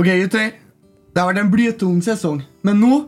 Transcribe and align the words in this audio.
Ok, 0.00 0.06
gutter. 0.06 0.52
Det 1.12 1.20
har 1.20 1.26
vært 1.28 1.42
en 1.42 1.48
blytung 1.52 1.98
sesong, 2.00 2.38
men 2.64 2.78
nå 2.80 3.02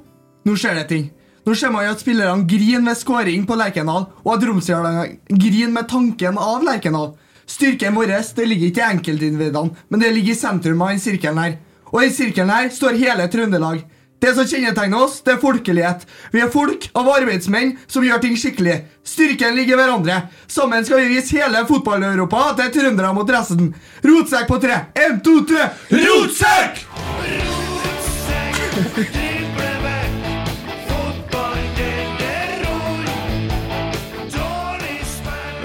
nå 0.44 0.54
skjer 0.58 0.74
det 0.76 0.88
ting. 0.90 1.04
Nå 1.46 1.54
ser 1.56 1.70
man 1.72 1.86
jo 1.86 1.92
at 1.94 2.02
spillerne 2.02 2.44
griner 2.50 2.82
ved 2.84 2.98
skåring 3.00 3.46
på 3.48 3.56
Lerkendal, 3.56 4.08
og 4.20 4.32
at 4.34 4.44
Romsdalene 4.44 5.04
griner 5.30 5.72
med 5.72 5.88
tanken 5.88 6.36
av 6.36 6.66
Lerkendal. 6.66 7.14
Styrken 7.48 7.96
vår 7.96 8.12
det 8.36 8.46
ligger 8.50 8.68
ikke 8.68 8.82
i 8.82 8.90
enkeltindividene, 8.90 9.72
men 9.88 10.04
det 10.04 10.10
ligger 10.12 10.34
i 10.34 10.42
sentrum 10.42 10.82
av 10.84 10.92
den 10.92 11.00
sirkelen 11.00 11.40
her. 11.40 11.56
Og 11.94 12.04
i 12.04 12.12
sirkelen 12.12 12.52
her 12.52 12.68
står 12.68 13.00
hele 13.00 13.28
Trøndelag. 13.32 13.80
Det 14.22 14.34
som 14.34 14.46
kjennetegner 14.46 15.02
oss, 15.02 15.16
det 15.26 15.32
er 15.32 15.38
folkelighet. 15.42 16.04
Vi 16.30 16.38
er 16.44 16.50
folk 16.50 16.84
av 16.94 17.08
arbeidsmenn 17.10 17.72
som 17.90 18.04
gjør 18.06 18.20
ting 18.22 18.36
skikkelig. 18.38 18.76
Styrken 19.02 19.56
ligger 19.58 19.74
i 19.74 19.78
hverandre. 19.80 20.18
Sammen 20.46 20.86
skal 20.86 21.00
vi 21.02 21.16
vise 21.16 21.40
hele 21.40 21.64
fotball-Europa 21.66 22.44
at 22.52 22.60
det 22.60 22.68
er 22.68 22.76
trøndere 22.76 23.10
mot 23.16 23.32
resten. 23.34 23.72
Rotsekk 24.06 24.46
på 24.46 24.60
tre. 24.62 24.76
En, 24.94 25.18
to, 25.26 25.40
tre. 25.42 25.66
Rotsekk! 25.90 26.84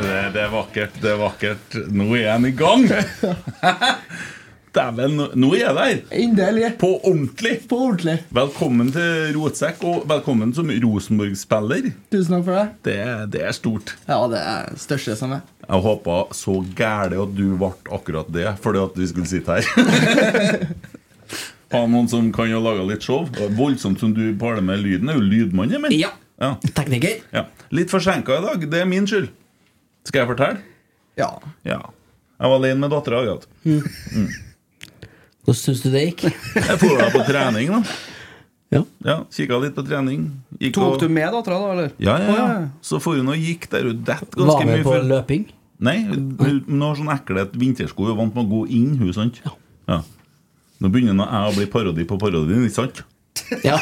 Det, 0.02 0.17
det 0.33 0.42
er 0.47 0.49
vakkert, 0.55 0.97
det 1.05 1.14
er 1.14 1.21
vakkert. 1.21 1.80
Nå 1.94 2.09
er 2.17 2.33
han 2.33 2.49
i 2.49 2.55
gang! 2.58 2.89
Dæven, 4.76 5.16
nå- 5.40 5.54
er 5.56 5.60
jeg 5.62 5.76
der! 5.76 6.02
Endelig. 6.12 6.68
På 6.80 6.90
ordentlig! 7.04 7.54
På 7.70 7.76
ordentlig. 7.88 8.18
Velkommen 8.36 8.92
til 8.94 9.32
Rotsekk, 9.38 9.80
og 9.88 10.04
velkommen 10.10 10.52
som 10.54 10.70
Rosenborg-spiller. 10.84 11.88
Tusen 12.12 12.36
takk 12.36 12.44
for 12.46 12.58
det. 12.58 12.66
Det, 12.86 12.98
det 13.34 13.42
er 13.48 13.56
stort. 13.56 13.94
Ja, 14.10 14.20
det 14.30 14.42
er 14.42 14.68
det 14.73 14.82
største 14.84 15.16
som 15.18 15.34
er. 15.38 15.42
Jeg 15.68 15.82
håpa 15.88 16.18
så 16.38 16.58
gæli 16.78 17.18
at 17.23 17.34
du 17.38 17.45
ble 17.58 17.72
akkurat 17.95 18.30
det, 18.36 18.45
fordi 18.64 18.84
at 18.84 19.00
vi 19.00 19.08
skulle 19.14 19.30
sitte 19.32 19.58
her. 19.58 20.68
Ha 21.68 21.82
noen 21.83 22.06
som 22.08 22.30
kan 22.32 22.48
jo 22.48 22.61
lage 22.64 22.86
litt 22.88 23.04
show. 23.04 23.26
Voldsomt 23.58 24.00
som 24.00 24.14
du 24.16 24.22
parler 24.39 24.64
med 24.64 24.80
lyden. 24.86 25.10
Er 25.11 25.17
jo 25.17 25.26
lydmann, 25.27 25.73
Emil? 25.76 25.98
Ja. 26.00 26.14
Ja. 26.39 26.54
Tekniker. 26.64 27.17
ja. 27.36 27.42
Litt 27.76 27.92
forsinka 27.92 28.38
i 28.38 28.45
dag. 28.45 28.64
Det 28.72 28.80
er 28.80 28.88
min 28.88 29.04
skyld. 29.10 29.27
Skal 30.08 30.22
jeg 30.23 30.30
fortelle? 30.32 30.61
Ja. 31.20 31.27
Ja. 31.67 31.82
Jeg 32.39 32.54
var 32.54 32.56
alene 32.61 32.80
med 32.86 32.95
dattera. 32.95 33.20
Agat. 33.26 33.50
Hvordan 35.47 35.59
syns 35.63 35.81
du 35.85 35.89
det 35.93 36.02
gikk? 36.09 36.21
Jeg 36.67 36.77
dro 36.81 36.89
da 36.99 37.08
på 37.13 37.21
trening, 37.27 37.69
da. 37.71 37.80
Ja. 38.75 38.81
Ja, 39.08 39.13
Kikka 39.31 39.55
litt 39.63 39.75
på 39.77 39.83
trening. 39.87 40.25
Gikk 40.59 40.73
Tok 40.75 40.97
og- 40.97 40.99
du 40.99 41.08
med 41.08 41.31
dattera, 41.31 41.55
da? 41.61 41.67
eller? 41.71 41.91
Ja, 42.03 42.17
ja, 42.19 42.33
ja. 42.35 42.47
Så 42.83 42.99
for 42.99 43.15
hun 43.15 43.30
og 43.31 43.39
gikk 43.39 43.69
der 43.71 43.87
hun 43.87 44.02
datt 44.03 44.27
ganske 44.35 44.52
Var 44.52 44.65
med 44.67 44.73
mye. 44.81 44.83
på 44.83 44.91
før- 44.91 45.08
løping? 45.13 45.45
Nei, 45.80 45.95
hun 46.09 46.81
har 46.83 46.95
sånn 46.99 47.11
ekle 47.13 47.45
vintersko. 47.53 48.03
Hun 48.03 48.11
er 48.11 48.17
vant 48.19 48.35
med 48.35 48.43
å 48.43 48.49
gå 48.52 48.61
inn, 48.75 48.97
hun, 48.99 49.13
sant? 49.15 49.39
Ja. 49.87 50.02
Nå 50.81 50.89
begynner 50.91 51.15
nå 51.15 51.25
jeg 51.31 51.53
å 51.53 51.55
bli 51.55 51.65
parodi 51.71 52.03
på 52.09 52.17
parodien, 52.19 52.65
ikke 52.67 52.75
sant? 52.81 53.03
Ja. 53.64 53.77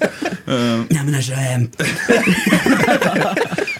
Nei, 0.90 1.00
men 1.06 1.14
altså 1.14 1.32
eh, 1.32 1.60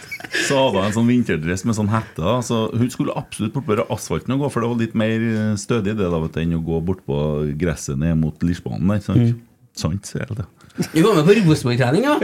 Så 0.47 0.57
hadde 0.57 0.81
hun 0.81 0.87
en 0.89 0.95
sånn 0.95 1.09
vinterdress 1.09 1.63
med 1.67 1.77
sånn 1.77 1.91
hette. 1.91 2.33
Så 2.47 2.59
hun 2.73 2.89
skulle 2.93 3.15
absolutt 3.17 3.53
bort 3.55 3.67
på 3.69 3.85
asfalten 3.93 4.35
og 4.35 4.43
gå, 4.45 4.51
for 4.53 4.63
det 4.65 4.71
var 4.71 4.81
litt 4.81 4.97
mer 4.99 5.25
eh, 5.31 5.55
stødig 5.59 5.95
det 5.99 6.09
da, 6.11 6.19
vet 6.23 6.35
du, 6.35 6.41
enn 6.43 6.57
å 6.57 6.61
gå 6.65 6.81
bort 6.91 7.01
på 7.07 7.17
gresset 7.61 7.99
ned 8.01 8.17
mot 8.21 8.45
Lirsbanen. 8.45 8.87
der, 8.95 9.01
Sant? 9.05 9.41
Sant, 9.77 10.05
sier 10.09 10.25
jeg 10.27 10.41
det. 10.41 10.47
Du 10.93 11.01
var 11.05 11.17
med 11.17 11.27
på 11.27 11.35
Rosenborg-trening, 11.39 12.07
ja? 12.07 12.17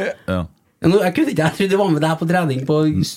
Jeg 0.78 1.14
kunne 1.16 1.32
ikke, 1.32 1.42
jeg 1.42 1.54
trodde 1.58 1.70
du 1.72 1.78
var 1.80 1.90
med 1.90 2.04
deg 2.04 2.18
på 2.20 2.28
trening 2.30 2.60
på 2.68 2.76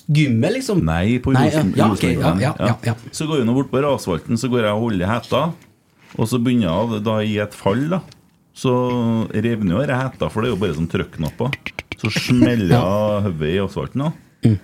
gymmet, 0.09 0.55
liksom. 0.57 0.79
Nei, 0.87 1.19
på 1.21 1.35
Nei, 1.37 1.43
ja, 1.51 1.59
Rosen, 1.59 1.75
ja, 1.77 1.89
Rosenborg, 1.91 2.41
ja, 2.41 2.55
ja, 2.57 2.77
ja, 2.89 2.95
Så 3.13 3.27
går 3.29 3.43
hun 3.45 3.53
bort 3.53 3.69
på 3.73 3.83
asfalten, 3.85 4.39
så 4.41 4.49
går 4.49 4.65
jeg 4.65 4.73
og 4.79 4.87
holder 4.87 5.11
hetta. 5.11 5.43
Og 6.17 6.27
så 6.31 6.41
begynner 6.43 6.71
jeg 6.95 7.03
da 7.07 7.19
i 7.23 7.37
et 7.43 7.55
fall, 7.55 7.85
da. 7.93 8.01
Så 8.57 8.73
revner 9.31 9.77
jo 9.77 9.83
denne 9.85 10.01
hetta, 10.01 10.31
for 10.33 10.43
det 10.43 10.51
er 10.51 10.55
jo 10.57 10.63
bare 10.63 10.79
sånn 10.79 10.89
trykknapper. 10.91 11.53
Så 12.01 12.09
smeller 12.17 12.73
jeg 12.73 13.25
hodet 13.29 13.53
i 13.53 13.63
asfalten. 13.63 14.07
da 14.09 14.13
Mm. 14.41 14.57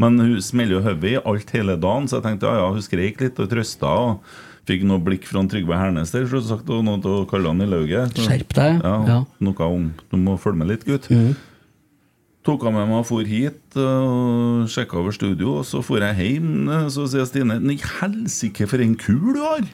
Men 0.00 0.16
hun 0.20 0.40
smeller 0.42 0.78
jo 0.78 0.86
hodet 0.86 1.10
i 1.12 1.20
alt 1.20 1.52
hele 1.56 1.76
dagen, 1.80 2.08
så 2.08 2.18
jeg 2.18 2.26
tenkte 2.28 2.48
ja, 2.48 2.62
ja, 2.62 2.72
hun 2.72 2.84
skreik 2.84 3.20
litt 3.22 3.38
og 3.42 3.50
trøsta. 3.52 3.92
Og 3.92 4.66
fikk 4.68 4.84
noe 4.86 5.02
blikk 5.02 5.26
fra 5.26 5.42
Trygve 5.50 5.78
Hernes 5.78 6.12
der, 6.14 6.26
selvsagt, 6.30 6.68
og 6.70 6.84
noe 6.86 7.00
til 7.02 7.22
å 7.22 7.28
kalle 7.28 7.50
han 7.50 7.62
i 7.64 7.68
lauget. 7.68 8.18
Skjerp 8.22 8.54
deg, 8.58 8.82
Ja, 8.84 8.94
ja. 9.08 9.18
Noe 9.42 9.68
om 9.68 9.88
Du 10.10 10.16
må 10.22 10.36
følge 10.40 10.62
med 10.62 10.70
litt, 10.70 10.86
gutt. 10.88 11.08
Mm. 11.10 11.34
Tok 12.42 12.64
han 12.66 12.74
med 12.74 12.88
meg 12.90 12.98
og 13.02 13.06
for 13.06 13.26
hit 13.26 13.76
og 13.78 14.64
sjekka 14.72 14.98
over 14.98 15.14
studio, 15.14 15.60
og 15.60 15.66
så 15.68 15.78
for 15.86 16.02
jeg 16.02 16.18
hjem. 16.18 16.66
Så 16.90 17.06
sier 17.10 17.28
Stine 17.28 17.60
Nei, 17.62 17.76
helsike, 18.00 18.66
for 18.70 18.82
en 18.82 18.96
kul 18.98 19.36
du 19.36 19.42
har! 19.44 19.68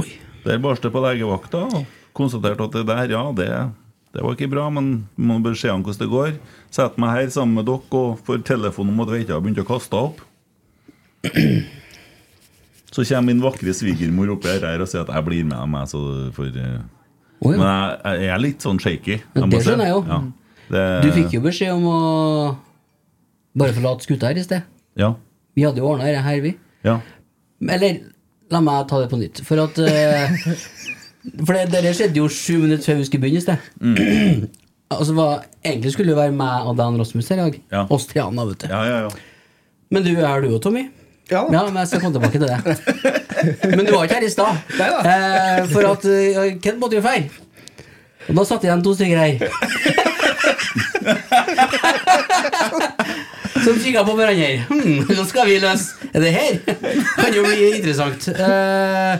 Oi. 0.00 0.08
Der 0.46 0.62
barste 0.62 0.88
på 0.92 1.02
legevakta. 1.04 1.66
og 1.68 1.84
Konstaterte 2.16 2.64
at 2.64 2.78
det 2.78 2.86
der, 2.88 3.12
ja, 3.12 3.26
det, 3.36 3.50
det 4.18 4.24
var 4.26 4.34
ikke 4.34 4.48
bra, 4.50 4.64
men 4.74 4.86
må 5.14 5.36
bare 5.44 5.54
se 5.54 5.70
an 5.70 5.84
hvordan 5.86 6.00
det 6.02 6.10
går. 6.10 6.32
Sett 6.74 6.96
meg 6.98 7.12
her 7.14 7.28
sammen 7.30 7.60
med 7.60 7.68
dere 7.68 7.98
og 8.00 8.16
får 8.26 8.40
telefon 8.48 8.90
om 8.90 9.04
at 9.04 9.12
Veita 9.12 9.36
har 9.36 9.44
begynt 9.44 9.60
å 9.62 9.66
kaste 9.68 9.94
opp. 9.94 10.18
Så 12.90 13.04
kommer 13.04 13.28
min 13.28 13.42
vakre 13.44 13.70
svigermor 13.76 14.32
oppi 14.34 14.50
her 14.58 14.82
og 14.82 14.88
sier 14.90 15.04
at 15.04 15.12
jeg 15.12 15.26
blir 15.28 15.46
med 15.46 15.70
meg. 15.70 15.86
Så 15.90 16.00
for, 16.34 16.50
oh, 16.50 16.58
ja. 16.58 16.82
Men 17.44 17.62
jeg, 17.62 18.18
jeg 18.24 18.32
er 18.34 18.42
litt 18.42 18.66
sånn 18.66 18.80
shaky. 18.82 19.20
Ja, 19.36 19.46
det 19.52 19.60
skjønner 19.68 19.86
jeg 19.86 19.94
jo. 19.94 20.02
Ja. 20.08 20.20
Det, 20.68 20.84
Du 21.04 21.08
fikk 21.14 21.36
jo 21.38 21.44
beskjed 21.46 21.76
om 21.76 21.86
å 21.92 21.98
bare 23.58 23.76
forlate 23.76 24.06
skuta 24.08 24.32
her 24.32 24.40
i 24.42 24.46
sted. 24.48 24.66
Ja. 24.98 25.12
Vi 25.54 25.62
hadde 25.66 25.78
jo 25.82 25.92
ordna 25.92 26.10
dette 26.10 26.26
her, 26.26 26.42
vi. 26.42 26.56
ja. 26.86 26.98
Eller 27.58 28.00
la 28.50 28.60
meg 28.62 28.84
ta 28.90 28.98
det 29.02 29.08
på 29.14 29.18
nytt. 29.22 29.44
For 29.46 29.62
at 29.62 29.78
eh, 29.82 30.34
For 31.44 31.52
det, 31.56 31.82
det 31.84 31.92
skjedde 31.96 32.20
jo 32.20 32.26
sju 32.32 32.54
minutter 32.62 32.84
før 32.90 32.98
vi 33.00 33.06
skulle 33.08 33.24
begynne 33.24 33.40
i 33.40 33.46
sted. 33.46 33.58
Mm. 33.80 33.96
altså, 34.96 35.12
var, 35.18 35.32
egentlig 35.64 35.90
skulle 35.94 36.10
det 36.12 36.20
være 36.20 36.36
meg 36.36 36.54
og 36.68 36.72
Dan 36.78 37.00
Rasmus 37.00 37.28
her 37.28 37.38
i 37.40 37.42
dag. 37.46 37.54
Ja. 37.74 37.80
Oss 37.94 38.04
tre, 38.10 38.20
vet 38.24 38.60
du. 38.64 38.66
ja, 38.70 38.80
ja, 38.88 38.96
ja. 39.06 39.10
Men 39.90 40.00
du 40.04 40.12
er 40.20 40.36
du 40.44 40.48
jo, 40.52 40.58
Tommy. 40.60 40.84
Ja. 41.30 41.44
Ja, 41.52 41.64
men 41.68 41.76
jeg 41.76 41.88
skal 41.88 42.00
komme 42.00 42.14
tilbake 42.16 42.38
til 42.38 42.48
det. 42.48 42.58
Men 43.76 43.86
du 43.86 43.92
var 43.92 44.02
ikke 44.04 44.14
her 44.14 44.22
i 44.24 44.30
stad. 44.32 44.56
Eh, 44.80 45.68
for 45.68 45.84
at 45.90 46.04
uh, 46.08 46.60
Ken 46.62 46.80
måtte 46.80 46.96
jo 46.96 47.02
feire. 47.04 47.28
Og 48.28 48.36
da 48.36 48.44
satt 48.48 48.64
igjen 48.64 48.82
to 48.84 48.94
stykker 48.96 49.18
her. 49.20 49.34
Som 53.64 53.78
kikka 53.82 54.04
på 54.06 54.14
hverandre. 54.16 54.64
Hm, 54.68 54.98
nå 55.08 55.24
skal 55.28 55.46
vi 55.48 55.58
løse 55.60 55.84
Er 56.12 56.20
det 56.24 56.32
her? 56.32 56.52
Kan 57.18 57.34
jo 57.36 57.42
bli 57.44 57.76
interessant. 57.76 58.28
Eh, 58.32 59.14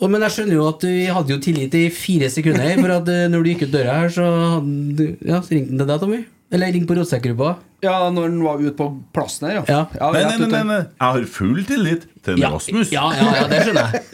og, 0.00 0.06
men 0.10 0.22
jeg 0.26 0.34
skjønner 0.36 0.56
jo 0.58 0.64
at 0.68 0.84
vi 0.88 1.04
hadde 1.14 1.34
jo 1.34 1.40
tillit 1.44 1.74
i 1.78 1.84
fire 1.94 2.28
sekunder. 2.32 2.74
For 2.80 2.92
at 2.96 3.08
eh, 3.12 3.24
når 3.32 3.44
du 3.44 3.50
gikk 3.52 3.66
ut 3.68 3.74
døra 3.74 3.98
her, 4.02 4.08
så 4.14 4.24
hadde 4.56 5.06
Ja, 5.28 5.40
så 5.44 5.54
ringte 5.54 5.70
han 5.74 5.82
til 5.82 5.90
deg, 5.92 6.00
Tommy? 6.02 6.20
Eller 6.54 6.70
ring 6.74 6.84
på 6.86 6.94
rotsekkgruppa? 6.98 7.54
Ja, 7.84 7.96
når 8.14 8.28
han 8.28 8.36
var 8.44 8.60
ute 8.62 8.74
på 8.78 8.86
plassen 9.16 9.48
her, 9.48 9.56
ja. 9.58 9.64
Ja. 9.98 10.10
Nei, 10.14 10.22
men, 10.28 10.44
nei, 10.44 10.50
nei, 10.52 10.62
nei. 10.68 10.78
Jeg 10.84 11.16
har 11.18 11.24
full 11.34 11.64
tillit 11.68 12.04
til 12.24 12.38
Ja, 12.40 12.50
Rasmus. 12.54 12.92
ja, 12.94 13.08
ja, 13.16 13.26
ja, 13.40 13.46
det 13.50 13.62
skjønner 13.66 13.90
jeg. 13.96 14.04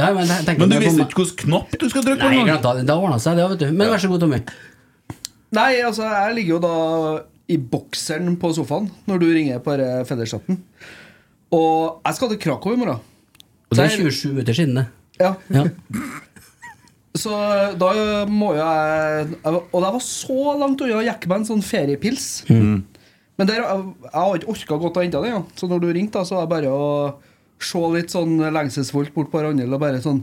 Ja, 0.00 0.06
men 0.16 0.30
jeg 0.30 0.54
Men 0.60 0.70
du 0.70 0.76
visste 0.80 1.04
ikke 1.04 1.18
hvilken 1.24 1.40
knapp 1.50 1.74
du 1.76 1.88
skal 1.92 2.04
trykke 2.06 2.28
Nei, 2.30 2.44
på? 2.62 2.74
det. 2.78 2.86
Da 2.88 2.94
ordna 2.96 3.18
seg 3.20 3.36
det, 3.40 3.48
vet 3.52 3.64
du. 3.64 3.66
Men 3.76 3.90
vær 3.92 4.00
så 4.00 4.08
god, 4.12 4.22
Tommy. 4.22 4.38
Nei, 5.58 5.70
altså, 5.84 6.06
jeg 6.06 6.36
ligger 6.38 6.54
jo 6.56 6.60
da 6.64 6.74
i 7.50 7.58
bokseren 7.58 8.36
på 8.40 8.52
sofaen 8.54 8.86
når 9.10 9.20
du 9.20 9.26
ringer 9.34 9.58
på 9.64 9.74
denne 9.76 10.06
Federstaten. 10.08 10.60
Og 11.50 12.00
jeg 12.06 12.16
skal 12.16 12.30
til 12.30 12.38
Krakow 12.46 12.76
i 12.76 12.78
morgen. 12.80 13.02
Og 13.70 13.78
det 13.78 13.84
er 13.86 13.94
27 13.96 14.32
minutter 14.34 14.56
siden, 14.56 14.74
det. 14.80 14.86
Ja. 15.20 15.34
Ja. 15.54 15.64
Så 17.20 17.34
da 17.74 17.88
må 18.30 18.52
jo 18.54 18.60
jeg 18.62 19.32
Og 19.50 19.80
jeg 19.82 19.94
var 19.96 20.02
så 20.04 20.52
langt 20.60 20.82
unna 20.84 21.00
å 21.00 21.02
jekke 21.02 21.26
meg 21.30 21.40
en 21.40 21.48
sånn 21.48 21.64
feriepils. 21.66 22.28
Men 23.40 23.48
der, 23.48 23.64
jeg, 23.64 23.82
jeg 24.04 24.14
har 24.14 24.36
ikke 24.38 24.52
orka 24.52 24.78
godt 24.84 25.00
å 25.00 25.02
hente 25.02 25.22
det. 25.24 25.32
Ja. 25.32 25.40
Så 25.58 25.66
når 25.70 25.82
du 25.82 25.88
ringte, 25.96 26.20
da, 26.20 26.28
så 26.28 26.36
var 26.38 26.46
det 26.46 26.52
bare 26.54 26.70
å 26.70 26.86
se 27.60 27.82
litt 27.96 28.14
sånn 28.14 28.36
lengselsfullt 28.54 29.12
bort 29.16 29.30
på 29.32 29.42
Randel 29.42 29.74
og 29.74 29.82
bare 29.82 30.00
sånn 30.04 30.22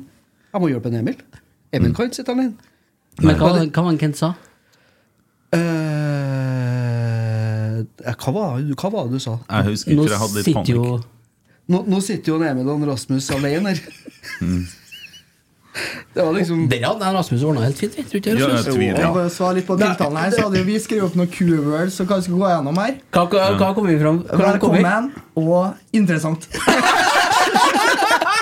Jeg 0.54 0.64
må 0.64 0.72
hjelpe 0.72 0.90
en 0.94 1.00
Emil. 1.02 1.20
Emil 1.76 1.94
kan 1.98 2.08
ikke 2.08 2.22
sitte 2.22 2.34
alene. 2.34 2.56
Men 3.20 3.36
hva, 3.36 3.52
hva 3.66 3.84
var 3.84 3.92
det 3.92 4.02
Kent 4.06 4.20
sa? 4.22 4.32
Eh, 5.58 5.60
eh, 8.06 8.16
hva, 8.16 8.32
var, 8.36 8.64
hva 8.80 8.90
var 8.94 9.08
det 9.08 9.20
du 9.20 9.24
sa? 9.24 9.38
Jeg 9.44 9.72
husker 9.74 9.94
ikke, 9.94 10.04
for 10.04 10.14
jeg 10.16 10.22
hadde 10.24 10.40
litt 10.40 10.58
panikk. 10.62 11.14
Nå, 11.68 11.84
nå 11.88 12.00
sitter 12.04 12.32
jo 12.32 12.38
nede 12.40 12.54
Emil 12.56 12.70
og 12.72 12.86
Rasmus 12.88 13.28
alene 13.36 13.74
her. 13.74 13.82
Det 16.16 16.24
var 16.26 16.32
liksom 16.34 16.64
Det 16.72 16.80
hadde 16.82 17.10
Rasmus 17.14 17.44
ordna 17.44 17.66
helt 17.68 17.78
fint, 17.78 17.98
vet 17.98 18.12
du 18.12 18.18
ikke? 18.18 18.38
Ja, 18.40 18.48
Rasmus? 18.48 18.66
jeg 18.66 18.78
tviler. 18.78 19.12
Bare 19.14 19.34
svare 19.34 19.60
litt 19.60 19.68
på 19.68 19.78
tiltalen 19.78 20.18
her, 20.18 20.32
så 20.34 20.48
hadde 20.48 20.64
vi 20.66 20.80
skrevet 20.82 21.10
opp 21.10 21.20
noen 21.20 21.30
keywords 21.34 22.00
så 22.00 22.08
hva 22.08 22.18
vi 22.22 22.28
skal 22.30 22.40
gå 22.40 22.50
gjennom 22.54 22.82
her. 22.82 22.98
Hva, 23.14 23.28
hva, 23.34 23.46
hva 23.60 23.70
kom 23.78 23.92
vi 23.92 24.00
fram? 24.02 24.24
Velkommen 24.42 25.12
og 25.38 25.98
interessant. 26.00 26.50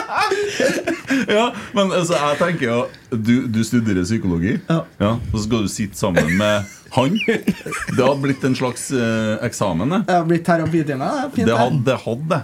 Ja, 1.38 1.46
men 1.76 1.92
altså, 1.96 2.16
jeg 2.18 2.38
tenker 2.40 2.66
jo 2.68 2.78
Du, 3.16 3.48
du 3.52 3.60
studerer 3.66 4.04
psykologi, 4.06 4.56
Ja. 4.70 5.12
så 5.32 5.42
skal 5.46 5.66
du 5.66 5.70
sitte 5.72 5.98
sammen 6.00 6.32
med 6.40 6.66
han. 6.96 7.16
Det 7.28 8.00
hadde 8.00 8.22
blitt 8.24 8.44
en 8.48 8.54
slags 8.56 8.86
eh, 8.96 9.34
eksamen, 9.44 9.90
det. 9.92 9.98
Det 10.08 10.14
har 10.16 10.28
blitt 10.30 10.46
terapitime. 10.48 11.08
Det. 11.36 11.44
Det 11.50 11.58
hadde 11.60 11.80
det. 11.82 11.86
det. 11.90 11.98
Hadde. 12.06 12.38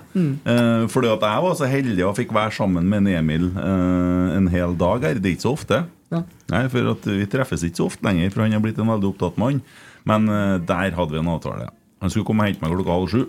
Eh, 0.52 0.88
fordi 0.92 1.08
at 1.14 1.24
jeg 1.24 1.44
var 1.46 1.56
så 1.62 1.70
heldig 1.72 2.04
og 2.10 2.18
fikk 2.18 2.34
være 2.36 2.52
sammen 2.58 2.90
med 2.92 3.06
en 3.06 3.12
Emil 3.22 3.46
eh, 3.54 4.34
en 4.40 4.50
hel 4.52 4.76
dag 4.82 5.06
her. 5.08 5.22
Det 5.24 5.30
er 5.32 5.38
ikke 5.38 5.46
så 5.48 5.54
ofte. 5.56 5.80
Ja. 6.12 6.24
Nei, 6.52 6.66
for 6.74 6.92
at 6.92 7.08
Vi 7.08 7.30
treffes 7.32 7.64
ikke 7.64 7.80
så 7.80 7.88
ofte 7.88 8.04
lenger, 8.10 8.34
for 8.34 8.44
han 8.44 8.58
er 8.58 8.64
blitt 8.66 8.82
en 8.84 8.92
veldig 8.92 9.14
opptatt 9.14 9.40
mann. 9.40 9.62
Men 10.10 10.28
eh, 10.28 10.58
der 10.68 10.98
hadde 11.00 11.16
vi 11.16 11.22
en 11.24 11.32
avtale. 11.32 11.70
Han 12.04 12.12
skulle 12.12 12.28
komme 12.28 12.44
og 12.44 12.52
hente 12.52 12.66
meg 12.66 12.76
klokka 12.76 12.98
halv 12.98 13.08
sju. 13.14 13.24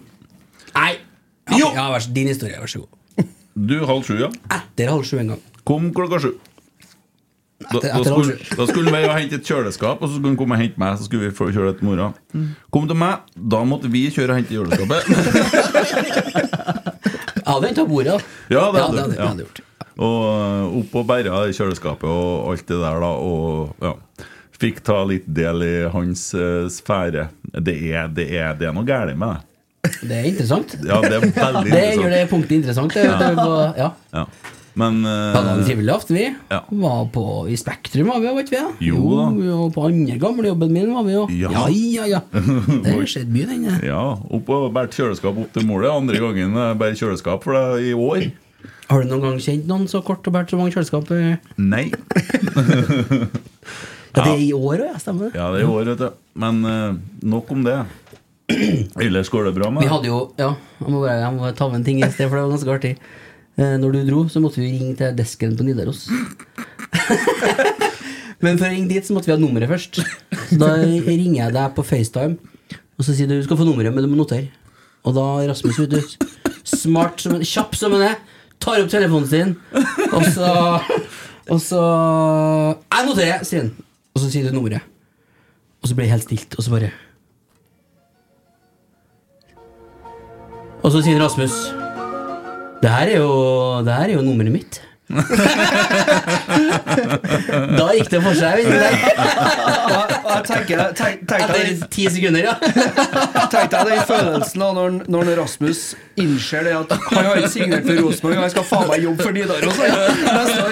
Nei! 0.74 0.92
Ja, 1.52 1.68
ja, 1.74 1.86
vær 1.92 2.02
så, 2.02 2.10
din 2.18 2.30
historie, 2.32 2.58
vær 2.58 2.70
så 2.70 2.82
god. 2.82 2.98
Du, 3.54 3.76
halv 3.86 4.02
sju, 4.06 4.16
ja. 4.20 4.30
Etter 4.56 4.88
halv 4.92 5.04
sju 5.04 5.18
en 5.20 5.34
gang. 5.34 5.42
Kom 5.68 5.90
klokka 5.94 6.18
sju. 6.24 6.32
Da, 7.62 7.78
Etter- 7.78 7.92
da, 7.94 8.02
skulle, 8.10 8.36
da 8.58 8.64
skulle 8.66 8.90
han 8.90 8.96
være 8.96 9.10
og 9.12 9.18
hente 9.20 9.36
et 9.38 9.46
kjøleskap, 9.46 10.00
og 10.02 10.08
så 10.08 10.16
skulle 10.16 10.32
han 10.32 10.38
komme 10.40 10.56
og 10.56 10.62
hente 10.64 10.80
meg. 10.82 10.96
Så 10.98 11.06
skulle 11.06 11.28
vi 11.28 11.34
få 11.36 11.50
kjøre 11.54 11.70
det 11.72 11.78
til 11.78 11.86
mora. 11.90 12.08
Kom 12.74 12.88
til 12.90 12.98
meg, 12.98 13.28
da 13.36 13.60
måtte 13.68 13.90
vi 13.92 14.06
kjøre 14.10 14.34
og 14.34 14.40
hente 14.40 14.56
kjøleskapet. 14.56 15.00
Jeg 17.42 17.46
hadde 17.52 17.68
henta 17.70 17.84
bordet. 17.88 18.16
Ja, 18.50 18.64
det 18.72 18.80
Ja, 18.80 18.86
hadde 18.86 19.04
det 19.12 19.20
hadde- 19.20 19.36
du. 19.36 19.44
gjort. 19.44 19.60
Og 20.02 20.78
opp 20.80 20.94
og 20.96 21.06
bæra 21.06 21.42
kjøleskapet 21.52 22.08
og 22.08 22.50
alt 22.52 22.66
det 22.66 22.78
der, 22.80 23.00
da. 23.00 23.10
Og 23.12 23.74
ja. 23.82 23.94
Fikk 24.62 24.78
ta 24.86 25.00
litt 25.04 25.24
del 25.26 25.62
i 25.66 25.72
hans 25.90 26.28
uh, 26.38 26.68
sfære. 26.70 27.28
Det 27.60 27.74
er, 27.92 28.06
det, 28.14 28.28
er, 28.30 28.52
det 28.54 28.68
er 28.68 28.72
noe 28.76 28.86
galt 28.86 29.16
med 29.18 29.34
det. 29.34 29.40
Det 29.82 30.14
er 30.14 30.26
interessant. 30.30 30.76
Ja, 30.86 31.00
det 31.02 31.08
er 31.16 31.22
veldig 31.24 31.28
interessant. 31.32 31.70
Det 31.72 31.86
gjør 31.98 32.12
det 32.14 32.18
punktet 32.30 32.52
interessant. 32.60 32.92
Det, 32.94 33.02
det 33.02 33.30
var, 33.34 33.72
ja. 33.80 33.88
Ja. 34.14 34.24
Men 34.78 35.00
Vi 35.02 35.14
hadde 35.34 35.50
en 35.52 35.58
eh, 35.58 35.64
trivelig 35.66 35.90
aften, 35.92 36.16
vi. 36.16 36.26
Ja. 36.52 36.60
Var 36.84 37.00
på, 37.12 37.24
I 37.50 37.56
Spektrum 37.60 38.06
var 38.12 38.20
vi, 38.22 38.28
var 38.32 38.44
ikke 38.46 38.60
vi? 38.78 38.86
Jo 38.92 39.00
da. 39.18 39.24
vi 39.34 39.48
var 39.50 39.72
på 39.74 39.82
andre 39.88 40.14
gamlejobben 40.22 40.70
min 40.72 40.94
var 40.94 41.02
vi 41.08 41.16
jo. 41.16 41.24
Ja. 41.34 41.50
ja, 41.50 41.66
ja. 41.74 42.06
ja. 42.14 42.20
Det 42.86 42.94
har 42.94 43.10
skjedd 43.10 43.34
mye, 43.34 43.48
den. 43.50 43.66
eh. 43.72 43.82
ja, 43.90 44.04
opp 44.38 44.52
og 44.54 44.68
bært 44.78 44.94
kjøleskap 44.96 45.42
opp 45.42 45.50
til 45.58 45.66
målet. 45.68 45.90
Andre 45.92 46.22
gangen 46.22 46.54
jeg 46.62 46.78
bærer 46.84 46.96
kjøleskap 47.02 47.42
for 47.44 47.58
det 47.58 47.90
i 47.90 47.92
år. 47.98 48.28
Har 48.92 49.02
du 49.02 49.10
noen 49.10 49.26
gang 49.26 49.42
kjent 49.42 49.66
noen 49.66 49.90
så 49.90 49.98
kort 50.06 50.30
og 50.30 50.38
bært 50.38 50.54
så 50.54 50.60
mange 50.62 50.72
kjøleskap? 50.76 51.10
eh? 51.18 51.36
Nei. 51.58 51.88
Ja, 54.12 54.26
det 54.26 54.32
er 54.34 54.40
i 54.44 54.50
år 54.52 54.74
òg, 54.76 54.88
ja. 54.90 54.98
Stemmer 55.00 55.30
det. 55.30 55.38
Ja, 55.40 55.46
det 55.54 55.62
er 55.62 55.64
i 55.64 55.68
år, 55.72 55.86
vet 55.88 56.00
du. 56.02 56.08
Men 56.42 56.58
uh, 56.68 56.96
nok 57.32 57.48
om 57.54 57.62
det. 57.64 57.78
Ellers 59.04 59.30
går 59.32 59.42
det 59.48 59.54
bra 59.56 59.70
med 59.72 59.84
Vi 59.84 59.90
hadde 59.90 60.08
jo 60.10 60.18
Ja, 60.40 60.50
jeg 60.80 60.88
må, 60.88 61.02
bare, 61.02 61.18
jeg 61.20 61.32
må 61.36 61.50
ta 61.58 61.68
med 61.70 61.80
en 61.80 61.86
ting 61.86 61.98
i 62.02 62.10
sted, 62.10 62.28
for 62.28 62.38
det 62.38 62.44
var 62.44 62.54
ganske 62.54 62.74
artig. 62.76 62.92
Eh, 63.60 63.74
når 63.80 63.88
du 63.94 63.98
dro, 64.08 64.20
så 64.32 64.38
måtte 64.42 64.62
vi 64.62 64.72
ringe 64.72 64.94
til 64.98 65.16
desken 65.18 65.56
på 65.58 65.66
Nidaros. 65.66 66.00
Men 68.42 68.58
for 68.58 68.66
å 68.66 68.72
ringe 68.72 68.90
dit, 68.90 69.04
så 69.06 69.14
måtte 69.14 69.28
vi 69.30 69.36
ha 69.36 69.38
nummeret 69.38 69.70
først. 69.70 70.00
Så 70.48 70.56
da 70.58 70.72
ringer 70.82 71.38
jeg 71.44 71.54
deg 71.54 71.76
på 71.76 71.84
FaceTime, 71.86 72.34
og 72.98 73.06
så 73.06 73.14
sier 73.14 73.28
du 73.30 73.36
du 73.36 73.44
skal 73.46 73.60
få 73.60 73.66
nummeret, 73.68 73.94
men 73.94 74.02
du 74.02 74.10
må 74.10 74.18
notere. 74.18 74.48
Og 75.06 75.14
da 75.14 75.26
Rasmus, 75.46 75.78
ut 75.78 75.94
ut 75.94 76.10
smart 76.66 77.22
som 77.22 77.36
en, 77.36 77.44
kjapp 77.46 77.78
som 77.78 77.94
en 77.94 78.02
er, 78.08 78.16
tar 78.62 78.82
opp 78.82 78.90
telefonen 78.90 79.30
sin, 79.30 79.54
og 80.10 80.26
så 80.34 80.48
Og 81.50 81.58
så 81.58 81.80
Jeg 81.82 83.06
noterer, 83.08 83.40
sier 83.46 83.64
han. 83.64 83.72
Og 84.14 84.22
så 84.22 84.28
sier 84.30 84.46
du 84.46 84.54
nummeret. 84.54 84.84
Og 85.82 85.90
så 85.90 85.96
blir 85.98 86.06
det 86.06 86.12
helt 86.14 86.26
stilt, 86.28 86.54
og 86.54 86.62
så 86.62 86.70
bare 86.70 86.92
Og 90.82 90.90
så 90.90 90.98
sier 91.04 91.20
Rasmus 91.22 91.52
Det 92.82 92.90
her 92.90 93.12
er 93.12 93.20
jo, 93.20 93.28
det 93.86 93.94
her 93.94 94.10
er 94.10 94.16
jo 94.16 94.24
nummeret 94.26 94.52
mitt. 94.52 94.80
da 95.12 95.20
gikk 97.92 98.08
det 98.08 98.20
for 98.24 98.32
seg. 98.38 98.62
tenk, 100.48 100.70
deg 101.28 101.42
Etter 101.44 101.84
ti 101.92 102.06
sekunder, 102.08 102.40
ja. 102.46 102.54
Tenk 103.52 103.68
deg 103.74 103.82
den 103.90 104.00
følelsen 104.08 104.60
da 104.64 104.68
når, 104.78 104.88
når 105.12 105.22
Rasmus 105.42 105.80
innser 106.22 106.62
det 106.66 106.74
at 106.78 106.90
han 107.10 107.24
har 107.28 107.36
ikke 107.42 107.52
signert 107.52 107.84
for 107.86 107.94
Rosenborg, 108.06 108.36
og 108.38 108.42
han 108.46 108.54
skal 108.56 108.66
faen 108.72 108.88
meg 108.88 108.98
jobbe 109.04 109.20
for 109.28 109.32
Nidaros 109.36 109.78
ja. 109.84 109.88
neste. 110.40 110.64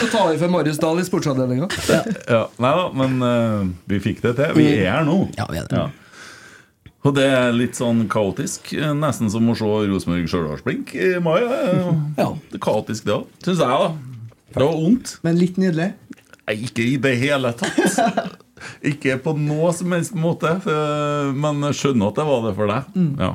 Så 0.00 0.04
tar 0.10 0.24
vi 0.32 0.36
for 0.42 0.48
Marius 0.58 0.78
Dahl 0.82 0.98
i 0.98 1.06
sportsavdelinga. 1.06 1.66
Ja, 2.26 2.42
Nei 2.58 2.72
da, 2.80 2.84
men 3.04 3.12
uh, 3.22 3.62
vi 3.92 3.96
fikk 4.02 4.18
det 4.26 4.32
til. 4.40 4.48
Vi 4.58 4.66
er 4.82 4.90
her 4.98 5.04
nå. 5.08 5.16
Ja, 5.38 5.46
vi 5.52 5.58
er 5.62 5.66
det. 5.70 5.76
Ja. 5.78 5.86
Og 7.02 7.14
det 7.16 7.24
er 7.34 7.50
litt 7.56 7.74
sånn 7.74 8.04
kaotisk. 8.10 8.70
Nesten 8.94 9.30
som 9.32 9.48
å 9.50 9.56
se 9.58 9.66
Rosenborg 9.90 10.28
Stjørdalsblink 10.30 10.92
i 10.94 11.08
mai. 11.24 11.40
Ja. 12.20 12.28
Det 12.50 12.60
er 12.60 12.62
kaotisk, 12.62 13.08
det 13.08 13.16
òg. 13.16 13.26
Syns 13.42 13.58
jeg, 13.58 13.68
da. 13.68 13.88
Det 14.52 14.62
var 14.62 14.76
vondt. 14.78 15.16
Men 15.26 15.38
litt 15.40 15.58
nydelig. 15.58 15.88
Nei, 16.46 16.54
Ikke 16.68 16.84
i 16.86 16.96
det 17.02 17.16
hele 17.22 17.50
tatt. 17.58 18.38
Ikke 18.92 19.16
på 19.24 19.32
noe 19.38 19.72
som 19.74 19.90
helst 19.96 20.14
måte. 20.14 20.52
eh, 20.62 21.32
Men 21.34 21.64
jeg 21.66 21.80
skjønner 21.80 22.12
at 22.12 22.20
det 22.20 22.26
var 22.28 22.44
det 22.46 22.54
for 22.60 22.70
deg. 22.70 23.00
Ja. 23.18 23.32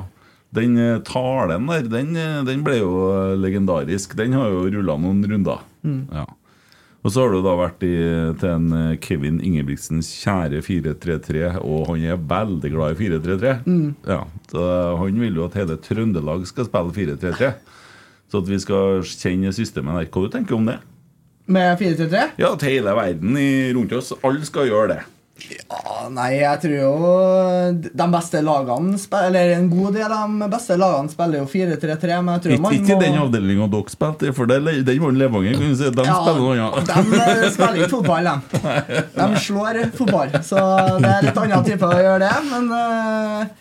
Den 0.56 0.78
eh, 0.80 0.98
talen 1.04 1.66
der, 1.68 1.88
den, 1.92 2.14
eh, 2.16 2.38
den 2.48 2.62
ble 2.64 2.78
jo 2.80 2.92
legendarisk. 3.36 4.16
Den 4.16 4.32
har 4.38 4.48
jo 4.54 4.62
rulla 4.78 4.96
noen 5.02 5.20
runder. 5.28 5.60
Ja. 5.84 6.24
Og 7.06 7.12
så 7.14 7.22
har 7.22 7.30
du 7.32 7.38
da 7.44 7.54
vært 7.60 7.84
i, 7.86 7.94
til 8.40 8.50
en 8.50 8.72
eh, 8.74 8.96
Kevin 9.02 9.38
Ingebrigtsens 9.44 10.10
kjære 10.18 10.60
433, 10.66 11.44
og 11.62 11.92
han 11.92 12.06
er 12.10 12.18
veldig 12.32 12.72
glad 12.74 12.96
i 12.96 12.98
433. 12.98 13.52
Ja, 14.10 14.20
så 14.50 14.64
han 14.98 15.20
vil 15.22 15.38
jo 15.38 15.46
at 15.46 15.56
hele 15.60 15.78
Trøndelag 15.84 16.46
skal 16.50 16.66
spille 16.66 16.96
433. 16.96 17.52
Så 18.28 18.42
at 18.42 18.50
vi 18.50 18.58
skal 18.60 19.04
kjenne 19.08 19.54
systemet 19.56 19.94
der. 20.02 20.10
Hva 20.10 20.24
du 20.26 20.32
tenker 20.34 20.56
du 20.56 20.58
om 20.58 20.66
det? 20.68 20.80
Med 21.48 21.78
4-3-3? 21.80 22.24
Ja, 22.42 22.50
at 22.52 22.66
hele 22.66 22.92
verden 22.98 23.38
rundt 23.78 23.94
oss, 23.96 24.10
alle 24.20 24.44
skal 24.44 24.68
gjøre 24.68 24.90
det. 24.96 24.98
Ja, 25.38 26.08
nei, 26.10 26.32
jeg 26.40 26.60
tror 26.64 26.72
jo 26.74 26.92
de 27.78 28.06
beste 28.10 28.40
lagene 28.42 28.98
spiller, 28.98 29.28
Eller 29.28 29.52
en 29.54 29.68
god 29.70 29.94
del 29.94 30.14
av 30.14 30.32
de 30.40 30.48
beste 30.50 30.78
lagene 30.80 31.12
spiller 31.12 31.42
jo 31.42 31.46
4-3-3, 31.52 32.18
men 32.24 32.32
jeg 32.34 32.42
tror 32.44 32.54
Ikke, 32.56 32.64
man 32.64 32.76
ikke 32.78 32.96
må 32.96 33.04
den 33.04 33.20
avdelinga 33.22 33.68
dere 33.74 33.94
spilte 33.94 34.28
i, 34.28 34.34
for 34.34 34.50
det, 34.50 34.58
den 34.88 35.04
var 35.04 35.14
Levanger. 35.18 35.60
kan 35.60 35.70
du 35.70 35.78
si. 35.78 35.92
De 35.98 36.08
spiller 36.08 36.42
noe 36.42 36.58
annet. 36.66 36.90
De 36.90 37.22
eh, 37.22 37.46
spiller 37.54 37.78
ikke 37.78 37.92
fotball, 37.94 38.28
de. 38.32 39.04
De 39.14 39.44
slår 39.46 39.80
fotball. 40.00 40.34
Så 40.50 40.66
det 41.04 41.14
er 41.14 41.28
litt 41.28 41.40
annen 41.44 41.66
type 41.70 41.88
å 41.88 42.02
gjøre 42.02 42.20
det, 42.26 42.34
men 42.50 42.70
eh, 42.82 43.56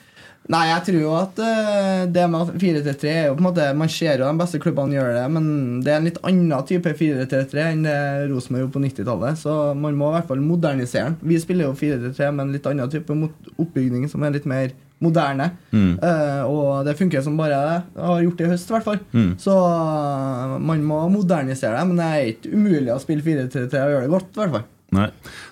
Nei, 0.48 0.64
jeg 0.70 0.84
tror 0.88 1.00
jo 1.02 1.14
at 1.18 1.40
eh, 1.44 2.02
det 2.16 2.24
med 2.32 2.54
4-3-3 2.56 3.10
er 3.12 3.26
jo 3.28 3.36
på 3.36 3.42
en 3.42 3.48
måte 3.50 3.66
Man 3.76 3.92
ser 3.92 4.22
jo 4.22 4.30
de 4.30 4.40
beste 4.40 4.62
klubbene 4.64 4.96
gjøre 4.96 5.18
det, 5.18 5.26
men 5.36 5.48
det 5.84 5.92
er 5.92 6.00
en 6.00 6.08
litt 6.08 6.20
annen 6.24 6.68
type 6.70 6.94
4-3-3 7.02 7.66
enn 7.74 7.84
det 7.84 7.98
Rosenborg 8.32 8.64
gjorde 8.64 8.76
på 8.78 8.84
90-tallet. 8.86 9.42
Så 9.44 9.56
man 9.76 9.98
må 10.00 10.12
i 10.12 10.16
hvert 10.16 10.30
fall 10.32 10.44
modernisere 10.44 11.10
den. 11.10 11.18
Vi 11.34 11.40
spiller 11.44 11.68
jo 11.68 11.76
4-3-3 11.76 12.32
med 12.32 12.46
en 12.46 12.56
litt 12.56 12.70
annen 12.72 12.94
type 12.94 13.20
oppbygning 13.58 14.08
som 14.12 14.24
er 14.24 14.38
litt 14.38 14.48
mer 14.48 14.72
moderne. 15.04 15.52
Eh, 15.74 16.42
og 16.48 16.88
det 16.88 16.96
funker 16.98 17.22
som 17.26 17.38
bare 17.38 17.60
det. 17.68 17.78
Har 18.00 18.24
gjort 18.24 18.40
det 18.40 18.48
i 18.48 18.54
høst, 18.54 18.72
i 18.72 18.78
hvert 18.78 18.88
fall. 18.88 19.04
Så 19.42 19.58
eh, 19.68 20.58
man 20.72 20.88
må 20.88 21.04
modernisere 21.14 21.76
det, 21.76 21.86
men 21.92 22.00
det 22.00 22.08
er 22.08 22.32
ikke 22.32 22.56
umulig 22.56 22.96
å 22.96 23.00
spille 23.04 23.26
4-3-3 23.26 23.84
og 23.84 23.96
gjøre 23.96 24.08
det 24.08 24.14
godt, 24.16 24.32
i 24.32 24.44
hvert 24.44 24.58
fall. 24.58 24.68
Nei. 24.96 25.10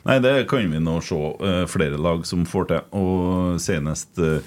Nei, 0.07 0.19
det 0.23 0.35
kan 0.47 0.69
vi 0.71 0.79
nå 0.79 0.99
se 1.03 1.17
uh, 1.19 1.65
flere 1.67 1.99
lag 1.99 2.21
som 2.27 2.45
får 2.47 2.69
til. 2.69 2.85
Og 2.95 3.57
senest 3.59 4.21
uh, 4.23 4.37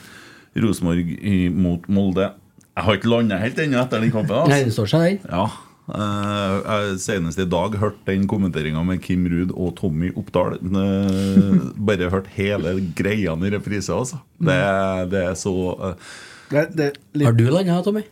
Rosenborg 0.64 1.14
mot 1.54 1.88
Molde. 1.92 2.32
Jeg 2.78 2.86
har 2.86 2.98
ikke 2.98 3.10
landa 3.10 3.40
helt 3.42 3.58
ennå 3.58 3.80
etter 3.80 4.04
den 4.04 4.12
kampen. 4.14 4.36
Nei, 4.50 4.60
Altså. 4.60 4.68
det 4.68 4.76
står 4.76 4.92
seg 4.92 5.08
der. 5.08 5.32
Ja, 5.32 5.48
Uh, 5.88 6.60
jeg 6.60 6.98
Senest 7.00 7.40
i 7.40 7.46
dag 7.48 7.72
hørte 7.80 8.10
den 8.10 8.26
kommenteringa 8.28 8.82
med 8.84 9.00
Kim 9.00 9.22
Ruud 9.24 9.54
og 9.56 9.70
Tommy 9.78 10.10
Oppdal. 10.12 10.58
Uh, 10.60 11.70
bare 11.88 12.10
hørt 12.12 12.28
hele 12.34 12.74
greiene 12.92 13.48
i 13.48 13.54
reprise, 13.54 13.88
altså. 13.88 14.20
Det, 14.36 14.58
det 15.14 15.22
er 15.30 15.38
så 15.40 15.54
uh. 15.72 16.12
Det, 16.52 16.66
det, 16.76 16.90
er 16.90 17.00
litt 17.16 17.28
Har 17.30 17.38
du 17.40 17.46
landa, 17.48 17.80
Tommy? 17.84 18.04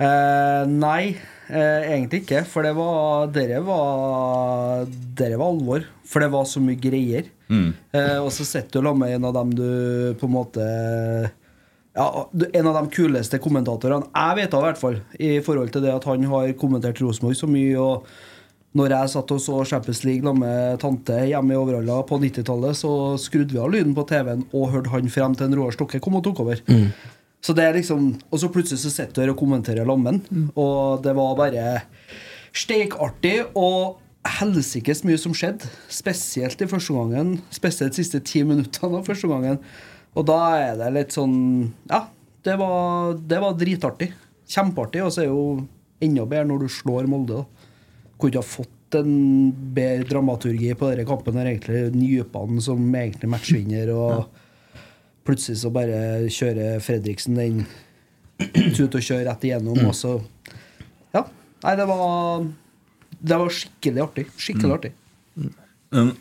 Eh, 0.00 0.62
nei, 0.70 1.16
eh, 1.50 1.90
egentlig 1.90 2.22
ikke. 2.24 2.44
For 2.48 2.66
det 2.66 2.72
var 2.78 3.28
Dere 3.34 3.60
var 3.66 4.86
Dere 5.18 5.40
var 5.40 5.52
alvor. 5.52 5.84
For 6.06 6.24
det 6.24 6.30
var 6.32 6.48
så 6.48 6.62
mye 6.62 6.80
greier. 6.80 7.28
Eh, 7.50 8.16
og 8.22 8.30
så 8.34 8.46
sitter 8.46 8.78
du 8.80 8.86
sammen 8.86 9.04
med 9.04 9.16
en 9.16 9.28
av 9.28 9.36
dem 9.40 9.54
du 9.58 9.68
på 10.20 10.28
en 10.28 10.34
måte 10.36 10.64
ja, 11.98 12.04
En 12.54 12.68
av 12.70 12.76
de 12.76 12.90
kuleste 12.94 13.40
kommentatorene 13.42 14.06
jeg 14.06 14.36
vet 14.38 14.54
av, 14.54 14.62
i 14.62 14.68
hvert 14.68 14.82
fall. 14.82 14.98
I 15.18 15.30
forhold 15.44 15.72
til 15.74 15.82
det 15.86 15.94
at 15.94 16.06
han 16.06 16.26
har 16.30 16.52
kommentert 16.60 17.02
Rosenborg 17.02 17.38
så 17.38 17.50
mye. 17.50 17.74
Og 17.74 18.06
når 18.78 18.94
jeg 18.94 19.10
satt 19.16 19.32
og 19.34 19.40
så 19.42 19.64
Champions 19.66 20.04
League 20.06 20.34
med 20.38 20.78
tante 20.82 21.16
hjemme 21.26 21.56
i 21.56 21.58
Overhalla 21.58 22.04
på 22.06 22.20
90-tallet, 22.22 22.78
så 22.78 22.92
skrudde 23.18 23.56
vi 23.56 23.58
av 23.58 23.72
lyden 23.74 23.96
på 23.96 24.06
TV-en 24.06 24.44
og 24.54 24.70
hørte 24.76 24.92
han 24.94 25.10
frem 25.10 25.34
til 25.34 25.48
en 25.48 25.56
Roar 25.58 25.74
Stokke 25.74 25.98
kom 26.02 26.20
og 26.20 26.24
tok 26.28 26.44
over. 26.46 26.62
Så 27.40 27.54
det 27.56 27.64
er 27.64 27.76
liksom 27.78 28.12
Og 28.30 28.40
så 28.42 28.50
plutselig 28.52 28.82
så 28.82 28.92
sitter 28.92 29.14
du 29.14 29.22
her 29.22 29.32
og 29.32 29.40
kommenterer 29.40 29.88
lammen, 29.88 30.22
og 30.54 31.02
det 31.04 31.14
var 31.16 31.38
bare 31.38 31.82
steikartig 32.56 33.38
og 33.54 34.00
helsikes 34.26 35.04
mye 35.06 35.18
som 35.20 35.32
skjedde. 35.36 35.68
Spesielt 35.88 36.60
i 36.60 36.68
første 36.68 36.92
gangen. 36.92 37.38
Spesielt 37.54 37.94
de 37.94 38.02
siste 38.02 38.20
ti 38.26 38.42
minuttene 38.44 38.98
av 38.98 39.06
første 39.06 39.30
gangen. 39.30 39.60
Og 40.18 40.26
da 40.26 40.38
er 40.58 40.74
det 40.80 40.90
litt 40.96 41.14
sånn 41.14 41.70
Ja, 41.88 42.08
det 42.44 42.56
var, 42.60 43.14
det 43.14 43.38
var 43.40 43.56
dritartig. 43.56 44.10
Kjempeartig. 44.50 45.04
Og 45.06 45.14
så 45.14 45.22
er 45.22 45.30
det 45.30 45.32
jo 45.32 45.64
enda 46.04 46.26
bedre 46.26 46.50
når 46.50 46.66
du 46.66 46.74
slår 46.74 47.08
Molde. 47.08 47.44
da 47.44 47.70
kunne 48.20 48.34
ikke 48.34 48.42
ha 48.42 48.50
fått 48.50 48.98
en 48.98 49.52
bedre 49.74 50.08
dramaturgi 50.10 50.74
på 50.76 50.90
denne 50.90 51.06
kampen. 51.08 51.38
enn 51.38 51.48
egentlig 51.52 51.94
Nypan 51.94 52.60
som 52.60 52.82
egentlig 52.94 53.30
matchvinner, 53.30 53.92
og 53.94 54.39
plutselig 55.26 55.60
så 55.62 55.70
bare 55.74 56.28
kjører 56.32 56.80
Fredriksen 56.84 57.38
den 57.38 57.62
tut 58.76 58.94
og 58.96 59.04
kjører 59.04 59.28
rett 59.28 59.46
igjennom, 59.50 59.78
og 59.86 59.94
så 59.96 60.16
Ja. 61.14 61.24
Nei, 61.64 61.76
det 61.76 61.86
var 61.90 62.46
Det 63.20 63.36
var 63.36 63.48
skikkelig 63.52 64.02
artig. 64.06 64.26
Skikkelig 64.40 64.76
artig. 64.78 64.92
en, 65.92 66.12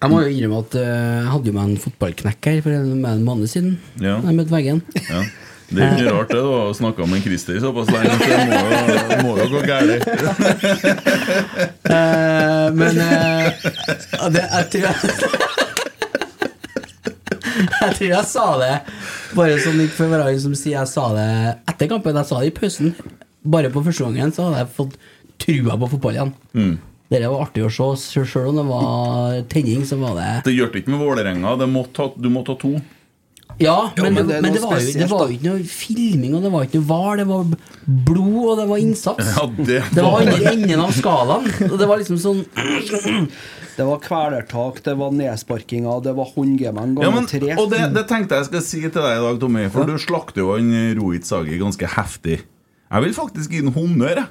Jeg 0.00 0.10
må 0.10 0.22
jo 0.22 0.30
innrømme 0.30 0.62
at 0.64 0.74
eh, 0.74 0.86
jeg 0.88 1.28
hadde 1.32 1.46
jo 1.46 1.52
meg 1.54 1.68
en 1.68 1.82
fotballknekk 1.82 2.48
her 2.50 2.62
for 2.64 2.74
en, 2.74 3.00
med 3.00 3.10
en 3.12 3.24
måned 3.24 3.46
siden. 3.50 3.78
Ja. 4.00 4.18
Jeg 4.24 4.34
møtte 4.34 4.54
veggen. 4.54 4.82
ja. 5.08 5.22
Det 5.68 5.82
er 5.84 5.98
ikke 5.98 6.12
rart 6.16 6.30
det, 6.32 6.40
å 6.40 6.72
snakke 6.72 7.04
med 7.04 7.20
Christer 7.20 7.58
såpass 7.60 7.90
lenge. 7.92 8.14
så 8.16 8.24
det 8.24 8.38
må 8.48 8.56
jo, 8.56 9.16
må 9.20 9.32
jo 9.36 9.48
gå 9.52 9.60
galt. 9.68 10.06
uh, 11.84 12.72
men 12.80 13.02
uh, 13.04 14.28
det, 14.32 14.46
jeg 14.48 14.70
tror 14.72 14.86
jeg 14.88 15.67
Jeg 17.82 17.94
tror 17.98 18.08
jeg 18.10 18.26
sa 18.30 18.48
det 18.60 18.74
bare 19.36 19.60
sånn 19.62 19.80
ikke 19.84 19.96
for 19.98 20.08
å 20.08 20.12
være 20.14 20.26
han 20.30 20.42
som 20.42 20.56
sier 20.58 20.78
jeg 20.78 20.90
sa 20.90 21.06
det 21.14 21.28
etter 21.70 21.90
kampen. 21.90 22.18
Jeg 22.20 22.30
sa 22.30 22.42
det 22.42 22.50
i 22.50 22.56
pausen. 22.56 22.92
Bare 23.48 23.70
på 23.72 23.82
første 23.86 24.06
gangen 24.08 24.34
så 24.34 24.48
hadde 24.48 24.62
jeg 24.64 24.74
fått 24.76 25.00
trua 25.38 25.78
på 25.78 25.90
fotball 25.94 26.18
igjen. 26.18 26.32
Det 27.08 27.22
var 27.24 27.46
artig 27.46 27.64
å 27.64 27.70
se. 27.72 27.88
Selv 28.28 28.50
om 28.50 28.60
det 28.60 28.66
var 28.68 29.40
tenning, 29.52 29.84
så 29.88 29.96
var 30.00 30.16
det 30.18 30.28
Det 30.48 30.56
hjalp 30.56 30.76
ikke 30.80 30.92
med 30.92 31.02
Vålerenga. 31.04 31.56
Det 31.56 31.68
Du 32.20 32.28
måtte 32.32 32.52
ha 32.52 32.60
to. 32.60 32.76
Ja, 33.58 33.90
Jo, 33.96 34.04
men, 34.04 34.14
men 34.14 34.26
det, 34.28 34.34
det 34.34 34.42
men 34.42 34.52
det, 34.54 34.60
var 34.62 34.78
jo, 34.78 34.92
det 34.94 35.06
var 35.10 35.22
jo 35.26 35.34
ikke 35.34 35.48
noe 35.48 35.64
filming, 35.66 36.34
og 36.38 36.44
det 36.44 36.50
var 36.52 36.66
ikke 36.66 36.78
noe 36.78 36.88
var. 36.88 37.16
Det 37.18 37.26
var 37.26 37.48
blod, 38.06 38.42
og 38.52 38.60
det 38.60 38.66
var 38.70 38.82
innsats. 38.84 39.32
Ja, 39.34 39.46
det 39.56 39.80
Det 39.94 40.04
var 40.04 40.12
var 40.12 40.26
andre 40.26 40.52
enden 40.52 40.82
av 40.84 40.92
skalaen. 40.94 41.48
Og 41.66 41.74
det 41.80 41.88
var 41.90 42.02
liksom 42.02 42.20
sånn 42.22 42.44
Det 43.78 43.84
var 43.86 44.00
kvelertak, 44.02 44.80
det 44.82 44.94
var 44.98 45.12
nedsparkinger, 45.14 46.00
det 46.02 46.12
var 46.18 46.26
håndgemeng 46.34 46.96
Ja, 46.98 47.04
ganger 47.06 47.14
men, 47.20 47.28
tre. 47.30 47.52
og 47.62 47.68
det, 47.70 47.84
det 47.94 48.02
tenkte 48.10 48.40
jeg 48.40 48.48
skal 48.48 48.64
si 48.66 48.80
til 48.82 48.96
deg 48.98 49.12
i 49.20 49.22
dag, 49.22 49.36
Tommy. 49.38 49.68
For 49.70 49.86
du 49.86 49.94
slakter 50.02 50.42
jo 50.42 50.48
han 50.56 50.72
Rohit 50.98 51.28
Sagi 51.28 51.60
ganske 51.60 51.86
heftig. 51.94 52.40
Jeg 52.88 53.04
vil 53.04 53.14
faktisk 53.14 53.54
gi 53.54 53.60
en 53.62 53.70
honnør, 53.76 54.24
jeg. 54.24 54.26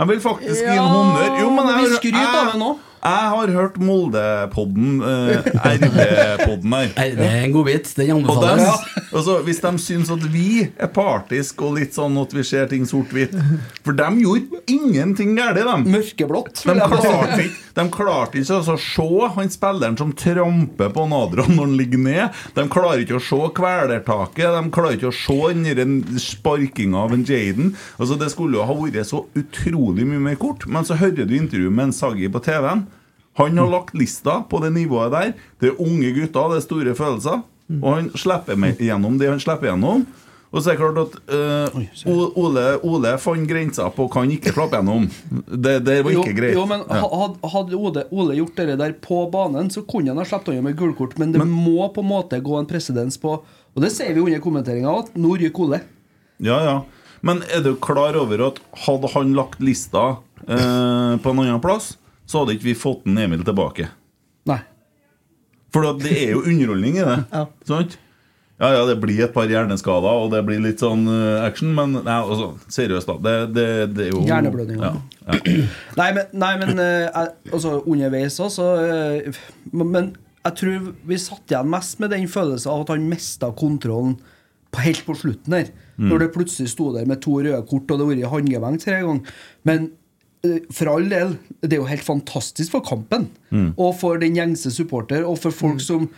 Jeg 0.00 0.08
vil 0.08 0.20
faktisk 0.24 0.62
gi 0.64 0.70
en 0.72 0.78
Ja, 0.80 0.86
honnør. 0.88 1.34
Jo, 1.42 1.50
men 1.52 1.68
jeg, 1.68 1.82
vi 1.90 1.98
skryter 1.98 2.30
av 2.30 2.50
ham 2.54 2.62
nå. 2.62 2.70
Jeg 3.00 3.28
har 3.32 3.48
hørt 3.48 3.78
Molde-podden, 3.80 4.98
eh, 5.00 5.46
RB-podden 5.56 6.74
her. 6.74 6.90
Det 7.16 7.24
er 7.24 7.44
en 7.46 7.52
godbit. 7.54 7.88
Den 7.96 8.10
Og 8.10 8.26
dem, 8.26 8.26
anbefales. 8.28 8.82
altså, 9.16 9.38
hvis 9.46 9.60
de 9.64 9.70
syns 9.80 10.10
at 10.12 10.26
vi 10.28 10.66
er 10.76 10.90
partiske 10.92 11.64
og 11.64 11.78
litt 11.78 11.96
sånn 11.96 12.18
at 12.20 12.34
vi 12.36 12.44
ser 12.44 12.68
ting 12.68 12.84
sort-hvitt 12.84 13.32
For 13.86 13.96
de 13.96 14.08
gjorde 14.20 14.60
ingenting 14.68 15.32
galt, 15.38 15.56
de. 15.56 15.78
Mørkeblått. 15.94 16.60
De 16.68 16.76
klarte 16.76 17.40
ikke, 17.46 17.56
de 17.80 17.86
klarte 17.94 18.42
ikke 18.42 18.58
altså, 18.58 18.76
å 18.76 18.84
se 18.84 19.32
han 19.38 19.48
spilleren 19.56 19.96
som 19.96 20.12
tramper 20.12 20.92
på 20.92 21.08
Nadron 21.08 21.56
når 21.56 21.70
han 21.70 21.76
ligger 21.80 22.04
ned. 22.04 22.38
De 22.58 22.66
klarer 22.68 23.06
ikke 23.06 23.16
å 23.16 23.24
se 23.30 23.40
kvelertaket. 23.56 24.44
De 24.60 24.74
klarer 24.76 25.00
ikke 25.00 25.08
å 25.08 25.16
se 25.16 25.74
den 25.80 26.02
sparkinga 26.20 27.06
av 27.06 27.16
en 27.16 27.24
Jaden. 27.24 27.72
Altså, 27.96 28.20
det 28.20 28.28
skulle 28.36 28.60
jo 28.60 28.68
ha 28.68 28.76
vært 28.76 29.08
så 29.08 29.24
utrolig 29.40 30.04
mye 30.04 30.20
mer 30.28 30.36
kort. 30.36 30.68
Men 30.68 30.84
så 30.84 31.00
hører 31.00 31.24
du 31.24 31.36
intervjuet 31.40 31.72
med 31.72 31.88
en 31.88 31.96
Saggi 31.96 32.28
på 32.28 32.44
TV-en. 32.44 32.89
Han 33.38 33.58
har 33.58 33.70
lagt 33.70 33.94
lista 33.94 34.40
på 34.50 34.58
det 34.64 34.72
nivået 34.74 35.12
der. 35.14 35.34
Det 35.60 35.70
er 35.70 35.82
unge 35.82 36.10
gutter, 36.16 36.50
det 36.50 36.58
er 36.60 36.66
store 36.66 36.94
følelser. 36.98 37.44
Og 37.78 37.92
han 37.94 38.10
slipper 38.18 38.58
med 38.58 38.80
gjennom 38.82 39.18
det 39.20 39.30
han 39.30 39.42
slipper 39.42 39.70
gjennom. 39.70 40.02
Og 40.50 40.58
så 40.58 40.72
er 40.72 40.74
det 40.74 40.80
klart 40.80 40.96
at 40.98 41.12
uh, 42.10 42.32
Ole, 42.34 42.64
Ole 42.82 43.12
fant 43.22 43.46
grensa 43.46 43.86
på 43.94 44.08
hva 44.10 44.24
han 44.24 44.32
ikke 44.34 44.50
slapp 44.50 44.72
gjennom. 44.74 45.06
Det, 45.30 45.76
det 45.86 46.00
var 46.02 46.10
ikke 46.10 46.32
jo, 46.32 46.38
greit. 46.40 46.56
Jo, 46.58 46.64
men 46.66 46.82
Hadde 47.52 47.78
Ole, 47.78 48.02
Ole 48.10 48.38
gjort 48.40 48.58
det 48.58 48.78
der 48.80 48.96
på 48.98 49.22
banen, 49.30 49.70
så 49.70 49.84
kunne 49.86 50.10
han 50.10 50.18
ha 50.18 50.26
sluppet 50.26 50.56
unna 50.56 50.66
med 50.66 50.74
gullkort. 50.80 51.14
Men 51.22 51.36
det 51.36 51.46
må 51.46 51.86
på 51.94 52.02
en 52.02 52.10
måte 52.10 52.42
gå 52.42 52.58
en 52.58 52.66
presedens 52.70 53.20
på 53.22 53.36
Og 53.38 53.84
det 53.84 53.92
ser 53.94 54.10
vi 54.10 54.24
under 54.24 54.42
kommenteringa, 54.42 54.90
at 55.04 55.14
nå 55.14 55.36
ryker 55.38 55.68
Ole. 55.68 55.84
Ja, 56.42 56.58
ja. 56.66 56.76
Men 57.22 57.44
er 57.52 57.62
du 57.62 57.76
klar 57.78 58.18
over 58.18 58.48
at 58.48 58.58
hadde 58.88 59.10
han 59.14 59.34
lagt 59.36 59.62
lista 59.62 60.16
eh, 60.48 61.14
på 61.20 61.30
en 61.30 61.42
annen 61.44 61.60
plass, 61.62 61.92
så 62.30 62.42
hadde 62.42 62.54
ikke 62.56 62.70
vi 62.70 62.76
fått 62.78 63.08
en 63.10 63.18
Emil 63.18 63.42
tilbake. 63.46 63.88
Nei. 64.50 64.60
For 65.74 65.86
det 66.02 66.14
er 66.14 66.32
jo 66.36 66.44
underholdning 66.44 67.00
i 67.00 67.06
det. 67.06 67.18
Sant? 67.70 67.98
Ja, 68.60 68.74
ja, 68.76 68.80
det 68.84 68.98
blir 69.00 69.22
et 69.24 69.32
par 69.32 69.48
hjerneskader, 69.48 70.04
og 70.20 70.34
det 70.34 70.42
blir 70.44 70.60
litt 70.60 70.82
sånn 70.82 71.06
eh, 71.08 71.46
action, 71.46 71.70
men 71.72 71.94
nei, 71.96 72.16
altså, 72.18 72.50
seriøst, 72.68 73.08
da. 73.08 73.14
Det, 73.24 73.54
det, 73.56 73.68
det 73.96 74.02
er 74.04 74.10
jo 74.12 74.24
Hjerneblødning, 74.28 74.82
Ja, 74.84 74.90
ja. 75.24 75.38
ja. 75.38 75.54
Nei, 76.00 76.08
men, 76.18 76.34
nei, 76.42 76.50
men 76.60 76.82
uh, 76.82 77.22
altså, 77.48 77.78
underveis 77.88 78.36
også 78.42 78.66
uh, 78.84 79.40
Men 79.72 80.10
jeg 80.42 80.56
tror 80.60 80.90
vi 81.08 81.18
satt 81.20 81.52
igjen 81.52 81.72
mest 81.72 82.02
med 82.02 82.12
den 82.12 82.28
følelsen 82.28 82.72
av 82.72 82.84
at 82.84 82.92
han 82.92 83.08
mista 83.08 83.48
kontrollen 83.56 84.18
på, 84.70 84.82
helt 84.84 85.02
på 85.08 85.16
slutten 85.22 85.56
her. 85.56 85.72
Når 86.00 86.22
det 86.22 86.30
plutselig 86.32 86.70
sto 86.72 86.90
der 86.94 87.08
med 87.08 87.20
to 87.24 87.40
røde 87.40 87.60
kort, 87.68 87.90
og 87.90 87.98
det 87.98 88.04
har 88.06 88.12
vært 88.12 88.32
håndgemeng 88.32 88.78
tre 88.80 89.00
ganger. 89.04 89.34
Men 89.68 89.90
for 90.72 90.88
all 90.88 91.06
del, 91.10 91.34
det 91.60 91.74
er 91.76 91.82
jo 91.82 91.88
helt 91.90 92.06
fantastisk 92.06 92.72
for 92.72 92.84
kampen. 92.86 93.28
Og 93.76 93.94
for 94.00 94.20
den 94.22 94.38
gjengse 94.38 94.72
supporter, 94.72 95.26
og 95.28 95.38
for 95.42 95.52
folk 95.54 95.82
som 95.84 96.08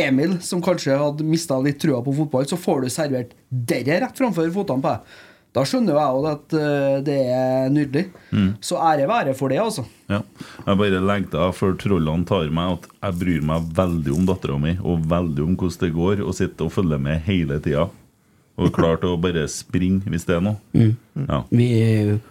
Emil, 0.00 0.40
som 0.42 0.62
kanskje 0.62 0.96
hadde 0.98 1.26
mista 1.26 1.54
litt 1.62 1.78
trua 1.82 2.00
på 2.02 2.14
fotball, 2.16 2.46
så 2.50 2.58
får 2.58 2.82
du 2.82 2.90
servert 2.90 3.34
dere 3.50 4.00
rett 4.02 4.18
framfor 4.18 4.50
føttene 4.54 4.82
på 4.82 4.90
deg. 4.90 5.14
Da 5.54 5.62
skjønner 5.62 5.94
jo 5.94 6.00
jeg 6.00 6.14
jo 6.16 6.22
at 6.26 6.54
eh, 6.58 6.96
det 7.06 7.18
er 7.30 7.68
nydelig. 7.70 8.08
Så 8.58 8.78
ære 8.82 9.06
være 9.06 9.36
for 9.38 9.54
det, 9.54 9.60
altså. 9.62 9.84
Ja. 10.10 10.18
Jeg 10.66 10.80
bare 10.80 11.02
legger 11.06 11.28
til, 11.30 11.52
før 11.54 11.76
trollene 11.78 12.26
tar 12.26 12.50
meg 12.50 12.72
at 12.80 12.88
jeg 12.90 13.18
bryr 13.20 13.44
meg 13.52 13.68
veldig 13.76 14.16
om 14.16 14.26
dattera 14.26 14.58
mi, 14.58 14.74
og 14.82 15.06
veldig 15.12 15.46
om 15.46 15.54
hvordan 15.54 15.84
det 15.84 15.92
går, 15.94 16.24
og 16.26 16.34
sitter 16.34 16.66
og 16.66 16.74
følger 16.74 17.04
med 17.06 17.22
hele 17.28 17.60
tida. 17.62 17.86
Og 18.54 18.68
er 18.68 18.74
klar 18.76 19.00
til 19.02 19.10
å 19.10 19.18
bare 19.18 19.48
springe 19.50 20.06
hvis 20.12 20.24
det 20.28 20.36
er 20.36 20.42
noe. 20.46 20.60
Ja. 20.78 21.40
We, 21.50 21.66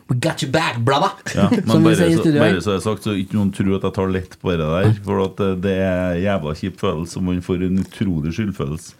We 0.07 0.15
got 0.23 0.39
you 0.43 0.47
back, 0.53 0.77
brother! 0.87 1.11
Ja, 1.35 1.49
men 1.67 1.83
bare, 1.83 2.07
så, 2.15 2.23
bare 2.37 2.61
så 2.63 2.77
jeg 2.77 2.83
sagt, 2.85 3.03
så 3.03 3.15
ikke 3.19 3.35
noen 3.35 3.51
tror 3.55 3.73
at 3.75 3.87
jeg 3.89 3.95
tar 3.97 4.13
lett 4.13 4.37
på 4.39 4.53
det 4.53 4.63
der. 4.63 4.93
For 5.03 5.19
at 5.25 5.43
eh, 5.43 5.57
det 5.65 5.73
er 5.83 6.21
jævla 6.23 6.55
kjip 6.61 6.79
følelse, 6.79 7.19
og 7.19 7.27
man 7.27 7.43
får 7.43 7.65
en 7.67 7.81
utrolig 7.83 8.31
skyldfølelse. 8.39 8.95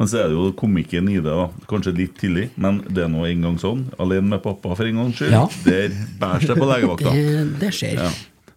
Men 0.00 0.10
så 0.10 0.18
er 0.24 0.32
det 0.32 0.34
jo 0.34 0.48
komikken 0.58 1.06
i 1.12 1.20
det, 1.22 1.30
da. 1.30 1.46
Kanskje 1.70 1.94
litt 1.94 2.18
tidlig, 2.18 2.48
men 2.58 2.82
det 2.90 3.04
er 3.06 3.10
nå 3.14 3.22
en 3.30 3.46
gang 3.46 3.58
sånn. 3.62 3.86
Alene 4.02 4.26
med 4.34 4.42
pappa 4.42 4.74
for 4.74 4.90
en 4.90 4.98
gangs 5.04 5.20
skyld. 5.22 5.30
Ja. 5.36 5.44
Der 5.68 5.94
bæsj 6.18 6.48
det 6.50 6.58
på 6.58 6.70
legevakta. 6.74 7.14
Det, 7.14 7.48
det 7.62 7.70
skjer. 7.78 8.02
Ja. 8.02 8.10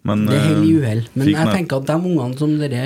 Men, 0.08 0.26
Det 0.26 0.38
er 0.42 0.52
eh, 0.56 0.66
uhell. 0.74 1.06
Men 1.14 1.30
jeg 1.30 1.38
meg- 1.46 1.54
tenker 1.60 1.84
at 1.84 1.90
de 1.94 2.02
ungene 2.02 2.38
som 2.42 2.58
dere 2.58 2.84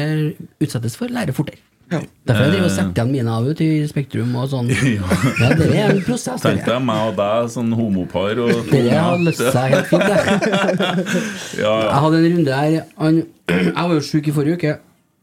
utsettes 0.60 1.00
for, 1.00 1.08
lærer 1.08 1.32
fortere. 1.38 1.64
Derfor 1.92 2.42
jeg 2.46 2.52
driver 2.54 2.66
og 2.68 2.72
setter 2.72 2.92
igjen 3.02 3.10
mine 3.12 3.32
av 3.36 3.48
ut 3.52 3.62
i 3.66 3.70
Spektrum 3.90 4.36
og 4.40 4.46
sånn. 4.52 4.70
Ja, 5.42 5.50
det 5.60 5.68
er 5.76 5.90
en 5.92 6.02
prosess. 6.06 6.44
Tenkte 6.46 6.72
deg 6.72 6.86
meg 6.88 7.10
og 7.10 7.18
deg, 7.18 7.50
sånn 7.52 7.74
homopar 7.76 8.40
og 8.46 8.70
Det 8.72 8.84
har 8.94 9.18
løst 9.20 9.42
seg 9.44 9.74
helt 9.76 9.90
fint. 9.90 10.06
det. 10.08 10.20
Ja, 11.62 11.74
ja. 11.74 11.90
Jeg 11.90 12.00
hadde 12.06 12.22
en 12.22 12.30
runde 12.38 12.60
her 12.62 12.78
han, 13.02 13.20
Jeg 13.52 13.74
var 13.76 13.94
jo 13.98 14.06
sjuk 14.08 14.30
i 14.32 14.36
forrige 14.36 14.60
uke. 14.62 14.76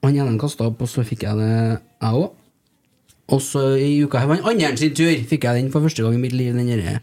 Han 0.05 0.19
ene 0.21 0.39
kasta 0.39 0.69
opp, 0.69 0.83
og 0.85 0.91
så 0.93 1.03
fikk 1.07 1.25
jeg 1.27 1.39
det, 1.41 1.53
jeg 2.05 2.19
òg. 2.21 2.29
Og 3.35 3.41
så 3.45 3.63
i 3.77 3.89
uka 4.05 4.21
her 4.23 4.29
var 4.31 4.39
han 4.45 4.61
andre 4.65 4.77
sin 4.81 4.93
tur. 4.97 5.11
Fikk 5.31 5.45
jeg 5.49 5.63
den 5.63 5.73
for 5.73 5.85
første 5.85 6.05
gang 6.05 6.15
i 6.17 6.21
mitt 6.23 6.37
liv. 6.37 6.53
Den 6.57 6.69
derre 6.71 6.99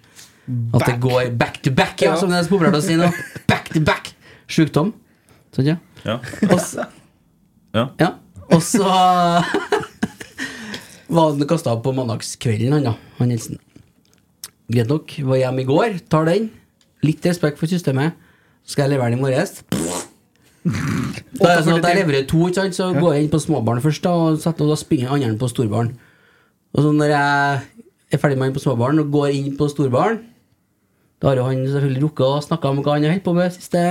At 0.77 0.85
det 0.87 0.99
går 1.01 1.31
back 1.37 1.57
to 1.65 1.73
back, 1.73 1.97
ja, 2.01 2.13
Ja. 2.13 2.19
som 2.21 2.29
det 2.29 2.37
er 2.39 2.45
så 2.47 2.53
populært 2.53 2.77
å 2.77 2.81
si 2.85 2.95
nå. 2.99 3.09
Back 3.49 3.71
to 3.73 3.81
back. 3.81 4.13
Sjukdom. 4.47 4.93
Sånn, 5.55 5.71
ja. 5.73 5.75
Ja. 6.05 6.19
Og 6.51 6.59
så, 6.61 6.85
ja. 7.73 7.87
ja. 7.99 8.11
Og 8.53 8.61
så 8.63 8.83
var 11.15 11.31
han 11.31 11.47
kasta 11.49 11.73
opp 11.73 11.83
på 11.85 11.93
mandagskvelden, 11.95 12.75
han 12.77 12.89
da. 12.91 12.93
Han 13.19 13.31
Nilsen. 13.31 13.59
Greit 14.71 14.89
nok. 14.89 15.15
Var 15.29 15.41
hjemme 15.43 15.63
i 15.63 15.69
går. 15.69 15.99
Tar 16.11 16.27
den. 16.29 16.49
Litt 17.05 17.25
respekt 17.25 17.61
for 17.61 17.69
systemet. 17.69 18.17
Så 18.65 18.75
skal 18.75 18.87
jeg 18.87 18.95
levere 18.95 19.13
den 19.13 19.19
i 19.19 19.25
morges. 19.25 19.61
Da 21.35 21.51
er 21.51 21.59
det 21.59 21.65
sånn 21.67 21.77
at 21.77 21.85
jeg 21.91 21.97
leverer 21.99 22.23
to, 22.25 22.39
ikke 22.47 22.57
sant? 22.57 22.73
så 22.73 22.87
går 22.95 23.11
jeg 23.13 23.25
inn 23.25 23.33
på 23.33 23.37
småbarn 23.43 23.81
først, 23.83 24.01
da, 24.01 24.13
og, 24.17 24.37
setter, 24.41 24.65
og 24.65 24.71
da 24.71 24.77
springer 24.79 25.11
andre 25.13 25.35
på 25.37 25.49
storbarn. 25.51 25.91
Og 26.73 26.79
så 26.81 26.93
når 26.95 27.11
jeg 27.11 27.59
er 28.15 28.21
ferdig 28.23 28.39
med 28.39 28.47
han 28.47 28.55
på 28.55 28.63
småbarn 28.63 29.03
og 29.03 29.11
går 29.13 29.35
inn 29.35 29.51
på 29.59 29.67
storbarn, 29.69 30.17
da 31.21 31.29
har 31.29 31.37
jo 31.37 31.45
han 31.45 31.61
selvfølgelig 31.69 32.01
rukket 32.07 32.25
å 32.25 32.41
snakke 32.47 32.71
om 32.71 32.81
hva 32.81 32.95
han 32.95 33.05
har 33.05 33.13
holdt 33.13 33.27
på 33.27 33.35
med 33.37 33.53
siste 33.53 33.83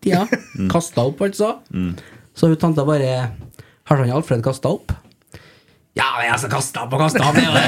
tida. 0.00 0.24
Kasta 0.72 1.04
opp, 1.04 1.20
altså. 1.26 1.58
Så 2.32 2.48
hun 2.48 2.62
tanta 2.62 2.86
bare 2.88 3.12
Har 3.88 3.96
han 4.00 4.10
Alfred 4.16 4.40
kasta 4.44 4.68
opp? 4.78 4.88
Ja, 5.94 6.08
men 6.18 6.24
jeg 6.26 6.38
skal 6.42 6.50
kaste 6.56 6.80
opp 6.82 6.92
og 6.96 7.00
kaste 7.04 7.20
opp. 7.22 7.36
Det 7.36 7.44
er. 7.44 7.48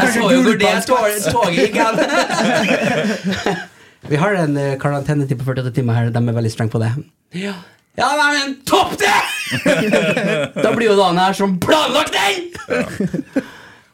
Jeg 0.00 0.08
så 0.14 0.20
jo 0.32 0.38
hvor 0.46 0.56
det 0.60 0.70
tog- 0.88 1.24
toget 1.34 1.56
gikk 1.58 1.74
hen. 1.76 1.96
Vi 4.10 4.16
har 4.16 4.32
en 4.40 4.54
eh, 4.56 4.78
karantenetid 4.80 5.36
på 5.42 5.46
48 5.50 5.74
timer 5.76 5.92
her. 5.98 6.06
De 6.14 6.18
er 6.22 6.32
veldig 6.38 6.52
strenge 6.54 6.72
på 6.72 6.80
det. 6.80 6.88
Ja, 7.36 7.52
ja 8.00 8.08
nei, 8.16 8.30
men 8.38 8.54
topp 8.68 8.94
det! 9.02 9.18
Da 10.64 10.68
blir 10.72 10.86
jo 10.88 10.96
dagen 10.98 11.18
her 11.20 11.32
som 11.36 11.58
planlagt 11.60 12.14
den! 12.16 12.36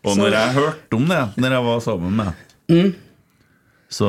Og 0.07 0.15
når 0.21 0.31
jeg 0.37 0.55
hørte 0.61 0.93
om 1.01 1.05
det, 1.11 1.23
når 1.43 1.51
jeg 1.59 1.63
var 1.71 1.79
sammen 1.89 2.13
med 2.23 2.31
Mm. 2.67 2.89
Så 3.95 4.03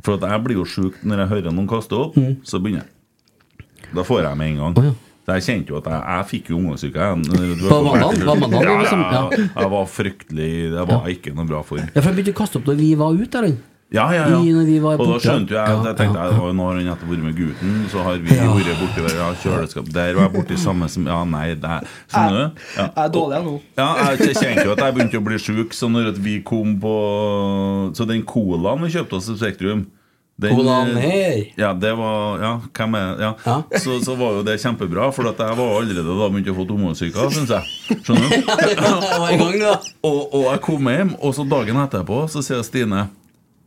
For 0.00 0.14
at 0.16 0.22
jeg 0.24 0.40
blir 0.46 0.56
jo 0.56 0.62
sjuk 0.64 0.94
når 1.04 1.20
jeg 1.20 1.28
hører 1.34 1.52
noen 1.52 1.66
kaste 1.68 1.92
opp, 1.98 2.14
så 2.48 2.56
begynner 2.64 2.80
jeg. 2.86 2.92
Da 3.94 4.02
får 4.08 4.22
jeg 4.24 4.36
med 4.40 4.52
en 4.54 4.60
gang. 4.62 4.78
Oh, 4.78 4.84
ja. 4.84 4.92
Så 5.22 5.34
jeg 5.38 5.42
kjente 5.46 5.70
jo 5.70 5.76
at 5.78 5.84
jeg, 5.86 6.00
jeg 6.02 6.24
fikk 6.32 6.48
jo 6.50 6.56
ungdomssyke 6.58 6.98
Ja, 6.98 8.78
liksom? 8.82 9.02
Jeg 9.54 9.68
var 9.70 9.84
fryktelig 9.86 10.48
Det 10.72 10.86
var 10.88 11.10
ikke 11.12 11.34
noe 11.36 11.46
bra 11.46 11.60
form. 11.66 11.84
Ja, 11.94 12.00
for 12.00 12.08
jeg 12.10 12.16
begynte 12.18 12.34
å 12.34 12.40
kaste 12.42 12.58
opp 12.58 12.66
da 12.66 12.74
vi 12.78 12.88
var 12.98 13.14
ute 13.14 13.38
Eller? 13.42 13.54
Ja, 13.92 14.06
ja, 14.16 14.22
ja. 14.32 14.38
I- 14.40 14.80
og 14.80 15.02
da 15.04 15.18
skjønte 15.20 15.52
jo 15.52 15.58
jeg 15.58 15.68
at 15.76 15.84
jeg 15.90 15.96
tenkte 15.98 16.16
ja, 16.16 16.28
ja. 16.32 16.52
Nå 16.56 16.64
har 16.64 16.78
han 16.78 16.86
nettopp 16.88 17.10
vært 17.12 17.24
med 17.26 17.34
gutten, 17.36 17.74
så 17.92 18.02
har 18.06 18.16
vi 18.24 18.34
Ja. 18.34 18.46
vært 18.56 18.80
borti 18.80 19.00
kjøleskap 19.44 19.90
Der 19.92 20.14
var 20.16 20.22
jeg 20.26 20.32
borti 20.38 20.56
samme 20.58 20.88
som 20.88 21.06
Ja, 21.06 21.18
nei, 21.28 21.54
det 21.54 21.70
er 21.76 21.86
Skjønner 22.08 22.38
du? 22.38 22.62
Ja. 22.78 22.86
Jeg 22.88 23.04
er 23.04 23.10
dårlig 23.18 23.42
nå. 23.44 23.54
Ja, 23.76 23.88
jeg 24.16 24.34
kjente 24.40 24.64
jo 24.64 24.72
at 24.72 24.78
jeg 24.86 24.94
begynte 24.96 25.20
å 25.20 25.26
bli 25.28 25.38
sjuk, 25.38 25.76
så 25.76 25.90
når 25.92 26.16
vi 26.24 26.38
kom 26.42 26.80
på 26.80 26.96
Så 27.94 28.08
den 28.08 28.22
colaen 28.24 28.80
vi 28.82 28.90
kjøpte 28.96 29.20
oss 29.20 29.28
i 29.28 29.36
Spektrum 29.36 29.86
den, 30.42 30.54
Colaen 30.56 30.96
her. 31.00 31.38
Ja, 31.58 31.72
det 31.78 31.92
var 31.98 32.42
Ja, 32.42 32.52
hvem 32.74 32.96
er 32.98 33.22
ja. 33.22 33.30
Ja. 33.46 33.56
Så, 33.82 33.98
så 34.04 34.16
var 34.18 34.38
jo 34.38 34.44
det 34.46 34.58
kjempebra, 34.62 35.08
for 35.14 35.30
at 35.30 35.40
jeg 35.42 35.58
var 35.58 35.74
allerede 35.78 36.18
da 36.18 36.28
begynt 36.32 36.52
å 36.52 36.56
få 36.58 36.66
tomosyke, 36.68 37.28
syns 37.34 37.52
jeg. 37.54 37.98
Skjønner 38.02 38.28
du? 38.28 38.52
ja, 38.86 39.50
da. 39.62 39.74
Og, 40.04 40.20
og 40.26 40.46
jeg 40.50 40.62
kom 40.66 40.90
hjem, 40.92 41.14
og 41.20 41.36
så 41.36 41.46
dagen 41.48 41.80
etterpå 41.84 42.24
så 42.32 42.44
sier 42.44 42.64
Stine 42.66 43.06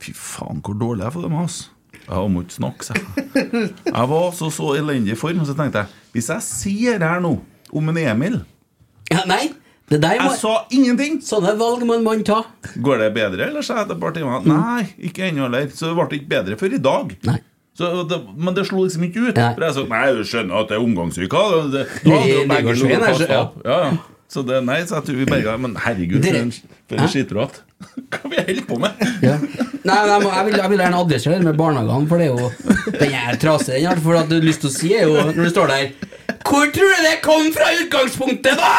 Fy 0.03 0.11
faen, 0.11 0.59
hvor 0.59 0.75
dårlig 0.77 1.05
jeg 1.05 1.13
er 1.13 1.23
det 1.23 1.31
med 1.31 1.45
oss. 1.45 1.59
Jeg 2.05 2.31
må 2.31 2.43
ikke 2.45 2.57
snakke, 2.59 2.85
sa 2.85 2.95
jeg. 2.99 3.69
Jeg 3.87 4.09
var 4.11 4.25
så 4.37 4.49
så 4.53 4.73
elendig 4.77 5.15
form, 5.17 5.41
så 5.47 5.55
tenkte 5.57 5.85
jeg 5.85 6.03
Hvis 6.13 6.29
jeg 6.29 6.45
sier 6.45 7.01
her 7.01 7.23
nå 7.23 7.37
om 7.75 7.89
en 7.91 7.97
Emil 8.03 8.35
Ja, 9.09 9.23
nei, 9.29 9.47
det 9.91 9.99
der 10.01 10.17
må 10.17 10.31
Jeg 10.31 10.39
sa 10.41 10.53
ingenting! 10.73 11.19
Sånne 11.21 11.51
valg 11.59 11.83
må 11.85 11.97
en 11.99 12.05
mann 12.05 12.23
ta. 12.25 12.39
Går 12.81 13.03
det 13.03 13.09
bedre, 13.17 13.49
eller 13.51 13.61
sa 13.65 13.75
jeg 13.81 13.85
etter 13.85 13.97
et 13.99 14.01
par 14.01 14.15
timer? 14.15 14.47
Nei, 14.49 14.87
ikke 15.09 15.27
ennå 15.29 15.45
heller. 15.45 15.67
Så 15.75 15.91
det 15.91 15.97
ble 15.99 16.19
ikke 16.19 16.31
bedre 16.31 16.57
før 16.57 16.73
i 16.73 16.81
dag. 16.87 17.13
Nei. 17.29 17.37
Så 17.75 17.91
det, 18.07 18.17
men 18.39 18.55
det 18.55 18.63
slo 18.69 18.85
liksom 18.87 19.03
ikke 19.09 19.27
ut. 19.29 19.35
Nei. 19.37 19.51
For 19.57 19.65
jeg 19.67 19.75
sa 19.75 19.83
nei, 19.91 20.03
du 20.15 20.23
skjønner 20.25 20.61
at 20.63 20.69
det 20.71 20.77
er 20.79 20.83
omgangsuka. 20.87 21.41
Det- 21.75 21.87
Da 22.05 22.17
hadde 22.17 22.33
jo 22.33 22.45
begge 22.49 22.75
ja. 23.29 23.43
Ja, 23.65 23.79
ja. 23.85 23.95
Så 24.31 24.41
det, 24.41 24.63
nei, 24.65 24.79
så 24.89 24.95
jeg 24.97 25.05
tror 25.05 25.17
vi 25.19 25.25
berga 25.29 25.51
Men 25.61 25.75
herregud, 25.77 26.23
Dere- 26.23 26.47
for 26.89 26.97
en 26.97 27.11
skitprat. 27.11 27.59
Hva 28.09 28.29
vi 28.31 28.39
holder 28.41 28.65
på 28.65 28.79
med? 28.81 29.03
Ja. 29.21 29.35
Nei, 29.37 29.99
nei, 30.07 30.17
jeg, 30.17 30.45
vil, 30.47 30.55
jeg 30.57 30.69
vil 30.71 30.81
gjerne 30.81 31.01
adressere 31.05 31.37
det 31.37 31.45
med 31.45 31.59
barnehagene, 31.59 32.07
for 32.09 32.17
det 32.17 32.25
er 32.25 32.33
jo 32.33 32.49
Den 33.03 33.13
er 33.21 33.37
trasig. 33.37 33.75
Den 33.77 33.85
har 33.91 34.01
for 34.01 34.17
at 34.17 34.31
du 34.31 34.39
har 34.39 34.47
lyst 34.47 34.63
til 34.65 34.71
å 34.71 34.73
si, 34.73 34.93
er 34.97 35.05
jo 35.11 35.19
når 35.29 35.43
du 35.43 35.51
står 35.53 35.73
der 35.75 35.91
Hvor 36.45 36.69
tror 36.75 36.91
du 36.93 37.03
det 37.05 37.15
kom 37.25 37.47
fra 37.55 37.67
utgangspunktet, 37.81 38.55
da?! 38.59 38.73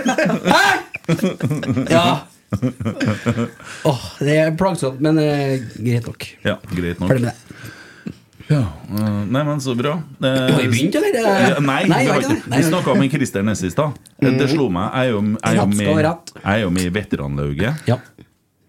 Hæ?! 0.54 0.64
Ja. 1.90 2.06
Åh, 3.86 4.02
det 4.22 4.36
er 4.38 4.54
plagsomt, 4.58 5.00
men 5.02 5.18
eh, 5.22 5.58
greit 5.78 6.06
nok. 6.06 6.26
Ja, 6.46 6.56
greit 6.70 7.00
nok. 7.02 7.10
Ferdig 7.10 7.26
med 7.26 7.32
det. 7.32 7.68
Ja, 8.50 8.64
øh, 8.90 9.18
nei, 9.30 9.42
men 9.46 9.60
så 9.62 9.76
bra. 9.78 9.92
Eh, 10.18 10.38
Har 10.50 10.56
vi 10.58 10.70
begynt, 10.72 10.96
eller? 10.98 11.18
Ja, 11.22 11.60
nei, 11.62 11.84
Nei, 11.90 12.00
det 12.02 12.10
har 12.10 12.24
ikke 12.24 12.34
ikke. 12.34 12.48
det. 12.50 12.56
Vi 12.56 12.64
snakka 12.66 12.94
med 12.98 13.12
Christer 13.14 13.44
Ness 13.46 13.62
i 13.66 13.70
stad. 13.70 13.98
Det 14.22 14.48
slo 14.50 14.66
meg. 14.74 14.88
Jeg 14.90 15.10
er 15.10 15.12
jo, 15.14 15.20
jeg 15.36 15.38
er 15.52 15.60
jo, 15.60 15.66
Rett 15.66 15.76
skal 15.76 15.86
med, 15.86 15.92
være 16.00 16.08
rett. 16.08 16.32
jeg 16.40 16.50
er 16.56 16.64
jo 16.64 16.72
med 16.74 16.86
i 16.88 16.94
veteranlauget. 16.96 17.84
Ja. 17.90 17.98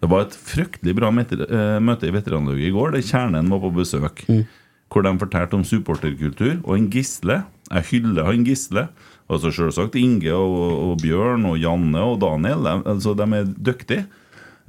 Det 0.01 0.10
var 0.10 0.27
et 0.27 0.36
fryktelig 0.49 0.93
bra 0.97 1.10
meter, 1.13 1.41
eh, 1.45 1.80
møte 1.82 2.10
i 2.10 2.13
veteranlauget 2.13 2.67
i 2.69 2.73
går, 2.73 2.93
der 2.97 3.06
Kjernen 3.10 3.49
var 3.54 3.62
på 3.65 3.73
besøk. 3.80 4.21
Mm. 4.30 4.43
Hvor 4.91 5.06
de 5.08 5.15
fortalte 5.21 5.58
om 5.58 5.65
supporterkultur. 5.65 6.60
Og 6.65 6.77
en 6.77 6.88
Gisle. 6.93 7.41
Jeg 7.71 7.88
hyller 7.91 8.27
han 8.27 8.47
Gisle. 8.47 8.88
Altså 9.31 9.51
Selvsagt 9.55 9.95
Inge 9.99 10.34
og, 10.36 10.57
og 10.89 10.97
Bjørn 11.03 11.45
og 11.47 11.60
Janne 11.62 12.01
og 12.03 12.17
Daniel. 12.23 12.65
De, 12.67 12.73
altså, 12.93 13.13
de 13.15 13.27
er 13.38 13.53
dyktige. 13.69 14.07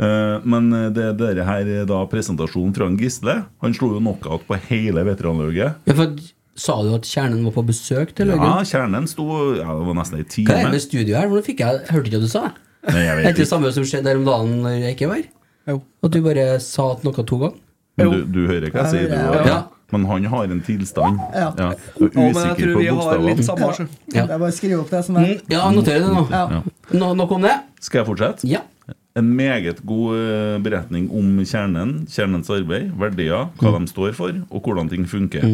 Eh, 0.02 0.36
men 0.48 0.70
det, 0.94 1.08
det 1.18 1.46
her 1.46 1.72
er 1.80 1.88
da 1.88 2.04
presentasjonen 2.10 2.74
fra 2.76 2.90
Gisle. 3.00 3.40
Han 3.64 3.74
slo 3.74 3.94
jo 3.96 4.04
knockout 4.04 4.46
på 4.46 4.60
hele 4.68 5.02
veteranlauget. 5.08 5.82
Ja, 5.90 5.98
for, 5.98 6.14
sa 6.58 6.78
du 6.84 6.92
at 6.94 7.08
kjernen 7.08 7.44
var 7.46 7.54
på 7.56 7.64
besøk 7.68 8.14
til 8.16 8.28
Ja, 8.28 8.36
Løggen? 8.36 8.66
Kjernen 8.68 9.06
sto 9.10 9.26
ja, 9.56 9.66
Det 9.66 9.86
var 9.88 9.96
nesten 9.96 10.20
ei 10.20 10.26
Hva 10.44 10.58
er 10.58 10.66
det 10.66 10.74
med 10.76 10.84
studio 10.84 11.16
her? 11.16 11.30
Hvordan 11.30 11.46
fikk 11.46 11.62
jeg 11.64 11.84
hørte 11.88 12.10
ikke 12.10 12.18
hva 12.20 12.26
du 12.26 12.32
sa? 12.32 12.42
Nei, 12.82 13.04
jeg 13.06 13.18
vet 13.18 13.28
ikke 13.30 13.44
det 13.44 13.50
samme 13.52 13.70
som 13.72 13.86
skjedde 13.88 14.10
her 14.10 14.18
om 14.20 14.26
dagen 14.26 14.56
når 14.64 14.76
jeg 14.82 14.96
ikke 14.96 15.08
var 15.08 15.22
her? 15.22 15.28
Jo. 15.70 15.78
At 16.02 16.14
du 16.14 16.18
bare 16.24 16.46
sa 16.62 16.88
at 16.96 17.04
noe 17.06 17.24
to 17.24 17.38
ganger? 17.38 17.60
Men 18.00 18.10
du, 18.10 18.18
du 18.34 18.40
hører 18.48 18.72
hva 18.72 18.84
jeg 18.84 18.92
sier, 18.92 19.12
du 19.12 19.30
òg. 19.30 19.48
Ja. 19.48 19.58
Men 19.92 20.04
han 20.08 20.24
har 20.32 20.44
en 20.44 20.60
tilstand. 20.64 21.18
Ja. 21.36 21.50
Ja. 21.58 21.68
Og 22.00 22.10
usikker 22.16 22.56
tror 22.56 22.74
på 22.74 22.80
vi 22.80 22.88
har 22.88 23.18
litt 23.26 23.36
bokstavene. 23.42 23.88
Ja. 24.12 24.22
Det 24.26 24.30
Ja. 24.32 24.38
bare 24.38 24.48
å 24.50 24.56
skrive 24.56 24.80
opp 24.80 24.90
det 24.90 25.04
som 25.04 25.16
er 25.16 25.26
Mm, 25.26 25.40
ja, 25.52 25.70
noterer 25.70 26.00
det 26.00 26.12
nå. 26.16 26.30
Ja. 26.30 26.62
Nå, 26.92 27.14
nok 27.16 27.30
om 27.32 27.42
det. 27.42 27.56
Skal 27.80 28.00
jeg 28.04 28.08
fortsette? 28.08 28.44
Ja. 28.48 28.60
En 29.14 29.28
meget 29.36 29.84
god 29.84 30.16
eh, 30.16 30.58
beretning 30.64 31.10
om 31.12 31.38
kjernen, 31.44 32.06
kjernens 32.08 32.48
arbeid, 32.48 32.92
verdier, 32.96 33.50
hva 33.60 33.78
de 33.78 33.86
står 33.86 34.14
for, 34.16 34.32
og 34.50 34.62
hvordan 34.64 34.88
ting 34.88 35.04
funker. 35.04 35.44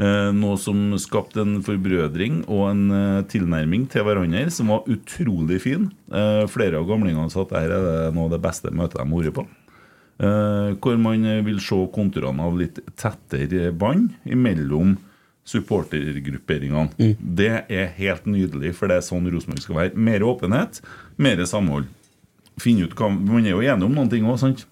Eh, 0.00 0.30
noe 0.32 0.56
som 0.58 0.96
skapte 0.98 1.38
en 1.44 1.60
forbrødring 1.62 2.40
og 2.48 2.70
en 2.70 2.90
eh, 2.90 3.22
tilnærming 3.30 3.84
til 3.92 4.02
hverandre 4.02 4.50
som 4.50 4.66
var 4.72 4.80
utrolig 4.90 5.60
fin. 5.60 5.90
Eh, 6.10 6.46
flere 6.50 6.80
av 6.80 6.88
gamlingene 6.88 7.30
sa 7.30 7.42
at 7.44 7.50
dette 7.52 8.08
er 8.08 8.10
noe 8.16 8.24
av 8.24 8.30
det 8.32 8.40
beste 8.42 8.72
møtet 8.74 8.96
de 8.98 9.04
har 9.04 9.22
vært 9.22 9.34
på. 9.36 9.46
Eh, 10.14 10.74
hvor 10.78 10.98
man 11.00 11.24
vil 11.46 11.58
se 11.62 11.78
konturene 11.94 12.44
av 12.46 12.54
litt 12.58 12.78
tettere 13.00 13.72
bånd 13.74 14.12
mellom 14.30 14.94
supportergrupperingene. 15.44 17.16
Det 17.18 17.50
er 17.68 17.90
helt 17.98 18.28
nydelig, 18.30 18.74
for 18.78 18.88
det 18.88 19.00
er 19.00 19.04
sånn 19.04 19.26
Rosenborg 19.28 19.64
skal 19.64 19.80
være. 19.80 19.98
Mer 19.98 20.24
åpenhet, 20.24 20.80
mer 21.20 21.42
samhold. 21.48 21.90
Finne 22.62 22.86
ut 22.86 22.94
hva 22.94 23.10
Man 23.10 23.44
er 23.44 23.56
jo 23.56 23.64
enig 23.66 23.88
om 23.88 23.96
noen 23.96 24.10
ting 24.12 24.24
òg, 24.24 24.38
sant? 24.40 24.64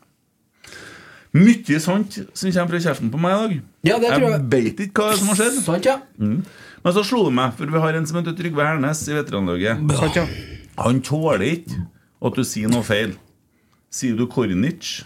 Mye 1.33 1.79
sånt 1.81 2.19
som 2.37 2.53
kommer 2.53 2.75
fra 2.75 2.81
kjeften 2.85 3.11
på 3.11 3.19
meg 3.21 3.33
i 3.33 3.41
dag. 3.41 3.53
Ja, 3.89 3.99
det 3.99 4.11
tror 4.13 4.27
jeg. 4.27 4.33
jeg 4.37 4.49
vet 4.53 4.83
ikke 4.87 5.07
hva 5.07 5.17
som 5.17 5.31
har 5.33 5.39
skjedd. 5.41 5.61
Sant, 5.65 5.89
ja. 5.89 5.99
Men 6.83 6.95
så 6.95 7.05
slo 7.09 7.25
det 7.27 7.35
meg, 7.37 7.55
for 7.57 7.73
vi 7.73 7.81
har 7.83 7.97
en 7.99 8.09
som 8.09 8.19
heter 8.21 8.37
Trygve 8.37 8.67
Hernes 8.67 9.01
i 9.09 9.17
veteranlaget. 9.17 9.81
Han 10.83 11.01
tåler 11.05 11.47
ikke 11.49 11.81
at 12.23 12.37
du 12.37 12.45
sier 12.47 12.71
noe 12.73 12.85
feil. 12.87 13.17
Sier 13.93 14.17
du 14.17 14.27
Kornic, 14.31 15.03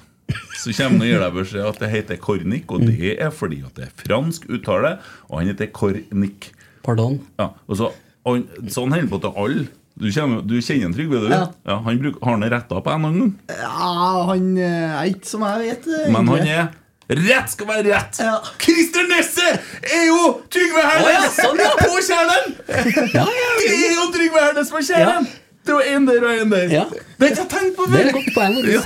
så 0.59 0.73
kommer 0.75 0.97
han 0.97 1.03
og 1.05 1.09
gir 1.11 1.23
deg 1.23 1.35
beskjed 1.37 1.67
at 1.69 1.81
det 1.83 1.91
heter 1.93 2.21
Kornik, 2.23 2.73
og 2.75 2.87
det 2.89 3.13
er 3.23 3.31
fordi 3.35 3.61
at 3.67 3.77
det 3.79 3.89
er 3.89 3.93
fransk 4.03 4.49
uttale, 4.51 4.97
og 5.31 5.41
han 5.41 5.51
heter 5.53 5.71
Kornik. 5.75 6.51
Pardon. 6.87 7.21
Ja, 7.39 7.51
og 7.67 7.79
så, 7.79 7.93
og 8.27 8.39
han- 8.41 8.71
sånn 8.71 8.91
holder 8.95 9.07
han 9.07 9.13
på 9.13 9.21
til 9.23 9.43
alle. 9.45 9.67
Du, 9.97 10.11
kjenner- 10.13 10.43
du 10.45 10.59
kjenner 10.61 10.93
Trygve, 10.93 11.21
du? 11.25 11.31
Ja. 11.33 11.79
han 11.87 11.99
bruk, 12.03 12.19
har 12.23 12.37
han 12.37 12.51
retta 12.53 12.83
på 12.85 12.93
en 12.93 13.07
noen 13.07 13.21
gang? 13.21 13.31
Ja, 13.49 14.27
han 14.29 14.51
eh, 14.59 14.99
er 15.01 15.07
ikke 15.15 15.31
som 15.31 15.47
jeg 15.47 15.63
vet. 15.63 15.87
Egentlig. 15.87 16.13
Men 16.13 16.29
han 16.35 16.51
er 16.57 16.67
Rett 17.07 17.53
skal 17.53 17.69
være 17.69 17.85
rett! 17.87 18.19
Ja. 18.19 18.41
Christer 18.59 19.05
Nesse 19.07 19.45
er 19.47 20.07
jo 20.09 20.41
Trygve 20.51 20.83
Hernes 20.83 21.07
oh, 21.07 21.13
ja, 21.15 21.29
sånn, 21.37 21.61
ja. 21.63 21.69
på 21.79 22.01
kjernen! 22.03 22.57
Ja, 23.15 23.23
ja. 23.23 23.51
Det 23.63 23.69
er 23.77 23.93
jo 23.95 24.07
Trygve 24.11 24.43
Hernes 24.43 24.73
på 24.75 24.83
kjernen! 24.83 25.29
Det 25.67 25.75
var 25.75 25.83
én 25.91 26.05
der 26.07 26.25
og 26.27 26.41
én 26.45 26.51
der. 26.53 26.69
Ja. 26.71 26.85
Det 26.91 27.27
har 27.27 27.33
ikke 27.33 27.43
jeg 27.43 27.51
tenkt 27.53 27.77
på 27.77 27.87
før! 27.91 28.11
godt 28.15 28.29
poeng. 28.37 28.57
Ja. 28.71 28.83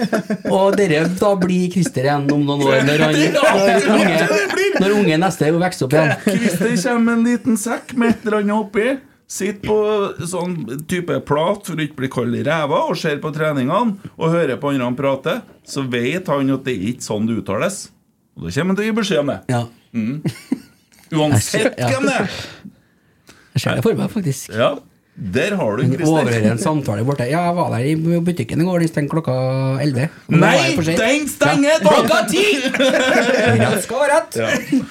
Og 0.56 0.76
dere, 0.78 1.00
da 1.18 1.30
blir 1.40 1.70
Christer 1.72 2.06
igjen 2.06 2.26
om 2.32 2.44
noen 2.46 2.62
år, 2.68 2.82
når, 2.86 3.02
han, 3.02 3.16
når, 3.36 3.88
unge, 3.96 4.76
når 4.84 4.94
unge 5.00 5.18
neste 5.24 5.48
vokser 5.56 5.86
opp 5.88 5.96
igjen. 5.96 6.12
Christer 6.26 6.76
kommer 6.84 7.02
med 7.08 7.14
en 7.16 7.24
liten 7.26 7.58
sekk 7.60 7.94
med 7.98 8.14
et 8.14 8.26
eller 8.28 8.38
annet 8.42 8.54
oppi. 8.58 8.86
Sitter 9.32 9.64
på 9.64 10.26
sånn 10.28 10.54
type 10.90 11.16
plat 11.28 11.64
for 11.64 11.78
å 11.80 11.84
ikke 11.86 11.98
bli 12.02 12.10
kald 12.12 12.36
i 12.36 12.42
ræva 12.44 12.82
og 12.90 12.98
ser 13.00 13.16
på 13.22 13.30
treningene 13.32 13.96
og 14.12 14.26
hører 14.34 14.58
på 14.60 14.74
andre 14.74 14.90
prate, 14.98 15.38
så 15.64 15.84
vet 15.88 16.28
han 16.28 16.52
at 16.52 16.66
det 16.68 16.74
er 16.76 16.88
ikke 16.92 17.06
sånn 17.06 17.26
det 17.30 17.38
uttales. 17.40 17.86
Og 18.36 18.44
da 18.46 18.52
kommer 18.54 18.74
han 18.74 18.78
til 18.80 18.84
å 18.84 18.90
gi 18.90 18.96
beskjed 19.00 19.22
om 19.24 19.32
det. 19.32 19.38
Ja. 19.52 19.62
Uansett 21.12 21.74
Ja. 21.80 21.88
hvem 21.92 22.06
det 22.08 22.16
er. 22.20 22.36
Jeg 23.52 23.60
ser 23.64 23.74
det 23.76 23.84
for 23.84 23.94
meg, 23.98 24.10
faktisk. 24.12 24.52
Ja, 24.56 24.70
der 25.12 25.58
har 25.60 25.76
du 25.76 25.82
Overhører 26.08 26.46
en 26.54 26.60
samtale 26.60 27.04
borte. 27.04 27.26
Ja, 27.28 27.44
jeg 27.50 27.56
var 27.58 27.74
der 27.74 27.84
i 27.84 28.20
butikken 28.24 28.62
i 28.62 28.64
går, 28.64 28.80
den 28.80 28.88
stengte 28.88 29.12
klokka 29.12 29.34
11. 29.84 30.08
Og 30.30 30.38
nå 30.38 30.40
var 30.40 30.56
Nei, 30.56 30.94
den 30.96 31.28
stenger. 31.28 31.84
Klokka 31.84 32.22
ti! 32.30 32.46
Rett 32.72 33.84
skal 33.84 34.00
være 34.00 34.16
rett. 34.16 34.40
Ja. 34.40 34.82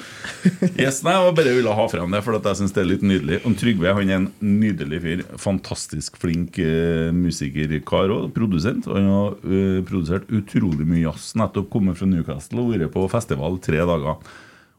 Yes, 0.74 1.02
nei, 1.06 1.14
jeg 1.14 1.34
bare 1.38 1.54
ville 1.54 1.74
ha 1.78 1.84
frem 1.90 2.14
det, 2.16 2.22
for 2.26 2.38
jeg 2.38 2.58
syns 2.58 2.74
det 2.74 2.82
er 2.82 2.88
litt 2.90 3.04
nydelig. 3.06 3.42
Og 3.46 3.58
Trygve 3.62 3.94
han 3.98 4.10
er 4.10 4.20
en 4.20 4.30
nydelig 4.62 5.02
fyr. 5.04 5.26
Fantastisk 5.42 6.18
flink 6.22 6.58
uh, 6.62 7.10
musikerkar 7.14 8.14
og 8.14 8.30
produsent. 8.38 8.90
Og 8.90 8.98
han 8.98 9.10
har 9.10 9.36
uh, 9.42 9.82
produsert 9.90 10.30
utrolig 10.34 10.86
mye 10.86 11.04
jazz. 11.08 11.32
Nettopp 11.40 11.70
kommet 11.74 12.00
fra 12.00 12.10
Newcastle 12.10 12.62
og 12.64 12.74
vært 12.76 12.94
på 12.94 13.06
festival 13.12 13.60
tre 13.62 13.82
dager. 13.90 14.22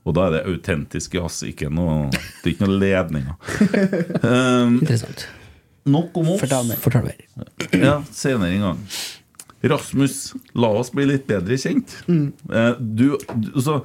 Og 0.02 0.14
da 0.16 0.24
er 0.26 0.32
det 0.36 0.42
autentisk 0.50 1.14
jazz, 1.14 1.42
ikke 1.46 1.68
noe, 1.70 2.08
det 2.10 2.48
er 2.48 2.52
ikke 2.56 2.66
noe 2.66 2.78
ledninger. 2.82 3.36
Um, 4.24 4.78
Interessant. 4.82 5.28
nok 5.86 6.16
om 6.18 6.32
oss. 6.34 6.42
Fortell 6.42 6.66
mer. 7.06 7.20
Ja, 7.78 8.00
senere 8.10 8.50
en 8.56 8.64
gang. 8.66 8.80
Rasmus, 9.62 10.32
la 10.58 10.72
oss 10.80 10.90
bli 10.90 11.04
litt 11.06 11.28
bedre 11.30 11.54
kjent. 11.58 11.92
Eh, 12.10 12.72
Du, 12.82 13.12
du 13.38 13.60
så, 13.62 13.76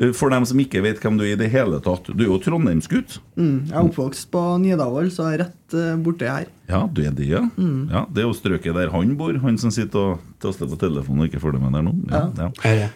eh, 0.00 0.10
For 0.18 0.34
dem 0.34 0.42
som 0.50 0.58
ikke 0.58 0.82
vet 0.82 0.98
hvem 0.98 1.14
du 1.18 1.22
er 1.28 1.36
i 1.36 1.38
det 1.38 1.46
hele 1.54 1.78
tatt, 1.84 2.10
du 2.10 2.24
er 2.24 2.32
jo 2.32 2.40
trondheimsgutt. 2.42 3.20
Mm, 3.38 3.68
jeg 3.70 3.76
er 3.78 3.86
oppvokst 3.86 4.26
på 4.34 4.42
Nidarvoll, 4.64 5.12
så 5.14 5.28
jeg 5.30 5.38
er 5.38 5.44
rett 5.46 5.78
uh, 5.78 5.94
borti 6.02 6.26
her. 6.26 6.50
Ja, 6.66 6.82
du 6.90 7.04
er 7.06 7.14
det, 7.14 7.30
ja. 7.30 7.44
ja. 7.94 8.02
Det 8.10 8.24
er 8.24 8.26
jo 8.26 8.34
strøket 8.34 8.74
der 8.74 8.90
han 8.90 9.14
bor, 9.18 9.38
han 9.46 9.62
som 9.62 9.70
sitter 9.70 10.16
og 10.16 10.26
taster 10.42 10.66
på 10.74 10.78
telefonen 10.82 11.22
og 11.22 11.30
ikke 11.30 11.42
følger 11.46 11.62
med 11.62 11.78
der 11.78 11.86
nå. 11.86 11.94
Ja, 12.10 12.50
ja. 12.74 12.90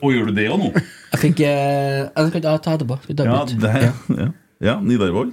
Og 0.00 0.10
gjør 0.14 0.28
du 0.30 0.36
det 0.36 0.48
òg 0.52 0.60
nå? 0.62 0.72
Jeg 1.12 1.22
fikk 1.22 1.40
eh, 1.46 2.04
Jeg 2.06 2.34
kan 2.36 2.44
ta 2.62 2.76
etterpå. 2.76 3.00
Ja, 3.16 3.40
det, 3.50 3.72
ja. 4.22 4.28
ja 4.70 4.76
Nidarvoll. 4.82 5.32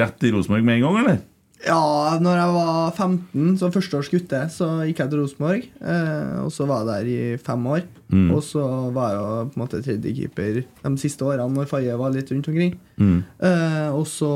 Rett 0.00 0.26
i 0.26 0.34
Rosenborg 0.34 0.66
med 0.66 0.80
en 0.80 0.84
gang, 0.88 1.00
eller? 1.04 1.22
Ja, 1.64 2.18
når 2.20 2.36
jeg 2.36 2.52
var 2.58 2.90
15, 2.92 3.44
som 3.56 3.70
førsteårs 3.72 4.10
gutte, 4.12 4.40
så 4.52 4.66
gikk 4.84 4.98
jeg 5.00 5.12
til 5.12 5.22
Rosenborg. 5.22 5.62
Eh, 5.80 6.34
og 6.42 6.50
så 6.52 6.66
var 6.68 6.82
jeg 6.82 6.90
der 6.90 7.08
i 7.08 7.38
fem 7.40 7.68
år. 7.72 7.86
Og 8.34 8.42
så 8.46 8.62
var 8.94 9.10
jeg 9.10 9.16
jo 9.18 9.30
på 9.48 9.56
en 9.56 9.62
måte 9.62 9.80
tredjekeeper 9.82 10.58
de 10.60 10.92
siste 11.02 11.24
årene 11.26 11.48
når 11.56 11.66
Faye 11.70 11.96
var 11.98 12.12
litt 12.14 12.28
rundt 12.30 12.50
omkring. 12.52 12.76
Eh, 13.00 13.88
og 13.96 14.04
så 14.06 14.28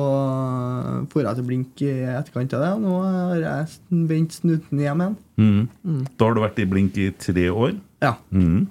for 1.12 1.22
jeg 1.22 1.38
til 1.38 1.46
Blink 1.46 1.84
i 1.84 1.92
etterkant 2.16 2.56
av 2.56 2.64
det, 2.64 2.72
og 2.78 2.82
nå 2.86 2.96
har 3.04 3.44
jeg 3.44 4.00
vendt 4.08 4.38
snuten 4.40 4.82
hjem 4.82 5.04
igjen. 5.04 5.18
Mm. 5.38 6.00
Da 6.16 6.26
har 6.30 6.34
du 6.34 6.42
vært 6.42 6.58
i 6.64 6.66
blink 6.66 6.96
i 6.98 7.10
tre 7.14 7.46
år. 7.52 7.76
Ja. 8.02 8.16
Mhm. 8.34 8.66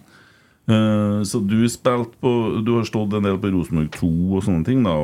Eh, 0.67 1.21
så 1.23 1.39
du 1.47 1.61
spilte 1.71 2.19
på 2.19 2.31
Du 2.65 2.73
har 2.75 2.83
stått 2.83 3.13
en 3.15 3.23
del 3.23 3.37
på 3.39 3.51
Rosenborg 3.53 3.87
2 3.95 4.09
og 4.35 4.41
sånne 4.43 4.67
ting, 4.67 4.81
da? 4.83 4.95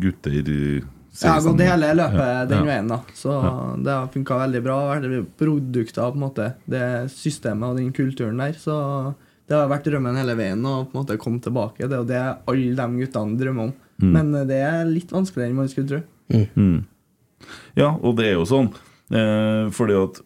Gutter 0.00 0.38
Jeg 0.38 1.28
har 1.28 1.42
gått 1.44 1.60
hele 1.60 1.90
løpet 1.98 2.22
Ja, 2.22 2.46
den 2.48 2.62
ja. 2.62 2.68
veien, 2.70 2.88
da. 2.88 3.02
Så 3.12 3.34
det 3.84 3.92
har 3.92 4.08
funka 4.14 4.38
veldig 4.46 4.62
bra. 4.64 4.78
Produkter 5.40 6.08
på 6.08 6.16
en 6.16 6.24
måte 6.24 6.52
det 6.64 6.84
systemet 7.12 7.68
og 7.68 7.80
den 7.80 7.92
kulturen 7.92 8.40
der. 8.40 8.56
Så 8.56 8.78
det 9.48 9.56
har 9.56 9.68
vært 9.68 9.88
drømmen 9.88 10.16
hele 10.20 10.36
veien 10.38 10.64
å 10.64 10.82
på 10.86 10.96
en 10.96 11.02
måte 11.02 11.20
komme 11.20 11.40
tilbake. 11.44 11.84
Det 11.84 11.96
er 11.96 12.02
jo 12.02 12.08
det 12.08 12.24
alle 12.52 12.74
de 12.80 13.02
guttene 13.04 13.38
drømmer 13.40 13.68
om. 13.68 13.76
Mm. 13.98 14.10
Men 14.14 14.34
eh, 14.40 14.48
det 14.48 14.62
er 14.64 14.88
litt 14.88 15.12
vanskeligere 15.12 15.52
enn 15.52 15.60
man 15.60 15.70
skulle 15.72 15.92
tro. 15.92 16.02
Ja, 17.78 17.92
og 17.92 18.16
det 18.18 18.30
er 18.30 18.36
jo 18.38 18.48
sånn. 18.48 18.72
Eh, 19.12 19.68
fordi 19.72 19.96
at 20.00 20.22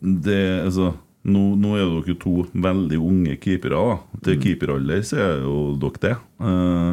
det 0.00 0.40
Altså 0.64 0.94
nå, 1.28 1.42
nå 1.60 1.74
er 1.76 1.88
dere 1.90 2.16
to 2.20 2.46
veldig 2.52 2.98
unge 2.98 3.36
keepere. 3.42 3.76
da 3.76 4.20
Til 4.24 4.40
keeperalder 4.40 5.02
så 5.04 5.20
er 5.20 5.42
jo 5.44 5.56
dere 5.80 6.02
det. 6.04 6.16
Eh, 6.40 6.92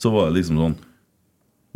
så 0.00 0.12
var 0.12 0.28
det 0.28 0.40
liksom 0.40 0.60
sånn 0.60 0.76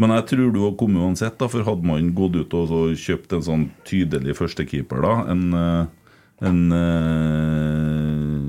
Men 0.01 0.15
jeg 0.17 0.27
tror 0.31 0.53
du 0.53 0.61
har 0.63 0.77
kommet 0.81 1.03
uansett, 1.05 1.37
da 1.41 1.49
for 1.49 1.65
hadde 1.65 1.85
man 1.85 2.15
gått 2.17 2.39
ut 2.39 2.55
og 2.57 2.69
så 2.71 2.81
kjøpt 2.97 3.35
en 3.37 3.45
sånn 3.45 3.67
tydelig 3.85 4.37
førstekeeper, 4.39 5.05
da 5.05 5.15
En, 5.29 5.43
eh, 5.53 5.85
en 6.49 6.61
eh, 6.73 8.49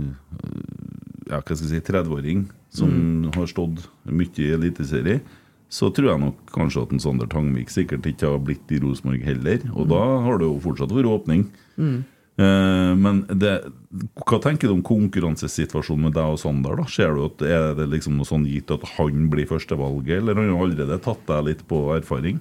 ja, 1.28 1.40
hva 1.40 1.56
skal 1.56 1.68
jeg 1.68 1.74
si, 1.74 1.86
30-åring 1.92 2.48
som 2.72 3.32
har 3.36 3.48
stått 3.52 3.84
mye 4.08 4.40
i 4.40 4.52
Eliteserie, 4.56 5.20
så 5.72 5.88
tror 5.96 6.10
jeg 6.12 6.22
nok 6.24 6.40
kanskje 6.52 6.84
at 6.84 6.94
en 6.96 7.04
Sander 7.04 7.28
Tangvik 7.32 7.72
sikkert 7.72 8.08
ikke 8.08 8.34
har 8.34 8.42
blitt 8.44 8.72
i 8.76 8.80
Rosenborg 8.84 9.24
heller. 9.24 9.64
Og 9.72 9.88
da 9.92 10.02
har 10.26 10.40
det 10.40 10.50
jo 10.50 10.58
fortsatt 10.64 10.92
vært 10.92 11.12
åpning. 11.12 11.46
Eh, 11.80 12.02
men 12.38 13.20
det, 13.38 13.52
hva 14.24 14.38
tenker 14.42 14.70
du 14.70 14.74
om 14.78 14.84
konkurransesituasjonen 14.88 16.08
med 16.08 16.16
deg 16.16 16.32
og 16.34 16.40
Sander? 16.42 16.80
da? 16.80 16.86
Ser 16.90 17.12
du 17.14 17.26
at 17.28 17.44
Er 17.46 17.76
det 17.78 17.90
liksom 17.92 18.16
noe 18.18 18.26
sånn 18.26 18.48
gitt 18.50 18.72
at 18.74 18.86
han 18.96 19.28
blir 19.30 19.50
førstevalget, 19.50 20.22
eller 20.22 20.40
har 20.40 20.48
han 20.48 20.64
allerede 20.64 20.98
tatt 21.04 21.22
deg 21.28 21.48
litt 21.50 21.66
på 21.70 21.84
erfaring? 21.98 22.40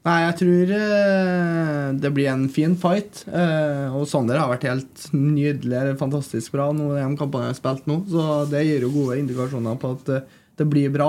Nei, 0.00 0.16
jeg 0.24 0.36
tror 0.38 0.70
eh, 0.72 1.88
det 2.00 2.10
blir 2.16 2.30
en 2.32 2.46
fin 2.48 2.72
fight. 2.80 3.20
Eh, 3.28 3.92
og 3.92 4.06
Sander 4.08 4.38
har 4.40 4.48
vært 4.48 4.64
helt 4.64 5.02
nydelig, 5.12 5.98
fantastisk 6.00 6.54
bra 6.54 6.70
nå 6.72 6.94
de 6.94 7.02
kampene 7.20 7.50
jeg 7.50 7.52
har 7.52 7.58
spilt 7.58 7.90
nå. 7.90 7.98
Så 8.08 8.24
det 8.48 8.64
gir 8.64 8.86
jo 8.86 8.94
gode 8.94 9.18
indikasjoner 9.20 9.76
på 9.80 9.92
at 9.98 10.12
eh, 10.16 10.38
det 10.60 10.68
blir 10.68 10.92
bra. 10.92 11.08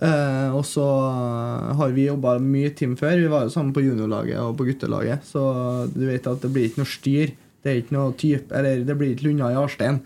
Eh, 0.00 0.56
og 0.56 0.64
så 0.66 0.86
har 1.78 1.92
vi 1.94 2.08
jobba 2.08 2.38
mye 2.42 2.72
team 2.76 2.96
før. 2.98 3.18
Vi 3.20 3.30
var 3.30 3.46
jo 3.46 3.52
sammen 3.52 3.74
på 3.76 3.84
juniorlaget 3.84 4.40
og 4.40 4.56
på 4.58 4.66
guttelaget. 4.70 5.26
Så 5.28 5.42
du 5.92 6.06
vet 6.08 6.26
at 6.26 6.44
det 6.44 6.52
blir 6.54 6.70
ikke 6.70 6.82
noe 6.82 6.92
styr. 6.92 7.34
Det 7.62 7.72
er 7.72 7.80
ikke 7.82 7.96
noe 7.96 8.14
type, 8.16 8.54
eller 8.54 8.84
det 8.86 8.94
blir 8.96 9.12
ikke 9.12 9.26
Lunna 9.28 9.50
i 9.52 9.58
Arstein. 9.58 9.98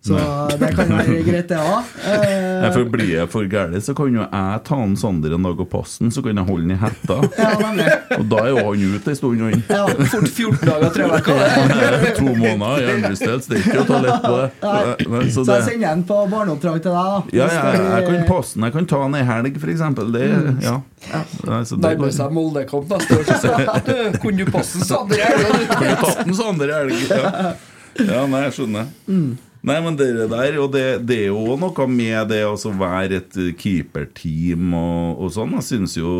Så 0.00 0.16
det 0.56 0.70
kan 0.76 0.88
være 0.96 1.18
greit, 1.28 1.48
det 1.50 1.58
òg. 1.60 1.88
Eh, 2.08 2.66
for 2.72 2.86
Blir 2.88 3.10
jeg 3.12 3.28
for 3.28 3.44
gæren, 3.52 3.76
så 3.84 3.92
kan 3.96 4.14
jo 4.14 4.22
jeg 4.22 4.60
ta 4.64 4.78
han 4.80 4.94
Sander 4.96 5.34
en 5.36 5.44
dag 5.44 5.60
og 5.60 5.68
passe 5.68 6.00
han, 6.00 6.12
så 6.14 6.22
kan 6.24 6.40
jeg 6.40 6.46
holde 6.48 6.64
han 6.64 6.72
i 6.72 6.78
hetta. 6.80 7.18
ja. 7.40 7.98
Og 8.16 8.24
da 8.30 8.38
er 8.46 8.48
jo 8.54 8.62
han 8.64 8.84
ute 8.96 9.12
ei 9.12 9.18
stund. 9.18 9.42
Han. 9.44 9.60
Ja. 9.68 9.82
Fort 10.12 10.30
14 10.32 10.62
dager, 10.64 10.94
tror 10.94 11.04
jeg. 11.04 11.24
Hva 11.26 11.34
er? 11.90 12.06
To 12.16 12.32
måneder 12.32 13.10
i 13.10 13.12
Så 13.20 13.36
det 13.44 13.58
er 13.58 13.66
ikke 13.66 13.82
å 13.82 13.86
ta 13.90 14.00
lett 14.06 14.24
på 14.24 14.32
det. 14.38 14.48
Nei, 14.64 15.26
så 15.28 15.44
Så 15.44 15.44
det 15.50 15.58
jeg 15.58 15.66
sender 15.68 15.92
han 15.92 16.06
på 16.08 16.22
barneoppdrag 16.32 16.80
til 16.86 16.96
deg, 16.96 17.12
da. 17.12 17.36
ja, 17.36 17.50
ja, 17.52 17.84
jeg 17.98 18.08
kan 18.08 18.24
passe 18.30 18.56
han. 18.56 18.66
Jeg 18.70 18.76
kan 18.78 18.88
ta 18.94 19.02
den 19.04 19.18
ei 19.20 19.22
helg, 19.28 19.60
f.eks. 19.60 19.84
Det, 20.16 20.24
ja. 20.64 20.78
Nei, 21.10 21.60
det 21.60 21.80
Nærmer 21.84 22.16
seg 22.16 22.32
Moldekamp 22.36 22.96
neste 22.96 23.20
år. 23.20 23.28
Så 23.44 23.52
du, 23.84 23.94
kunne 24.24 24.40
du 24.40 24.50
passe 24.56 24.80
Sander 24.88 25.20
her? 25.26 25.44
Kan 25.76 25.86
du 25.92 25.94
tatt 26.06 26.24
den 26.24 26.40
Sander 26.40 26.72
i 26.72 26.80
helg? 26.80 27.06
Ja. 27.12 27.54
ja, 28.00 28.24
nei, 28.32 28.44
jeg 28.48 28.58
skjønner. 28.62 28.90
Nei, 29.60 29.76
men 29.84 29.96
det 29.98 30.06
der, 30.30 30.54
og 30.62 30.70
det, 30.72 30.84
det 31.04 31.16
er 31.26 31.34
jo 31.34 31.56
noe 31.60 31.86
med 31.90 32.30
det 32.30 32.38
å 32.46 32.54
altså 32.54 32.70
være 32.72 33.18
et 33.20 33.34
eh, 33.36 33.50
keeperteam 33.60 34.72
og, 34.72 35.20
og 35.20 35.32
sånn. 35.34 35.52
Jeg 35.58 35.66
syns 35.66 35.96
jo 35.98 36.12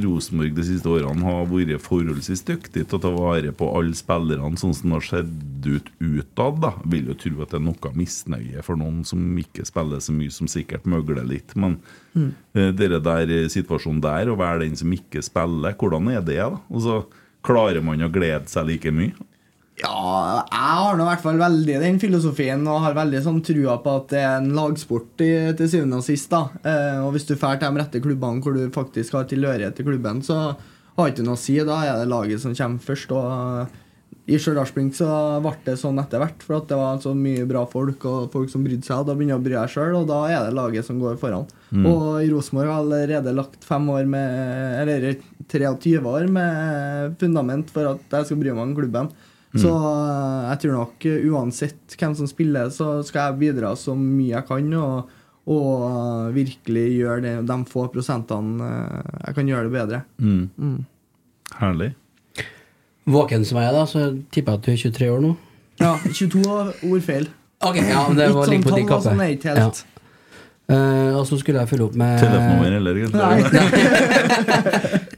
Rosenborg 0.00 0.54
de 0.56 0.64
siste 0.70 0.88
årene 0.88 1.26
har 1.26 1.50
vært 1.50 1.84
forholdsvis 1.84 2.44
dyktig 2.48 2.86
til 2.86 2.96
å 2.96 3.02
ta 3.02 3.12
vare 3.12 3.52
på 3.52 3.68
alle 3.76 3.96
spillerne 3.98 4.60
sånn 4.60 4.72
som 4.78 4.94
det 4.94 5.00
har 5.02 5.08
sett 5.10 5.68
ut 5.68 5.92
utad. 6.00 6.62
da. 6.64 6.72
Vil 6.88 7.12
jo 7.12 7.18
tro 7.20 7.44
at 7.44 7.52
det 7.52 7.60
er 7.60 7.66
noe 7.68 7.94
misnøye 7.98 8.64
for 8.64 8.80
noen 8.80 9.02
som 9.08 9.20
ikke 9.44 9.68
spiller 9.68 10.00
så 10.00 10.16
mye, 10.16 10.32
som 10.32 10.48
sikkert 10.48 10.88
møgler 10.88 11.28
litt. 11.28 11.52
Men 11.52 11.76
mm. 12.16 12.30
dere 12.78 13.02
der 13.04 13.36
eh, 13.42 13.50
situasjonen 13.52 14.00
der, 14.00 14.32
å 14.32 14.40
være 14.40 14.64
den 14.64 14.80
som 14.80 14.96
ikke 14.96 15.20
spiller, 15.24 15.76
hvordan 15.76 16.08
er 16.16 16.24
det? 16.24 16.40
da? 16.40 16.62
Og 16.72 16.86
så 16.88 17.02
Klarer 17.42 17.82
man 17.82 18.02
å 18.04 18.10
glede 18.12 18.46
seg 18.50 18.68
like 18.68 18.90
mye? 18.94 19.14
Ja, 19.82 20.44
jeg 20.46 20.74
har 20.78 20.96
nå 20.96 21.02
i 21.02 21.08
hvert 21.08 21.24
fall 21.24 21.40
veldig 21.40 21.78
den 21.82 21.98
filosofien 22.02 22.62
og 22.70 22.84
har 22.84 22.94
veldig 22.94 23.22
sånn 23.24 23.40
trua 23.42 23.78
på 23.82 23.96
at 23.98 24.12
det 24.12 24.20
er 24.22 24.36
en 24.38 24.52
lagsport 24.54 25.24
i, 25.24 25.32
til 25.58 25.70
syvende 25.72 25.98
og 25.98 26.06
sist. 26.06 26.30
da 26.30 26.44
eh, 26.62 27.00
Og 27.02 27.16
hvis 27.16 27.26
du 27.26 27.34
drar 27.34 27.58
til 27.58 27.66
de 27.66 27.82
rette 27.82 28.02
klubbene 28.04 28.44
hvor 28.44 28.54
du 28.54 28.62
faktisk 28.74 29.18
har 29.18 29.26
tilhørighet 29.30 29.74
til 29.78 29.88
klubben, 29.90 30.22
så 30.22 30.52
har 30.98 31.10
ikke 31.10 31.24
noe 31.26 31.38
å 31.38 31.40
si. 31.40 31.56
Da 31.66 31.80
er 31.86 31.98
det 31.98 32.12
laget 32.12 32.44
som 32.44 32.54
kommer 32.54 32.84
først. 32.84 33.14
Og 33.16 33.80
i 34.30 34.38
Stjørdalsblink 34.38 34.94
så 34.94 35.08
ble 35.42 35.56
det 35.66 35.74
sånn 35.80 35.98
etter 35.98 36.22
hvert, 36.22 36.44
for 36.46 36.60
at 36.60 36.68
det 36.70 36.78
var 36.78 37.00
så 37.02 37.14
mye 37.18 37.48
bra 37.48 37.64
folk 37.66 38.06
og 38.06 38.28
folk 38.34 38.52
som 38.52 38.62
brydde 38.62 38.86
seg. 38.86 39.02
Da 39.08 39.16
begynner 39.16 39.34
jeg 39.34 39.42
å 39.42 39.46
bry 39.48 39.56
deg 39.56 39.72
sjøl, 39.74 39.96
og 39.98 40.06
da 40.12 40.20
er 40.30 40.46
det 40.46 40.54
laget 40.60 40.86
som 40.86 41.02
går 41.02 41.18
foran. 41.18 41.48
Og 41.90 42.06
i 42.22 42.30
Rosenborg 42.30 42.70
har 42.70 42.84
allerede 42.84 43.34
lagt 43.34 43.66
fem 43.66 43.86
år 43.90 44.06
med 44.12 44.78
Eller 44.84 45.06
23 45.48 45.98
år 46.06 46.30
med 46.30 47.18
fundament 47.18 47.70
for 47.72 47.96
at 47.96 48.18
jeg 48.20 48.28
skal 48.28 48.42
bry 48.44 48.54
meg 48.54 48.66
om 48.68 48.74
klubben. 48.78 49.10
Så 49.52 49.68
eh, 49.68 50.44
jeg 50.50 50.60
tror 50.62 50.72
nok 50.78 51.06
eh, 51.10 51.26
uansett 51.28 51.96
hvem 52.00 52.14
som 52.16 52.28
spiller, 52.30 52.70
så 52.72 53.02
skal 53.04 53.32
jeg 53.32 53.40
bidra 53.42 53.74
så 53.76 53.96
mye 53.98 54.32
jeg 54.36 54.46
kan. 54.48 54.70
Og, 54.80 55.10
og 55.52 55.84
eh, 55.88 56.32
virkelig 56.38 56.86
gjøre 56.96 57.20
det, 57.26 57.34
de 57.50 57.58
få 57.68 57.86
prosentene 57.92 58.70
eh, 58.70 59.12
jeg 59.26 59.38
kan 59.40 59.52
gjøre 59.52 59.68
det 59.68 59.74
bedre. 59.76 60.02
Herlig. 61.58 61.90
Våken 63.12 63.44
som 63.44 63.58
jeg 63.58 63.68
er, 63.68 63.76
da, 63.76 63.86
så 63.90 64.06
tipper 64.32 64.54
jeg 64.54 64.58
at 64.60 64.66
du 64.66 64.72
er 64.72 64.82
23 64.88 65.12
år 65.12 65.24
nå. 65.24 65.32
Ja, 65.82 65.96
22 66.06 66.42
ordfeil. 66.92 67.26
Okay, 67.62 67.82
Ok, 67.82 67.88
ja, 67.92 68.02
men 68.08 68.16
det 68.18 68.28
var 68.34 68.48
Litt 68.50 68.62
sånn 68.62 68.62
din 68.62 68.62
tall 68.66 68.82
og 68.82 68.88
kappe. 68.90 69.04
sånn 69.08 69.20
er 69.22 69.34
ikke 69.36 69.56
helt 69.56 69.86
Eh, 70.72 71.16
og 71.18 71.26
så 71.26 71.36
skulle 71.40 71.58
jeg 71.64 71.68
følge 71.72 71.84
opp 71.88 71.96
med 71.98 72.20
Telefonnummer 72.22 72.76
eller 72.78 73.00
egentlig. 73.02 73.20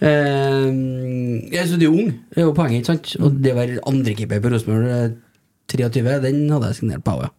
Eh, 0.00 0.70
jeg 1.54 1.68
så 1.70 1.78
du 1.78 1.86
er 1.86 1.92
ung, 1.92 2.12
det 2.34 2.42
er 2.42 2.48
jo 2.48 2.54
poenget, 2.56 2.82
ikke 2.82 2.92
sant? 2.92 3.14
Og 3.22 3.38
det 3.44 3.54
å 3.54 3.58
være 3.58 3.82
andrekeeper 3.86 4.42
på 4.42 4.52
Rosenborg 4.54 4.90
eh, 4.90 5.10
23, 5.70 6.20
den 6.24 6.46
hadde 6.52 6.70
jeg 6.72 6.80
signert 6.82 7.04
på 7.06 7.18
ja. 7.22 7.30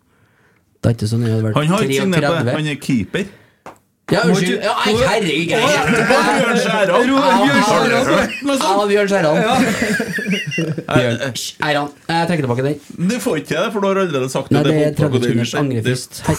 Det 0.82 0.92
er 0.92 0.96
ikke 1.00 1.10
sånn 1.10 1.26
jeg 1.26 1.34
hadde 1.34 1.48
vært 1.48 1.58
Han 1.58 1.74
har 1.74 1.88
ikke 1.88 2.06
signert 2.06 2.30
på 2.30 2.46
det. 2.46 2.56
Han 2.60 2.72
er 2.72 2.80
keeper. 2.82 3.26
Ja, 4.14 4.22
unnskyld. 4.30 4.60
Ja, 4.62 4.74
herregud. 4.86 5.50
Bjørn 5.50 6.60
Skjæran. 6.62 7.08
Bjørn 8.92 9.08
Skjæran. 9.10 9.40
Bjørn 10.92 11.40
Skjæran. 11.42 11.90
Jeg 12.12 12.28
trekker 12.30 12.46
tilbake 12.46 12.68
den. 12.68 12.76
Du 13.10 13.16
får 13.24 13.40
ikke 13.42 13.56
det, 13.56 13.72
for 13.74 13.82
du 13.82 13.88
har 13.90 14.02
allerede 14.04 14.30
sagt 14.30 14.54
Nei, 14.54 14.62
det 14.68 14.76
er 14.76 14.84
er 14.84 14.92
opptak, 14.92 15.10
og 15.10 15.26
30 15.26 15.26
det 15.26 15.32
er 15.32 15.50
sekunders 15.50 15.50
ut 15.50 15.58
der. 15.58 15.64
angrefrist. 15.64 16.22
Er. 16.22 16.30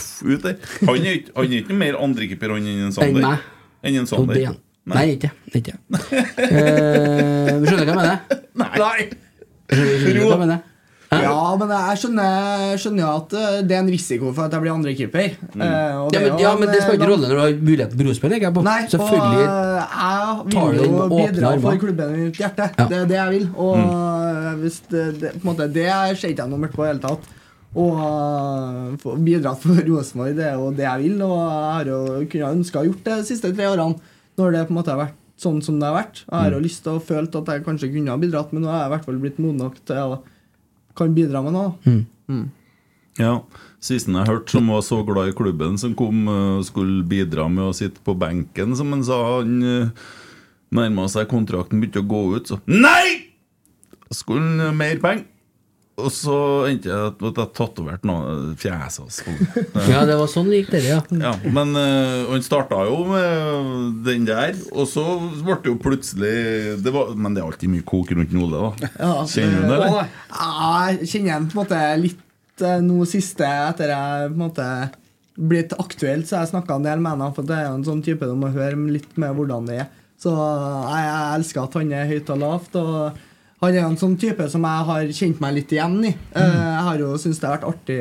Han 0.87 1.11
er 1.11 1.19
ikke, 1.19 1.75
er 1.75 1.81
mer 1.83 1.99
andrekeeper 2.07 2.55
enn 2.55 2.71
en 2.71 2.95
Sander. 2.95 3.11
Enn 3.11 3.27
meg. 3.27 3.51
Enn 3.83 4.01
en 4.05 4.09
Sander. 4.13 4.55
Det. 4.87 4.95
Nei, 4.95 5.07
ikke. 5.17 5.31
ikke. 5.59 5.77
Eh, 6.47 7.53
skjønner 7.67 7.85
du 7.85 7.91
hva 7.91 7.93
jeg 7.93 8.01
mener? 8.01 8.41
Nei. 8.63 9.11
Skjønner 9.67 10.17
du 10.17 10.25
hva 10.25 10.33
jeg 10.33 10.43
mener? 10.47 10.65
Hæ? 11.07 11.19
Ja, 11.23 11.43
men 11.59 11.71
jeg 11.71 11.99
skjønner, 12.01 12.73
skjønner 12.83 13.03
jo 13.05 13.11
at 13.13 13.35
eh, 13.39 13.59
det 13.67 13.77
er 13.77 13.83
en 13.85 13.91
risiko 13.93 14.33
for 14.35 14.49
at 14.49 14.57
jeg 14.57 14.65
blir 14.65 14.73
andrekeeper. 14.75 15.37
Mm. 15.55 15.63
Eh, 15.63 16.01
Ja, 16.17 16.23
men, 16.23 16.41
ja, 16.43 16.55
men 16.59 16.73
det 16.73 16.81
spiller 16.83 16.97
ingen 16.97 17.05
ikke 17.05 17.13
rolle 17.13 17.29
når 17.31 17.37
du 17.37 17.43
har 17.43 17.55
mulighet 17.69 17.95
til 17.95 18.01
brospill. 18.03 18.35
jeg. 18.37 18.53
Nei, 18.67 18.81
Selvfølgelig. 18.91 19.47
og 19.47 20.53
jeg 20.57 20.73
vil 20.73 20.85
jo 20.91 21.07
bidra 21.13 21.53
for 21.63 21.81
klubben 21.85 22.15
i 22.17 22.25
mitt 22.25 22.43
hjerte. 22.43 22.69
Ja. 22.75 22.89
Det 22.91 22.99
er 22.99 23.09
det 23.13 23.19
jeg 23.21 23.35
vil. 23.37 23.49
Og 23.55 23.79
mm. 23.79 24.61
hvis 24.65 24.81
det, 24.91 25.07
det, 25.21 25.33
på 25.37 25.43
en 25.45 25.51
måte, 25.53 25.71
det 25.79 25.87
ser 26.19 26.35
ikke 26.35 26.43
jeg 26.43 26.53
noe 26.53 26.65
mørkt 26.67 26.79
på 26.79 26.83
i 26.83 26.89
det 26.89 26.95
hele 26.97 27.07
tatt. 27.07 27.33
Og 27.77 27.97
bidra 28.97 29.17
bidratt 29.29 29.63
for 29.63 29.81
Rosenborg, 29.85 30.37
det 30.39 30.47
er 30.49 30.59
jo 30.59 30.71
det 30.75 30.87
jeg 30.87 31.03
vil. 31.05 31.23
Og 31.27 31.39
jeg 31.39 31.73
har 31.77 31.91
jo 31.93 32.03
kunnet 32.33 32.51
ønske 32.51 32.79
å 32.79 32.83
ha 32.83 32.91
gjort 32.91 33.03
det 33.07 33.19
de 33.21 33.31
siste 33.31 33.53
tre 33.53 33.71
årene, 33.71 34.15
når 34.41 34.53
det 34.55 34.67
på 34.69 34.75
en 34.75 34.79
måte 34.81 34.93
har 34.93 35.03
vært 35.05 35.23
sånn 35.41 35.61
som 35.65 35.81
det 35.81 35.89
har 35.89 35.99
vært. 35.99 36.23
Jeg 36.25 36.37
har 36.37 36.55
jo 36.57 36.63
lyst 36.65 36.83
til 36.85 36.97
å 36.97 37.03
føle 37.03 37.29
at 37.29 37.53
jeg 37.53 37.65
kanskje 37.67 37.93
kunne 37.93 38.13
ha 38.15 38.21
bidratt, 38.21 38.55
men 38.57 38.65
nå 38.65 38.73
har 38.73 38.85
jeg 38.85 38.91
i 38.91 38.95
hvert 38.95 39.09
fall 39.09 39.21
blitt 39.21 39.41
moden 39.43 39.61
nok 39.67 39.81
til 39.89 40.17
å 40.17 40.21
kan 40.97 41.13
bidra 41.17 41.43
med 41.45 41.53
noe. 41.53 41.75
Ja. 43.21 43.35
Sisten 43.85 44.17
jeg 44.17 44.29
hørte 44.29 44.57
som 44.57 44.71
var 44.73 44.83
så 44.85 45.03
glad 45.07 45.31
i 45.31 45.37
klubben, 45.37 45.77
som 45.81 45.95
kom 45.97 46.25
og 46.33 46.65
skulle 46.69 47.05
bidra 47.07 47.47
med 47.53 47.69
å 47.69 47.77
sitte 47.77 48.01
på 48.05 48.17
benken, 48.19 48.73
som 48.79 48.93
han 48.95 49.05
sa 49.05 49.21
han 49.37 49.61
uh, 49.61 50.09
nærma 50.75 51.07
seg 51.13 51.29
kontrakten, 51.31 51.81
begynte 51.83 52.03
å 52.03 52.09
gå 52.09 52.23
ut, 52.37 52.51
så 52.51 52.61
Nei! 52.65 53.33
Skulle 54.15 54.69
han 54.69 54.79
mer 54.79 55.01
penger? 55.03 55.27
Og 55.97 56.11
så 56.13 56.35
endte 56.69 56.91
jeg 56.91 56.97
at 57.09 57.23
at 57.25 57.39
jeg 57.41 57.53
tatoverte 57.57 58.09
noe 58.09 58.53
fjeset 58.61 59.01
hans. 59.01 59.21
Ja, 59.93 60.03
det 60.05 60.19
var 60.21 60.29
sånn 60.29 60.51
det 60.53 60.59
gikk, 60.61 60.75
dere, 60.75 60.91
ja. 60.91 60.99
Ja, 61.23 61.31
men 61.57 61.73
eh, 61.81 62.27
han 62.29 62.45
starta 62.45 62.83
jo 62.85 62.99
med 63.09 64.03
den 64.05 64.27
der, 64.29 64.59
og 64.77 64.85
så 64.91 65.05
ble 65.41 65.57
det 65.65 65.71
jo 65.73 65.79
plutselig 65.81 66.35
det 66.85 66.93
var, 66.93 67.15
Men 67.17 67.33
det 67.37 67.41
er 67.41 67.49
alltid 67.49 67.73
mye 67.73 67.87
kok 67.89 68.13
rundt 68.13 68.37
Ole, 68.37 68.61
da. 68.61 68.91
Ja, 69.01 69.15
Kjenner 69.25 69.65
du 69.65 69.71
det, 69.71 69.79
eller? 69.79 70.13
Ja, 70.37 70.53
Jeg 70.91 71.09
kjenner 71.09 71.31
igjen 71.33 71.49
på 71.49 71.57
en 71.57 71.63
måte 71.63 71.81
litt 72.03 72.65
eh, 72.69 72.79
noe 72.85 73.09
siste 73.09 73.49
etter 73.49 73.95
jeg 73.95 74.31
på 74.33 74.37
en 74.37 74.43
måte 74.45 74.69
blitt 75.37 75.73
aktuelt, 75.81 76.29
så 76.29 76.43
jeg 76.43 76.53
snakka 76.53 76.77
en 76.77 76.85
del 76.87 77.01
med 77.05 77.21
ham. 77.21 77.33
For 77.37 77.45
det 77.49 77.57
er 77.57 77.67
jo 77.71 77.79
en 77.79 77.87
sånn 77.89 78.05
type 78.05 78.29
du 78.29 78.37
må 78.41 78.53
høre 78.53 78.77
litt 78.93 79.17
med 79.21 79.35
hvordan 79.37 79.67
det 79.69 79.81
er. 79.85 79.89
Så 80.21 80.33
jeg, 80.33 81.03
jeg 81.09 81.41
elsker 81.41 81.65
at 81.65 81.77
han 81.77 81.91
er 81.93 82.09
høyt 82.09 82.31
og 82.33 82.41
lavt. 82.41 82.79
Og 82.81 83.19
han 83.63 83.75
er 83.75 83.87
en 83.87 83.99
sånn 84.01 84.17
type 84.21 84.47
som 84.53 84.65
jeg 84.69 84.87
har 84.91 85.13
kjent 85.17 85.39
meg 85.41 85.55
litt 85.57 85.71
igjen 85.73 86.01
i. 86.05 86.13
Mm. 86.13 86.57
Jeg 86.57 86.83
har 86.89 87.03
jo 87.03 87.13
syntes 87.21 87.39
det 87.41 87.49
har 87.49 87.57
vært 87.57 87.71
artig 87.71 88.01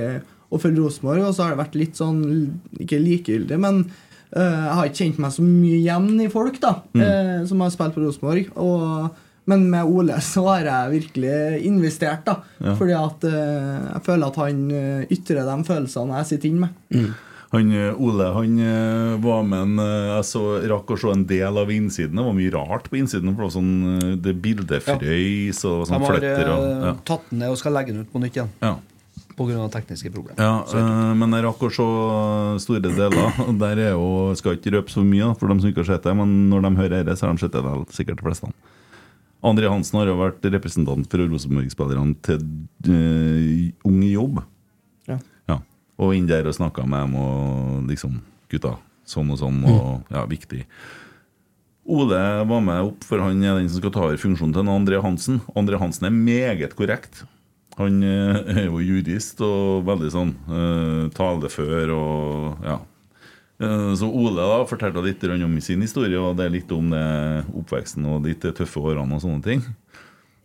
å 0.51 0.59
følge 0.61 0.83
Rosenborg, 0.83 1.23
og 1.25 1.35
så 1.35 1.45
har 1.45 1.53
det 1.53 1.61
vært 1.63 1.77
litt 1.79 1.99
sånn 1.99 2.19
ikke 2.83 2.99
likegyldig, 3.01 3.59
men 3.63 3.79
eh, 4.35 4.41
jeg 4.41 4.73
har 4.77 4.89
ikke 4.89 5.01
kjent 5.01 5.21
meg 5.23 5.35
så 5.35 5.45
mye 5.45 5.77
igjen 5.79 6.09
i 6.25 6.31
folk 6.31 6.59
da 6.63 6.73
eh, 6.99 7.39
som 7.49 7.63
har 7.63 7.71
spilt 7.73 7.95
på 7.95 8.03
Rosenborg. 8.03 8.51
Men 9.45 9.67
med 9.69 9.85
Ole 9.85 10.17
så 10.25 10.41
har 10.47 10.65
jeg 10.65 10.93
virkelig 10.95 11.65
investert, 11.69 12.23
da. 12.25 12.39
Ja. 12.65 12.73
Fordi 12.79 12.95
at 12.97 13.27
jeg 13.29 13.99
føler 14.07 14.31
at 14.31 14.39
han 14.41 14.63
ytrer 15.13 15.45
de 15.45 15.57
følelsene 15.67 16.17
jeg 16.17 16.29
sitter 16.31 16.49
inne 16.49 16.65
med. 16.65 17.11
Han, 17.55 17.71
eh, 17.71 18.01
Ole 18.01 18.31
han 18.35 18.57
eh, 18.59 19.13
var 19.23 19.45
med 19.47 19.61
en 19.63 19.79
eh, 19.79 20.09
Jeg 20.15 20.27
så, 20.29 20.41
rakk 20.71 20.91
å 20.91 20.97
se 20.99 21.13
en 21.13 21.25
del 21.29 21.61
av 21.61 21.71
innsiden. 21.71 22.17
Det 22.19 22.25
var 22.27 22.35
mye 22.35 22.55
rart 22.55 22.89
på 22.91 22.99
innsiden. 22.99 23.31
For 23.31 23.45
det, 23.45 23.47
var 23.47 23.55
sånn, 23.55 24.19
det 24.25 24.35
bildefrøys 24.43 25.61
og 25.69 25.85
De 25.85 25.87
sånn 25.89 25.95
har 25.95 26.11
fletter. 26.11 26.51
Og, 26.51 26.65
eh, 26.65 26.83
ja. 26.89 26.97
tatt 27.07 27.31
den 27.31 27.41
ned 27.43 27.55
og 27.55 27.61
skal 27.61 27.75
legge 27.77 27.95
den 27.95 28.05
ut 28.05 28.11
på 28.11 28.21
nytt 28.23 28.39
igjen. 28.39 28.51
Ja. 28.65 28.75
Pga. 29.35 29.67
tekniske 29.67 30.11
problemer. 30.13 30.39
Ja, 30.39 30.63
øh, 30.63 31.11
men 31.19 31.33
jeg 31.35 31.43
rakk 31.43 31.65
å 31.67 31.71
se 31.75 31.87
store 32.63 32.85
deler. 32.85 33.35
og 33.43 33.57
Der 33.59 33.81
er 33.89 33.91
jo, 33.97 34.31
skal 34.39 34.55
ikke 34.55 34.77
røpe 34.77 34.93
så 34.93 35.03
mye, 35.03 35.33
for 35.39 35.51
dem 35.51 35.59
som 35.59 35.71
ikke 35.71 35.83
har 35.83 35.95
sett 35.95 36.07
det. 36.07 36.15
Men 36.15 36.49
når 36.51 36.63
de 36.67 36.71
hører 36.79 37.07
det, 37.09 37.17
så 37.19 37.27
har 37.27 37.35
de 37.35 37.43
sett 37.43 37.55
det 37.55 37.95
sikkert 37.95 38.21
de 38.21 38.27
fleste. 38.29 38.51
André 39.45 39.69
Hansen 39.69 39.99
har 39.99 40.09
jo 40.09 40.17
vært 40.17 40.45
representant 40.47 41.05
for 41.11 41.21
Rosenborg-spillerne 41.21 42.15
til 42.25 42.41
øh, 42.89 43.71
Ung 43.85 43.99
i 44.01 44.15
jobb. 44.15 44.39
Og 46.01 46.15
inn 46.17 46.27
der 46.27 46.47
og 46.49 46.57
snakka 46.57 46.83
med 46.87 47.07
dem 47.07 47.17
og 47.21 47.89
liksom 47.89 48.19
Gutta, 48.51 48.75
sånn 49.07 49.31
og 49.33 49.39
sånn, 49.41 49.63
og 49.65 50.11
ja, 50.13 50.25
viktig. 50.29 50.65
Ole 51.85 52.19
var 52.49 52.61
med 52.65 52.89
opp, 52.91 53.05
for 53.05 53.21
han 53.21 53.43
er 53.45 53.59
den 53.59 53.69
som 53.69 53.81
skal 53.81 53.93
ta 53.93 54.03
over 54.07 54.19
funksjonen 54.21 54.53
til 54.53 54.69
André 54.73 54.99
Hansen. 55.01 55.39
André 55.57 55.79
Hansen 55.81 56.07
er 56.09 56.13
meget 56.13 56.75
korrekt. 56.77 57.23
Han 57.77 58.01
eh, 58.05 58.39
er 58.55 58.67
jo 58.69 58.81
jurist 58.81 59.41
og 59.43 59.85
veldig 59.87 60.11
sånn 60.13 60.33
uh, 60.47 61.07
talefør 61.15 61.91
og 61.95 62.65
ja. 62.65 62.77
Eh, 63.59 63.91
Så 63.99 64.07
Ole 64.07 64.43
da 64.43 64.61
fortalte 64.67 65.03
litt 65.03 65.23
om 65.31 65.59
sin 65.63 65.83
historie, 65.83 66.19
og 66.19 66.37
det 66.39 66.47
er 66.47 66.55
litt 66.55 66.71
om 66.75 66.89
det 66.91 67.05
oppveksten 67.55 68.07
og 68.07 68.23
de 68.25 68.35
tøffe 68.35 68.79
årene 68.79 69.15
og 69.15 69.23
sånne 69.23 69.43
ting. 69.43 69.61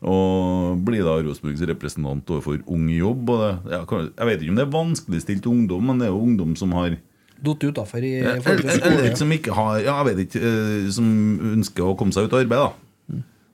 Og 0.00 0.80
blir 0.86 1.04
da 1.04 1.18
Rosenborgs 1.20 1.60
representant 1.68 2.30
overfor 2.32 2.62
Ung 2.72 2.86
i 2.88 3.00
jobb. 3.02 3.28
Og 3.34 3.40
det, 3.42 3.50
ja, 3.74 3.82
jeg 3.84 4.28
vet 4.30 4.42
ikke 4.42 4.54
om 4.54 4.60
det 4.60 4.64
er 4.66 4.74
vanskeligstilt 4.76 5.48
ungdom, 5.50 5.86
men 5.90 6.00
det 6.00 6.08
er 6.08 6.14
jo 6.14 6.22
ungdom 6.24 6.54
som 6.56 6.72
har 6.78 6.96
Datt 7.40 7.62
utafor 7.64 8.04
i 8.04 8.18
eller, 8.20 9.14
som 9.16 9.30
ikke 9.32 9.54
har 9.56 9.78
Ja, 9.80 9.94
jeg 10.02 10.10
vet 10.10 10.18
ikke 10.26 10.40
eh, 10.44 10.90
Som 10.92 11.06
ønsker 11.54 11.86
å 11.88 11.94
komme 11.96 12.12
seg 12.12 12.28
ut 12.28 12.34
av 12.36 12.42
arbeid, 12.44 12.60
da. 12.60 12.70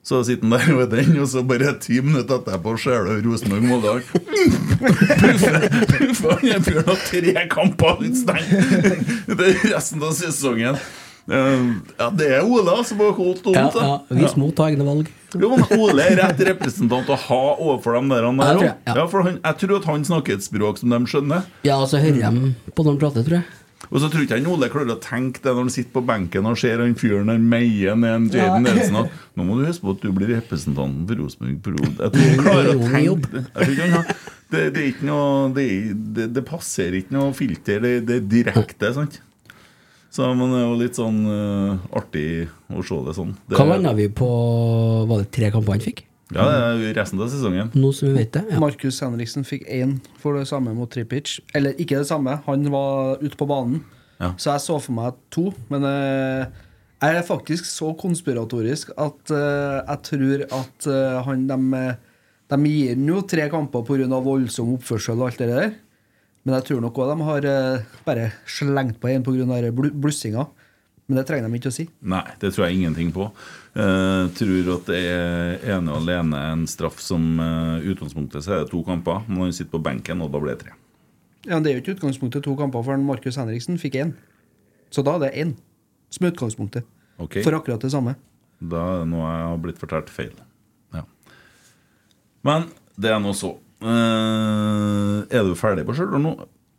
Så 0.07 0.21
sitter 0.27 0.47
han 0.47 0.55
der 0.55 0.75
med 0.79 0.91
den, 0.95 1.17
og 1.19 1.27
så 1.31 1.43
bare 1.47 1.73
ti 1.83 1.99
minutter 2.03 2.39
etterpå 2.39 2.77
ser 2.79 3.09
du 3.09 3.27
Rosenborg-Molde. 3.27 3.97
Han 6.47 6.63
fyren 6.63 6.87
har 6.87 7.01
tre 7.09 7.33
kamper 7.51 8.05
er 9.51 9.67
resten 9.73 10.03
av 10.07 10.15
sesongen. 10.15 10.79
Eh, 11.27 11.67
Ja, 11.99 12.11
det 12.15 12.29
er 12.39 12.47
Ola 12.47 12.79
som 12.87 13.03
har 13.03 13.17
holdt 13.19 13.43
dumt. 13.43 13.59
Ja, 13.59 13.71
ja, 13.75 13.99
Vis 14.23 14.37
mot 14.39 14.63
egne 14.63 14.87
valg. 14.87 15.11
Jo, 15.43 15.53
men 15.53 15.81
Ole 15.81 16.07
er 16.07 16.19
rett 16.23 16.41
representant 16.51 17.13
å 17.13 17.19
ha 17.27 17.43
overfor 17.55 17.99
dem 17.99 18.11
der. 18.13 18.27
Han 18.29 18.41
Ja, 18.41 18.49
der 18.55 18.65
jeg, 18.71 18.75
tror 18.89 19.03
ja. 19.03 19.07
for 19.13 19.27
han, 19.27 19.39
jeg 19.43 19.61
tror 19.63 19.77
at 19.81 19.91
han 19.93 20.09
snakker 20.09 20.39
et 20.39 20.47
språk 20.47 20.81
som 20.83 20.95
de 20.95 21.01
skjønner. 21.11 21.47
Ja, 21.67 21.79
og 21.81 21.89
så 21.93 22.03
hører 22.03 22.21
de 22.23 22.73
på 22.73 22.87
når 22.87 22.97
de 22.97 23.03
prater, 23.05 23.27
tror 23.27 23.41
jeg. 23.41 23.63
Og 23.87 24.01
så 24.03 24.09
tror 24.11 24.25
ikke 24.25 24.39
jeg 24.41 24.49
Ole 24.51 24.69
klarer 24.73 24.97
å 24.97 25.03
tenke 25.03 25.43
det 25.45 25.53
når 25.53 25.67
han 25.67 25.75
sitter 25.75 25.93
på 25.95 26.03
benken 26.09 26.49
og 26.49 26.57
ser 26.59 26.81
han 26.83 26.97
fyren 26.99 27.29
der 27.31 27.43
meie 27.43 27.95
ned 27.99 28.15
en 28.17 28.25
Jaden 28.33 28.65
Nelson 28.67 29.03
at 29.05 29.13
Nå 29.37 29.45
må 29.47 29.59
du 29.59 29.67
huske 29.69 29.85
på 29.85 29.95
at 29.95 30.03
du 30.03 30.09
blir 30.17 30.33
representanten 30.33 31.05
for 31.07 31.21
Rosenborg 31.21 31.61
Pro. 31.63 31.85
Jeg 31.85 32.15
tror 32.15 32.25
han 32.25 32.43
klarer 32.43 32.73
å 32.73 32.91
tenke 32.97 33.37
det. 33.37 33.45
Han 33.93 34.11
det, 34.51 34.65
det 34.75 34.87
noe 35.07 35.53
Det, 35.55 35.69
det, 36.17 36.29
det 36.35 36.45
passer 36.47 36.97
ikke 36.99 37.15
noe 37.19 37.35
filter. 37.37 37.83
Det, 37.85 37.95
det 38.09 38.19
er 38.21 38.29
direkte, 38.33 38.93
sant? 38.97 39.21
Så 40.17 40.27
men 40.33 40.53
det 40.53 40.61
er 40.63 40.65
jo 40.65 40.77
litt 40.81 40.97
sånn 40.97 41.17
uh, 41.29 41.97
artig 41.99 42.47
å 42.73 42.83
se 42.85 43.01
det 43.05 43.15
sånn. 43.19 43.35
Det, 43.45 43.57
Hva 43.59 43.67
landa 43.69 43.93
vi 43.97 44.07
på 44.09 44.29
Var 45.11 45.25
det 45.25 45.33
tre 45.35 45.51
kamper 45.53 45.77
han 45.77 45.85
fikk? 45.85 46.07
Ja, 46.33 46.47
det 46.49 46.55
er 46.89 46.97
resten 46.97 47.21
av 47.23 47.29
sesongen. 47.31 47.69
Nå 47.77 47.93
som 47.95 48.09
vi 48.09 48.17
vet 48.17 48.33
det. 48.35 48.43
Ja. 48.51 48.59
Markus 48.59 48.97
Henriksen 49.05 49.45
fikk 49.47 49.67
én 49.71 49.99
for 50.19 50.35
det 50.35 50.49
samme 50.51 50.73
mot 50.75 50.91
Tripic. 50.91 51.37
Eller 51.55 51.77
ikke 51.79 52.01
det 52.01 52.09
samme, 52.09 52.41
han 52.49 52.65
var 52.73 53.21
ute 53.21 53.39
på 53.39 53.47
banen. 53.47 53.85
Ja. 54.19 54.33
Så 54.41 54.51
jeg 54.51 54.65
så 54.65 54.81
for 54.83 54.97
meg 54.97 55.21
to. 55.31 55.53
Men 55.71 55.87
uh, 55.87 56.49
jeg 57.05 57.21
er 57.21 57.29
faktisk 57.29 57.69
så 57.69 57.93
konspiratorisk 58.01 58.91
at 58.97 59.37
uh, 59.37 59.85
jeg 59.85 60.03
tror 60.09 60.47
at 60.49 60.91
han 61.29 61.47
de, 61.47 61.85
de 62.51 62.61
gir 62.73 62.97
ham 62.97 63.09
jo 63.13 63.23
tre 63.29 63.47
kamper 63.53 63.85
pga. 63.87 64.09
voldsom 64.17 64.75
oppførsel 64.81 65.21
og 65.21 65.29
alt 65.29 65.45
det 65.45 65.53
der. 65.53 65.75
Men 66.47 66.61
jeg 66.61 66.69
tror 66.69 66.85
nok 66.85 67.01
òg 67.03 67.11
de 67.11 67.27
har 67.27 67.49
eh, 67.51 67.97
bare 68.07 68.31
slengt 68.47 69.01
på 69.03 69.11
en 69.11 69.27
pga. 69.27 69.73
blussinga. 69.91 70.47
Men 71.07 71.21
det 71.21 71.27
trenger 71.27 71.47
de 71.47 71.59
ikke 71.59 71.71
å 71.71 71.75
si. 71.75 71.85
Nei, 72.03 72.25
det 72.43 72.53
tror 72.55 72.67
jeg 72.67 72.79
ingenting 72.81 73.13
på. 73.15 73.29
Jeg 73.79 74.31
tror 74.39 74.71
at 74.75 74.89
det 74.91 75.01
er 75.07 75.67
ene 75.77 75.93
og 75.93 76.01
alene 76.01 76.41
en 76.51 76.65
straff 76.67 76.99
som 77.03 77.37
uh, 77.39 77.79
utgangspunktet 77.79 78.43
så 78.43 78.57
er 78.57 78.65
det 78.65 78.73
to 78.73 78.81
kamper. 78.87 79.23
Men 79.29 79.45
han 79.45 79.55
sitter 79.55 79.77
på 79.77 79.85
benken, 79.87 80.25
og 80.25 80.33
da 80.35 80.41
blir 80.43 80.57
det 80.57 80.65
tre. 80.65 80.75
Ja, 81.47 81.55
men 81.55 81.63
Det 81.63 81.71
er 81.71 81.77
jo 81.77 81.85
ikke 81.85 81.95
utgangspunktet 82.01 82.43
to 82.43 82.57
kamper, 82.59 82.83
for 82.83 82.99
Markus 82.99 83.39
Henriksen 83.39 83.79
fikk 83.79 84.01
én. 84.03 84.17
Så 84.91 85.07
da 85.07 85.15
er 85.15 85.29
det 85.29 85.33
én 85.45 85.55
som 86.11 86.27
er 86.27 86.35
utgangspunktet. 86.35 86.91
Okay. 87.23 87.45
For 87.47 87.55
akkurat 87.55 87.87
det 87.87 87.93
samme. 87.95 88.17
Da 88.59 88.83
er 88.97 89.05
det 89.05 89.11
noe 89.13 89.31
jeg 89.31 89.47
har 89.47 89.63
blitt 89.63 89.79
fortalt 89.79 90.11
feil. 90.11 90.35
Ja. 90.97 91.05
Men 92.47 92.67
det 92.99 93.15
er 93.15 93.23
nå 93.23 93.31
så. 93.37 93.55
Eh, 93.87 95.39
er 95.39 95.47
du 95.49 95.55
ferdig 95.59 95.87
på 95.89 95.95
Stjørdal 95.97 96.23
nå? 96.25 96.35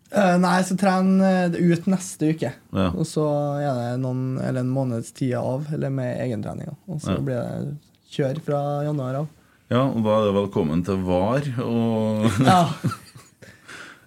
Uh, 0.07 0.37
nei, 0.39 0.61
så 0.63 0.77
trener 0.79 1.49
det 1.51 1.59
ut 1.59 1.87
neste 1.91 2.29
uke. 2.31 2.53
Ja. 2.71 2.85
Og 2.95 3.03
så 3.09 3.25
er 3.59 3.73
det 3.75 3.87
noen, 4.05 4.37
eller 4.39 4.63
en 4.63 4.71
måneds 4.71 5.11
tid 5.17 5.33
av, 5.35 5.65
eller 5.75 5.91
med 5.91 6.13
egentreninga. 6.23 6.77
Og 6.87 7.01
så 7.03 7.17
Ja. 7.17 7.23
blir 7.27 7.41
det 7.41 7.73
kjør 8.15 8.39
fra 8.45 8.61
januar 8.87 9.15
av. 9.23 9.27
Ja, 9.69 9.81
og 9.83 9.99
da 10.05 10.13
er 10.21 10.29
det 10.29 10.37
velkommen 10.37 10.85
til 10.87 11.01
VAR. 11.03 11.43
Og 11.65 12.31
Ja. 12.47 12.61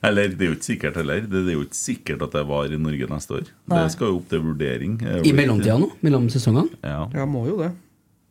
Eller 0.02 0.30
det 0.32 0.40
er 0.40 0.48
jo 0.48 0.54
ikke 0.56 0.64
sikkert 0.64 0.94
heller. 0.96 1.20
Det 1.28 1.42
er 1.44 1.52
jo 1.52 1.60
ikke 1.66 1.76
sikkert 1.76 2.22
at 2.24 2.32
det 2.32 2.40
er 2.40 2.46
VAR 2.48 2.72
i 2.72 2.78
Norge 2.80 3.04
neste 3.10 3.34
år. 3.36 3.50
Nei. 3.68 3.82
Det 3.84 3.92
skal 3.92 4.08
jo 4.08 4.16
opp 4.22 4.30
til 4.30 4.40
vurdering. 4.46 4.94
Er 5.04 5.20
I 5.28 5.32
mellomtida 5.36 5.74
nå? 5.76 5.90
Mellom 6.00 6.30
sesongene? 6.32 6.72
Ja. 6.80 7.02
ja, 7.12 7.26
må 7.28 7.42
jo 7.50 7.58
det. 7.60 7.68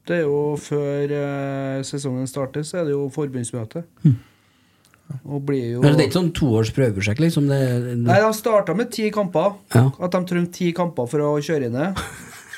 Det 0.10 0.15
er 0.17 0.23
jo 0.25 0.55
før 0.58 1.13
eh, 1.13 1.84
sesongen 1.86 2.25
starter, 2.25 2.65
så 2.65 2.79
er 2.82 2.88
det 2.89 2.95
jo 2.95 3.03
forbundsmøte. 3.13 3.84
Og 5.26 5.41
blir 5.45 5.76
jo 5.76 5.82
Men 5.84 5.95
det 5.98 6.04
er 6.06 6.10
ikke 6.10 6.19
sånn 6.19 6.32
toårs 6.38 6.72
prøveprosjekt, 6.76 7.22
liksom? 7.24 7.48
Det, 7.50 7.60
Nei, 7.98 8.19
de 8.22 8.32
starta 8.38 8.76
med 8.78 8.91
ti 8.93 9.10
kamper. 9.13 9.56
Ja. 9.76 9.88
At 10.00 10.15
de 10.15 10.22
trengte 10.30 10.54
ti 10.60 10.72
kamper 10.78 11.10
for 11.10 11.26
å 11.26 11.36
kjøre 11.43 11.69
inn 11.69 11.78
det. 11.78 11.91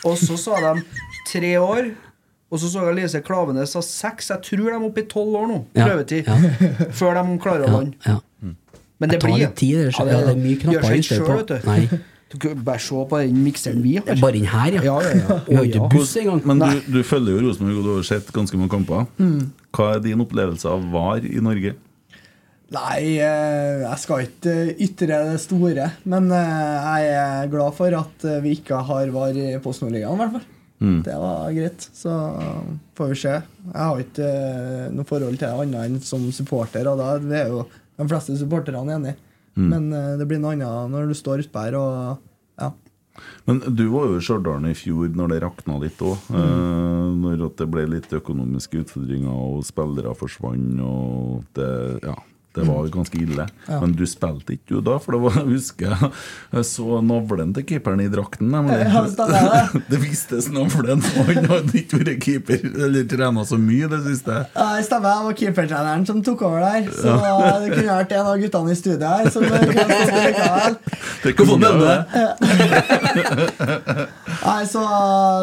Og 0.07 0.17
så 0.19 0.37
sa 0.39 0.59
de 0.65 0.81
tre 1.29 1.53
år. 1.61 1.93
Og 2.51 2.59
så 2.59 2.67
så 2.67 2.83
jeg 2.89 2.97
Lise 2.97 3.21
Klavenes 3.23 3.71
sa 3.75 3.83
seks. 3.85 4.31
Jeg 4.33 4.43
tror 4.49 4.65
de 4.67 4.75
er 4.75 4.87
oppe 4.89 5.05
i 5.05 5.07
tolv 5.07 5.37
år 5.39 5.47
nå. 5.47 5.59
Prøvetid. 5.77 6.27
ja. 6.27 6.87
Før 6.99 7.15
de 7.19 7.37
klarer 7.43 7.67
å 7.69 7.75
lande. 7.77 7.95
ja. 8.07 8.19
Men 9.01 9.09
det 9.09 9.17
blir 9.23 9.47
tid, 9.57 9.77
det, 9.79 9.93
ja, 9.97 10.03
det 10.05 10.17
er 10.29 10.35
mye 10.37 10.57
knapper 10.61 10.91
på. 11.25 11.37
vet 11.39 11.47
du. 11.49 11.55
Nei. 11.65 12.01
Du 12.31 12.43
bare 12.63 12.79
se 12.79 12.95
på 13.09 13.17
den 13.19 13.39
mikseren 13.43 13.81
vi 13.83 13.95
har. 13.97 14.19
bare 14.21 14.37
inn 14.37 14.45
her, 14.47 14.75
ja. 14.77 14.83
Ja, 14.85 14.97
ja, 15.03 15.15
ja. 15.17 15.37
Vi 15.47 15.55
har 15.57 15.65
ikke 15.67 15.87
buss 15.91 16.13
engang. 16.21 16.43
Men 16.47 16.61
du, 16.61 16.99
du 16.99 16.99
følger 17.03 17.33
jo 17.33 17.47
Rosenborg, 17.47 17.79
og 17.81 17.87
du 17.87 17.91
har 17.97 18.05
sett 18.07 18.29
ganske 18.35 18.59
mange 18.59 18.71
kamper. 18.71 19.07
Mm. 19.17 19.49
Hva 19.75 19.87
er 19.95 20.03
din 20.05 20.21
opplevelse 20.23 20.69
av 20.69 20.85
VAR 20.93 21.25
i 21.27 21.41
Norge? 21.43 21.73
Nei, 22.71 23.17
eh, 23.19 23.81
jeg 23.83 23.99
skal 23.99 24.27
ikke 24.29 24.53
ytre 24.79 25.19
det 25.27 25.39
store. 25.43 25.89
Men 26.07 26.29
eh, 26.31 27.01
jeg 27.03 27.09
er 27.19 27.49
glad 27.51 27.75
for 27.75 27.97
at 27.97 28.27
eh, 28.27 28.39
vi 28.45 28.55
ikke 28.55 28.79
har 28.87 29.11
VAR 29.11 29.35
i 29.35 29.49
Post 29.63 29.83
Nord-ligaen, 29.83 30.15
i 30.15 30.21
hvert 30.21 30.37
fall. 30.37 30.45
Mm. 30.81 31.01
Det 31.05 31.17
var 31.19 31.51
greit. 31.57 31.87
Så 31.93 32.13
får 32.97 33.11
vi 33.11 33.17
se. 33.19 33.33
Jeg 33.65 33.89
har 33.89 33.99
ikke 34.05 34.29
noe 34.95 35.09
forhold 35.09 35.35
til 35.35 35.49
det 35.49 35.65
annet 35.65 35.83
enn 35.83 35.99
som 36.05 36.23
supporter, 36.33 36.87
og 36.89 36.97
da 36.97 37.11
er 37.43 37.51
jo 37.51 37.65
de 37.99 38.07
fleste 38.07 38.37
supporterne 38.39 38.95
enige. 38.95 39.19
Mm. 39.59 39.67
Men 39.67 39.91
det 40.17 40.25
blir 40.29 40.39
noe 40.41 40.55
annet 40.55 40.95
når 40.95 41.11
du 41.11 41.17
står 41.19 41.43
utpå 41.43 41.67
her 41.67 41.77
og 41.77 42.23
ja. 42.61 42.71
Men 43.45 43.59
du 43.67 43.83
var 43.91 44.07
jo 44.07 44.17
i 44.17 44.23
Stjørdal 44.23 44.65
i 44.71 44.73
fjor 44.79 45.11
når 45.13 45.35
det 45.35 45.41
rakna 45.43 45.75
litt 45.83 46.01
òg. 46.01 46.31
Mm. 46.31 47.19
når 47.21 47.45
det 47.59 47.67
ble 47.69 47.85
litt 47.91 48.09
økonomiske 48.17 48.81
utfordringer, 48.85 49.29
og 49.29 49.67
spillere 49.67 50.15
forsvant, 50.17 50.81
og 50.81 51.43
det 51.59 51.71
Ja. 52.07 52.15
Det 52.55 52.61
var 52.67 52.87
ganske 52.87 53.17
ille. 53.17 53.45
Ja. 53.67 53.79
Men 53.79 53.93
du 53.95 54.03
spilte 54.09 54.57
ikke 54.57 54.75
du 54.75 54.81
da? 54.83 54.97
For 54.99 55.15
det 55.15 55.21
var, 55.23 55.37
jeg 55.39 55.47
husker 55.53 55.93
jeg, 55.93 56.09
jeg 56.51 56.65
så 56.67 56.97
navlen 57.05 57.53
til 57.55 57.63
keeperen 57.69 58.01
i 58.03 58.09
drakten. 58.11 58.51
Ja, 58.51 59.03
det. 59.07 59.81
det 59.91 59.99
vistes 60.01 60.49
navlen, 60.51 60.99
og 60.99 61.29
han 61.31 61.47
hadde 61.47 61.77
ikke 61.79 62.01
vært 62.01 62.25
keeper 62.25 62.65
eller 62.67 63.07
trena 63.07 63.45
så 63.47 63.59
mye 63.61 63.87
det 63.91 64.01
siste. 64.09 64.41
Ja, 64.51 64.67
det 64.75 64.83
stemmer. 64.89 65.11
Det 65.11 65.29
var 65.29 65.37
keepertreneren 65.39 66.03
som 66.09 66.19
tok 66.25 66.43
over 66.49 66.59
der. 66.65 66.91
Så 66.91 67.15
det 67.63 67.71
kunne 67.71 67.95
vært 68.01 68.15
en 68.17 68.31
av 68.33 68.43
guttene 68.43 68.75
i 68.75 68.79
studiet 68.81 69.07
her. 69.07 69.31
Som. 69.31 69.47
Det 71.23 71.35
kunne 71.37 71.71
det. 71.79 71.97
Nei, 74.41 74.61
så 74.67 74.81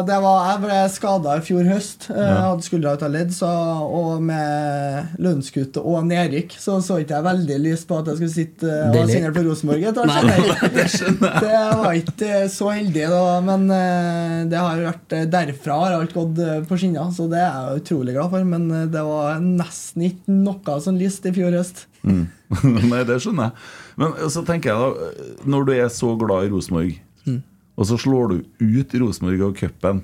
det 0.05 0.17
var 0.19 0.37
Jeg 0.49 0.61
ble 0.63 0.79
skada 0.93 1.39
i 1.39 1.43
fjor 1.49 1.65
høst. 1.73 2.09
Jeg 2.13 2.37
hadde 2.37 2.65
skuldra 2.67 2.93
ut 2.93 3.07
av 3.07 3.13
ledd, 3.15 3.33
så, 3.33 3.49
og 3.49 4.21
med 4.29 5.17
lønnskutt 5.23 5.81
og 5.81 6.05
nedrykk 6.05 6.53
så 6.59 6.77
så 6.83 6.98
ikke 7.03 7.15
jeg 7.17 7.25
veldig 7.25 7.57
lyst 7.63 7.87
på 7.89 7.97
at 7.99 8.09
jeg 8.11 8.17
skulle 8.19 8.33
sitte 8.33 8.69
og 8.69 8.93
Deilig. 8.95 9.31
på 9.35 9.43
Rosenborg. 9.47 9.83
et 9.89 9.99
år 10.01 10.11
senere. 10.11 11.31
Det 11.43 11.61
var 11.81 11.97
ikke 11.99 12.31
så 12.53 12.69
heldig, 12.73 13.05
da, 13.11 13.21
men 13.45 13.65
eh, 13.75 14.35
det 14.51 14.59
har 14.61 14.83
vært 14.85 15.15
derfra 15.33 15.77
har 15.85 15.97
alt 15.99 16.13
gått 16.15 16.39
eh, 16.43 16.59
på 16.69 16.77
skinner, 16.79 17.09
så 17.15 17.27
det 17.31 17.39
er 17.41 17.49
jeg 17.73 17.83
utrolig 17.83 18.15
glad 18.17 18.33
for. 18.33 18.47
Men 18.53 18.67
eh, 18.71 18.85
det 18.91 19.03
var 19.07 19.39
nesten 19.43 20.07
ikke 20.09 20.37
noe 20.39 20.79
som 20.83 20.99
lyste 20.99 21.31
i 21.31 21.35
fjor 21.39 21.55
høst. 21.59 21.85
Mm. 22.03 22.25
Nei, 22.91 23.03
det 23.07 23.19
skjønner 23.23 23.49
jeg. 23.49 23.67
Men 23.99 24.15
så 24.31 24.45
tenker 24.47 24.71
jeg 24.71 24.79
da, 24.79 25.33
når 25.51 25.67
du 25.67 25.73
er 25.75 25.89
så 25.93 26.13
glad 26.19 26.47
i 26.47 26.53
Rosenborg, 26.55 26.95
Mm. 27.27 27.41
og 27.75 27.83
så 27.89 27.97
slår 27.99 28.29
du 28.31 28.37
ut 28.63 28.93
Rosenborg 29.01 29.41
og 29.49 29.57
cupen, 29.59 29.97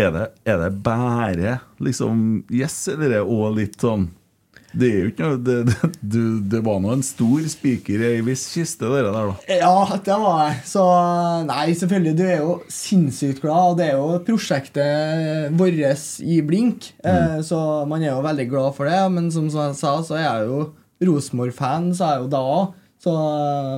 er 0.00 0.08
det, 0.14 0.22
er 0.48 0.56
det 0.62 0.70
bare 0.86 1.58
liksom 1.84 2.22
yes, 2.48 2.78
eller 2.88 3.10
er 3.10 3.12
det 3.18 3.26
òg 3.28 3.58
litt 3.58 3.76
sånn 3.84 4.06
Det 4.70 4.86
er 4.86 4.98
jo 5.00 5.10
ikke 5.10 5.26
noe 5.26 5.38
Det, 5.42 5.56
det, 6.12 6.24
det 6.52 6.60
var 6.66 6.78
nå 6.82 6.92
en 6.94 7.04
stor 7.04 7.46
spiker 7.50 8.02
i 8.02 8.10
ei 8.14 8.24
viss 8.26 8.46
kiste, 8.54 8.86
det 8.86 9.02
der, 9.02 9.10
da. 9.16 9.36
Ja, 9.60 9.98
det 10.06 10.18
var 10.22 10.42
jeg. 10.44 10.58
Så 10.70 10.84
nei, 11.48 11.64
selvfølgelig, 11.76 12.16
du 12.18 12.24
er 12.26 12.42
jo 12.44 12.56
sinnssykt 12.70 13.42
glad, 13.44 13.72
og 13.72 13.80
det 13.80 13.88
er 13.90 13.98
jo 13.98 14.20
prosjektet 14.26 15.56
vårt 15.58 16.04
i 16.22 16.40
blink. 16.46 16.92
Mm. 17.04 17.40
så 17.46 17.60
man 17.90 18.04
er 18.04 18.12
jo 18.12 18.24
veldig 18.24 18.46
glad 18.50 18.76
for 18.76 18.90
det. 18.90 19.00
Men 19.14 19.30
som 19.34 19.48
jeg 19.50 19.78
sa, 19.78 19.96
så 20.06 20.18
er 20.18 20.26
jeg 20.26 20.50
jo 20.50 20.60
Rosenborg-fan, 21.08 21.90
så 21.96 22.06
er 22.06 22.14
jeg 22.16 22.26
jo 22.26 22.30
da 22.34 22.44
òg. 22.58 22.76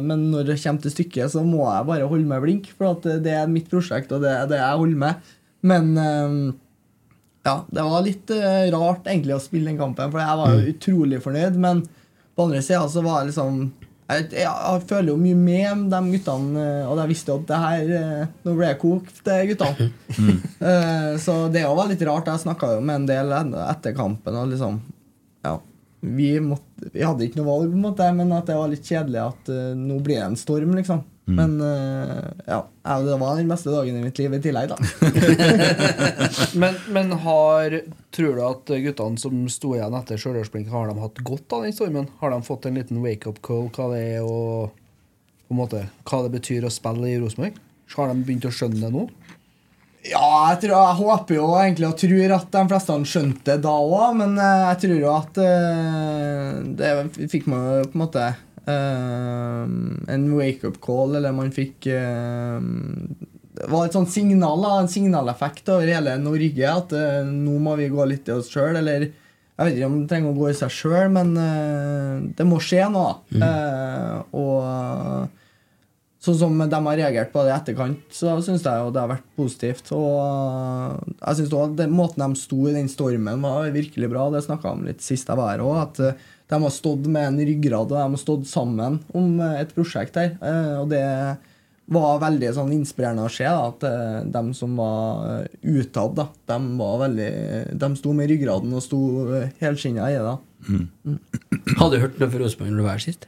Men 0.02 0.26
når 0.33 0.48
det 0.50 0.59
kommer 0.64 0.83
til 0.83 0.94
stykket, 0.96 1.31
så 1.31 1.44
må 1.46 1.62
jeg 1.68 1.88
bare 1.88 2.09
holde 2.11 2.28
meg 2.28 2.42
blink, 2.42 2.72
for 2.76 2.98
det 3.02 3.37
er 3.37 3.50
mitt 3.50 3.70
prosjekt, 3.70 4.12
og 4.12 4.24
det 4.24 4.33
er 4.35 4.50
det 4.50 4.59
jeg 4.59 4.83
holder 4.83 5.02
med. 5.05 5.33
Men 5.62 5.92
eh, 6.02 6.37
ja, 7.42 7.64
det 7.68 7.83
var 7.83 8.05
litt 8.07 8.31
eh, 8.31 8.68
rart 8.70 9.09
egentlig 9.11 9.35
å 9.35 9.42
spille 9.42 9.72
den 9.72 9.81
kampen, 9.81 10.12
for 10.12 10.22
jeg 10.22 10.38
var 10.38 10.52
jo 10.55 10.74
utrolig 10.74 11.18
fornøyd. 11.24 11.57
Men 11.62 11.83
på 12.37 12.46
andre 12.46 12.62
sida 12.62 12.85
så 12.90 13.02
var 13.05 13.22
jeg 13.22 13.33
liksom 13.33 13.64
jeg, 14.12 14.26
jeg, 14.35 14.44
jeg 14.44 14.85
føler 14.90 15.12
jo 15.12 15.18
mye 15.20 15.38
med 15.38 15.85
de 15.92 16.00
guttene, 16.12 16.62
eh, 16.62 16.87
og 16.87 17.00
jeg 17.00 17.12
visste 17.12 17.33
jo 17.33 17.40
at 17.40 17.48
det 17.48 17.61
her 17.62 17.92
eh, 17.98 18.31
Nå 18.44 18.55
ble 18.59 18.70
jeg 18.70 18.81
kokt, 18.83 19.20
eh, 19.26 19.44
guttene. 19.50 19.90
Eh, 20.62 21.14
så 21.18 21.35
det 21.50 21.64
var 21.66 21.88
litt 21.90 22.02
rart. 22.07 22.28
Jeg 22.31 22.44
snakka 22.44 22.76
jo 22.76 22.83
med 22.85 23.00
en 23.00 23.07
del 23.09 23.33
etter 23.35 23.94
kampen, 23.96 24.37
og 24.38 24.52
liksom 24.52 24.78
Ja. 25.42 25.57
Vi, 26.02 26.28
måtte, 26.42 26.90
vi 26.94 27.02
hadde 27.02 27.26
ikke 27.26 27.40
noe 27.40 27.48
valg, 27.48 27.72
på 27.72 27.78
en 27.78 27.87
måte, 27.87 28.07
men 28.14 28.31
at 28.35 28.46
det 28.50 28.59
var 28.59 28.70
litt 28.70 28.87
kjedelig 28.87 29.20
at 29.22 29.50
nå 29.78 29.98
blir 30.02 30.18
det 30.20 30.28
en 30.28 30.38
storm, 30.38 30.72
liksom. 30.78 31.02
Men 31.37 31.57
eh, 31.64 32.29
ja, 32.47 32.61
det 33.03 33.16
var 33.21 33.38
den 33.38 33.51
beste 33.51 33.73
dagen 33.73 33.99
i 33.99 34.05
mitt 34.05 34.18
liv 34.21 34.35
i 34.37 34.40
tillegg, 34.42 34.73
da. 34.73 34.79
Men, 36.62 36.77
men 36.92 37.12
har 37.25 37.75
Tror 38.12 38.37
du 38.37 38.42
at 38.45 38.71
guttene 38.85 39.21
som 39.21 39.37
sto 39.53 39.73
igjen 39.77 39.95
etter 39.97 40.21
Stjørdalsblink, 40.21 40.68
har 40.73 40.90
de 40.90 41.01
hatt 41.01 41.21
godt 41.25 41.55
av 41.57 41.64
den 41.64 41.73
stormen? 41.73 42.09
Har 42.21 42.33
de 42.35 42.42
fått 42.45 42.66
en 42.68 42.77
liten 42.77 43.01
wake-up 43.05 43.40
call 43.45 43.71
hva 43.73 43.88
det 43.95 44.03
er 44.18 44.27
og 44.27 44.75
på 45.49 45.55
en 45.55 45.61
måte, 45.62 45.81
hva 46.09 46.23
det 46.27 46.33
betyr 46.35 46.66
å 46.68 46.73
spille 46.73 47.09
i 47.09 47.16
Rosenborg? 47.21 47.57
Har 47.97 48.12
de 48.12 48.27
begynt 48.27 48.49
å 48.49 48.53
skjønne 48.53 48.83
det 48.85 48.92
nå? 48.92 49.07
Ja, 50.03 50.29
jeg, 50.51 50.64
tror, 50.64 50.75
jeg 50.75 50.99
håper 50.99 51.37
jo 51.37 51.49
egentlig 51.61 51.87
og 51.87 51.99
tror 52.01 52.33
at 52.37 52.49
de 52.57 52.62
fleste 52.73 52.95
skjønte 53.07 53.45
det 53.53 53.62
da 53.62 53.75
òg, 53.79 54.16
men 54.18 54.33
eh, 54.35 54.62
jeg 54.73 54.81
tror 54.85 54.97
jo 54.99 55.12
at 55.12 55.38
eh, 55.45 56.49
Det 56.81 57.29
fikk 57.31 57.47
man 57.53 57.68
jo 57.68 57.85
på 57.87 57.95
en 57.95 58.03
måte 58.03 58.25
eh, 58.70 59.62
en 60.14 60.29
wake-up 60.37 60.79
call, 60.85 61.16
eller 61.18 61.35
man 61.35 61.53
fikk 61.55 61.88
uh, 61.90 62.61
Det 63.53 63.68
var 63.70 63.87
et 63.87 63.96
sånt 63.96 64.11
signal, 64.12 64.66
en 64.79 64.90
signaleffekt 64.90 65.68
over 65.75 65.90
hele 65.90 66.14
Norge, 66.22 66.70
at 66.70 66.94
uh, 66.96 67.27
nå 67.27 67.59
må 67.62 67.77
vi 67.81 67.90
gå 67.92 68.07
litt 68.11 68.31
i 68.31 68.37
oss 68.37 68.53
sjøl, 68.53 68.79
eller 68.81 69.11
jeg 69.53 69.68
vet 69.68 69.77
ikke 69.77 69.88
om 69.90 69.98
det 70.01 70.09
trenger 70.11 70.33
å 70.33 70.38
gå 70.38 70.48
i 70.48 70.57
seg 70.57 70.72
sjøl, 70.72 71.11
men 71.12 71.37
eh, 71.38 72.14
det 72.38 72.46
må 72.48 72.57
skje 72.62 72.88
noe. 72.90 73.20
Eh, 73.37 74.18
og 74.40 75.31
Sånn 76.22 76.37
som 76.38 76.53
de 76.55 76.79
har 76.79 76.94
reagert 77.01 77.33
på 77.33 77.42
det 77.42 77.51
i 77.51 77.57
etterkant, 77.57 78.03
så 78.14 78.37
syns 78.46 78.62
jeg 78.62 78.79
jo 78.79 78.92
det 78.94 79.01
har 79.03 79.09
vært 79.11 79.25
positivt. 79.35 79.88
Og 79.96 81.01
jeg 81.16 81.48
også 81.48 81.62
at 81.64 81.81
måten 81.90 82.22
de 82.22 82.38
sto 82.38 82.61
i 82.70 82.75
den 82.77 82.87
stormen, 82.87 83.42
var 83.42 83.72
virkelig 83.75 84.11
bra. 84.12 84.29
Det 84.31 84.44
snakka 84.46 84.68
jeg 84.68 84.79
om 84.79 84.85
litt 84.87 85.03
sist 85.03 85.27
jeg 85.27 85.40
var 85.40 85.51
her 85.51 85.64
òg. 85.66 86.12
De 86.50 86.59
har 86.62 86.70
stått 86.74 87.07
med 87.07 87.26
en 87.31 87.38
ryggrad, 87.46 87.92
og 87.92 87.96
de 87.96 88.02
har 88.02 88.16
stått 88.20 88.46
sammen 88.50 89.00
om 89.14 89.40
øh, 89.40 89.61
et 89.61 89.70
prosjekt 89.74 90.16
her. 90.20 90.35
Eh, 90.42 90.74
Og 90.83 90.88
det 90.90 91.02
var 91.92 92.20
veldig 92.22 92.50
sånn 92.57 92.70
inspirerende 92.72 93.24
å 93.26 93.33
se 93.33 93.44
da, 93.44 93.68
at 93.68 93.83
øh, 93.85 94.18
de 94.33 94.42
som 94.57 94.76
var 94.78 95.46
utad, 95.62 96.14
da, 96.16 96.26
de 96.52 96.59
var 96.78 96.98
veldig 97.07 97.31
De 97.81 97.88
sto 97.98 98.12
med 98.16 98.31
ryggraden 98.31 98.72
og 98.76 98.83
sto 98.85 99.00
helskinna 99.61 100.11
i 100.12 100.18
det. 100.20 100.37
Mm. 100.68 101.18
Hadde 101.78 101.96
du 101.96 102.02
hørt 102.05 102.20
noe 102.22 102.31
fra 102.31 102.38
Rosenborg 102.44 102.70
når 102.70 102.78
du 102.78 102.87
var 102.87 102.94
her 102.98 103.02
sist? 103.07 103.26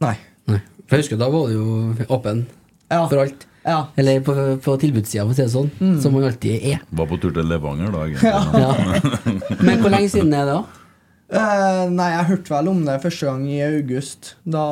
Nei. 0.00 0.14
Nei. 0.48 0.60
For 0.86 0.96
jeg 0.96 1.04
husker 1.04 1.18
Da 1.20 1.28
var 1.32 1.48
du 1.50 1.54
jo 1.58 2.06
åpen 2.14 2.46
Ja. 2.90 3.02
for 3.10 3.18
alt. 3.24 3.46
Ja. 3.66 3.80
Eller 3.98 4.20
på, 4.22 4.32
på 4.62 4.76
tilbudssida, 4.78 5.24
for 5.26 5.34
å 5.34 5.36
si 5.36 5.42
det 5.42 5.50
sånn. 5.50 5.98
Som 6.00 6.12
man 6.14 6.22
alltid 6.28 6.62
er. 6.70 6.82
Var 6.94 7.08
på 7.10 7.16
tur 7.20 7.32
til 7.34 7.48
Levanger 7.50 7.90
da, 7.90 8.04
egentlig. 8.06 8.30
Ja. 8.62 9.56
Men 9.66 9.80
hvor 9.82 9.90
lenge 9.90 10.10
siden 10.12 10.30
er 10.38 10.46
det, 10.46 10.54
da? 10.54 10.84
Eh, 11.26 11.80
nei, 11.90 12.10
jeg 12.12 12.28
hørte 12.28 12.52
vel 12.54 12.68
om 12.70 12.84
det 12.86 13.00
første 13.02 13.26
gang 13.26 13.46
i 13.50 13.56
august. 13.64 14.34
Da 14.46 14.62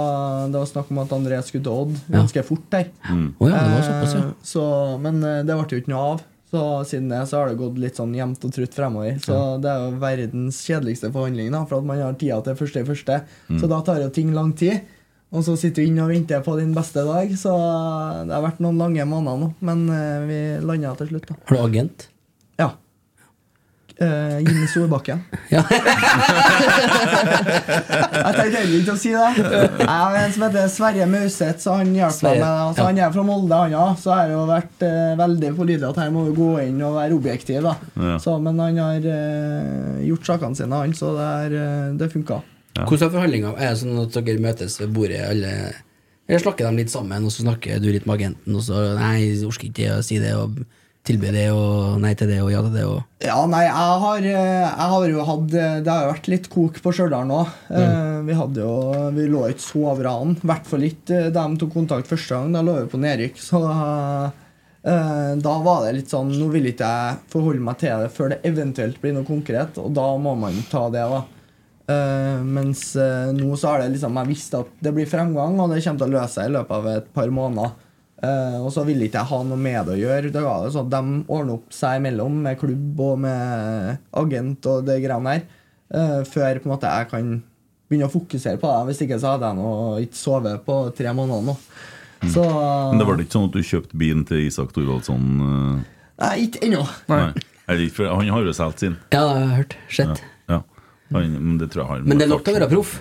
det 0.53 0.61
var 0.61 0.69
snakk 0.71 0.93
om 0.93 1.01
at 1.03 1.15
André 1.17 1.41
skulle 1.43 1.65
til 1.67 1.75
Odd 1.75 1.97
ganske 2.15 2.45
fort 2.47 2.69
der. 2.71 2.93
Å 3.11 3.49
ja, 3.51 3.59
det 3.59 3.75
var 3.75 3.89
såpass, 3.89 4.15
ja. 4.15 4.23
Eh, 4.29 4.47
så, 4.47 4.63
men 5.03 5.19
eh, 5.27 5.43
det 5.47 5.57
ble 5.59 5.67
jo 5.75 5.83
ikke 5.83 5.95
noe 5.95 6.07
av. 6.13 6.23
Så 6.55 6.65
siden 6.87 7.09
det 7.11 7.25
så 7.27 7.41
har 7.41 7.49
det 7.51 7.59
gått 7.59 7.81
litt 7.83 7.97
sånn 7.99 8.13
jevnt 8.15 8.45
og 8.47 8.53
trutt 8.55 8.77
fremover. 8.77 9.17
Så 9.25 9.39
det 9.59 9.73
er 9.73 9.89
jo 9.89 9.97
verdens 9.99 10.61
kjedeligste 10.63 11.11
forhandling, 11.11 11.51
da, 11.51 11.65
for 11.67 11.81
at 11.81 11.89
man 11.89 11.99
har 11.99 12.15
tida 12.21 12.39
til 12.47 12.55
første 12.61 12.85
i 12.85 12.87
første. 12.87 13.17
Så 13.59 13.71
da 13.73 13.81
tar 13.83 13.99
jo 14.05 14.13
ting 14.15 14.31
lang 14.37 14.53
tid. 14.55 14.85
Og 15.35 15.43
så 15.43 15.57
sitter 15.59 15.83
du 15.83 15.91
inne 15.91 16.05
og 16.05 16.13
venter 16.13 16.45
på 16.47 16.55
din 16.61 16.71
beste 16.77 17.03
dag, 17.03 17.33
så 17.35 17.51
det 18.23 18.31
har 18.31 18.45
vært 18.45 18.61
noen 18.63 18.79
lange 18.79 19.03
måneder 19.11 19.41
nå. 19.41 19.49
Men 19.67 19.81
eh, 19.91 20.27
vi 20.29 20.41
landa 20.63 20.95
til 21.01 21.11
slutt, 21.11 21.27
da. 21.33 21.41
Har 21.51 21.59
du 21.59 21.63
agent? 21.65 22.07
Ja. 24.01 24.07
Uh, 24.07 24.39
Jimmy 24.43 24.67
Solbakken. 24.67 25.21
Ja. 25.55 25.63
Jeg 27.15 28.35
tenkte 28.35 28.59
heller 28.59 28.79
ikke 28.81 28.95
å 28.95 28.99
si 28.99 29.13
det. 29.15 29.29
Jeg 29.39 29.89
har 29.89 30.17
en 30.19 30.33
som 30.35 30.45
heter 30.47 30.71
Sverre 30.73 31.07
Mauseth, 31.11 31.61
så 31.63 31.77
han 31.79 31.93
hjelper 31.95 32.27
meg 32.27 32.41
med. 32.41 32.49
Altså, 32.49 32.81
ja. 32.83 32.87
Han 32.89 33.01
er 33.05 33.15
fra 33.15 33.25
Molde, 33.27 33.61
han 33.61 33.77
òg, 33.79 33.93
så 34.01 34.15
har 34.15 34.25
jeg 34.27 34.35
jo 34.35 34.43
vært 34.51 34.85
uh, 34.87 35.13
veldig 35.21 35.53
pålitelig 35.59 35.89
at 35.91 36.01
her 36.03 36.11
må 36.15 36.25
du 36.29 36.33
gå 36.37 36.51
inn 36.65 36.83
og 36.87 36.99
være 36.99 37.19
objektiv. 37.19 37.61
da 37.65 37.75
Ja. 37.95 38.19
så, 38.23 38.37
Men 38.43 38.59
han 38.63 38.81
har 38.83 39.09
uh, 39.09 40.03
gjort 40.09 40.31
sakene 40.33 40.59
sine, 40.59 40.83
han, 40.85 40.95
så 40.97 41.15
det, 41.15 41.31
er, 41.47 41.57
eh, 41.63 41.89
det 42.01 42.11
funka. 42.13 42.41
Hvordan 42.75 43.07
er 43.07 43.13
forhandlinga? 43.15 43.51
Er 43.55 43.75
det 43.75 43.81
sånn 43.85 44.01
at 44.03 44.17
dere 44.27 44.43
møtes 44.43 44.81
ved 44.81 44.95
bordet, 44.97 45.21
alle 45.29 45.53
Eller 46.27 46.41
snakker 46.41 46.67
de 46.67 46.81
litt 46.81 46.91
sammen, 46.91 47.27
og 47.27 47.31
så 47.31 47.45
snakker 47.45 47.79
du 47.83 47.91
litt 47.93 48.07
med 48.09 48.17
agenten, 48.17 48.57
og 48.57 48.65
så 48.67 48.81
Nei, 48.99 49.19
jeg 49.21 49.45
orker 49.47 49.69
ikke 49.71 49.99
å 49.99 50.03
si 50.03 50.19
det, 50.23 50.33
og 50.41 50.65
tilby 51.05 51.33
det, 51.35 51.49
og 51.53 51.99
nei 52.01 52.15
til 52.17 52.31
det, 52.31 52.39
og 52.41 52.51
ja 52.53 52.63
til 52.65 52.77
det, 52.79 52.85
og 52.89 53.25
Ja, 53.25 53.37
nei, 53.49 53.65
jeg 53.67 53.99
har, 54.05 54.29
eh, 54.29 54.63
jeg 54.65 54.93
har 54.93 55.09
jo 55.11 55.27
hatt 55.29 55.57
eh, 55.57 55.75
Det 55.85 55.93
har 55.93 56.07
jo 56.07 56.13
vært 56.15 56.31
litt 56.33 56.49
kok 56.53 56.81
på 56.85 56.93
Stjørdal 56.97 57.29
nå. 57.29 57.43
Mm. 57.69 58.25
Vi 58.29 58.39
hadde 58.39 58.65
jo 58.65 58.77
Vi 59.17 59.27
lå 59.33 59.43
ikke 59.53 59.67
så 59.67 59.85
over 59.93 60.09
an. 60.11 60.39
I 60.39 60.49
hvert 60.53 60.71
fall 60.71 60.89
ikke 60.89 61.21
eh, 61.27 61.29
da 61.35 61.45
de 61.49 61.61
tok 61.61 61.75
kontakt 61.77 62.09
første 62.11 62.39
gang. 62.39 62.57
Da 62.57 62.65
lå 62.65 62.79
vi 62.81 62.89
på 62.93 63.03
nedrykk. 63.03 63.41
Så 63.41 63.61
eh, 63.69 64.41
da 65.45 65.55
var 65.65 65.85
det 65.85 65.95
litt 65.99 66.13
sånn 66.13 66.33
Nå 66.33 66.49
vil 66.53 66.73
ikke 66.73 66.89
jeg 66.89 67.21
forholde 67.33 67.65
meg 67.69 67.81
til 67.81 68.05
det 68.05 68.11
før 68.15 68.35
det 68.35 68.43
eventuelt 68.49 69.01
blir 69.03 69.17
noe 69.17 69.29
konkret, 69.29 69.81
og 69.81 69.93
da 69.97 70.09
må 70.21 70.37
man 70.41 70.61
ta 70.73 70.89
det, 70.93 71.05
da. 71.13 71.25
Uh, 71.85 72.41
mens 72.49 72.95
uh, 72.97 73.29
nå 73.37 73.59
så 73.61 73.75
har 73.75 73.83
det 73.83 73.91
liksom 73.93 74.15
jeg 74.17 74.29
visst 74.31 74.55
at 74.57 74.71
det 74.81 74.93
blir 74.97 75.09
fremgang, 75.09 75.59
og 75.61 75.69
det 75.69 75.83
kommer 75.85 76.01
til 76.01 76.07
å 76.07 76.15
løse 76.15 76.39
seg 76.39 76.49
i 76.49 76.55
løpet 76.55 76.79
av 76.79 76.87
et 76.95 77.11
par 77.13 77.33
måneder. 77.39 77.75
Eh, 78.23 78.59
og 78.63 78.71
så 78.73 78.85
ville 78.87 79.09
ikke 79.09 79.21
jeg 79.21 79.31
ha 79.33 79.41
noe 79.47 79.61
med 79.61 79.89
det 79.89 79.97
å 79.97 80.01
gjøre. 80.01 80.33
Det 80.35 80.43
var 80.45 80.65
jo 80.65 80.75
sånn 80.77 80.93
De 80.93 81.01
ordner 81.25 81.57
opp 81.57 81.75
seg 81.75 81.99
imellom 81.99 82.37
med 82.47 82.61
klubb 82.61 83.01
og 83.05 83.19
med 83.25 84.05
agent 84.23 84.71
og 84.71 84.87
det 84.89 85.01
greiene 85.05 85.35
der. 85.35 85.49
Uh, 85.95 86.21
før 86.27 86.59
på 86.59 86.67
en 86.67 86.73
måte 86.73 86.91
jeg 86.91 87.07
kan 87.11 87.27
begynne 87.87 88.09
å 88.09 88.13
fokusere 88.13 88.59
på 88.59 88.71
det. 88.71 88.87
Hvis 88.89 89.03
ikke 89.05 89.19
så 89.23 89.35
hadde 89.35 89.51
jeg 89.51 89.59
nå 89.61 89.73
ikke 90.07 90.19
sovet 90.19 90.63
på 90.67 90.79
tre 90.97 91.13
måneder 91.15 91.51
nå. 91.51 91.57
Så 92.33 92.45
Men 92.45 93.03
det 93.03 93.07
var 93.07 93.21
ikke 93.21 93.37
sånn 93.37 93.51
at 93.51 93.59
du 93.59 93.67
kjøpte 93.69 93.99
bilen 94.01 94.23
til 94.29 94.47
Isak 94.47 94.73
Thorvaldsson? 94.75 95.27
Uh... 95.43 96.07
Nei, 96.23 96.35
ikke 96.47 96.65
ennå. 96.65 96.85
Han 97.11 98.31
har 98.31 98.47
jo 98.49 98.55
solgt 98.57 98.85
sin. 98.85 98.97
Ja, 99.13 99.21
det 99.21 99.29
har 99.29 99.43
jeg 99.43 99.59
hørt. 99.59 99.77
Sett. 99.93 100.23
ja. 100.49 100.63
Han, 101.13 101.35
men 101.37 101.59
det 101.61 101.69
tror 101.75 101.85
jeg 101.85 101.91
han 101.91 102.09
Men 102.09 102.19
det 102.21 102.27
er 102.27 102.33
nok 102.33 102.47
til 102.47 102.57
å 102.57 102.59
være 102.63 102.71
proff. 102.73 102.95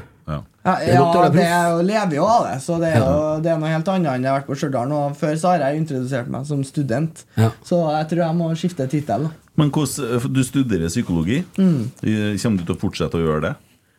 Ja. 0.66 0.78
Ja, 0.80 0.86
Det 0.88 0.94
ja 0.94 1.30
det 1.30 1.44
er 1.44 1.66
jo, 1.74 1.82
lever 1.84 2.16
jo 2.16 2.26
av 2.26 2.46
det, 2.48 2.62
så 2.64 2.78
det 2.80 2.94
er, 2.94 3.00
Ja. 3.02 3.08
jo, 3.12 3.42
det 3.44 3.52
er 3.52 3.58
noe 3.60 3.70
helt 3.74 3.88
annet 3.92 4.14
enn 4.14 4.24
jeg 4.24 4.32
har 4.32 4.40
vært 4.42 4.48
på 4.48 4.56
Stjørdal. 4.56 5.16
Før 5.20 5.34
så 5.36 5.48
har 5.52 5.60
jeg 5.60 5.82
introdusert 5.82 6.28
meg 6.32 6.46
som 6.46 6.64
student, 6.64 7.26
Ja. 7.36 7.50
så 7.64 7.82
jeg 8.00 8.08
tror 8.10 8.22
jeg 8.28 8.36
må 8.40 8.48
skifte 8.56 8.88
tittel. 8.90 9.30
Men 9.58 9.70
hos, 9.76 9.98
du 9.98 10.42
studerer 10.44 10.88
psykologi. 10.88 11.44
Mm. 11.58 11.92
Eh, 12.02 12.38
Kommer 12.42 12.58
du 12.58 12.64
til 12.66 12.76
å 12.76 12.80
fortsette 12.80 13.20
å 13.20 13.22
gjøre 13.26 13.42
det? 13.42 13.56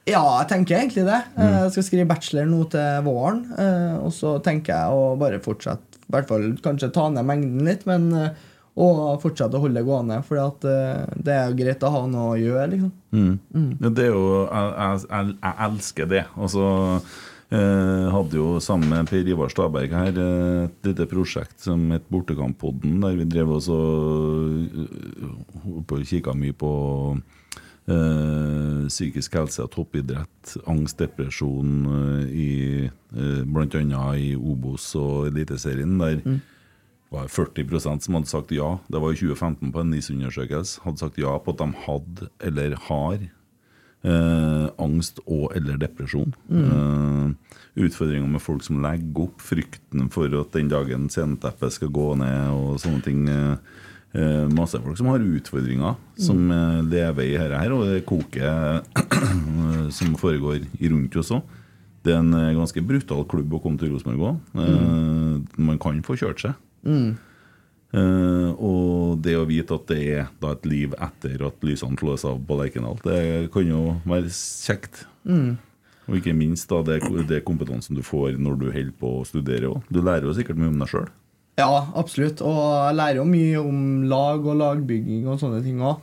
Ja, 0.07 0.23
jeg 0.43 0.49
tenker 0.49 0.77
egentlig 0.81 1.05
det. 1.07 1.21
Mm. 1.37 1.45
Eh, 1.45 1.61
Jeg 1.65 1.73
skal 1.73 1.83
skrive 1.83 2.09
bachelor 2.09 2.47
nå 2.47 2.65
til 2.71 3.03
våren. 3.05 3.45
eh, 3.59 3.97
Og 4.05 4.11
så 4.12 4.43
tenker 4.43 4.73
jeg 4.75 4.89
å 4.91 5.19
bare 5.19 5.39
fortsette, 5.41 6.01
i 6.09 6.12
hvert 6.12 6.29
fall 6.29 6.57
kanskje 6.65 6.93
ta 6.93 7.09
ned 7.11 7.25
mengden 7.25 7.65
litt, 7.65 7.87
men 7.87 8.12
eh, 8.15 8.29
og 8.75 9.20
fortsette 9.22 9.55
å 9.55 9.62
holde 9.62 9.79
det 9.79 9.87
gående. 9.87 10.18
For 10.27 10.41
det 10.59 11.35
er 11.35 11.51
jo 11.51 11.59
greit 11.59 11.85
å 11.87 11.93
ha 11.95 12.03
noe 12.11 12.33
å 12.33 12.41
gjøre, 12.41 12.70
liksom. 12.72 12.91
Mm. 13.14 13.68
Ja, 13.79 13.91
det 13.95 14.09
er 14.09 14.11
jo 14.11 14.25
Jeg, 14.49 15.05
jeg, 15.05 15.37
jeg, 15.37 15.55
elsker 15.68 16.09
det. 16.11 16.25
Og 16.35 16.51
så 16.51 16.64
eh, 17.55 18.09
hadde 18.16 18.41
jo 18.41 18.49
sammen 18.64 18.91
med 18.91 19.11
Per 19.11 19.31
Ivar 19.31 19.53
Staberg 19.53 19.95
her 19.95 20.18
eh, 20.18 20.64
et 20.66 20.91
lite 20.91 21.07
prosjekt 21.11 21.62
som 21.62 21.87
het 21.95 22.09
Bortekamppodden, 22.11 22.99
der 23.05 23.14
vi 23.20 23.29
drev 23.31 23.55
oss 23.61 23.70
og 23.70 24.66
uh, 24.75 26.03
kikka 26.03 26.35
mye 26.35 26.57
på 26.59 26.72
eh, 27.87 28.89
psykisk 28.89 29.39
helse 29.39 29.62
og 29.62 29.70
toppidrett, 29.77 30.57
angst, 30.70 30.99
depresjon 30.99 31.87
eh, 31.95 32.35
i 32.35 32.51
blant 33.47 33.79
annet 33.79 34.18
i 34.18 34.35
Obos 34.35 34.89
og 34.99 35.29
Eliteserien. 35.31 35.95
Der 36.03 36.43
var 37.12 37.30
40% 37.30 38.07
som 38.07 38.18
hadde 38.18 38.30
sagt 38.30 38.52
ja. 38.55 38.78
Det 38.88 39.00
var 39.02 39.12
i 39.12 39.18
2015 39.18 39.72
på 39.72 39.82
en 39.82 39.90
NIS-undersøkelse. 39.92 40.82
Hadde 40.84 41.02
sagt 41.02 41.20
ja 41.20 41.36
på 41.38 41.55
at 41.55 41.62
de 41.62 41.70
hadde 41.86 42.30
eller 42.48 42.76
har 42.88 43.18
eh, 44.05 44.66
angst 44.82 45.20
og 45.24 45.52
eller 45.57 45.78
depresjon. 45.80 46.34
Eh, 46.50 47.57
utfordringer 47.84 48.28
med 48.30 48.42
folk 48.42 48.64
som 48.66 48.82
legger 48.84 49.26
opp, 49.26 49.42
frykten 49.42 50.11
for 50.14 50.30
at 50.40 50.55
den 50.55 50.70
dagen 50.72 51.09
sceneteppet 51.12 51.78
skal 51.78 51.92
gå 51.94 52.12
ned 52.20 52.55
og 52.55 52.78
sånne 52.82 53.02
ting. 53.07 53.26
Eh, 53.30 53.57
eh, 54.14 54.46
masse 54.55 54.80
folk 54.80 54.98
som 55.00 55.11
har 55.12 55.24
utfordringer, 55.24 55.98
som 56.20 56.46
mm. 56.50 56.90
lever 56.92 57.28
i 57.28 57.36
dette 57.36 57.62
her, 57.64 57.74
og 57.74 57.88
det 57.90 58.07
koket 58.09 58.88
som 59.98 60.16
foregår 60.20 60.64
i 60.78 60.90
rundt 60.92 61.20
oss 61.20 61.34
òg. 61.34 61.44
Det 62.05 62.12
er 62.12 62.20
en 62.20 62.36
eh, 62.36 62.52
ganske 62.57 62.84
brutal 62.84 63.24
klubb 63.28 63.57
å 63.57 63.62
komme 63.64 63.80
til 63.80 63.94
Rosenborg 63.94 64.34
òg. 64.34 64.40
Mm. 64.55 65.48
man 65.66 65.80
kan 65.80 66.02
få 66.05 66.18
kjørt 66.20 66.42
seg. 66.44 66.61
Eh, 67.95 68.51
og 68.59 69.20
det 69.22 69.37
å 69.39 69.45
vite 69.47 69.76
at 69.78 69.87
det 69.93 70.01
er 70.16 70.30
da 70.43 70.55
et 70.57 70.66
liv 70.66 70.95
etter 70.99 71.45
at 71.47 71.62
lysene 71.66 71.99
slås 72.01 72.24
av 72.26 72.41
på 72.43 72.57
Lerkendal, 72.59 72.99
det 73.05 73.51
kan 73.55 73.68
jo 73.70 73.82
være 74.09 74.32
kjekt. 74.35 75.05
Og 76.05 76.18
ikke 76.18 76.35
minst 76.37 76.68
da 76.68 76.82
det, 76.85 76.99
det 77.30 77.45
kompetansen 77.47 77.97
du 77.97 78.03
får 78.05 78.35
når 78.37 78.59
du 78.61 78.66
holder 78.68 78.97
på 79.01 79.12
å 79.20 79.28
studere 79.28 79.70
òg. 79.70 79.87
Du 79.89 80.03
lærer 80.03 80.26
jo 80.28 80.35
sikkert 80.37 80.59
mye 80.61 80.72
om 80.72 80.82
deg 80.82 80.91
sjøl. 80.91 81.07
Ja, 81.57 81.87
absolutt. 81.95 82.43
Og 82.43 82.59
jeg 82.59 82.99
lærer 82.99 83.20
jo 83.22 83.28
mye 83.30 83.62
om 83.62 83.78
lag 84.11 84.43
og 84.43 84.59
lagbygging 84.59 85.28
og 85.30 85.39
sånne 85.41 85.62
ting 85.64 85.78
òg. 85.80 86.03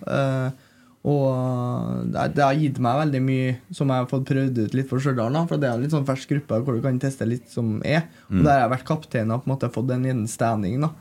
Og 1.02 2.04
det, 2.14 2.28
det 2.38 2.44
har 2.46 2.58
gitt 2.58 2.78
meg 2.84 3.00
veldig 3.00 3.22
mye 3.26 3.54
som 3.74 3.90
jeg 3.90 4.04
har 4.04 4.10
fått 4.10 4.28
prøvd 4.30 4.60
ut 4.62 4.76
litt 4.78 4.90
for 4.90 5.02
Stjørdal. 5.02 5.38
For 5.50 5.62
det 5.62 5.70
er 5.70 5.80
en 5.80 5.86
litt 5.86 5.96
sånn 5.96 6.06
fersk 6.06 6.36
gruppe 6.36 6.60
hvor 6.62 6.78
du 6.78 6.84
kan 6.84 7.00
teste 7.02 7.26
litt 7.26 7.48
som 7.50 7.80
er. 7.82 8.06
Og 8.30 8.44
der 8.44 8.54
har 8.54 8.66
jeg 8.66 8.74
vært 8.76 8.90
kaptein 8.90 9.34
og 9.34 9.42
på 9.42 9.50
en 9.50 9.56
måte 9.56 9.72
fått 9.74 9.94
en 9.96 10.06
liten 10.06 10.28
standing. 10.30 10.84
da. 10.86 10.92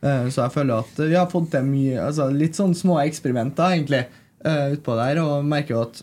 Eh, 0.00 0.28
så 0.32 0.46
jeg 0.46 0.54
føler 0.54 0.80
at 0.80 1.00
vi 1.02 1.16
har 1.18 1.28
fått 1.28 1.50
til 1.52 1.66
mye 1.68 1.98
altså 2.00 2.30
Litt 2.32 2.56
sånn 2.56 2.72
små 2.76 2.96
eksperimenter, 3.02 3.74
egentlig, 3.76 4.06
uh, 4.46 4.72
utpå 4.72 4.96
der. 4.96 5.20
Og 5.20 5.44
merker 5.44 5.76
jo 5.76 5.82
at 5.84 6.00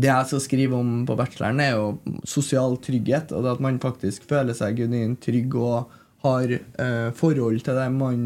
det 0.00 0.08
jeg 0.08 0.30
skal 0.30 0.42
skrive 0.46 0.78
om 0.78 1.02
på 1.06 1.16
bacheloren, 1.18 1.60
er 1.60 1.76
jo 1.76 2.16
sosial 2.24 2.78
trygghet. 2.80 3.36
Og 3.36 3.44
det 3.44 3.52
at 3.52 3.66
man 3.68 3.82
faktisk 3.82 4.24
føler 4.30 4.56
seg 4.56 4.80
genuint 4.80 5.20
trygg 5.20 5.52
og 5.60 5.98
har 6.22 6.52
eh, 6.54 7.08
forhold 7.18 7.64
til 7.66 7.74
dem 7.74 7.96
man, 7.98 8.20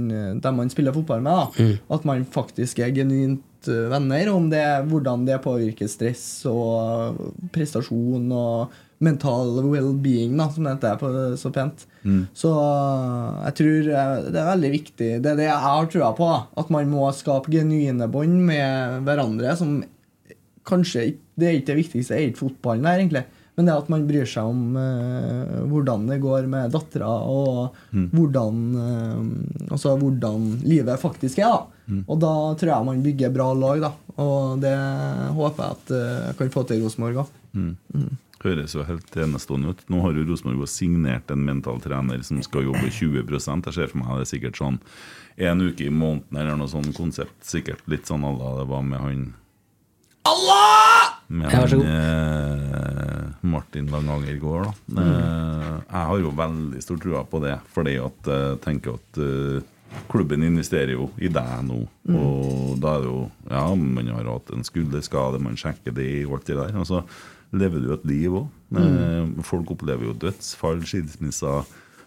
dem 0.45 0.59
man 0.61 0.71
spiller 0.71 0.93
fotball 0.93 1.23
med. 1.25 1.33
da 1.59 1.97
At 1.97 2.05
man 2.05 2.27
faktisk 2.29 2.79
er 2.85 2.93
genuint 2.95 3.41
venner. 3.69 4.31
Om 4.33 4.51
det, 4.53 4.65
hvordan 4.91 5.27
det 5.29 5.43
påvirker 5.45 5.91
stress 5.91 6.27
og 6.51 7.21
prestasjon 7.55 8.31
og 8.33 8.83
mental 8.99 9.59
well-being, 9.67 10.37
da, 10.39 10.49
som 10.53 10.65
det 10.65 10.77
heter 10.79 11.37
så 11.37 11.53
pent. 11.53 11.85
Så 12.37 12.51
eh, 12.55 13.39
jeg 13.49 13.57
tror 13.61 13.91
eh, 13.93 14.29
det 14.31 14.41
er 14.41 14.51
veldig 14.53 14.73
viktig. 14.73 15.11
Det 15.23 15.33
er 15.33 15.41
det 15.41 15.49
jeg 15.49 15.65
har 15.67 15.89
trua 15.93 16.13
på. 16.17 16.31
At 16.63 16.73
man 16.73 16.91
må 16.93 17.09
skape 17.17 17.53
genuine 17.53 18.09
bånd 18.13 18.39
med 18.49 19.03
hverandre. 19.07 19.57
Som 19.59 19.81
kanskje 20.67 21.13
Det 21.37 21.47
er 21.47 21.59
ikke 21.59 21.73
det 21.75 21.83
viktigste, 21.83 22.15
det 22.15 22.21
er 22.21 22.31
ikke 22.31 22.47
fotballen 22.47 22.87
her, 22.89 23.03
egentlig. 23.03 23.27
Men 23.57 23.69
det 23.69 23.75
at 23.77 23.89
man 23.93 24.07
bryr 24.09 24.25
seg 24.29 24.49
om 24.49 24.77
uh, 24.77 25.65
hvordan 25.69 26.07
det 26.09 26.17
går 26.21 26.49
med 26.49 26.73
dattera, 26.73 27.09
og 27.29 27.77
hvordan, 27.93 28.59
uh, 28.77 29.71
altså 29.71 29.95
hvordan 30.01 30.47
livet 30.65 31.01
faktisk 31.01 31.41
er. 31.45 31.53
da 31.53 31.76
Og 31.87 32.19
da 32.23 32.33
tror 32.59 32.73
jeg 32.73 32.89
man 32.89 33.03
bygger 33.05 33.35
bra 33.35 33.49
lag, 33.55 33.83
da. 33.87 33.93
Og 34.23 34.63
det 34.63 34.75
håper 35.37 35.63
jeg 35.63 35.77
at 35.79 35.93
eh, 35.95 36.23
jeg 36.31 36.39
kan 36.41 36.55
få 36.55 36.65
til 36.67 36.81
i 36.81 36.87
Rosenborg 36.87 37.25
òg. 37.25 37.35
Høres 38.47 38.75
jo 38.77 38.85
helt 38.87 39.17
enestående 39.17 39.73
ut. 39.73 39.85
Nå 39.91 40.03
har 40.05 40.17
jo 40.17 40.27
Rosenborg 40.29 40.69
signert 40.71 41.31
en 41.33 41.45
mental 41.47 41.81
trener 41.85 42.23
som 42.27 42.43
skal 42.45 42.69
jobbe 42.69 42.91
20 42.91 43.23
Jeg 43.23 43.75
ser 43.75 43.93
for 43.93 44.03
meg 44.03 44.19
det 44.19 44.27
er 44.27 44.33
sikkert 44.35 44.61
sånn 44.61 44.81
en 45.37 45.61
uke 45.61 45.85
i 45.85 45.93
måneden 45.93 46.39
eller 46.41 46.57
noe 46.57 46.71
sånn 46.71 46.93
konsept. 46.97 47.37
Sikkert 47.45 47.85
litt 47.91 48.09
sånn 48.09 48.25
Allah 48.25 48.63
det 48.63 48.71
var 48.71 48.85
med 48.87 49.03
han 49.03 49.27
Allah! 50.27 51.13
Med 51.29 51.51
han 51.51 51.83
eh, 51.83 53.23
Martin 53.47 53.91
Langanger 53.91 54.39
går, 54.43 54.67
da. 54.67 55.03
Eh, 55.03 55.73
jeg 55.91 56.11
har 56.11 56.21
jo 56.23 56.33
veldig 56.39 56.83
stor 56.83 57.01
trua 57.03 57.23
på 57.31 57.41
det, 57.45 57.57
fordi 57.75 57.97
at 58.03 58.31
jeg 58.31 58.61
tenker 58.65 58.99
at 58.99 59.21
eh, 59.23 59.73
klubben 60.11 60.45
investerer 60.47 60.95
jo 60.95 61.09
i 61.19 61.31
deg 61.33 61.63
nå. 61.67 61.81
Og 62.13 62.77
da 62.83 62.97
er 62.97 63.05
det 63.05 63.11
jo 63.11 63.23
Ja, 63.51 63.65
man 63.75 64.13
har 64.13 64.29
hatt 64.31 64.53
en 64.55 64.67
skulderskade, 64.67 65.41
man 65.43 65.59
sjekker 65.59 65.95
det 65.95 66.27
og 66.27 66.39
alt 66.39 66.51
det 66.51 66.59
der. 66.59 66.77
Og 66.81 66.87
så 66.89 67.03
lever 67.57 67.83
du 67.83 67.93
et 67.95 68.07
liv 68.09 68.39
òg. 68.43 68.47
Folk 69.47 69.71
opplever 69.77 70.09
jo 70.09 70.17
dødsfall, 70.27 70.83
skilsmisser, 70.87 71.67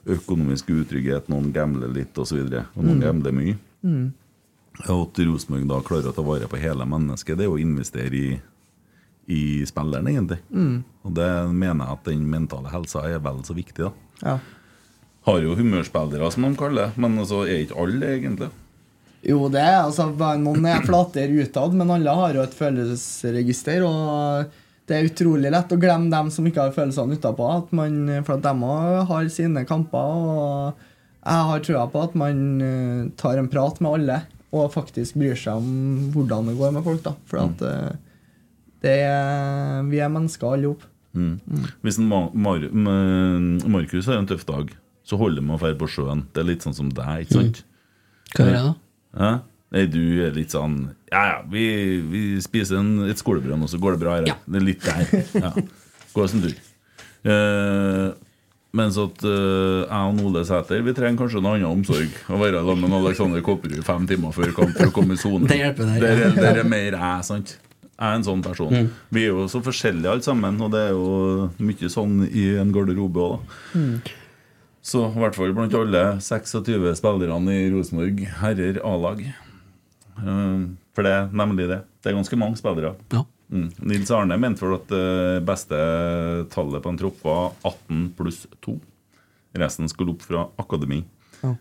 økonomisk 0.09 0.71
utrygghet, 0.73 1.29
noen 1.31 1.51
gambler 1.55 1.91
litt 1.91 2.17
osv. 2.19 2.41
Og, 2.43 2.51
så 2.51 2.65
og 2.75 2.85
noen 2.85 3.03
gambler 3.03 3.35
mye. 3.35 3.57
Og 4.87 5.09
at 5.09 5.19
Rosenborg 5.27 5.67
da 5.67 5.81
klarer 5.83 6.11
å 6.11 6.15
ta 6.15 6.23
vare 6.23 6.47
på 6.51 6.59
hele 6.59 6.87
mennesket, 6.87 7.39
det 7.39 7.47
er 7.47 7.51
å 7.51 7.59
investere 7.59 8.15
i, 8.15 8.29
i 9.31 9.41
spilleren, 9.67 10.07
egentlig. 10.11 10.39
Mm. 10.51 10.77
Og 11.03 11.17
det 11.17 11.31
mener 11.51 11.83
jeg 11.83 11.97
at 11.97 12.07
den 12.07 12.29
mentale 12.31 12.71
helsa 12.71 13.03
er 13.09 13.19
vel 13.23 13.43
så 13.47 13.55
viktig, 13.57 13.89
da. 13.89 13.91
Ja. 14.23 14.37
Har 15.29 15.43
jo 15.45 15.53
humørspillere, 15.59 16.31
som 16.33 16.47
de 16.47 16.57
kaller 16.57 16.89
det, 16.89 17.03
men 17.03 17.21
altså 17.21 17.43
er 17.45 17.63
ikke 17.63 17.77
alle 17.83 18.01
det, 18.01 18.15
egentlig. 18.17 18.49
Jo, 19.29 19.43
det 19.51 19.61
er 19.61 19.81
altså 19.81 20.07
Noen 20.39 20.65
er 20.69 20.85
flatere 20.87 21.43
utad, 21.43 21.75
men 21.75 21.91
alle 21.91 22.15
har 22.21 22.37
jo 22.37 22.43
et 22.45 22.55
følelsesregister. 22.55 23.83
Og 23.85 24.49
det 24.89 24.97
er 24.97 25.09
utrolig 25.09 25.51
lett 25.53 25.75
å 25.75 25.79
glemme 25.79 26.11
dem 26.13 26.31
som 26.33 26.47
ikke 26.47 26.65
har 26.65 26.75
følelsene 26.75 27.19
utapå. 27.19 27.49
At 27.59 27.73
man, 27.75 27.99
for 28.25 28.37
at 28.37 28.47
de 28.47 28.71
har 29.11 29.31
sine 29.33 29.65
kamper. 29.69 30.23
Og 30.33 30.85
jeg 31.19 31.47
har 31.51 31.65
trua 31.67 31.85
på 31.91 32.03
at 32.07 32.15
man 32.17 32.43
eh, 32.63 33.07
tar 33.19 33.41
en 33.41 33.51
prat 33.51 33.81
med 33.83 33.99
alle 33.99 34.21
og 34.49 34.71
faktisk 34.73 35.19
bryr 35.19 35.37
seg 35.37 35.59
om 35.61 36.07
hvordan 36.15 36.47
det 36.49 36.55
går 36.57 36.71
med 36.73 36.85
folk. 36.87 37.03
da 37.05 37.13
For 37.29 37.43
at 37.43 37.59
mm. 37.61 37.99
det 38.85 38.95
er, 39.05 39.83
vi 39.91 39.99
er 40.01 40.13
mennesker 40.13 40.55
alle 40.55 40.73
sammen. 40.73 40.95
Mm. 41.09 41.65
Hvis 41.81 41.97
en 41.97 42.05
Mar 42.05 42.29
Mar 42.37 42.61
Markus 43.65 44.05
har 44.05 44.19
en 44.19 44.27
tøff 44.29 44.45
dag, 44.45 44.69
så 45.09 45.17
holder 45.17 45.41
det 45.41 45.47
med 45.47 45.57
å 45.57 45.61
dra 45.63 45.73
på 45.79 45.89
sjøen. 45.89 46.25
Det 46.33 46.43
er 46.43 46.49
litt 46.51 46.65
sånn 46.65 46.77
som 46.77 46.89
deg, 46.93 47.25
ikke 47.25 47.39
sant? 47.39 47.63
Hva 48.35 48.45
gjør 48.45 48.55
jeg 48.55 48.65
da? 48.67 48.73
Hæ? 49.19 49.31
Nei, 49.69 49.83
du 49.89 50.01
er 50.25 50.31
litt 50.33 50.53
sånn 50.53 50.79
Ja, 51.11 51.21
ja, 51.27 51.35
vi, 51.49 51.63
vi 52.09 52.21
spiser 52.41 52.79
en, 52.79 53.03
et 53.09 53.21
skolebrød, 53.21 53.53
og 53.65 53.69
så 53.69 53.77
går 53.81 53.95
det 53.95 54.01
bra 54.01 54.15
her. 54.17 54.29
Ja. 54.31 54.37
Det 54.45 54.61
er 54.61 54.65
litt 54.65 54.85
der. 54.85 55.13
Ja. 55.45 55.53
Går 56.13 56.29
som 56.31 56.41
du. 56.41 56.49
tur. 56.49 56.65
Eh, 57.29 58.07
mens 58.79 58.97
at 59.01 59.23
eh, 59.25 59.81
jeg 59.83 60.13
og 60.13 60.21
Ole 60.29 60.41
Sæter 60.47 60.81
Vi 60.85 60.93
trenger 60.97 61.19
kanskje 61.21 61.41
en 61.41 61.49
annen 61.51 61.67
omsorg. 61.69 62.13
Å 62.29 62.37
være 62.41 62.61
sammen 62.65 62.85
med 62.87 62.97
Alexander 62.99 63.43
Kopperud 63.45 63.81
fem 63.85 64.05
timer 64.09 64.33
før 64.33 64.53
kamp 64.57 64.73
for 64.77 64.89
å 64.89 64.95
komme 64.95 65.17
i 65.17 65.21
sone. 65.21 65.45
Det 65.51 65.59
hjelper 65.59 65.89
deg, 65.89 66.05
Det 66.05 66.13
ja. 66.13 66.29
er, 66.29 66.39
det 66.39 66.63
er 66.63 66.69
mer 66.69 66.97
jeg, 66.97 67.27
sant? 67.29 67.55
Jeg 67.99 68.07
er 68.07 68.15
en 68.15 68.25
sånn 68.25 68.41
person. 68.45 68.71
Mm. 68.73 68.89
Vi 69.11 69.25
er 69.25 69.33
jo 69.33 69.45
så 69.51 69.59
forskjellige 69.65 70.13
alle 70.13 70.23
sammen, 70.23 70.57
og 70.63 70.69
det 70.71 70.85
er 70.87 70.93
jo 70.95 71.49
mye 71.67 71.89
sånn 71.91 72.21
i 72.29 72.45
en 72.61 72.69
garderobe 72.71 73.25
òg, 73.25 73.57
da. 73.75 73.97
Så 74.89 75.03
i 75.05 75.21
hvert 75.21 75.37
fall 75.37 75.53
blant 75.53 75.75
alle 75.77 76.03
26 76.23 76.95
spillerne 76.97 77.53
i 77.53 77.67
Rosenborg, 77.73 78.23
herrer 78.41 78.79
A-lag. 78.89 79.19
Eh, 80.17 80.63
For 80.97 81.05
det 81.05 81.11
er 81.13 81.27
nemlig 81.35 81.67
det. 81.69 81.83
Det 82.01 82.11
er 82.11 82.17
ganske 82.17 82.39
mange 82.39 82.57
spillere. 82.59 82.95
Ja. 83.13 83.21
Mm. 83.49 83.69
Nils 83.89 84.09
Arne 84.13 84.35
mente 84.37 84.61
vel 84.61 84.75
at 84.77 84.89
det 84.91 85.43
beste 85.47 85.77
tallet 86.53 86.83
på 86.85 86.91
en 86.91 86.99
tropp 87.01 87.21
var 87.25 87.53
18 87.65 88.03
pluss 88.17 88.43
2. 88.65 88.75
Resten 89.57 89.89
skulle 89.89 90.13
opp 90.13 90.25
fra 90.25 90.43
akademi. 90.61 90.99
Ja. 91.41 91.55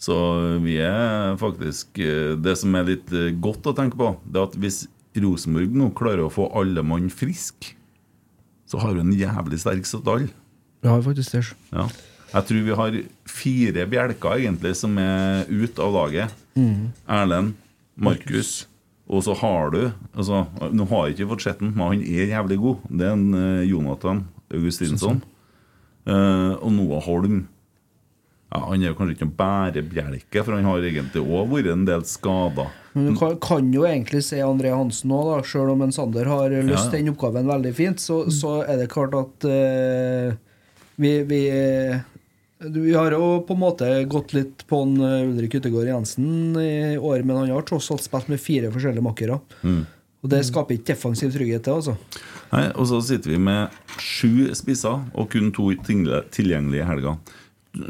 Så 0.00 0.16
vi 0.62 0.76
er 0.80 1.34
faktisk 1.40 1.98
eh, 2.00 2.36
Det 2.38 2.54
som 2.60 2.76
er 2.78 2.86
litt 2.86 3.10
eh, 3.12 3.32
godt 3.34 3.66
å 3.68 3.74
tenke 3.76 3.98
på, 3.98 4.12
det 4.24 4.40
er 4.40 4.46
at 4.48 4.56
hvis 4.62 4.84
Rosenborg 5.18 5.74
nå 5.74 5.88
klarer 5.98 6.22
å 6.24 6.32
få 6.32 6.46
alle 6.56 6.84
mann 6.86 7.08
frisk, 7.10 7.72
så 8.68 8.78
har 8.80 8.94
hun 8.94 9.08
en 9.08 9.16
jævlig 9.18 9.58
sterk 9.60 9.88
stall. 9.88 10.28
Ja, 10.84 10.94
faktisk 11.02 11.34
det. 11.34 11.42
Ja. 11.74 11.88
Jeg 12.28 12.44
tror 12.48 12.64
vi 12.66 12.74
har 12.76 12.96
fire 13.28 13.84
bjelker 13.88 14.40
egentlig 14.42 14.74
som 14.76 14.98
er 15.00 15.48
ut 15.48 15.78
av 15.80 15.94
laget. 15.94 16.34
Erlend, 17.08 17.54
Markus, 17.96 18.66
og 19.08 19.22
så 19.24 19.32
har 19.40 19.70
du 19.72 19.78
altså, 20.12 20.42
Nå 20.74 20.84
har 20.90 21.06
jeg 21.06 21.14
ikke 21.16 21.30
fått 21.30 21.44
sett 21.46 21.62
den, 21.62 21.70
men 21.76 21.94
han 21.94 22.02
er 22.04 22.32
jævlig 22.34 22.58
god. 22.60 22.82
Det 22.90 23.06
er 23.06 23.14
en 23.16 23.28
uh, 23.32 23.62
Jonathan 23.64 24.24
Augustinsson. 24.52 25.22
Uh, 26.08 26.52
og 26.60 26.72
Noah 26.76 27.04
Holm. 27.06 27.38
Ja, 28.48 28.62
han 28.64 28.80
er 28.82 28.90
jo 28.90 28.96
kanskje 28.96 29.14
ikke 29.16 29.26
noen 29.28 29.38
bærebjelke, 29.38 30.42
for 30.44 30.56
han 30.56 30.64
har 30.68 30.84
egentlig 30.88 31.20
òg 31.24 31.50
vært 31.52 31.72
en 31.72 31.82
del 31.88 32.04
skada. 32.08 32.68
Men 32.94 33.10
du 33.10 33.18
kan, 33.20 33.34
kan 33.44 33.72
jo 33.72 33.84
egentlig 33.88 34.22
se 34.24 34.38
André 34.44 34.70
Hansen 34.72 35.12
òg, 35.12 35.42
sjøl 35.48 35.72
om 35.74 35.84
en 35.84 35.92
Sander 35.92 36.28
har 36.28 36.52
løst 36.56 36.88
Ja. 36.88 36.94
den 36.96 37.10
oppgaven 37.12 37.48
veldig 37.48 37.74
fint, 37.76 38.00
så, 38.00 38.22
så 38.32 38.62
er 38.64 38.80
det 38.80 38.88
klart 38.92 39.16
at 39.16 39.48
uh, 39.48 40.32
vi, 40.96 41.12
vi 41.28 41.42
vi 42.58 42.94
har 42.94 43.12
jo 43.14 43.40
på 43.46 43.54
en 43.54 43.60
måte 43.62 43.88
gått 44.10 44.32
litt 44.34 44.64
på 44.66 44.80
en 44.82 44.96
eh, 45.00 45.28
Ulrik 45.28 45.54
Yttergård 45.60 45.86
Jensen 45.86 46.56
i 46.58 46.96
år, 46.98 47.22
men 47.22 47.36
han 47.44 47.50
har 47.54 47.66
tross 47.68 47.90
alt 47.94 48.02
spilt 48.02 48.28
med 48.32 48.40
fire 48.42 48.72
forskjellige 48.74 49.04
makkere. 49.06 49.38
Og 50.18 50.30
det 50.32 50.40
skaper 50.48 50.74
ikke 50.74 50.90
defensiv 50.96 51.30
trygghet, 51.30 51.62
det, 51.68 51.74
altså. 51.76 51.94
Nei, 52.50 52.64
Og 52.74 52.88
så 52.90 52.98
sitter 53.06 53.30
vi 53.36 53.38
med 53.38 53.76
sju 54.02 54.48
spisser 54.58 55.04
og 55.14 55.28
kun 55.30 55.52
to 55.54 55.70
tilgjengelige 55.78 56.82
i 56.82 56.88
helga. 56.88 57.12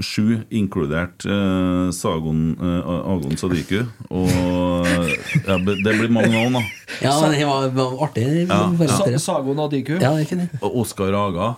Sju, 0.04 0.42
inkludert 0.52 1.24
eh, 1.24 1.88
Sagon, 1.96 2.50
eh, 2.58 2.90
Agon 3.14 3.38
Sadiku. 3.40 3.86
Og 4.12 4.34
ja, 5.46 5.56
det 5.56 5.94
blir 5.94 6.12
mange 6.12 6.34
navn, 6.34 6.58
da. 6.58 6.64
Ja, 7.00 7.14
men 7.22 7.32
det 7.38 7.46
var, 7.48 7.70
var 7.78 7.96
artig. 8.10 8.26
Ja. 8.50 8.60
Sa, 8.90 9.08
Ja. 9.08 9.22
Sago 9.22 9.54
Nadiku. 9.56 9.96
ja, 10.02 10.12
ikke 10.20 10.42
det. 10.42 10.50
Og 10.60 10.82
Oskar 10.82 11.16
Aga. 11.16 11.54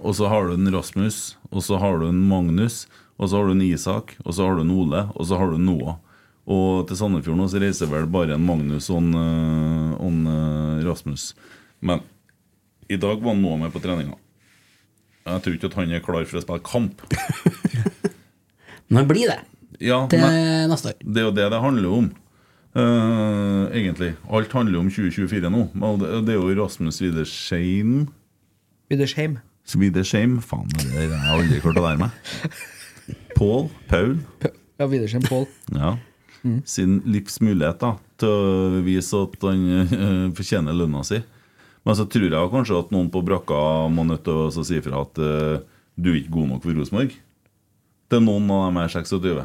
Og 0.00 0.14
så 0.18 0.28
har 0.28 0.46
du 0.48 0.54
en 0.56 0.72
Rasmus, 0.74 1.36
og 1.50 1.62
så 1.64 1.78
har 1.80 1.98
du 2.00 2.08
en 2.10 2.18
Magnus, 2.28 2.84
og 3.16 3.30
så 3.30 3.38
har 3.40 3.46
du 3.48 3.54
en 3.56 3.62
Isak, 3.64 4.16
og 4.24 4.34
så 4.36 4.44
har 4.46 4.58
du 4.58 4.64
en 4.66 4.74
Ole, 4.74 5.06
og 5.16 5.26
så 5.28 5.38
har 5.40 5.48
du 5.50 5.56
en 5.56 5.64
Noah. 5.66 5.96
Og 6.46 6.84
til 6.86 6.98
Sandefjord 7.00 7.38
nå 7.40 7.46
så 7.50 7.58
reiser 7.58 7.88
vel 7.90 8.04
bare 8.12 8.36
en 8.36 8.44
Magnus 8.46 8.86
og 8.92 9.00
en, 9.00 9.08
eh, 9.18 9.94
og 9.96 10.06
en 10.12 10.28
eh, 10.30 10.84
Rasmus. 10.86 11.30
Men 11.82 12.04
i 12.92 12.98
dag 13.02 13.18
var 13.24 13.34
Noah 13.34 13.58
med 13.64 13.72
på 13.74 13.82
treninga. 13.82 14.14
Jeg 15.26 15.42
tror 15.42 15.56
ikke 15.56 15.70
at 15.72 15.78
han 15.80 15.90
er 15.96 16.04
klar 16.04 16.22
for 16.28 16.38
å 16.38 16.44
spille 16.44 16.62
kamp. 16.68 17.02
Men 18.86 19.00
han 19.00 19.08
blir 19.10 19.26
det 19.32 19.40
Ja, 19.82 20.04
til 20.06 20.22
men 20.22 20.70
neste 20.70 20.92
år. 20.92 21.00
det 21.02 21.18
er 21.18 21.24
jo 21.26 21.32
det 21.34 21.48
det 21.50 21.58
handler 21.60 21.88
om. 21.96 22.04
Uh, 22.76 23.66
egentlig. 23.74 24.12
Alt 24.30 24.52
handler 24.54 24.78
om 24.78 24.86
2024 24.92 25.50
nå. 25.50 25.64
Det, 25.98 26.12
det 26.28 26.36
er 26.36 26.38
jo 26.38 26.54
Rasmus 26.62 27.00
Widersheim 27.02 28.06
Widersheim. 28.92 29.40
Widersheim 29.74 30.38
Faen, 30.44 30.68
det 30.78 30.92
der 30.94 31.16
har 31.16 31.40
jeg 31.40 31.46
aldri 31.46 31.60
klart 31.64 31.80
å 31.80 31.84
lære 31.88 31.98
meg. 32.04 32.58
Paul, 33.36 33.66
Paul, 33.90 34.16
Ja, 34.78 34.86
Videre 34.86 35.08
Shame 35.08 35.24
Paul. 35.28 35.46
ja. 35.72 35.96
sin 36.68 37.00
livsmulighet 37.08 37.80
da, 37.80 37.94
til 38.20 38.28
å 38.30 38.82
vise 38.86 39.18
at 39.18 39.46
han 39.48 39.62
uh, 39.88 40.26
fortjener 40.36 40.76
lønna 40.76 41.00
si. 41.04 41.18
Men 41.86 41.96
så 41.98 42.04
tror 42.10 42.28
jeg 42.28 42.52
kanskje 42.52 42.78
at 42.78 42.92
noen 42.94 43.08
på 43.10 43.22
brakka 43.26 43.56
må 43.90 44.04
nødt 44.06 44.24
til 44.26 44.44
å 44.46 44.64
si 44.66 44.78
fra 44.84 45.00
at 45.02 45.18
uh, 45.18 45.58
du 45.96 46.12
er 46.12 46.20
ikke 46.20 46.34
god 46.36 46.52
nok 46.52 46.62
for 46.66 46.76
Rosenborg. 46.76 47.16
Til 48.12 48.22
noen 48.22 48.50
av 48.54 48.68
dem 48.68 48.78
er 48.84 48.92
26. 48.92 49.42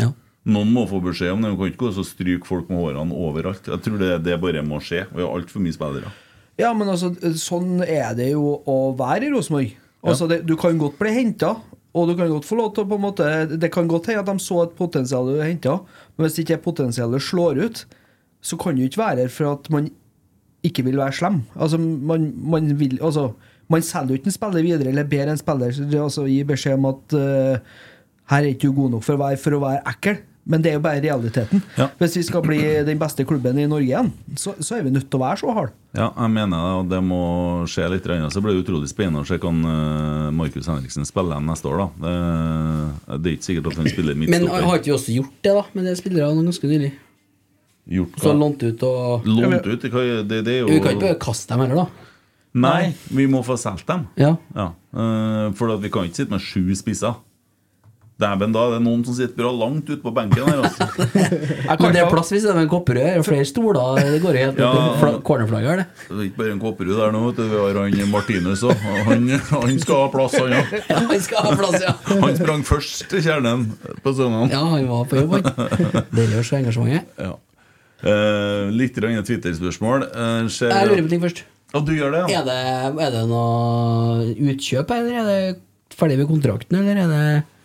Ja. 0.00 0.12
Noen 0.48 0.70
må 0.72 0.86
få 0.88 1.02
beskjed 1.04 1.34
om 1.34 1.42
det. 1.44 1.50
De 1.52 1.58
kan 1.60 1.72
ikke 1.72 1.82
gå 1.82 1.90
og 1.92 2.06
stryke 2.08 2.48
folk 2.48 2.70
med 2.72 2.80
hårene 2.80 3.18
overalt. 3.18 3.66
Jeg 3.68 3.84
tror 3.84 3.98
det, 4.00 4.12
det 4.24 4.38
bare 4.40 4.62
må 4.64 4.78
skje. 4.80 5.02
Vi 5.10 5.20
har 5.24 5.34
altfor 5.34 5.60
mye 5.64 5.76
spillere. 5.76 6.12
Ja, 6.58 6.72
men 6.74 6.90
altså, 6.90 7.12
sånn 7.38 7.84
er 7.86 8.16
det 8.18 8.32
jo 8.32 8.56
å 8.66 8.78
være 8.98 9.28
i 9.28 9.32
Rosenborg. 9.34 9.74
Altså, 10.02 10.26
ja. 10.30 10.40
du 10.42 10.54
kan 10.58 10.78
godt 10.80 10.98
bli 10.98 11.12
henta, 11.14 11.52
og 11.94 12.10
du 12.10 12.16
kan 12.18 12.30
godt 12.30 12.46
få 12.46 12.58
lov 12.58 12.72
til 12.74 12.84
å 12.84 12.88
på 12.90 12.98
en 12.98 13.02
måte 13.02 13.26
Det 13.58 13.70
kan 13.74 13.88
godt 13.90 14.10
hende 14.10 14.20
at 14.20 14.28
de 14.28 14.42
så 14.42 14.60
et 14.62 14.74
potensial 14.78 15.26
du 15.26 15.38
henta, 15.40 15.78
men 16.16 16.26
hvis 16.26 16.40
ikke 16.42 16.60
potensialet 16.66 17.24
slår 17.24 17.62
ut, 17.64 17.84
så 18.44 18.58
kan 18.60 18.76
du 18.76 18.84
ikke 18.84 19.00
være 19.00 19.24
her 19.24 19.32
for 19.32 19.50
at 19.56 19.70
man 19.74 19.88
ikke 20.66 20.84
vil 20.86 20.98
være 20.98 21.16
slem. 21.18 21.42
Altså, 21.56 21.78
man, 21.78 22.32
man 22.36 22.72
vil 22.78 22.98
Altså, 23.02 23.30
man 23.70 23.84
selger 23.84 24.14
jo 24.14 24.18
ikke 24.20 24.30
en 24.30 24.36
spiller 24.38 24.66
videre 24.66 24.92
eller 24.92 25.08
ber 25.08 25.30
en 25.30 25.40
spiller 25.40 25.74
altså, 26.02 26.26
gi 26.26 26.42
beskjed 26.46 26.78
om 26.78 26.88
at 26.90 27.16
uh, 27.18 27.78
her 28.32 28.42
er 28.42 28.52
ikke 28.52 28.68
du 28.68 28.76
god 28.76 28.96
nok 28.96 29.06
for 29.06 29.16
å 29.16 29.22
være, 29.22 29.40
for 29.40 29.56
å 29.56 29.62
være 29.62 29.82
ekkel. 29.92 30.20
Men 30.48 30.62
det 30.64 30.70
er 30.70 30.78
jo 30.78 30.82
bare 30.84 31.02
realiteten. 31.04 31.60
Ja. 31.76 31.90
Hvis 32.00 32.14
vi 32.16 32.22
skal 32.24 32.40
bli 32.46 32.58
den 32.86 33.00
beste 33.00 33.24
klubben 33.28 33.58
i 33.60 33.66
Norge 33.68 33.84
igjen, 33.84 34.08
så, 34.40 34.54
så 34.64 34.78
er 34.78 34.86
vi 34.86 34.92
nødt 34.94 35.10
til 35.12 35.20
å 35.20 35.24
være 35.26 35.40
så 35.42 35.52
harde. 35.52 35.74
Ja, 35.92 36.06
jeg 36.08 36.32
mener 36.32 36.62
det, 36.64 36.70
og 36.78 36.88
det 36.92 37.00
må 37.04 37.18
skje 37.68 37.88
litt. 37.92 38.06
grann. 38.08 38.30
Så 38.32 38.40
blir 38.44 38.56
det 38.56 38.62
utrolig 38.64 38.88
spennende 38.88 39.24
å 39.24 39.28
se 39.28 39.36
kan 39.42 39.60
eh, 39.60 40.30
Markus 40.38 40.70
Henriksen 40.70 41.04
spille 41.08 41.36
igjen 41.36 41.50
neste 41.52 41.68
år. 41.68 41.82
da 41.84 41.88
Det, 42.06 42.14
det 43.20 43.30
er 43.30 43.36
ikke 43.36 43.48
sikkert 43.50 43.70
at 43.72 43.82
han 43.82 43.92
spiller 43.92 44.18
Men 44.24 44.48
har 44.48 44.80
ikke 44.80 44.88
vi 44.88 44.96
også 44.96 45.18
gjort 45.18 45.36
det, 45.44 45.54
da? 45.60 45.66
Med 45.76 45.90
det 45.90 45.96
spiller 46.00 46.30
han 46.30 46.40
ganske 46.48 46.72
nylig? 46.72 46.92
Gjort 47.88 48.18
Så 48.20 48.34
lånt 48.36 48.62
ut 48.64 48.82
og 48.84 49.28
Lånt 49.28 49.64
ut? 49.66 49.80
Det, 49.84 49.92
Det, 50.28 50.42
det 50.44 50.52
er 50.54 50.60
jo 50.64 50.68
Vi 50.72 50.80
kan 50.84 50.96
ikke 50.96 51.06
bare 51.10 51.20
kaste 51.20 51.52
dem 51.52 51.64
heller, 51.64 51.84
da. 51.84 52.04
Nei, 52.58 52.92
vi 53.12 53.26
må 53.30 53.42
få 53.44 53.56
solgt 53.60 53.86
dem. 53.88 54.06
Ja. 54.18 54.34
Ja, 54.56 54.70
eh, 54.96 55.48
For 55.56 55.72
at 55.74 55.84
vi 55.84 55.90
kan 55.92 56.08
ikke 56.08 56.22
sitte 56.22 56.32
med 56.34 56.44
sju 56.44 56.72
spisser. 56.76 57.20
Dæven, 58.18 58.50
da 58.50 58.62
er 58.66 58.72
det 58.74 58.78
noen 58.82 59.04
som 59.06 59.14
sitter 59.14 59.36
bra 59.38 59.50
langt 59.54 59.86
ute 59.86 60.00
på 60.02 60.10
benken 60.10 60.42
her. 60.42 60.58
Altså. 60.66 60.86
Men 61.84 61.92
det 61.94 62.00
er 62.02 62.08
plass 62.10 62.32
hvis 62.34 62.42
det 62.42 62.50
er 62.50 62.58
en 62.64 62.70
Kopperød. 62.72 62.98
Det 62.98 63.20
er 63.20 63.26
flere 63.28 63.44
stoler. 63.46 64.00
Det 64.02 64.18
går 64.24 64.34
jo 64.38 64.40
helt 64.42 64.58
Ja. 64.58 64.70
ja. 64.74 65.10
cornerflagget 65.28 65.68
her, 65.70 65.82
det. 65.84 66.06
Det 66.08 66.16
er 66.16 66.22
ikke 66.26 66.40
bare 66.40 66.54
en 66.56 66.62
Kopperud 66.64 66.96
der 66.98 67.12
nå, 67.14 67.20
vet 67.28 67.36
du. 67.38 67.44
vi 67.52 67.60
har 67.62 67.78
han 67.78 68.10
Martinus 68.10 68.64
òg. 68.66 68.82
Han, 69.06 69.28
han 69.52 69.78
skal 69.84 70.00
ha 70.02 70.08
plass, 70.16 70.34
han 70.34 70.56
òg. 70.58 70.72
Ja, 70.90 70.96
han 71.12 71.22
skal 71.28 71.46
ha 71.46 71.52
plass, 71.60 71.76
ja. 71.84 71.92
Han 72.24 72.34
sprang 72.40 72.64
først 72.66 73.04
til 73.12 73.22
kjernen 73.22 73.68
på 74.02 74.14
søndag. 74.18 74.50
Ja, 74.50 74.64
han 74.72 74.88
var 74.90 75.06
på 75.06 75.20
jobb, 75.20 75.36
han. 75.38 76.08
Deilig 76.10 76.40
å 76.40 76.46
se 76.48 76.58
engasjementet. 76.58 77.12
Ja. 77.22 77.36
Eh, 78.02 78.64
litt 78.74 78.98
Twitter-spørsmål. 78.98 80.08
Eh, 80.10 80.50
Jeg 80.50 80.90
lurer 80.90 81.04
på 81.06 81.12
ting 81.14 81.22
først. 81.22 81.44
Og 81.76 81.84
du 81.86 81.92
gjør 81.94 82.14
det, 82.16 82.24
ja? 82.32 82.40
Er 82.40 82.50
det, 82.50 82.58
er 83.06 83.14
det 83.14 83.22
noe 83.28 84.26
utkjøp, 84.50 84.90
her, 84.90 85.06
eller 85.06 85.22
er 85.22 85.30
det 85.52 85.94
ferdig 85.98 86.18
med 86.18 86.30
kontrakten, 86.30 86.78
eller 86.82 87.02
er 87.04 87.14
det 87.14 87.24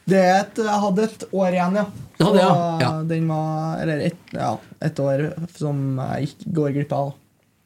Det 0.10 0.20
er 0.20 0.34
et, 0.42 0.58
jeg 0.60 0.82
hadde 0.84 1.04
et 1.08 1.26
år 1.32 1.56
igjen, 1.56 1.78
ja. 1.80 1.86
Det 2.18 2.26
hadde, 2.28 2.42
ja. 2.44 2.56
Ja. 2.84 2.92
Den 3.08 3.28
var 3.32 3.82
Eller 3.84 4.02
et, 4.10 4.34
ja, 4.36 4.50
et 4.84 5.00
år 5.00 5.26
som 5.56 5.84
jeg 6.02 6.28
gikk, 6.28 6.48
går 6.60 6.74
glipp 6.78 6.96
av. 6.98 7.14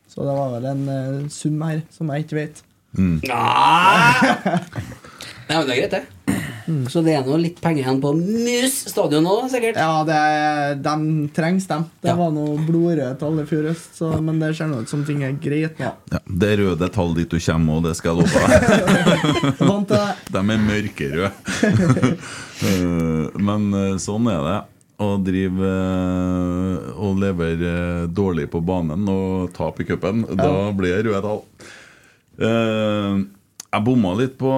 Så 0.08 0.26
det 0.26 0.36
var 0.38 0.54
vel 0.56 0.68
en 0.70 0.84
uh, 0.90 1.26
sum 1.34 1.62
her 1.66 1.82
som 1.94 2.14
jeg 2.14 2.26
ikke 2.26 2.40
vet. 2.40 2.62
Ah! 3.34 4.22
Nei, 5.48 5.58
men 5.58 5.68
det 5.68 5.74
er 5.74 5.82
greit, 5.82 5.98
det. 5.98 6.17
Så 6.92 7.00
det 7.06 7.14
er 7.16 7.24
nå 7.28 7.38
litt 7.40 7.62
penger 7.64 7.84
igjen 7.86 8.02
på 8.04 8.10
Mus 8.18 8.74
stadion 8.92 9.24
nå, 9.24 9.36
sikkert. 9.52 9.78
Ja, 9.80 10.02
det, 10.08 10.82
de 10.84 11.28
trengs, 11.36 11.68
dem. 11.70 11.86
Det 12.04 12.10
Ja. 12.12 12.16
var 12.20 12.32
noe 12.36 12.58
blodrøde 12.68 13.14
tall 13.22 13.40
i 13.40 13.46
fjor 13.48 13.70
høst, 13.70 13.94
så, 13.96 14.10
men 14.22 14.40
det 14.44 14.50
ser 14.58 14.68
nå 14.68 14.82
ut 14.84 14.90
som 14.92 15.06
ting 15.08 15.24
er 15.24 15.32
greit 15.40 15.80
nå. 15.80 15.94
Ja, 16.12 16.20
det 16.28 16.50
er 16.54 16.62
røde 16.66 16.90
tall 16.92 17.14
dit 17.16 17.30
du 17.32 17.40
kommer, 17.40 17.78
og 17.80 17.84
det 17.88 17.96
skal 17.96 18.16
jeg 18.16 18.28
love 18.28 18.36
deg. 18.36 19.60
Vant 19.70 19.88
til 19.88 19.98
det. 19.98 20.16
De 20.36 20.44
er 20.44 20.66
mørkerøde. 20.68 21.32
Eh, 22.58 23.36
Men 23.38 23.68
eh, 23.78 23.98
sånn 24.02 24.26
er 24.32 24.40
det. 24.42 24.58
Å 24.98 25.12
drive 25.22 25.68
og 26.98 27.20
levere 27.22 27.74
eh, 28.02 28.08
dårlig 28.10 28.48
på 28.50 28.64
banen 28.66 29.04
og 29.14 29.52
tape 29.54 29.84
i 29.84 29.86
cupen, 29.86 30.24
da 30.40 30.72
blir 30.74 30.96
det 30.98 31.04
røde 31.06 31.22
tall. 31.22 31.44
Eh, 32.42 33.20
Jeg 33.78 33.86
bomma 33.86 34.12
litt 34.18 34.38
på 34.40 34.50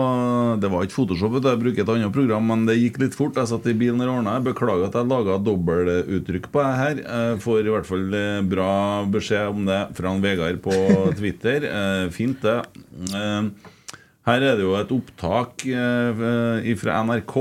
Det 0.64 0.70
var 0.72 0.86
ikke 0.86 0.96
Photoshop, 0.96 1.34
jeg 1.44 1.60
bruker 1.60 1.84
et 1.84 1.90
annet 1.92 2.14
program, 2.16 2.46
men 2.48 2.62
det 2.70 2.78
gikk 2.78 3.02
litt 3.02 3.18
fort. 3.18 3.36
Jeg 3.36 3.50
satt 3.52 3.66
i 3.68 3.74
bilen 3.76 4.00
og 4.06 4.14
ordna. 4.14 4.38
Beklager 4.46 4.86
at 4.88 4.96
jeg 4.96 5.10
laga 5.12 5.36
dobbeltuttrykk 5.44 6.48
på 6.54 6.64
det 6.64 6.78
her. 6.80 7.02
Jeg 7.04 7.42
får 7.44 7.68
i 7.68 7.74
hvert 7.74 7.90
fall 7.90 8.16
eh, 8.16 8.38
bra 8.48 8.70
beskjed 9.12 9.52
om 9.52 9.68
det 9.68 9.82
fra 9.98 10.14
han 10.14 10.24
Vegard 10.24 10.62
på 10.64 10.78
Twitter. 11.20 11.68
Eh, 11.68 12.06
Fint, 12.16 12.40
det. 12.46 12.64
Eh, 13.12 13.68
her 14.30 14.46
er 14.46 14.56
det 14.56 14.64
jo 14.64 14.78
et 14.80 14.96
opptak 14.96 15.68
eh, 15.68 16.72
fra 16.80 17.04
NRK. 17.04 17.36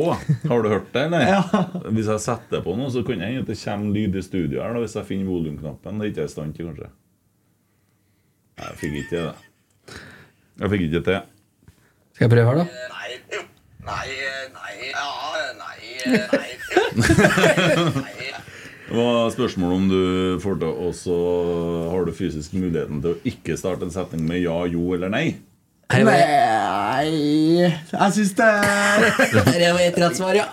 Har 0.51 0.67
du 0.67 0.73
hørt 0.75 0.91
det, 0.97 1.07
eller? 1.07 1.57
Hvis 1.95 2.11
jeg 2.11 2.27
setter 2.27 2.67
på 2.67 2.75
noe, 2.75 2.91
så 2.91 3.07
kan 3.07 3.23
jeg 3.23 3.45
at 3.45 3.55
det 3.55 3.61
kommer 3.63 3.95
lyd 3.95 4.19
i 4.19 4.27
studio 4.27 4.65
her, 4.65 4.75
da, 4.75 4.83
hvis 4.83 4.99
jeg 4.99 5.13
finner 5.15 5.31
volumknappen. 5.31 6.03
Det 6.03 6.09
er 6.09 6.15
ikke 6.17 6.25
jeg 6.27 6.35
i 6.35 6.37
stand 6.41 6.59
til, 6.59 6.73
kanskje. 6.73 6.93
Jeg 8.59 8.79
fikk 8.83 9.03
ikke 9.05 9.11
til 9.15 9.29
det. 9.29 9.99
Jeg 10.59 10.75
fikk 10.75 10.89
ikke 10.91 11.09
til. 11.13 11.35
Skal 12.19 12.27
jeg 12.27 12.33
prøve 12.35 12.51
her, 12.51 12.57
da? 12.59 12.65
Nei, 12.91 13.11
jo. 13.31 13.43
Nei, 13.87 14.09
nei, 14.51 14.73
ja, 14.91 15.11
nei, 15.55 15.77
nei. 16.11 16.49
nei. 17.95 18.33
Det 18.89 18.97
var 18.97 19.31
spørsmålet 19.31 19.77
om 19.77 19.85
du 19.87 20.01
får 20.43 20.59
til 20.59 20.81
også 20.89 21.19
har 21.93 22.09
du 22.09 22.11
fysisk 22.17 22.57
muligheten 22.59 22.99
til 23.05 23.13
å 23.13 23.21
ikke 23.31 23.55
starte 23.61 23.87
en 23.87 23.95
setning 23.95 24.25
med 24.27 24.43
ja, 24.43 24.57
jo 24.67 24.97
eller 24.97 25.13
nei. 25.15 25.29
Nei 25.89 27.07
Jeg 27.63 28.11
syns 28.17 28.35
det 28.37 28.49
her 29.47 29.63
var 29.77 29.85
ett 29.87 30.03
rett 30.03 30.19
svar, 30.19 30.35
ja. 30.41 30.49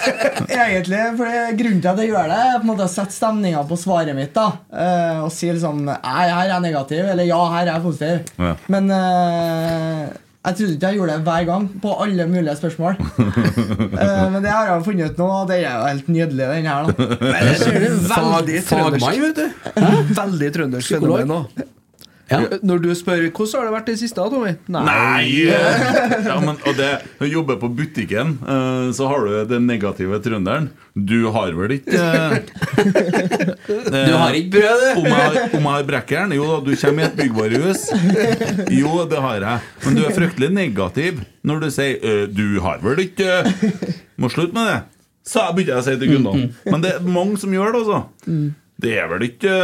Egentlig, 0.66 1.00
for 1.16 1.56
Grunnen 1.62 1.80
til 1.80 1.90
at 1.94 2.04
jeg 2.04 2.12
gjør 2.12 2.28
det, 2.34 2.42
er 2.44 2.60
på 2.60 2.66
en 2.66 2.70
måte 2.74 2.90
å 2.90 2.92
sette 2.92 3.16
stemninga 3.16 3.64
på 3.72 3.80
svaret 3.80 4.12
mitt. 4.20 4.36
da 4.36 4.50
eh, 4.68 5.24
Og 5.24 5.32
si 5.32 5.48
liksom 5.48 5.80
Nei, 5.88 5.96
her 6.04 6.44
er 6.44 6.52
jeg 6.52 6.66
negativ, 6.68 7.02
eller 7.08 7.32
ja, 7.32 7.40
her 7.56 7.64
er 7.64 7.72
jeg 7.72 7.86
positiv. 7.88 8.30
Ja. 8.36 8.54
Men 8.76 8.94
eh, 9.00 10.06
jeg 10.46 10.56
trodde 10.56 10.74
ikke 10.76 10.90
jeg 10.90 10.98
gjorde 11.00 11.12
det 11.12 11.22
hver 11.26 11.46
gang, 11.48 11.68
på 11.82 11.94
alle 12.02 12.26
mulige 12.30 12.56
spørsmål. 12.56 12.98
uh, 13.18 14.26
men 14.32 14.42
det 14.44 14.52
har 14.52 14.68
jeg 14.70 14.84
funnet 14.86 15.10
ut 15.10 15.22
nå, 15.22 15.30
og 15.40 15.48
det 15.50 15.56
er 15.60 15.72
jo 15.72 15.86
helt 15.90 16.08
nydelig, 16.08 16.50
den 16.52 16.68
her. 16.70 16.90
da 16.90 17.08
Der 17.22 17.54
ser 17.62 17.80
du 17.82 17.88
Veldig 18.06 18.60
trøndersk 18.68 19.06
fagmann, 19.06 19.24
vet 19.26 19.40
du. 19.40 20.20
Veldig 20.20 20.52
trøndersk 20.58 20.94
fenomen 20.96 21.34
nå. 21.34 21.40
Ja. 22.26 22.40
Når 22.66 22.80
du 22.82 22.88
spør 22.98 23.20
hvordan 23.30 23.60
har 23.60 23.66
det 23.68 23.72
vært 23.76 23.88
i 23.88 23.92
det 23.94 24.00
siste, 24.00 24.24
Tommy? 24.32 24.56
Nei! 24.66 25.46
Ja, 26.26 26.40
men, 26.42 26.56
og 26.66 26.74
det, 26.74 26.88
Når 27.20 27.28
du 27.28 27.32
jobber 27.36 27.58
på 27.62 27.68
butikken, 27.78 28.32
eh, 28.42 28.88
så 28.96 29.06
har 29.12 29.22
du 29.28 29.36
den 29.52 29.66
negative 29.70 30.18
trønderen. 30.24 30.66
Du 30.96 31.28
har 31.30 31.52
vel 31.54 31.76
ikke 31.76 31.94
eh, 31.94 32.40
Du 34.08 34.12
har 34.16 34.34
ikke 34.34 34.50
brød, 34.56 34.82
du. 34.82 35.00
Om 35.00 35.06
jeg, 35.06 35.14
har- 35.14 35.38
om 35.54 35.68
jeg 35.68 35.72
har 35.76 35.86
brekkeren? 35.92 36.34
Jo 36.34 36.48
da, 36.50 36.58
du 36.66 36.74
kommer 36.80 37.04
i 37.04 37.06
et 37.06 37.16
byggvarehus. 37.20 37.84
Jo, 38.74 39.06
det 39.10 39.22
har 39.22 39.38
jeg. 39.46 39.60
Men 39.86 40.00
du 40.00 40.02
er 40.08 40.16
fryktelig 40.18 40.50
negativ 40.56 41.22
når 41.46 41.62
du 41.62 41.68
sier 41.70 42.02
«Øh, 42.02 42.26
'du 42.34 42.58
har 42.64 42.80
vel 42.82 43.04
ikke 43.06 43.30
Må 44.18 44.28
slutte 44.34 44.54
med 44.56 44.66
det. 44.72 44.80
Så 45.26 45.42
begynte 45.54 45.74
jeg 45.76 45.78
å 45.78 45.86
si 45.86 45.94
til 46.00 46.10
kundene. 46.16 46.50
Men 46.66 46.82
det 46.82 46.90
er 46.96 47.06
mange 47.06 47.38
som 47.38 47.54
gjør 47.54 47.70
det, 47.74 47.84
altså. 47.86 48.02
Det 48.82 48.98
er 48.98 49.06
vel 49.14 49.22
ikke 49.30 49.54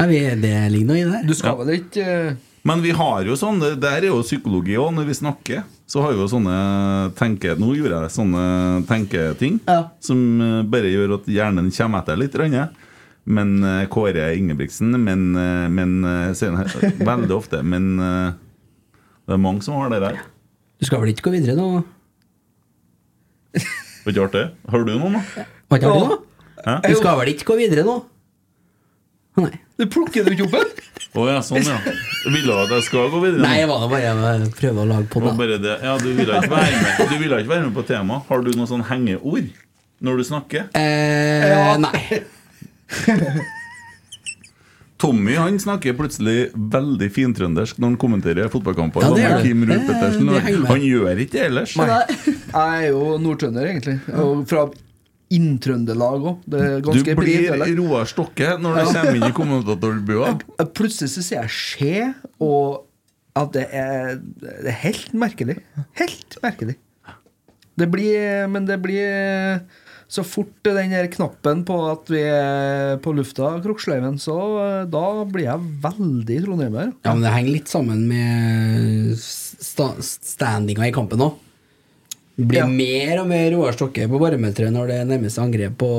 Ja, 0.00 0.06
vi, 0.08 0.20
det 0.40 0.52
ligger 0.72 0.88
noe 0.88 0.96
i 1.00 1.04
det. 1.10 1.18
Du 1.28 1.34
skal 1.36 1.58
vel 1.60 1.74
ikke 1.76 2.04
eh, 2.08 2.38
Men 2.64 2.80
vi 2.84 2.92
har 2.96 3.24
jo 3.28 3.34
sånn 3.36 3.58
Det 3.60 3.74
der 3.82 3.98
er 4.06 4.08
jo 4.10 4.22
psykologi 4.24 4.78
òg. 4.80 4.94
Når 4.96 5.08
vi 5.10 5.16
snakker, 5.18 5.62
så 5.90 6.00
har 6.04 6.14
vi 6.16 6.22
jo 6.22 6.28
sånne 6.32 6.54
tenke... 7.18 7.52
Nå 7.60 7.74
gjorde 7.76 7.98
jeg 8.06 8.14
sånne 8.16 8.44
tenketing 8.88 9.58
Ja. 9.68 9.82
som 10.04 10.22
eh, 10.40 10.62
bare 10.72 10.88
gjør 10.92 11.18
at 11.18 11.28
hjernen 11.28 11.68
kommer 11.76 12.00
etter 12.00 12.20
litt. 12.20 12.36
Rønne. 12.40 12.70
Men 13.28 13.52
eh, 13.62 13.84
Kåre 13.92 14.30
Ingebrigtsen 14.38 14.96
Men, 14.96 15.26
men 15.76 15.96
sier 16.38 16.56
Veldig 17.12 17.36
ofte. 17.36 17.60
Men 17.62 17.92
det 18.00 19.36
er 19.36 19.42
mange 19.44 19.62
som 19.62 19.76
har 19.78 19.92
det 19.92 20.00
der. 20.02 20.22
Du 20.80 20.88
skal 20.88 21.02
vel 21.04 21.12
ikke 21.12 21.28
gå 21.28 21.36
videre 21.36 21.58
nå? 21.60 21.82
Var 24.00 24.14
ikke 24.14 24.24
artig? 24.24 24.46
Har 24.72 24.84
du 24.86 24.94
noen, 24.96 25.18
da? 25.18 25.44
Var 25.68 25.80
ikke 25.82 25.90
artig 25.92 26.08
nå? 26.08 26.18
Hæ? 26.64 26.74
Du 26.88 26.94
skal 26.98 27.18
vel 27.20 27.30
ikke 27.34 27.46
gå 27.52 27.56
videre 27.60 27.84
nå? 27.86 27.98
Nei. 29.40 29.52
Du 29.80 29.86
plukker 29.88 30.26
du 30.26 30.34
ikke 30.34 30.44
opp? 30.50 30.80
Å 31.16 31.22
ja, 31.26 31.38
sånn, 31.42 31.64
ja. 31.64 31.78
Ville 32.28 32.44
du 32.46 32.52
at 32.54 32.70
jeg 32.76 32.84
skal 32.86 33.08
gå 33.10 33.20
videre? 33.24 33.40
Nei, 33.42 33.54
jeg 33.62 33.68
var 33.70 33.86
bare 33.90 34.50
prøve 34.60 34.84
å 34.84 34.88
lage 34.90 35.08
på 35.10 35.22
Det 35.24 35.32
bare 35.40 35.56
det. 35.62 35.76
Ja, 35.82 35.94
du 35.98 36.10
ville 36.12 36.36
ikke 36.36 36.52
være 36.52 36.82
med 36.84 37.08
Du 37.10 37.16
ville 37.22 37.38
ikke 37.40 37.52
være 37.54 37.64
med 37.66 37.74
på 37.80 37.84
temaet. 37.88 38.28
Har 38.28 38.44
du 38.44 38.50
noen 38.52 38.68
sånn 38.70 38.84
hengeord 38.90 39.48
når 40.04 40.20
du 40.20 40.24
snakker? 40.28 40.68
Eh, 40.76 41.72
nei. 41.80 42.20
Tommy 45.00 45.32
han 45.40 45.56
snakker 45.60 45.94
plutselig 45.96 46.50
veldig 46.54 47.08
fintrøndersk 47.14 47.78
når 47.80 47.94
han 47.94 47.98
kommenterer 48.00 48.50
fotballkamper. 48.52 49.00
Ja, 49.06 49.10
det 49.16 49.24
er 49.24 49.36
det. 49.38 49.46
Kim 49.48 49.62
Ruud 49.64 49.72
Det- 49.78 49.86
Pettersen. 49.88 50.26
det. 50.28 50.66
Han 50.68 50.80
gjør 50.84 51.22
ikke 51.24 51.32
det 51.38 51.44
ellers. 51.46 51.74
Jeg 51.76 52.36
er 52.52 52.88
jo 52.90 53.16
nordtrønder, 53.18 53.64
egentlig. 53.70 53.96
Og 54.12 54.44
fra 54.50 54.66
Inn-Trøndelag 55.30 56.28
òg. 56.32 56.44
Det 56.50 56.62
Du 56.82 57.14
blir. 57.18 57.50
Roar 57.78 58.08
Stokke 58.10 58.56
når 58.58 58.80
du 58.80 58.84
kommer 58.90 59.18
inn 59.18 59.26
i 59.28 59.34
kommentatorbua. 59.36 60.32
Plutselig 60.78 61.12
så 61.14 61.22
sier 61.22 61.44
jeg 61.44 61.54
'skje', 61.56 62.14
og 62.42 62.86
at 63.38 63.52
det 63.54 63.66
er, 63.70 64.16
det 64.40 64.72
er 64.72 64.80
helt 64.82 65.12
merkelig. 65.14 65.60
Helt 66.00 66.40
merkelig. 66.42 66.76
Det 67.78 67.86
blir 67.88 68.48
Men 68.50 68.66
det 68.66 68.80
blir 68.82 69.62
så 70.10 70.24
fort 70.26 70.50
den 70.66 70.90
der 70.90 71.06
knappen 71.06 71.62
på 71.66 71.76
at 71.86 72.08
vi 72.10 72.24
er 72.26 72.96
på 73.02 73.12
lufta, 73.14 73.52
Kroksløyven, 73.62 74.16
så 74.18 74.36
eh, 74.58 74.88
da 74.90 75.04
blir 75.22 75.46
jeg 75.46 75.68
veldig 75.84 76.38
trondheimer. 76.48 76.90
Ja, 77.06 77.12
men 77.14 77.22
det 77.22 77.30
henger 77.30 77.54
litt 77.54 77.70
sammen 77.70 78.02
med 78.10 79.14
sta 79.20 79.92
standinga 80.02 80.88
i 80.88 80.94
kampen 80.96 81.22
òg. 81.22 81.38
Det 82.40 82.46
blir 82.48 82.62
Ja. 82.62 82.66
mer 82.66 83.20
og 83.20 83.26
mer 83.28 83.50
Roar 83.52 83.72
Stokke 83.76 84.06
på 84.08 84.18
barometeret 84.22 84.72
når 84.72 84.86
det 84.88 84.98
nærmer 85.10 85.28
seg 85.32 85.44
angrep 85.44 85.74
på 85.80 85.90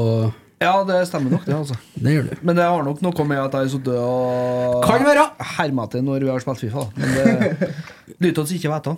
Ja, 0.61 0.73
det 0.85 0.99
stemmer 1.09 1.31
nok, 1.33 1.45
det, 1.45 1.55
altså. 1.57 1.75
Det 1.97 2.11
gjør 2.15 2.25
du. 2.29 2.33
Men 2.45 2.55
det 2.57 2.65
har 2.69 2.83
nok 2.85 2.99
noe 3.01 3.23
med 3.25 3.39
at 3.41 3.51
jeg 3.57 3.61
har 3.65 3.71
sittet 3.73 3.95
og 3.97 4.83
Kan 4.85 5.05
være. 5.05 5.23
herma 5.57 5.85
til 5.89 6.03
når 6.05 6.19
vi 6.25 6.29
har 6.29 6.39
spilt 6.43 6.59
Fifa. 6.61 6.83
Men 6.97 7.09
det 7.17 7.69
lytter 8.25 8.41
oss 8.43 8.51
ikke 8.53 8.69
vite. 8.73 8.97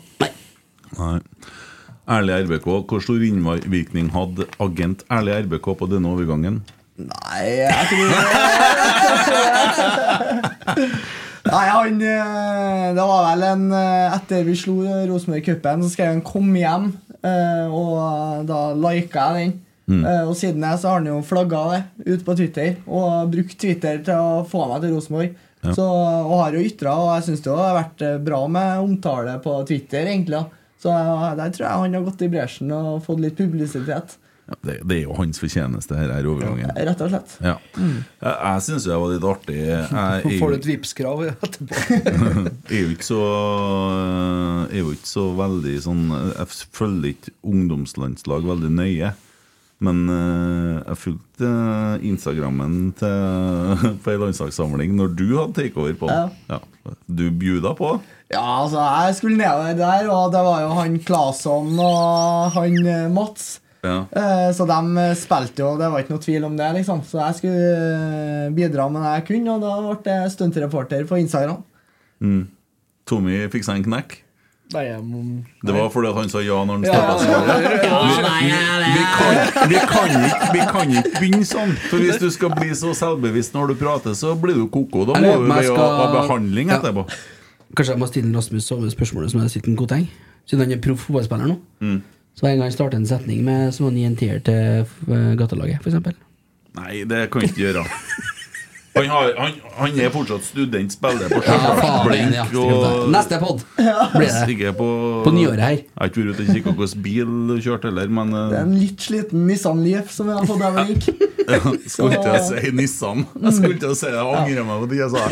Nei. 1.00 1.20
Ærlig 2.18 2.36
RBK, 2.48 2.66
hvor 2.88 3.00
stor 3.02 3.16
innvirkning 3.24 4.10
hadde 4.12 4.44
agent 4.60 5.06
Ærlig 5.10 5.38
RBK 5.46 5.70
på 5.80 5.88
denne 5.88 6.12
overgangen? 6.12 6.62
Nei, 7.00 7.46
jeg 7.64 7.86
tror 7.90 8.12
Nei, 11.44 11.64
han 11.68 11.98
eh, 12.02 12.90
Det 12.96 13.04
var 13.08 13.24
vel 13.32 13.44
en 13.48 13.64
eh, 13.76 14.14
Etter 14.16 14.44
vi 14.48 14.54
slo 14.58 14.76
Rosenborg 15.10 15.42
i 15.42 15.46
cupen, 15.48 15.84
så 15.84 15.90
skrev 15.92 16.12
han 16.14 16.22
'Kom 16.24 16.54
hjem', 16.56 16.92
og 17.24 18.46
da 18.50 18.74
lika 18.76 19.28
jeg 19.38 19.52
den. 19.54 19.60
Eh, 20.08 20.24
Og 20.28 20.36
siden 20.40 20.64
jeg 20.64 20.80
så 20.80 20.88
har 20.90 21.00
han 21.02 21.08
jo 21.10 21.22
flagga 21.28 21.62
det 21.74 22.14
ut 22.14 22.26
på 22.26 22.36
Twitter, 22.40 22.76
og 22.88 23.32
brukt 23.34 23.58
Twitter 23.60 24.00
til 24.04 24.16
å 24.16 24.44
få 24.48 24.68
meg 24.70 24.82
til 24.86 24.94
Rosenborg. 24.96 25.34
Så, 25.76 25.84
og 25.88 26.40
har 26.42 26.52
jo 26.58 26.64
ytra, 26.68 26.92
og 27.00 27.10
jeg 27.16 27.24
syns 27.30 27.42
det 27.46 27.54
har 27.56 27.78
vært 27.78 28.02
eh, 28.04 28.18
bra 28.20 28.42
med 28.52 28.80
omtale 28.84 29.38
på 29.44 29.54
Twitter, 29.68 30.08
egentlig. 30.12 30.42
Så 30.84 30.90
eh, 30.92 31.36
der 31.40 31.50
tror 31.56 31.68
jeg 31.70 31.80
han 31.84 31.94
har 31.96 32.04
gått 32.08 32.22
i 32.26 32.28
bresjen 32.34 32.72
og 32.76 33.04
fått 33.06 33.22
litt 33.24 33.38
publisitet. 33.38 34.18
Ja, 34.54 34.58
det, 34.68 34.76
det 34.86 35.00
er 35.00 35.02
jo 35.08 35.16
hans 35.18 35.42
fortjeneste, 35.42 35.98
her 35.98 36.14
overgangen. 36.30 36.70
overgangen. 36.70 36.88
Rett 36.90 37.02
og 37.02 37.10
slett. 37.10 37.36
Ja. 37.42 37.56
Jeg, 37.74 38.36
jeg 38.36 38.64
syns 38.68 38.86
det 38.86 39.00
var 39.02 39.14
litt 39.14 39.28
artig. 39.28 39.60
Jeg 39.66 40.38
Får 40.44 40.54
du 40.54 40.58
et 40.60 40.70
Vipps-krav 40.70 41.26
etterpå? 41.32 41.82
Jeg 42.70 42.78
er 42.78 42.86
jo 42.86 42.94
ikke 42.94 43.08
så 43.08 43.22
Jeg 44.70 44.80
er 44.80 44.84
jo 44.84 44.94
ikke 44.96 45.10
så 45.10 45.24
veldig 45.38 45.74
sånn 45.84 46.02
Jeg 46.14 46.48
følger 46.76 47.14
ikke 47.14 47.34
ungdomslandslag 47.54 48.46
veldig 48.48 48.72
nøye. 48.78 49.14
Men 49.84 50.04
eh, 50.08 50.76
jeg 50.80 51.00
fulgte 51.02 51.50
Instagrammen 52.08 52.94
til 53.00 53.98
på 54.04 54.14
ei 54.14 54.20
landslagssamling 54.22 54.94
når 54.96 55.16
du 55.18 55.26
hadde 55.34 55.58
takeover 55.58 55.98
på 56.00 56.12
den. 56.12 56.38
Ja. 56.52 56.62
Du 57.08 57.26
bjuda 57.32 57.74
på? 57.76 57.98
Ja, 58.32 58.44
altså, 58.64 58.80
jeg 58.80 59.18
skulle 59.20 59.40
nedover 59.40 59.76
der, 59.78 60.08
og 60.12 60.32
det 60.34 60.46
var 60.46 60.64
jo 60.64 60.72
han 60.78 60.96
Claesson 61.04 61.76
og 61.84 62.56
han 62.56 62.80
eh, 62.88 63.10
Mats. 63.12 63.58
Ja. 63.84 64.06
Eh, 64.16 64.50
Så 64.56 64.66
de 64.70 64.80
eh, 64.98 65.14
spilte 65.20 65.60
jo, 65.60 65.74
det 65.78 65.90
var 65.92 66.00
ikke 66.04 66.16
noe 66.16 66.24
tvil 66.24 66.46
om 66.48 66.56
det. 66.58 66.70
liksom 66.80 67.02
Så 67.04 67.20
jeg 67.20 67.36
skulle 67.42 67.70
eh, 68.48 68.50
bidra 68.56 68.90
med 68.92 69.04
det 69.04 69.14
jeg 69.20 69.26
kunne, 69.32 69.56
og 69.58 69.62
da 69.62 69.74
ble 70.04 70.18
jeg 70.24 70.32
stuntreporter 70.38 71.06
på 71.10 71.20
Instagram. 71.20 71.64
Tommy 73.06 73.42
fiksa 73.52 73.76
en 73.76 73.84
knekk. 73.84 74.20
Nei, 74.74 74.86
jeg 74.88 75.02
må- 75.04 75.44
Det 75.62 75.74
var 75.76 75.90
fordi 75.92 76.08
at 76.10 76.16
han 76.16 76.30
sa 76.30 76.40
ja 76.40 76.64
når 76.66 76.74
han 76.80 76.84
Ja, 76.84 76.94
starta 76.94 77.20
svaret. 77.20 77.84
Ja, 77.84 78.22
nei, 78.22 78.48
nei, 78.48 78.94
Vi 79.68 79.76
kan, 79.76 80.10
ikke, 80.10 80.54
vi 80.54 80.60
kan 80.72 80.90
ikke 80.90 81.20
begynne 81.20 81.46
sånn. 81.46 81.76
For 81.92 81.98
hvis 82.00 82.18
du 82.20 82.30
skal 82.32 82.50
bli 82.56 82.70
så 82.74 82.94
selvbevisst 82.96 83.54
når 83.54 83.68
du 83.68 83.76
prater, 83.76 84.16
så 84.16 84.34
blir 84.40 84.56
du 84.56 84.68
koko. 84.68 85.06
Da 85.06 85.14
må 85.20 85.20
du 85.46 85.46
jo 85.46 85.62
jeg 85.62 85.76
ha 85.78 86.08
behandling 86.08 86.22
behandling 86.22 86.68
Ja. 86.70 86.80
etterpå. 86.80 87.06
Kanskje 87.76 87.94
jeg 87.94 88.00
må 88.00 88.08
stille 88.08 88.34
Rasmus 88.36 88.66
samme 88.66 88.90
spørsmålet 88.90 89.32
som 89.32 89.42
jeg 89.42 89.50
stilte 89.50 89.68
en 89.70 89.76
Koteng? 89.78 90.08
Siden 90.48 90.60
han 90.64 90.72
er 90.72 90.78
proff 90.82 91.06
fotballspiller 91.08 91.48
nå. 91.48 91.60
Mm. 91.82 92.02
Så 92.34 92.48
en 92.50 92.58
gang 92.58 92.68
han 92.68 92.76
starter 92.76 92.98
en 92.98 93.08
setning 93.10 93.44
med 93.46 93.74
som 93.76 93.90
han 93.90 93.98
gir 93.98 94.10
en 94.10 94.20
tier 94.20 94.40
til 94.46 94.86
eh, 94.86 95.34
gatelaget, 95.40 95.84
f.eks. 95.84 96.16
Nei, 96.74 97.04
det 97.06 97.28
kan 97.34 97.46
ikke 97.46 97.62
gjøre. 97.68 97.84
Han, 98.94 99.08
har, 99.10 99.30
han, 99.38 99.54
han 99.78 100.00
er 100.06 100.12
fortsatt 100.14 100.46
student, 100.46 100.94
spiller 100.94 101.32
på 101.32 101.40
Ja, 101.42 101.56
faen, 101.80 101.96
blink 102.06 102.36
ja, 102.38 102.44
og 102.62 103.08
Neste 103.14 103.40
pod 103.42 103.64
blir 104.14 104.60
det. 104.60 104.74
På, 104.78 104.90
På 105.26 105.34
nyåret 105.34 105.64
her. 105.66 105.80
Jeg 105.80 105.98
har 105.98 106.12
ikke 106.12 106.26
vært 106.28 106.34
ute 106.36 106.46
og 106.46 106.52
kikka 106.60 106.74
hvilken 106.78 107.06
bil 107.08 107.32
du 107.50 107.56
kjørte 107.58 107.90
heller, 107.90 108.12
men 108.14 108.36
Det 108.36 108.44
er 108.44 108.60
eh, 108.60 108.68
en 108.68 108.76
litt 108.78 109.08
sliten 109.08 109.48
Nissan 109.50 109.82
Leaf 109.86 110.14
som 110.14 110.30
jeg 110.30 110.38
har 110.38 110.50
fått 110.50 110.62
der 110.62 111.24
jeg 111.44 111.90
skulle 111.92 112.20
ikke 112.20 112.38
si 112.46 112.74
Nissan. 112.78 113.26
Jeg 113.42 113.58
skulle 113.58 113.78
ikke 113.80 113.96
si 113.98 114.08
det, 114.08 114.20
jeg 114.20 114.38
angrer 114.44 114.68
meg 114.70 114.84
på 114.86 114.92
det 114.94 115.02
jeg 115.02 115.14
sa. 115.14 115.24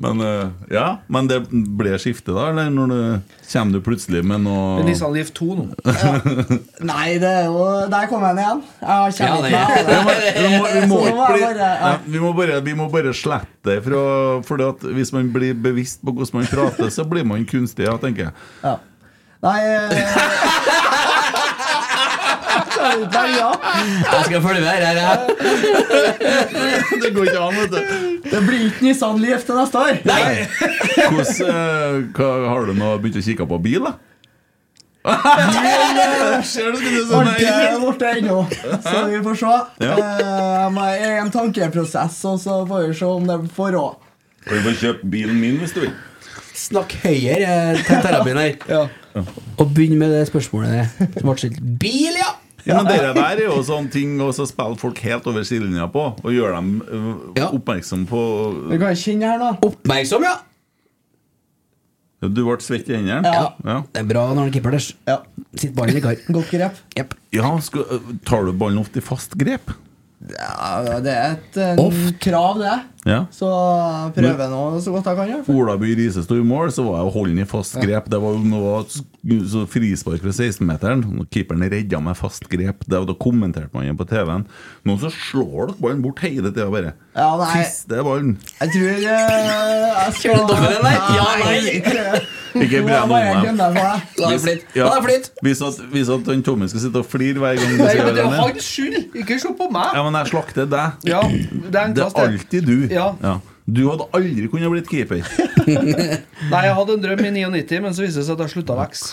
Men 0.00 0.20
eh, 0.24 0.48
ja, 0.72 0.84
men 1.12 1.26
det 1.28 1.42
ble 1.50 1.92
skifte, 2.00 2.32
da? 2.32 2.46
Eller 2.50 2.70
når 2.72 2.92
du, 2.92 3.34
kommer 3.52 3.76
du 3.76 3.82
plutselig 3.84 4.22
med 4.24 4.40
noe 4.46 4.80
Nissan 4.86 5.12
Leaf 5.12 5.28
2 5.36 5.48
nå. 5.58 5.66
Nei, 6.88 7.18
det 7.20 7.28
er 7.42 7.48
jo 7.50 7.66
Der 7.92 8.08
kom 8.08 8.24
jeg 8.24 8.38
igjen. 8.40 8.62
Jeg 8.80 8.88
har 8.88 9.12
Ja, 9.20 9.28
Ja, 9.28 9.34
ikke 9.36 9.52
ja. 11.52 11.68
ja, 11.68 11.92
vi, 12.06 12.22
må 12.22 12.32
bare, 12.36 12.60
vi 12.64 12.76
må 12.78 12.88
bare 12.92 13.12
slette 13.16 13.60
det. 13.68 13.82
For, 13.84 14.64
at 14.70 14.88
hvis 14.96 15.12
man 15.12 15.28
blir 15.34 15.52
bevisst 15.52 16.00
på 16.00 16.14
hvordan 16.16 16.40
man 16.40 16.48
prater, 16.48 16.88
så 16.88 17.04
blir 17.04 17.28
man 17.28 17.44
kunstig, 17.48 17.84
ja, 17.84 17.98
tenker 18.00 18.30
jeg. 18.30 18.32
Ja. 18.64 18.78
Nei 19.40 19.60
eh, 19.64 19.90
Skal 19.90 20.00
vi 20.00 20.04
ikke 20.04 20.84
velge, 20.88 22.79
ja? 22.79 22.79
Jeg 22.90 24.24
skal 24.26 24.42
følge 24.42 24.60
med 24.60 24.70
her. 24.70 24.82
her. 25.00 25.18
Det 27.02 27.10
går 27.14 27.24
ikke 27.30 27.40
an, 27.40 27.54
vet 27.60 27.70
du. 27.70 27.80
Det 28.30 28.40
blir 28.46 28.66
ikke 28.68 28.84
Nissan 28.86 29.18
Leaf 29.22 29.46
til 29.48 29.58
neste 29.58 29.78
år. 29.78 29.98
Hvordan, 30.04 31.26
eh, 31.48 31.96
hva, 32.16 32.30
har 32.50 32.68
du 32.68 32.72
nå 32.78 32.94
begynt 33.02 33.20
å 33.20 33.26
kikke 33.30 33.48
på 33.50 33.60
bil, 33.64 33.82
da? 33.88 33.96
Ser 36.44 36.74
du, 36.74 36.80
nei? 37.24 37.36
ikke 37.40 37.78
borte 37.80 38.10
ennå, 38.18 38.42
så 38.84 39.06
vi 39.08 39.22
får 39.24 39.38
se. 39.40 39.54
Ja. 39.86 39.94
Uh, 39.96 40.80
Jeg 40.90 41.06
er 41.08 41.22
en 41.22 41.32
tankeprosess, 41.32 42.20
og 42.28 42.36
så 42.42 42.60
får 42.68 42.88
vi 42.90 42.98
se 42.98 43.08
om 43.08 43.24
det 43.28 43.38
får 43.56 43.72
råd. 43.78 44.06
Du 44.44 44.56
får 44.66 44.76
kjøpe 44.82 45.10
bilen 45.12 45.40
min 45.40 45.56
hvis 45.60 45.72
du 45.76 45.80
vil. 45.86 45.94
Snakk 46.56 46.92
høyere 47.02 47.48
eh, 47.48 47.80
til 47.86 48.02
terapien 48.04 48.40
her. 48.40 48.54
Ja. 48.68 49.24
Og 49.56 49.72
begynn 49.72 49.96
med 50.00 50.12
det 50.12 50.26
spørsmålet 50.28 50.92
som 51.16 51.28
ble 51.30 51.36
stilt. 51.40 51.60
Bil, 51.80 52.16
ja! 52.20 52.34
Ja, 52.70 52.82
men 52.82 52.88
dere 52.92 53.10
der 53.16 53.40
er 53.42 53.46
jo 53.48 53.58
sånne 53.66 53.90
ting 53.92 54.14
Og 54.22 54.30
så 54.36 54.46
spiller 54.48 54.78
folk 54.80 54.98
helt 55.04 55.26
over 55.30 55.44
sidelinja 55.46 55.88
på, 55.92 56.04
og 56.22 56.30
gjør 56.34 56.54
dem 56.56 56.70
eh, 56.86 57.10
Ja. 57.42 57.48
oppmerksom 57.56 58.06
på 58.10 58.20
Det 58.70 58.78
kan 58.80 58.94
jeg 58.94 59.02
kjenne 59.04 59.32
her 59.34 59.42
nå. 59.42 59.50
Oppmerksom, 59.68 60.24
ja! 60.28 60.36
Du 62.20 62.42
ble 62.44 62.56
svett 62.60 62.88
i 62.92 62.98
hendene? 62.98 63.24
Ja. 63.24 63.46
ja. 63.64 63.76
Det 63.94 64.02
er 64.02 64.08
bra 64.10 64.26
når 64.36 64.42
han 64.48 64.50
keeper 64.52 64.74
der. 64.76 64.88
Ja. 65.08 65.14
Sitt 65.56 65.72
ballen 65.76 65.96
i 65.96 66.02
kar. 66.04 66.18
Godt 66.36 66.50
grep. 66.52 66.80
Yep. 66.98 67.14
Ja, 67.38 67.52
skal, 67.64 67.86
eh, 67.96 68.10
tar 68.28 68.44
du 68.44 68.52
ballen 68.60 68.80
ofte 68.82 69.00
i 69.00 69.04
fast 69.04 69.36
grep? 69.40 69.72
Ja, 70.34 70.98
det 71.00 71.14
er 71.16 71.38
et 71.38 71.80
Oft. 71.80 72.18
krav, 72.20 72.58
det. 72.60 72.74
Ja. 73.08 73.22
Så 73.32 73.48
prøver 74.14 74.50
nå 74.52 74.80
så 74.84 74.92
godt 74.92 75.06
jeg 75.08 75.16
kan. 75.16 75.28
gjøre. 75.30 75.54
Olaby 75.56 75.94
Riise 75.96 76.22
sto 76.26 76.36
i 76.36 76.44
mål, 76.44 76.68
så 76.74 76.84
var 76.84 76.98
jeg 77.00 77.08
å 77.08 77.14
holde 77.14 77.32
den 77.34 77.44
i 77.44 77.48
fast 77.48 77.78
grep. 77.80 78.10
Det 78.12 78.20
var 78.20 78.36
noe 78.44 78.82
så 79.48 79.62
frispark 79.70 80.20
fra 80.24 80.34
16-meteren. 80.36 81.04
og 81.20 81.30
Keeperen 81.32 81.64
redda 81.72 82.00
med 82.04 82.18
fast 82.18 82.44
grep. 82.52 82.84
Det, 82.84 83.00
da 83.08 83.14
kommenterte 83.20 83.72
man 83.72 83.88
det 83.88 83.96
på 83.96 84.08
TV-en. 84.10 84.44
Nå 84.84 84.98
så 85.00 85.08
slår 85.14 85.70
dere 85.72 85.80
ballen 85.80 86.02
bort 86.04 86.20
hele 86.26 86.50
tida, 86.52 86.68
bare. 86.72 86.92
Ja, 87.16 87.30
nei. 87.40 87.64
Siste 87.64 88.02
ballen. 88.04 88.36
Jeg 88.60 88.74
tror 88.74 88.84
jeg, 88.90 89.02
jeg 89.08 90.12
skal 90.18 90.30
Kjører 90.30 90.44
du 90.44 90.52
dobbelt. 90.52 90.84
Ja, 91.16 91.32
nei. 91.40 91.80
ikke- 91.80 92.36
Nå 92.50 92.66
brenn 92.66 92.98
om 92.98 93.08
meg 93.10 93.44
det. 93.46 93.50
La 94.18 94.30
det 94.30 94.40
flyte. 94.42 94.64
Det. 94.74 95.42
Hvis 95.46 95.60
at, 95.62 95.76
hvis 95.92 96.08
at 96.10 96.30
Tommy 96.44 96.66
skal 96.66 96.80
sitte 96.82 96.98
og 96.98 97.06
flire 97.06 97.38
hver 97.38 97.54
gang 97.60 97.76
du 97.78 97.84
sier 97.86 98.04
men 98.04 98.14
det 98.16 98.24
er 98.24 98.32
hans 98.40 98.64
skyld! 98.66 98.96
Ikke 99.22 99.36
se 99.38 99.52
på 99.54 99.68
meg! 99.70 99.92
Ja, 99.94 100.02
men 100.02 100.18
jeg 100.18 100.32
slakter 100.32 100.66
deg. 100.66 101.06
Ja, 101.06 101.20
det 101.30 101.84
Det 101.94 102.02
er 102.02 102.18
alltid 102.24 102.66
du. 102.66 102.89
Ja. 102.90 103.36
Du 103.70 103.84
hadde 103.86 104.06
aldri 104.16 104.48
kunnet 104.50 104.72
blitt 104.72 104.88
keeper. 104.90 105.20
Nei, 106.52 106.62
jeg 106.66 106.74
hadde 106.78 106.96
en 106.96 107.04
drøm 107.04 107.22
i 107.22 107.30
99, 107.36 107.82
men 107.84 107.94
så 107.94 108.02
viste 108.02 108.22
det 108.22 108.26
seg 108.26 108.34
at 108.34 108.42
jeg 108.46 108.54
slutta 108.56 108.74
å 108.74 108.80
vokse. 108.80 109.12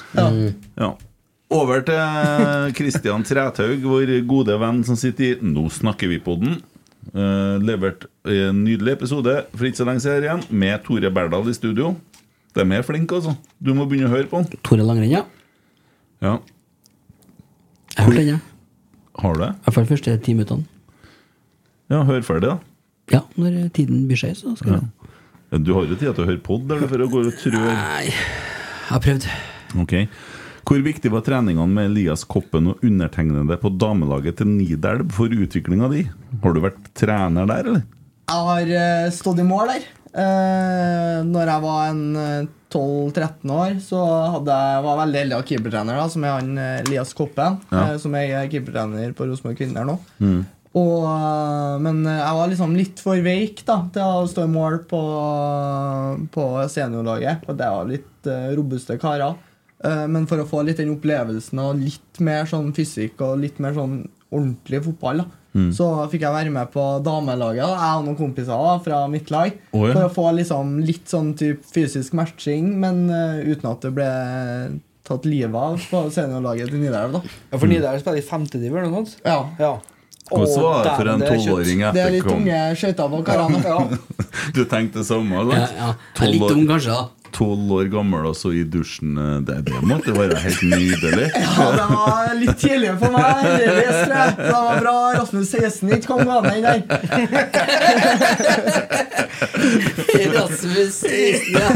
Ja. 0.80 0.89
Over 1.57 1.84
til 1.88 2.73
Kristian 2.75 3.23
Træthaug, 3.28 3.86
vår 3.86 4.15
gode 4.28 4.57
venn 4.59 4.82
som 4.88 4.97
sitter 4.99 5.30
i 5.30 5.51
Nå 5.53 5.67
snakker 5.71 6.09
vi 6.11 6.17
på 6.23 6.36
den. 6.41 6.57
Uh, 7.13 7.55
levert 7.63 8.03
en 8.28 8.65
nydelig 8.65 8.97
episode 8.97 9.38
for 9.53 9.69
ikke 9.69 9.80
så 9.80 9.86
lenge 9.88 10.03
siden 10.03 10.25
igjen, 10.25 10.41
med 10.51 10.82
Tore 10.84 11.11
Berdal 11.13 11.47
i 11.47 11.55
studio. 11.55 11.93
De 12.57 12.65
er 12.65 12.84
flinke, 12.84 13.15
altså. 13.15 13.36
Du 13.63 13.71
må 13.78 13.86
begynne 13.88 14.09
å 14.09 14.15
høre 14.15 14.28
på 14.32 14.41
den. 14.41 14.59
Tore 14.65 14.84
Langrenn, 14.84 15.13
ja. 15.13 15.23
Ja, 16.25 16.39
Jeg 17.93 18.07
hørte 18.07 18.17
den, 18.17 18.32
jeg. 18.34 18.41
Har 19.21 19.38
du 19.38 19.43
det? 19.43 19.51
I 19.53 19.63
hvert 19.67 19.75
fall 19.78 19.88
første 19.89 20.15
ti 20.25 20.34
minuttene. 20.34 20.65
Ja, 21.93 22.01
hør 22.05 22.25
ferdig, 22.25 22.49
da. 22.49 22.57
Ja, 23.13 23.21
når 23.39 23.69
tiden 23.75 24.07
byr 24.09 24.19
seg, 24.19 24.35
så 24.39 24.55
skal 24.59 24.73
Ja. 24.73 24.79
jeg 25.53 25.63
Du 25.63 25.73
har 25.73 25.85
jo 25.85 25.95
tid 25.95 26.13
til 26.15 26.23
å 26.25 26.27
høre 26.27 26.41
pod, 26.43 26.67
der 26.67 26.79
du 26.79 26.87
for 26.87 26.97
å 27.05 27.07
gå 27.09 27.21
og 27.25 27.33
trø. 27.39 27.51
Nei, 27.61 28.05
jeg 28.11 28.89
har 28.89 28.99
prøvd. 28.99 29.27
Ok. 29.79 29.93
Hvor 30.67 30.81
viktig 30.83 31.09
var 31.13 31.21
treningene 31.23 31.71
med 31.71 31.91
Elias 31.91 32.25
Koppen 32.27 32.67
og 32.73 32.81
undertegnede 32.83 33.55
på 33.61 33.71
damelaget 33.79 34.35
til 34.41 34.47
Nidelv 34.51 35.11
for 35.15 35.27
utviklinga 35.31 35.87
di? 35.93 36.01
Har 36.43 36.53
du 36.53 36.59
vært 36.59 36.89
trener 36.93 37.47
der, 37.47 37.63
eller? 37.71 37.83
Jeg 38.27 38.43
har 38.49 38.73
eh, 38.75 39.09
stått 39.15 39.39
i 39.39 39.47
mål 39.47 39.67
der. 39.71 39.85
Uh, 40.17 41.23
når 41.27 41.45
jeg 41.51 41.61
var 41.61 41.89
en 41.91 42.15
eh, 42.17 42.47
12-13 42.73 43.51
år, 43.53 43.75
så 43.79 43.99
hadde 44.33 44.51
jeg, 44.51 44.83
var 44.83 44.91
jeg 44.91 44.99
veldig 45.05 45.19
heldig 45.21 45.35
av 45.37 45.43
keepertrener, 45.47 45.99
da, 46.01 46.07
som 46.11 46.23
er 46.27 46.33
han 46.35 46.57
eh, 46.57 46.81
Elias 46.81 47.13
Koppen, 47.15 47.59
Ja. 47.71 47.83
eh, 47.93 47.97
som 48.01 48.15
er 48.19 48.47
keepertrener 48.51 49.13
på 49.15 49.27
Rosenborg 49.29 49.55
Kvinner 49.61 49.85
nå. 49.87 49.95
Og, 50.78 51.82
men 51.82 52.03
jeg 52.05 52.38
var 52.38 52.51
liksom 52.51 52.75
litt 52.78 53.01
for 53.01 53.19
veik 53.25 53.63
da, 53.65 53.80
til 53.93 54.03
å 54.03 54.28
stå 54.30 54.45
i 54.45 54.51
mål 54.51 54.82
på, 54.89 55.01
på 56.34 56.45
seniorlaget. 56.69 57.47
Og 57.47 57.57
det 57.57 57.71
var 57.73 57.89
litt 57.89 58.30
eh, 58.30 58.51
robuste 58.57 58.99
karer. 59.01 59.39
Eh, 59.84 60.05
men 60.11 60.28
for 60.30 60.43
å 60.43 60.47
få 60.49 60.61
litt 60.67 60.82
den 60.82 60.93
opplevelsen 60.95 61.63
og 61.63 61.82
litt 61.82 62.21
mer 62.23 62.45
sånn 62.49 62.69
fysikk 62.78 63.21
og 63.25 63.41
litt 63.41 63.59
mer 63.63 63.75
sånn 63.78 63.99
ordentlig 64.28 64.84
fotball, 64.84 65.23
da, 65.23 65.28
så 65.73 65.86
fikk 66.11 66.25
jeg 66.25 66.36
være 66.36 66.51
med 66.53 66.69
på 66.73 66.84
damelaget. 67.05 67.63
Da. 67.63 67.78
Jeg 67.82 67.99
og 67.99 68.07
noen 68.07 68.17
kompiser 68.19 68.51
da, 68.53 68.73
fra 68.84 68.99
mitt 69.09 69.32
lag. 69.34 69.55
Ja. 69.71 69.93
For 69.95 70.03
å 70.03 70.11
få 70.13 70.25
liksom 70.38 70.75
litt 70.86 71.09
sånn 71.09 71.32
typ 71.39 71.63
fysisk 71.65 72.13
matching, 72.17 72.73
men 72.82 73.07
uh, 73.09 73.39
uten 73.47 73.71
at 73.71 73.88
det 73.88 73.93
ble 73.95 74.09
tatt 75.07 75.25
livet 75.25 75.55
av 75.55 75.80
på 75.89 76.01
seniorlaget 76.13 76.73
til 76.73 76.84
Nidelv. 76.84 77.15
da. 77.15 77.38
Ja, 77.51 77.57
For 77.57 77.71
Nidelv 77.71 78.01
spiller 78.03 78.21
i 78.21 78.28
femtediver 78.28 78.84
eller 78.84 78.91
noe 78.91 79.05
sånt? 79.07 79.23
Ja. 79.23 79.39
Ja. 79.61 79.78
Hvordan 80.28 80.63
var 80.63 80.84
det 80.84 80.93
for 80.97 81.07
en 81.13 81.21
tolvåring 81.23 81.80
det 81.80 81.88
er 81.88 81.93
Det 81.93 82.01
er 82.03 82.11
litt 82.11 82.25
etterkom? 82.25 82.41
unge 82.41 82.75
skøyter 82.75 83.07
på 83.13 83.17
karene. 83.28 83.59
Du 84.55 84.61
tenkte 84.65 84.99
det 85.01 85.07
samme? 85.07 85.36
Ja, 85.36 85.43
sant? 85.47 85.78
ja. 85.78 85.93
Jeg 86.19 86.28
er 86.28 86.34
litt 86.36 86.51
ung, 86.51 86.65
kanskje, 86.67 86.91
da. 86.97 87.03
Tolv 87.38 87.71
år 87.75 87.89
gammel 87.91 88.23
og 88.30 88.36
så 88.39 88.49
i 88.55 88.61
dusjen 88.71 89.17
eh, 89.19 89.34
Det, 89.45 89.57
det 89.67 89.82
måtte 89.86 90.13
være 90.15 90.38
helt 90.41 90.61
nydelig. 90.63 91.28
Ja, 91.57 91.65
det 91.75 91.88
var 91.91 92.32
litt 92.39 92.57
tidlig 92.61 92.93
for 93.01 93.11
meg. 93.13 93.43
tror. 93.67 94.32
Det 94.39 94.53
var 94.53 94.80
bra 94.82 94.95
Rasmus 95.17 95.51
16 95.51 95.91
ikke 95.97 96.07
kom 96.07 96.23
gående 96.28 96.53
inn 96.55 96.63
der. 96.63 96.82
Rasmus 100.38 101.03
ja. 101.51 101.59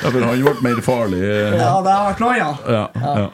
Ja, 0.00 0.08
for 0.10 0.20
han 0.24 0.40
ble 0.40 0.54
mer 0.64 0.78
farlig. 0.84 1.20
Ja, 1.20 1.74
det 1.84 1.92
har 1.92 2.06
vært 2.08 2.20
noe 2.22 2.32
annet. 2.32 2.68
Ja, 2.72 2.84
ja. 2.96 3.12
ja, 3.20 3.26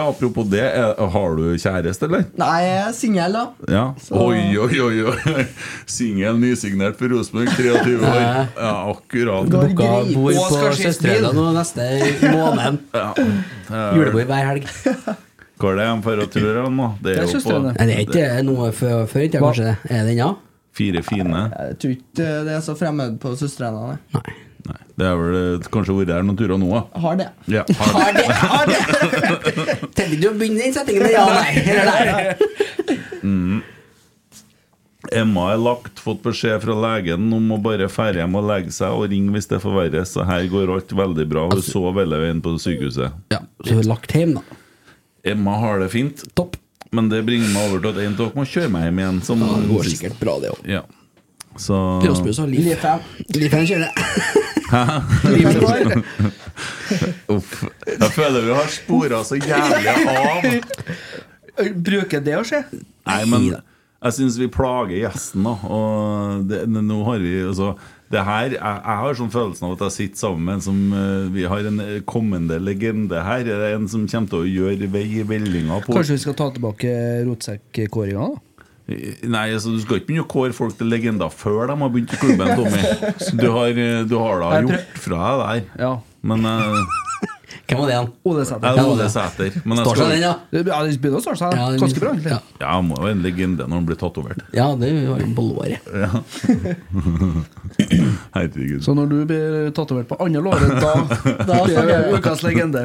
apropos 0.00 0.46
det, 0.48 0.62
er, 0.62 0.94
har 1.12 1.34
du 1.36 1.42
kjæreste, 1.60 2.06
eller? 2.08 2.22
Nei, 2.40 2.52
jeg 2.64 2.76
er 2.80 2.92
singel, 2.96 3.34
da. 3.36 3.42
Ja. 3.68 3.82
Oi, 4.16 4.56
oi, 4.56 4.78
oi. 4.80 5.02
oi. 5.12 5.44
Singel, 5.96 6.38
nysignert 6.40 6.96
for 6.96 7.12
Rosenborg, 7.12 7.50
23 7.58 7.98
år. 8.00 8.22
Ja, 8.56 8.70
akkurat. 8.88 9.50
Går 9.52 9.74
Booka 9.74 9.90
bord 10.14 10.38
på 10.48 10.70
Søstrene 10.78 11.32
nå 11.36 11.50
neste 11.56 11.90
måned. 12.32 12.80
Ja. 13.02 13.10
Julebord 13.96 14.28
hver 14.28 14.48
helg. 14.50 14.66
Hva 15.60 15.70
er 15.70 15.78
det 15.78 15.84
de 15.86 16.04
for 16.04 16.22
å 16.24 16.26
tro 16.32 16.54
han, 16.56 16.80
da? 16.80 16.88
Det 17.04 17.12
er 17.12 17.20
jo 17.20 17.26
på 17.26 17.34
søstrene. 17.36 17.74
Det 17.76 17.94
er 17.94 18.00
ikke 18.06 18.30
noe 18.48 18.70
før, 18.76 19.04
før 19.10 19.26
ikke, 19.28 19.42
kanskje. 19.44 19.74
Er 19.88 20.08
det 20.08 20.16
ennå? 20.16 20.30
Fire 20.76 21.02
fine. 21.04 21.42
Jeg 21.52 21.76
tror 21.82 21.94
ikke 21.98 22.30
det 22.48 22.56
er 22.56 22.64
så 22.64 22.74
fremmed 22.78 23.20
på 23.22 23.34
søstrene. 23.40 23.98
nei. 24.16 24.24
Nei, 24.62 24.76
det 24.94 25.06
er 25.08 25.16
vel 25.18 25.36
eh, 25.40 25.64
kanskje 25.74 25.94
vært 25.96 26.12
her 26.14 26.22
noen 26.26 26.36
turer 26.38 26.58
nå, 26.60 26.68
da. 26.70 26.82
Har 27.02 27.16
det. 27.18 27.28
Ja, 27.50 27.64
har 27.80 27.92
Har 27.98 28.12
det, 28.14 28.26
har 28.38 28.64
det! 28.70 28.80
Tenkte 29.96 30.06
ikke 30.06 30.20
du 30.22 30.28
å 30.30 30.34
begynne 30.38 30.62
den 30.62 30.74
settingen 30.76 31.02
med 31.02 31.14
ja, 31.16 31.24
nei? 31.26 31.50
Eller 31.66 31.86
nei? 31.90 33.62
Emma 35.12 35.48
er 35.52 35.58
lagt, 35.60 35.98
fått 36.02 36.22
beskjed 36.22 36.62
fra 36.62 36.76
legen 36.84 37.26
om 37.34 37.50
å 37.56 37.58
bare 37.64 37.88
fære 37.90 38.22
hjem 38.22 38.38
og 38.38 38.46
legge 38.52 38.74
seg 38.74 38.94
og 38.94 39.08
ringe 39.10 39.34
hvis 39.34 39.50
det 39.50 39.58
forverres. 39.64 40.14
Så 40.14 40.26
her 40.28 40.46
går 40.52 40.70
alt 40.76 40.94
veldig 41.02 41.26
bra. 41.34 41.48
Hun 41.50 41.64
sov 41.66 41.98
hele 41.98 42.22
veien 42.22 42.42
på 42.44 42.54
sykehuset. 42.62 43.18
Ja, 43.34 43.42
så 43.64 43.74
hun 43.74 43.82
er 43.82 43.90
lagt 43.90 44.14
hjem, 44.14 44.36
da. 44.38 44.60
Emma 45.34 45.58
har 45.62 45.82
det 45.82 45.90
fint, 45.92 46.22
Topp. 46.38 46.56
men 46.94 47.10
det 47.10 47.20
bringer 47.26 47.50
meg 47.54 47.68
over 47.68 47.82
til 47.82 47.92
at 47.92 48.00
en 48.02 48.14
av 48.14 48.18
dere 48.24 48.38
må 48.38 48.46
kjøre 48.46 48.70
meg 48.74 48.88
hjem 48.88 49.02
igjen. 49.02 49.20
Som 49.26 49.42
Ja, 49.42 49.52
det 49.58 49.70
går 49.74 49.90
sikkert 49.90 50.18
bra, 50.22 50.38
det 50.42 50.54
òg. 50.54 50.64
Ja. 50.70 50.82
Så 51.60 51.76
Rasmus 52.06 52.38
har 52.40 52.48
liv. 52.48 52.70
Liven 53.36 53.66
kjører. 53.68 54.48
Uff. 57.34 57.64
Jeg 57.86 58.10
føler 58.14 58.40
vi 58.46 58.54
har 58.56 58.70
spora 58.72 59.22
så 59.26 59.36
jævlig 59.40 59.88
av. 60.12 60.48
Bruker 61.76 62.24
det 62.24 62.36
å 62.38 62.44
skje? 62.46 62.62
Nei, 63.08 63.22
men 63.28 63.50
jeg 64.02 64.16
syns 64.16 64.38
vi 64.40 64.48
plager 64.50 64.96
gjesten, 65.04 65.44
da. 65.46 65.54
Og 65.70 66.46
det, 66.50 66.64
nå 66.66 67.02
har 67.06 67.20
vi 67.22 67.34
altså 67.46 67.74
det 68.12 68.20
her, 68.26 68.52
jeg, 68.52 68.60
jeg 68.60 69.00
har 69.00 69.16
sånn 69.16 69.30
følelsen 69.32 69.66
av 69.66 69.74
at 69.76 69.84
jeg 69.86 69.94
sitter 69.94 70.20
sammen 70.20 70.44
med 70.44 70.58
en 70.58 70.64
som 70.66 70.80
uh, 70.92 71.30
Vi 71.32 71.46
har 71.48 71.68
en 71.70 71.80
eh, 71.80 72.02
kommende 72.04 72.58
legende 72.60 73.22
her. 73.24 73.40
Det 73.46 73.54
er 73.56 73.76
en 73.78 73.88
som 73.88 74.04
kommer 74.04 74.28
til 74.28 74.42
å 74.42 74.50
gjøre 74.50 74.88
vei 74.92 75.06
i 75.22 75.24
vellinga 75.24 75.80
på 75.86 75.96
Kanskje 75.96 76.18
vi 76.18 76.24
skal 76.26 76.36
ta 76.36 76.50
tilbake 76.52 76.92
rotsekkåringa? 77.28 78.26
da? 78.34 78.51
Nei, 79.28 79.46
altså 79.54 79.68
Du 79.74 79.80
skal 79.82 79.96
ikke 80.00 80.08
begynne 80.12 80.26
å 80.26 80.32
kåre 80.32 80.52
folk 80.56 80.74
til 80.78 80.86
legender 80.92 81.30
før 81.34 81.60
de 81.70 81.74
har 81.80 81.90
begynt 81.94 82.12
i 82.14 82.16
klubben, 82.20 82.48
Tommy. 82.58 82.82
Så 83.24 83.30
Du 83.38 83.48
har, 83.54 83.68
eh, 83.72 84.02
du 84.08 84.16
har 84.20 84.34
da 84.42 84.48
gjort 84.66 84.86
fra 85.06 85.20
deg 85.42 85.44
der. 85.44 85.60
Ja. 85.86 85.92
Men 86.22 86.38
uh, 86.46 86.50
Hvem 87.68 87.78
var 87.78 87.86
det 87.88 87.94
igjen? 87.94 88.08
Ole 88.28 88.42
Sæter. 88.44 88.66
er 88.68 88.72
Ole 88.90 89.06
Sæter. 89.12 89.50
Men 89.64 89.76
jeg 89.78 89.84
Står 89.86 89.96
seg 89.96 90.02
skal, 90.02 90.12
den, 90.12 90.22
ja? 90.22 90.32
Ja, 90.52 90.58
det 90.84 91.00
begynner 91.00 91.18
å 91.20 91.22
starte 91.24 91.38
seg 91.40 91.48
Ja, 91.56 91.64
ganske 91.80 92.00
bra. 92.02 92.10
egentlig 92.12 92.32
Ja, 92.34 92.38
ja, 92.60 92.66
han 92.74 92.84
må 92.88 92.92
jo 92.98 93.02
være 93.06 93.14
en 93.16 93.22
legende 93.24 93.62
når 93.68 93.76
han 93.78 93.86
blir 93.88 93.98
tatovert. 94.00 94.40
ja 94.56 94.66
det 94.80 94.88
var 95.08 95.18
jo 95.22 95.26
på 95.38 95.44
låret. 95.46 95.80
Herregud. 98.36 98.80
Så 98.84 98.90
når 98.98 99.06
du 99.12 99.18
blir 99.30 99.46
tatovert 99.76 100.08
på 100.10 100.16
andre 100.24 100.40
låret, 100.44 100.70
da, 100.82 100.92
da 101.48 101.54
blir 101.64 101.82
det 101.92 101.98
ukas 102.18 102.40
legende. 102.44 102.80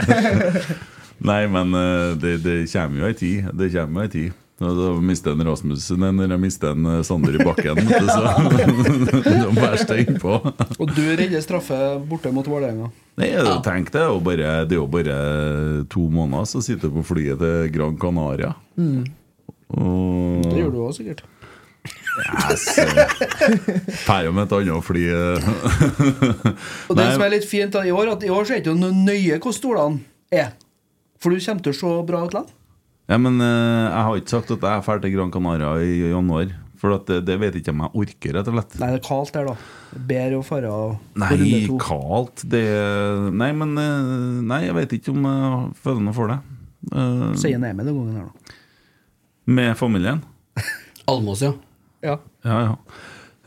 Nei, 1.26 1.48
men 1.50 1.74
eh, 1.74 2.12
det, 2.22 2.36
det 2.46 2.58
kommer 2.72 3.00
jo 3.02 3.06
ei 3.10 3.16
tid. 3.18 3.48
Det 3.58 3.72
kommer 3.74 4.04
jo 4.04 4.08
ei 4.08 4.12
tid. 4.14 4.32
Og 4.58 4.74
Da 4.80 4.88
mister 5.06 5.36
en 5.36 5.44
Rasmussen 5.46 6.02
eller 6.08 6.32
jeg 6.34 6.42
mister 6.42 6.72
en 6.74 6.88
eh, 6.90 7.02
Sander 7.06 7.36
i 7.38 7.44
bakken. 7.46 7.78
så 8.10 8.22
det 8.50 9.26
de 9.44 9.52
verste 9.54 9.98
på. 10.18 10.34
Og 10.80 10.96
du 10.96 11.04
redder 11.14 11.44
straffe 11.46 11.78
borte 12.10 12.32
mot 12.34 12.48
Vålerenga. 12.50 12.90
Nei, 13.22 13.30
tenk 13.66 13.92
det 13.94 14.04
Og 14.10 14.20
bare, 14.26 14.66
det 14.70 14.78
er 14.78 14.82
jo 14.82 14.88
bare 14.90 15.18
to 15.94 16.08
måneder, 16.10 16.50
så 16.50 16.62
sitter 16.66 16.90
du 16.90 16.98
på 17.00 17.06
flyet 17.14 17.42
til 17.42 17.70
Gran 17.76 17.98
Canaria. 18.02 18.56
Og 19.78 20.48
Det 20.48 20.62
gjør 20.64 20.74
du 20.74 20.80
òg, 20.88 20.94
sikkert. 20.98 21.22
Yes. 22.50 22.66
Drar 24.08 24.26
jo 24.26 24.34
med 24.34 24.48
et 24.48 24.56
annet 24.58 24.86
fly. 24.86 25.04
Og 26.90 26.98
det 26.98 27.10
som 27.14 27.24
er 27.28 27.34
litt 27.36 27.46
fint 27.48 27.74
da, 27.78 27.86
i 27.86 27.94
år, 27.94 28.16
at 28.16 28.26
i 28.26 28.32
år 28.34 28.48
så 28.48 28.56
er 28.56 28.62
det 28.62 28.66
ikke 28.66 28.80
noe 28.82 28.96
nøye 29.06 29.38
hvor 29.44 29.54
stolene 29.56 30.02
er. 30.34 30.56
For 31.22 31.34
du 31.34 31.42
kommer 31.42 31.66
til 31.66 31.76
å 31.76 31.78
se 31.78 31.92
bra 32.10 32.24
ut 32.26 32.34
likevel. 32.34 32.57
Ja, 33.08 33.18
men 33.22 33.40
uh, 33.40 33.48
jeg 33.48 34.06
har 34.08 34.22
ikke 34.22 34.34
sagt 34.36 34.50
at 34.52 34.64
jeg 34.68 34.84
drar 34.88 35.04
til 35.04 35.14
Gran 35.16 35.32
Canaria 35.32 35.76
i 35.80 36.10
januar. 36.12 36.52
For 36.78 36.94
at 36.94 37.08
det, 37.10 37.24
det 37.26 37.40
vet 37.42 37.56
ikke 37.58 37.74
om 37.74 37.80
jeg 37.86 38.02
orker, 38.04 38.36
rett 38.38 38.50
og 38.52 38.54
slett. 38.54 38.76
Nei, 38.78 38.90
det 38.94 39.00
er 39.00 39.06
kaldt 39.08 39.34
der, 39.34 39.48
da. 39.50 39.56
Bedre 40.12 40.38
å 40.38 40.44
fare 40.46 40.70
på 40.70 41.22
Nei, 41.24 41.62
kaldt 41.82 42.44
det 42.52 42.66
Nei, 43.34 43.48
men 43.56 43.72
eh, 43.82 44.12
Nei, 44.46 44.60
jeg 44.68 44.76
vet 44.78 44.94
ikke 45.00 45.14
om 45.16 45.26
jeg 45.26 45.62
føler 45.82 46.04
noe 46.06 46.14
for 46.14 46.34
det. 46.34 46.38
Uh, 46.92 47.32
Sier 47.40 47.58
Emil 47.58 47.90
den 47.90 47.98
gangen 47.98 48.20
her, 48.20 48.28
da. 48.30 48.58
med 49.58 49.72
familien. 49.80 50.22
Almås, 51.10 51.42
ja. 51.48 51.56
Ja. 52.06 52.20
Ja, 52.46 52.60
ja. 52.68 52.76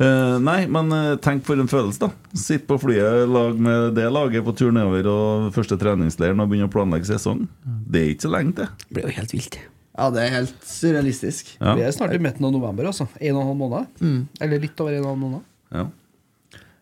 Eh, 0.00 0.36
nei, 0.40 0.62
men 0.72 0.88
uh, 0.94 1.18
tenk 1.20 1.44
for 1.44 1.60
en 1.60 1.68
følelse, 1.68 2.06
da. 2.06 2.08
Sitte 2.32 2.64
på 2.70 2.78
flyet 2.80 3.28
lag 3.28 3.58
med 3.60 3.92
det 3.98 4.06
laget 4.08 4.46
på 4.46 4.54
tur 4.56 4.72
nedover 4.72 5.10
og 5.12 5.50
første 5.52 5.76
treningsleiren 5.80 6.40
og 6.40 6.48
begynne 6.48 6.70
å 6.70 6.72
planlegge 6.72 7.10
sesong. 7.10 7.44
Det 7.60 8.00
er 8.00 8.14
ikke 8.14 8.28
så 8.28 8.32
lenge 8.32 8.56
til. 8.62 8.72
Det 8.86 8.96
blir 8.96 9.10
jo 9.10 9.16
helt 9.18 9.34
vilt. 9.36 9.60
Ja, 10.00 10.08
det 10.14 10.22
er 10.24 10.36
helt 10.38 10.64
surrealistisk. 10.64 11.54
Ja. 11.58 11.74
Vi 11.76 11.84
er 11.84 11.92
snart 11.92 12.16
i 12.16 12.22
midten 12.22 12.46
av 12.48 12.54
november, 12.54 12.88
altså. 12.88 13.10
En 13.20 13.36
og 13.36 13.42
en 13.42 13.50
halv 13.50 13.60
måned. 13.60 14.04
Eller 14.40 14.62
litt 14.62 14.80
over 14.80 14.96
en 14.96 15.02
og 15.02 15.10
en 15.10 15.10
halv 15.12 15.24
måned. 15.26 15.48
Ja. 15.76 15.88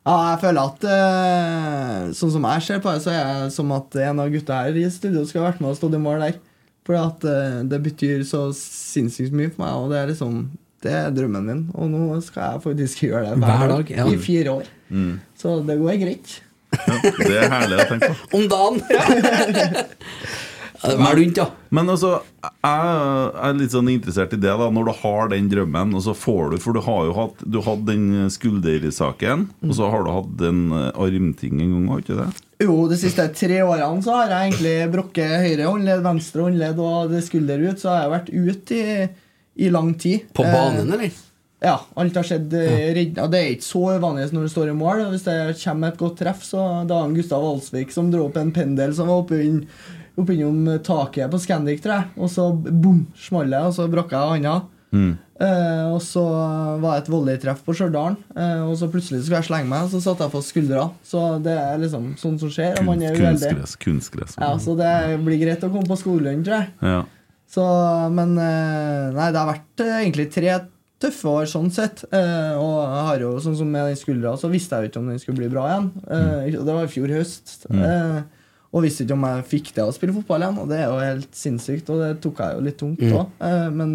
Ja, 0.09 0.15
jeg 0.31 0.39
føler 0.41 0.71
at 0.71 0.85
uh, 0.89 2.13
Sånn 2.17 2.31
som 2.33 2.47
jeg 2.49 2.63
ser 2.65 2.79
på 2.81 2.95
det, 2.95 3.03
så 3.05 3.13
er 3.13 3.27
det 3.43 3.51
som 3.53 3.75
at 3.77 3.99
en 4.07 4.23
av 4.23 4.31
gutta 4.33 4.63
her 4.63 4.79
i 4.79 4.87
studio 4.93 5.27
skal 5.29 5.43
ha 5.43 5.51
vært 5.51 5.61
med 5.65 5.75
og 5.75 5.81
stått 5.81 5.99
i 5.99 6.01
mål 6.01 6.23
der. 6.25 6.39
For 6.89 6.97
at 6.97 7.25
eh, 7.29 7.59
det 7.69 7.83
betyr 7.85 8.23
så 8.25 8.47
sinnssykt 8.57 9.35
mye 9.37 9.51
for 9.53 9.61
meg, 9.61 9.75
og 9.77 9.91
det 9.93 9.99
er 9.99 10.07
liksom 10.09 10.39
Det 10.85 10.93
er 10.95 11.15
drømmen 11.15 11.47
min. 11.49 11.63
Og 11.75 11.89
nå 11.91 12.21
skal 12.25 12.53
jeg 12.55 12.65
faktisk 12.69 13.07
gjøre 13.09 13.25
det 13.31 13.39
hver, 13.39 13.47
Hver 13.47 13.73
dag, 13.73 13.89
dag, 13.89 13.97
ja. 13.97 14.11
i 14.13 14.21
fire 14.23 14.59
år. 14.61 14.69
Så 15.39 15.57
det 15.67 15.79
går 15.81 15.99
greit. 16.05 16.37
ja. 16.77 17.01
Det 17.19 17.33
er 17.33 17.51
herlig 17.51 17.81
å 17.81 17.89
tenke 17.95 18.13
på. 18.13 18.29
Om 18.39 18.47
dagen! 18.53 18.79
ja, 20.83 20.95
var 21.01 21.17
rundt, 21.19 21.37
ja. 21.41 21.47
Men 21.75 21.91
altså, 21.91 22.11
jeg 22.45 22.91
er 23.49 23.57
litt 23.59 23.75
sånn 23.75 23.91
interessert 23.91 24.35
i 24.37 24.41
det, 24.41 24.53
da 24.61 24.69
når 24.73 24.91
du 24.91 24.93
har 25.01 25.33
den 25.33 25.49
drømmen, 25.51 25.95
og 25.99 26.05
så 26.05 26.15
får 26.17 26.53
du 26.53 26.59
For 26.63 26.77
du 26.77 26.83
har 26.87 27.09
jo 27.09 27.15
hatt 27.17 27.43
Du 27.43 27.59
hadde 27.65 27.91
den 27.91 28.31
skuldersaken, 28.33 29.49
og 29.67 29.75
så 29.77 29.89
har 29.91 30.07
du 30.07 30.13
hatt 30.15 30.37
den 30.41 30.69
eh, 30.71 30.91
armting 30.95 31.59
en 31.65 31.73
gang, 31.75 31.89
har 31.91 32.03
du 32.03 32.07
ikke 32.07 32.21
det? 32.21 32.29
Jo, 32.69 32.77
de 32.91 32.99
siste 32.99 33.27
tre 33.39 33.61
årene 33.63 34.03
så 34.03 34.17
har 34.17 34.35
jeg 34.35 34.53
egentlig 34.53 34.77
brukket 34.95 35.35
høyre 35.45 35.71
håndledd, 35.71 36.05
venstre 36.07 36.47
håndledd 36.47 36.81
og 36.83 37.17
skulder 37.27 37.67
ut, 37.69 37.83
så 37.83 37.93
har 37.93 38.05
jeg 38.05 38.15
vært 38.15 38.33
ute 38.35 38.79
i, 38.79 38.97
i 39.59 39.69
lang 39.75 39.93
tid. 39.99 40.29
På 40.35 40.45
Eh, 40.47 40.53
banen, 40.55 40.93
eller? 40.95 41.11
Ja, 41.61 41.81
alt 41.99 42.15
har 42.15 42.23
skjedd 42.23 42.53
ja. 42.55 42.95
redda. 42.95 43.25
Det 43.33 43.39
er 43.43 43.49
ikke 43.57 43.67
så 43.67 43.81
uvanlig 43.99 44.29
når 44.33 44.47
du 44.47 44.53
står 44.53 44.69
i 44.71 44.77
mål. 44.79 45.01
Hvis 45.11 45.25
det 45.27 45.39
kommer 45.65 45.89
et 45.91 45.99
godt 45.99 46.19
treff, 46.21 46.45
så 46.47 46.87
da 46.87 47.01
det 47.09 47.17
Gustav 47.19 47.43
Alsvik 47.43 47.91
som 47.91 48.13
dro 48.13 48.29
opp 48.29 48.37
en 48.39 48.53
pendel 48.55 48.95
som 48.95 49.11
var 49.11 49.27
inn- 49.43 49.65
oppe 50.19 50.35
innom 50.37 50.79
taket 50.87 51.31
på 51.33 51.39
Scandic, 51.43 51.83
tror 51.83 51.97
jeg. 51.99 52.05
Og 52.17 52.31
så 52.31 52.47
bom, 52.55 53.07
smalt 53.19 53.51
det, 53.51 53.59
og 53.67 53.75
så 53.75 53.89
brakk 53.91 54.15
jeg 54.15 54.37
handa. 54.37 54.55
Eh, 55.39 55.85
og 55.93 56.01
så 56.03 56.23
var 56.83 56.97
det 56.97 57.03
et 57.05 57.11
volleytreff 57.13 57.61
på 57.67 57.75
Stjørdal, 57.77 58.17
eh, 58.35 58.63
og 58.67 58.73
så 58.81 58.89
plutselig 58.91 59.21
skulle 59.23 59.39
jeg 59.43 59.47
slenge 59.51 59.69
meg, 59.71 59.85
og 59.87 59.93
så 59.93 60.01
satte 60.03 60.25
jeg 60.27 60.33
fast 60.33 60.51
skuldra. 60.55 60.89
Så 61.07 61.21
det 61.45 61.55
er 61.59 61.79
liksom 61.79 62.09
sånn 62.19 62.39
som 62.41 62.51
skjer. 62.51 62.79
Og 62.81 62.87
man 62.89 63.03
er. 63.03 63.15
Kunstgress. 63.19 63.77
kunstgress. 63.83 64.35
Ja, 64.41 64.55
så 64.59 64.75
det 64.79 64.95
blir 65.27 65.39
greit 65.43 65.63
å 65.63 65.71
komme 65.71 65.87
på 65.91 65.99
skolen, 66.01 66.43
tror 66.47 66.63
jeg. 66.63 66.69
Ja. 66.83 67.03
Så, 67.49 67.65
men 68.13 68.35
eh, 68.37 69.07
Nei, 69.17 69.31
det 69.33 69.41
har 69.41 69.49
vært 69.49 69.83
eh, 69.85 69.95
egentlig 70.03 70.27
tre 70.35 70.57
tøffe 71.01 71.31
år 71.31 71.47
sånn 71.49 71.71
sett. 71.73 72.03
Eh, 72.11 72.57
og 72.59 72.75
jeg 72.83 73.05
har 73.09 73.23
jo, 73.23 73.31
sånn 73.41 73.57
som 73.57 73.71
med 73.71 73.87
den 73.89 74.01
skuldra, 74.01 74.35
så 74.41 74.51
visste 74.53 74.77
jeg 74.77 74.89
jo 74.89 74.91
ikke 74.93 75.01
om 75.05 75.13
den 75.13 75.23
skulle 75.23 75.39
bli 75.41 75.51
bra 75.53 75.69
igjen. 75.71 75.87
Eh, 76.11 76.59
Det 76.59 76.67
var 76.75 76.85
i 76.85 76.91
fjor 76.93 77.15
høst. 77.15 77.55
Mm. 77.71 78.27
og 78.69 78.83
visste 78.85 79.07
ikke 79.07 79.17
om 79.17 79.25
jeg 79.25 79.47
fikk 79.49 79.71
det 79.79 79.85
å 79.87 79.95
spille 79.97 80.13
fotball 80.19 80.43
igjen. 80.45 80.59
Og 80.61 80.69
det 80.69 80.81
er 80.83 80.91
jo 80.91 80.99
helt 81.01 81.39
sinnssykt, 81.39 81.89
og 81.95 82.03
det 82.03 82.11
tok 82.25 82.43
jeg 82.45 82.59
jo 82.59 82.67
litt 82.67 82.79
tungt 82.83 83.01
òg. 83.09 83.31
Mm. 83.41 83.79
men 83.79 83.95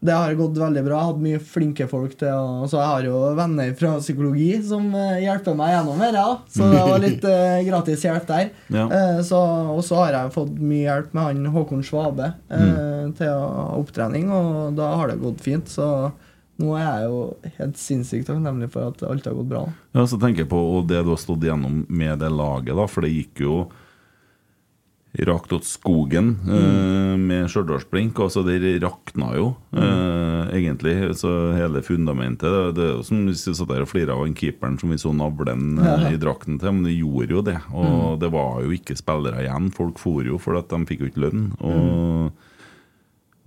det 0.00 0.14
har 0.14 0.34
gått 0.38 0.58
veldig 0.58 0.82
bra. 0.86 0.94
Jeg 0.94 1.02
har 1.02 1.10
hatt 1.10 1.22
mye 1.24 1.38
flinke 1.42 1.86
folk 1.90 2.12
til 2.20 2.30
å 2.30 2.66
Så 2.70 2.78
jeg 2.78 2.90
har 2.92 3.06
jo 3.08 3.22
venner 3.34 3.72
fra 3.78 3.96
psykologi 3.98 4.52
som 4.62 4.86
eh, 4.94 5.24
hjelper 5.24 5.56
meg 5.58 5.72
gjennom 5.74 6.04
dette. 6.04 6.22
Ja. 6.22 6.36
Så 6.54 6.68
det 6.70 6.84
var 6.86 7.02
litt 7.02 7.26
eh, 7.32 7.58
gratis 7.66 8.04
hjelp 8.06 8.28
der. 8.28 8.52
Ja. 8.70 8.84
Eh, 8.86 9.18
så, 9.26 9.40
og 9.74 9.82
så 9.86 9.98
har 10.04 10.14
jeg 10.14 10.34
fått 10.36 10.54
mye 10.60 10.84
hjelp 10.84 11.18
med 11.18 11.26
han 11.26 11.50
Håkon 11.56 11.82
Svabe 11.86 12.30
eh, 12.46 13.10
til 13.18 13.32
å 13.34 13.42
ha 13.42 13.66
opptrening, 13.80 14.30
og 14.30 14.78
da 14.78 14.92
har 15.00 15.10
det 15.10 15.18
gått 15.24 15.42
fint. 15.42 15.66
Så 15.72 15.88
nå 16.62 16.72
er 16.78 16.86
jeg 16.86 17.10
jo 17.10 17.18
helt 17.58 17.82
sinnssykt 17.82 18.30
takknemlig 18.30 18.70
for 18.74 18.92
at 18.92 19.02
alt 19.06 19.26
har 19.26 19.34
gått 19.34 19.50
bra. 19.50 19.66
Ja, 19.98 20.06
så 20.06 20.18
tenker 20.22 20.44
jeg 20.44 20.52
på 20.54 20.62
og 20.78 20.88
det 20.90 21.02
du 21.06 21.12
har 21.14 21.20
stått 21.22 21.42
igjennom 21.46 21.84
med 21.90 22.22
det 22.22 22.30
laget, 22.34 22.74
da, 22.78 22.86
for 22.90 23.06
det 23.06 23.16
gikk 23.16 23.42
jo 23.48 23.60
rakt 25.12 25.52
åt 25.52 25.64
skogen 25.64 26.36
mm. 26.44 27.26
med 27.26 27.48
Stjørdalsblink. 27.50 28.18
Altså, 28.20 28.42
det 28.46 28.78
rakna 28.82 29.30
jo, 29.36 29.48
mm. 29.72 30.50
egentlig. 30.54 30.94
Så 31.18 31.32
hele 31.56 31.82
fundamentet. 31.82 32.48
Det, 32.52 32.72
det 32.76 32.84
er 32.84 32.92
jo 32.98 33.06
som 33.06 33.24
hvis 33.26 33.46
vi 33.48 33.54
satt 33.56 33.72
der 33.72 33.86
og 33.86 33.90
flira 33.90 34.14
av 34.14 34.26
han 34.26 34.36
keeperen 34.38 34.78
som 34.80 34.92
vi 34.92 35.00
så 35.00 35.14
navlen 35.16 35.80
eh, 35.80 36.10
i 36.12 36.20
drakten 36.20 36.60
til, 36.60 36.74
men 36.76 36.86
det 36.86 36.98
gjorde 36.98 37.38
jo 37.38 37.44
det. 37.48 37.58
Og 37.72 38.18
det 38.22 38.32
var 38.34 38.60
jo 38.64 38.74
ikke 38.76 38.98
spillere 38.98 39.46
igjen. 39.46 39.72
Folk 39.74 40.00
for 40.02 40.26
jo 40.26 40.40
fordi 40.42 40.66
de 40.70 40.82
fikk 40.92 41.04
jo 41.04 41.12
ikke 41.12 41.24
lønn. 41.26 41.46
Og 41.58 42.28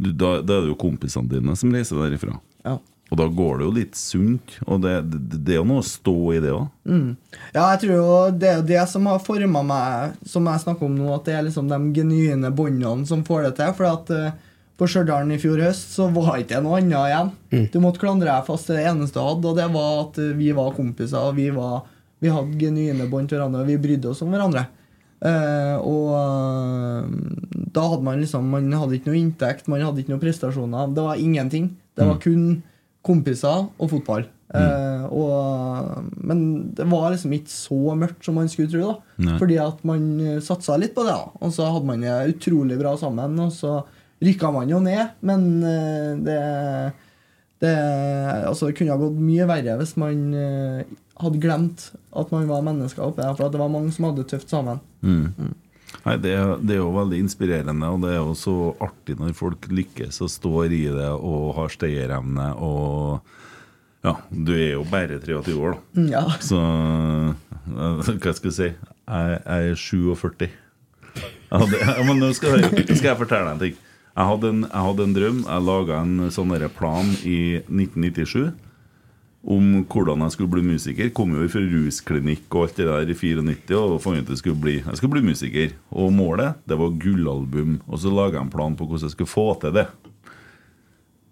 du, 0.02 0.10
da, 0.12 0.40
da 0.42 0.58
er 0.58 0.66
det 0.66 0.74
jo 0.74 0.80
kompisene 0.82 1.30
dine 1.30 1.56
som 1.60 1.74
reiser 1.74 2.02
derifra. 2.02 2.40
Ja. 2.66 2.80
Og 3.12 3.20
da 3.20 3.26
går 3.28 3.58
det 3.60 3.66
jo 3.66 3.72
litt 3.76 3.98
sunt, 4.00 4.54
og 4.64 4.86
det, 4.86 4.94
det, 5.12 5.40
det 5.44 5.58
er 5.58 5.58
jo 5.60 5.66
noe 5.68 5.82
å 5.84 5.88
stå 5.88 6.14
i 6.32 6.38
det 6.40 6.54
òg. 6.56 6.70
Ja, 7.52 7.66
jeg 7.74 7.82
tror 7.82 7.92
jo 7.98 8.14
det 8.40 8.48
er 8.54 8.62
det 8.70 8.86
som 8.88 9.10
har 9.12 9.20
forma 9.20 9.64
meg, 9.68 10.14
som 10.24 10.48
jeg 10.48 10.64
snakker 10.64 10.88
om 10.88 10.96
nå, 10.96 11.10
at 11.18 11.28
det 11.28 11.36
er 11.36 11.44
liksom 11.50 11.68
de 11.68 11.80
genuine 11.98 12.54
båndene 12.56 13.04
som 13.10 13.26
får 13.28 13.50
det 13.50 13.52
til. 13.60 13.76
For 13.76 13.90
at 13.90 14.14
uh, 14.16 14.32
på 14.80 14.88
Stjørdal 14.90 15.30
i 15.36 15.42
fjor 15.44 15.60
høst, 15.62 15.92
så 15.98 16.08
var 16.16 16.40
ikke 16.40 16.56
det 16.56 16.64
noe 16.64 16.80
annet 16.80 17.12
igjen. 17.12 17.34
Du 17.74 17.82
måtte 17.84 18.00
klandre 18.02 18.32
deg 18.32 18.48
fast 18.48 18.72
til 18.72 18.80
det 18.80 18.88
eneste 18.90 19.20
du 19.20 19.28
hadde, 19.28 19.52
og 19.52 19.60
det 19.60 19.68
var 19.76 20.00
at 20.08 20.22
eh, 20.24 20.32
vi 20.40 20.48
var 20.58 20.72
kompiser. 20.74 21.20
og 21.20 21.36
Vi, 21.38 21.52
var, 21.54 21.84
vi 22.24 22.32
hadde 22.32 22.58
genuine 22.64 23.12
bånd 23.12 23.30
til 23.30 23.38
hverandre, 23.38 23.62
og 23.62 23.70
vi 23.70 23.78
brydde 23.84 24.10
oss 24.10 24.24
om 24.24 24.32
hverandre. 24.34 24.66
Eh, 25.22 25.76
og 25.86 26.16
da 27.76 27.84
hadde 27.92 28.02
man 28.08 28.24
liksom 28.24 28.48
Man 28.50 28.72
hadde 28.74 28.96
ikke 28.98 29.12
noe 29.12 29.20
inntekt, 29.20 29.68
man 29.70 29.84
hadde 29.86 30.02
ikke 30.02 30.16
noe 30.16 30.24
prestasjoner. 30.24 30.96
Det 30.96 31.06
var 31.12 31.22
ingenting. 31.22 31.76
Det 31.94 32.08
var 32.08 32.18
kun 32.24 32.64
kompiser 33.06 33.68
og 33.78 33.92
fotball. 33.92 34.28
Eh, 34.52 35.04
og, 35.16 36.10
men 36.28 36.42
det 36.76 36.84
var 36.92 37.14
liksom 37.14 37.36
ikke 37.38 37.54
så 37.54 37.96
mørkt 37.96 38.28
som 38.28 38.36
man 38.40 38.52
skulle 38.52 38.72
tro. 38.72 38.90
da 38.90 39.26
Nei. 39.30 39.38
Fordi 39.40 39.58
at 39.64 39.86
man 39.88 40.10
eh, 40.20 40.42
satsa 40.44 40.78
litt 40.80 40.96
på 40.98 41.06
det. 41.08 41.16
da 41.16 41.32
Og 41.40 41.54
så 41.56 41.70
hadde 41.72 41.88
man 41.88 42.04
det 42.04 42.36
utrolig 42.36 42.80
bra 42.82 42.96
sammen. 43.00 43.40
Og 43.46 43.54
så 43.56 43.80
rykka 44.22 44.52
man 44.54 44.70
jo 44.70 44.82
ned, 44.84 45.16
men 45.26 45.48
eh, 45.64 46.12
det 46.28 46.42
det, 47.62 47.70
altså, 48.50 48.72
det 48.72 48.74
kunne 48.80 48.90
ha 48.90 48.98
gått 48.98 49.20
mye 49.22 49.46
verre 49.46 49.76
hvis 49.78 49.92
man 50.02 50.22
hadde 51.22 51.42
glemt 51.44 51.84
at 52.18 52.32
man 52.34 52.48
var 52.50 52.64
mennesker 52.66 53.04
oppi 53.06 53.22
der. 53.22 53.36
For 53.38 53.54
det 53.54 53.60
var 53.62 53.70
mange 53.70 53.94
som 53.94 54.08
hadde 54.08 54.24
det 54.24 54.32
tøft 54.32 54.50
sammen. 54.50 54.80
Mm. 55.06 55.52
Nei, 56.02 56.16
det, 56.18 56.32
det 56.66 56.76
er 56.76 56.80
jo 56.82 56.90
veldig 56.96 57.20
inspirerende, 57.22 57.90
og 57.94 58.02
det 58.02 58.16
er 58.16 58.20
jo 58.24 58.32
så 58.38 58.56
artig 58.82 59.20
når 59.20 59.36
folk 59.38 59.68
lykkes 59.70 60.18
og 60.26 60.32
står 60.34 60.74
i 60.74 60.82
det 60.90 61.12
og 61.14 61.52
har 61.60 61.74
stayerevne 61.74 62.48
og 62.58 63.38
Ja, 64.02 64.16
du 64.34 64.50
er 64.56 64.72
jo 64.80 64.86
bare 64.90 65.20
23 65.22 65.54
år, 65.62 65.76
da. 65.76 66.02
Mm, 66.02 66.08
Ja. 66.10 66.24
Så 66.42 66.58
eh, 66.58 68.16
hva 68.18 68.34
skal 68.34 68.50
jeg 68.50 68.56
si? 68.58 68.70
Jeg, 68.72 69.38
jeg 69.46 69.70
er 69.70 69.78
47. 69.78 70.50
Jeg 71.52 71.62
hadde, 71.62 71.82
ja, 71.86 72.04
men 72.08 72.18
nå 72.24 72.32
skal, 72.34 72.58
jeg, 72.64 72.88
skal 72.96 73.12
jeg 73.12 73.20
fortelle 73.20 73.52
deg 73.52 73.54
en 73.54 73.62
ting. 73.68 73.78
Jeg 74.12 74.28
hadde 74.32 74.50
en, 74.56 74.64
jeg 74.66 74.86
hadde 74.88 75.06
en 75.06 75.14
drøm. 75.16 75.40
Jeg 75.46 75.66
laga 75.68 76.02
en 76.02 76.32
sånn 76.34 76.56
plan 76.76 77.14
i 77.22 77.38
1997 77.70 78.50
om 79.42 79.82
hvordan 79.90 80.22
jeg 80.22 80.36
skulle 80.36 80.54
bli 80.54 80.64
musiker. 80.66 81.10
Kom 81.18 81.34
jo 81.34 81.48
fra 81.50 81.64
rusklinikk 81.66 82.46
og 82.54 82.68
alt 82.68 82.78
det 82.78 82.88
der 82.90 83.10
i 83.10 83.18
94 83.18 83.80
og 83.80 83.98
fant 84.04 84.22
ut 84.22 84.30
at 84.30 84.36
jeg 84.36 84.42
skulle 84.44 84.62
bli, 84.62 84.76
jeg 84.84 85.00
skulle 85.00 85.16
bli 85.16 85.26
musiker. 85.32 85.74
Og 85.90 86.14
målet 86.14 86.62
det 86.70 86.78
var 86.78 86.94
gullalbum. 87.02 87.80
Og 87.88 88.04
så 88.04 88.14
laga 88.14 88.38
jeg 88.38 88.46
en 88.46 88.54
plan 88.54 88.78
på 88.78 88.86
hvordan 88.86 89.10
jeg 89.10 89.16
skulle 89.16 89.34
få 89.34 89.48
til 89.64 89.74
det. 89.80 89.88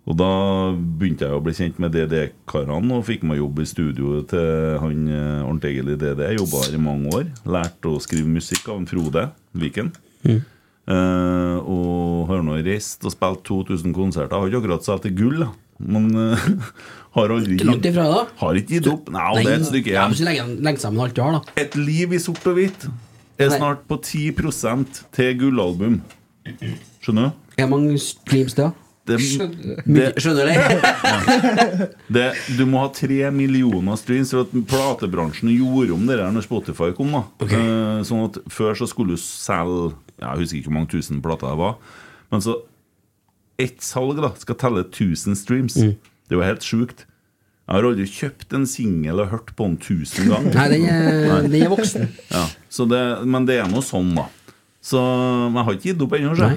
Og 0.10 0.18
da 0.18 0.30
begynte 0.74 1.28
jeg 1.28 1.38
å 1.38 1.42
bli 1.46 1.54
kjent 1.54 1.78
med 1.82 1.94
DD-karene 1.94 2.96
og 2.98 3.06
fikk 3.06 3.28
meg 3.30 3.44
jobb 3.44 3.60
i 3.62 3.68
studio 3.70 4.24
til 4.30 4.80
han 4.82 5.04
eh, 5.06 5.44
Arnt 5.46 5.68
Egil 5.70 5.92
i 5.94 5.98
DD. 6.02 6.24
Jeg 6.32 6.40
Jobba 6.40 6.64
her 6.66 6.78
i 6.80 6.82
mange 6.82 7.12
år. 7.14 7.28
Lærte 7.46 7.92
å 7.92 8.02
skrive 8.02 8.32
musikk 8.32 8.72
av 8.72 8.80
en 8.80 8.90
Frode 8.90 9.28
Viken. 9.54 9.92
Eh, 10.90 11.58
og 11.62 12.26
har 12.32 12.42
nå 12.42 12.58
reist 12.66 13.06
og 13.06 13.14
spilt 13.14 13.46
2000 13.46 13.94
konserter. 13.94 14.34
Har 14.34 14.50
ikke 14.50 14.64
akkurat 14.64 14.88
solgt 14.88 15.12
gull, 15.14 15.44
da. 15.44 15.52
Men 15.80 16.10
uh, 16.16 16.50
har 17.18 17.36
aldri 17.36 17.56
Ikke 17.56 17.70
langt 17.70 17.86
ifra, 17.88 18.08
da. 18.12 18.24
Har 18.42 18.60
ikke 18.60 18.76
gitt 18.78 18.90
opp. 18.92 19.12
Nei, 19.16 19.28
og 19.32 19.40
det 19.40 19.54
er 19.54 19.62
et 19.62 19.70
stykke 19.70 19.94
igjen. 19.94 20.16
Hvis 20.16 20.26
legge, 20.28 20.48
legger 20.60 20.84
sammen 20.84 21.06
alt 21.06 21.16
du 21.16 21.24
har, 21.24 21.40
da. 21.40 21.56
Et 21.64 21.80
liv 21.80 22.18
i 22.18 22.22
sort 22.22 22.44
og 22.50 22.60
hvitt 22.60 22.90
er 23.40 23.54
snart 23.56 23.86
på 23.88 23.96
10 24.04 24.36
til 25.16 25.40
gullalbum. 25.40 26.02
Skjønner 27.00 27.30
du? 27.30 27.50
Det 27.56 27.68
mange 27.72 28.00
streams 28.04 28.56
da? 28.58 28.72
Det, 29.10 29.18
det, 29.18 30.10
Skjønner 30.22 30.46
du 30.46 30.52
det? 30.52 31.88
det, 32.16 32.26
du 32.60 32.66
må 32.70 32.84
ha 32.84 32.92
tre 32.94 33.32
millioner 33.34 33.98
streams 33.98 34.34
for 34.36 34.46
at 34.46 34.54
platebransjen 34.70 35.50
gjorde 35.56 35.96
om 35.96 36.04
det 36.06 36.20
der 36.20 36.36
når 36.36 36.46
Spotify 36.46 36.92
kom. 36.98 37.16
da 37.16 37.24
okay. 37.42 38.04
Sånn 38.06 38.28
at 38.28 38.38
Før 38.54 38.78
så 38.78 38.90
skulle 38.90 39.18
du 39.18 39.24
selge 39.24 39.96
Jeg 40.20 40.44
husker 40.44 40.60
ikke 40.60 40.70
hvor 40.70 40.78
mange 40.78 40.92
tusen 40.94 41.24
plater 41.26 41.50
det 41.50 41.62
var. 41.64 41.80
Men 42.30 42.46
så 42.46 42.60
ett 43.60 43.84
salg 43.86 44.22
da 44.24 44.32
skal 44.40 44.58
telle 44.60 44.86
1000 44.88 45.38
streams. 45.40 45.78
Det 45.80 46.36
er 46.36 46.40
jo 46.40 46.46
helt 46.46 46.66
sjukt. 46.66 47.06
Jeg 47.70 47.76
har 47.76 47.86
aldri 47.86 48.06
kjøpt 48.10 48.54
en 48.58 48.66
singel 48.66 49.20
og 49.22 49.30
hørt 49.30 49.52
på 49.54 49.68
den 49.68 49.76
1000 49.78 50.32
ganger. 50.32 50.56
Nei, 50.56 50.68
den 50.72 50.88
er, 50.90 51.44
den 51.46 51.58
er 51.60 51.70
voksen. 51.70 52.08
Ja, 52.32 52.48
så 52.74 52.88
det, 52.90 53.02
men 53.30 53.46
det 53.46 53.60
er 53.62 53.70
nå 53.70 53.84
sånn, 53.86 54.16
da. 54.18 54.26
Så 54.82 54.98
jeg 54.98 55.66
har 55.68 55.76
ikke 55.76 55.92
gitt 55.92 56.02
opp 56.02 56.16
ennå. 56.18 56.34
sjø. 56.40 56.56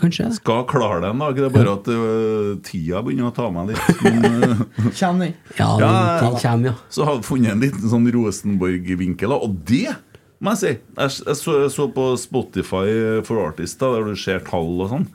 Kanskje. 0.00 0.30
Skal 0.38 0.64
klare 0.70 1.02
det 1.02 1.10
en 1.12 1.20
dag. 1.20 1.36
Det 1.36 1.44
er 1.44 1.52
bare 1.52 1.74
at 1.76 1.88
uh, 1.92 2.54
tida 2.64 3.02
begynner 3.04 3.28
å 3.28 3.34
ta 3.36 3.50
meg 3.52 3.72
litt. 3.72 4.02
Men, 4.02 4.24
øh, 4.24 4.62
Kjenn 4.98 5.20
den. 5.20 5.34
Ja, 5.58 5.68
Ja, 5.78 5.90
den, 5.92 6.38
kjenner, 6.40 6.40
kommer, 6.40 6.68
ja. 6.70 6.74
så 6.88 7.06
har 7.06 7.18
jeg 7.18 7.26
funnet 7.28 7.52
en 7.52 7.64
liten 7.66 7.90
sånn 7.92 8.08
Rosenborg-vinkel, 8.14 9.34
og 9.36 9.58
det 9.68 9.92
må 10.40 10.54
jeg 10.54 10.62
si. 10.62 10.72
Jeg, 10.72 11.12
jeg, 11.28 11.38
så, 11.40 11.58
jeg 11.66 11.74
så 11.74 11.88
på 11.94 12.06
Spotify 12.20 12.86
for 13.28 13.44
Artist, 13.44 13.78
da, 13.82 13.92
der 13.94 14.08
du 14.08 14.18
ser 14.18 14.42
tall 14.46 14.72
og 14.86 14.90
sånn. 14.94 15.06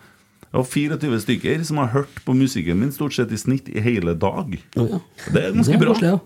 Var 0.51 0.63
24 0.65 1.19
stykker 1.21 1.63
som 1.67 1.77
har 1.77 1.91
hørt 1.93 2.19
på 2.25 2.33
musikken 2.33 2.79
min 2.81 2.91
stort 2.95 3.13
sett 3.13 3.31
i 3.31 3.37
snitt 3.37 3.67
i 3.69 3.79
hele 3.85 4.15
dag. 4.17 4.55
Ja. 4.75 4.99
Det 5.29 5.43
er 5.43 5.51
ganske 5.53 5.71
Det 5.73 5.77
er 5.77 5.83
bra. 5.85 5.93
koselig, 5.93 6.09
ja. 6.15 6.19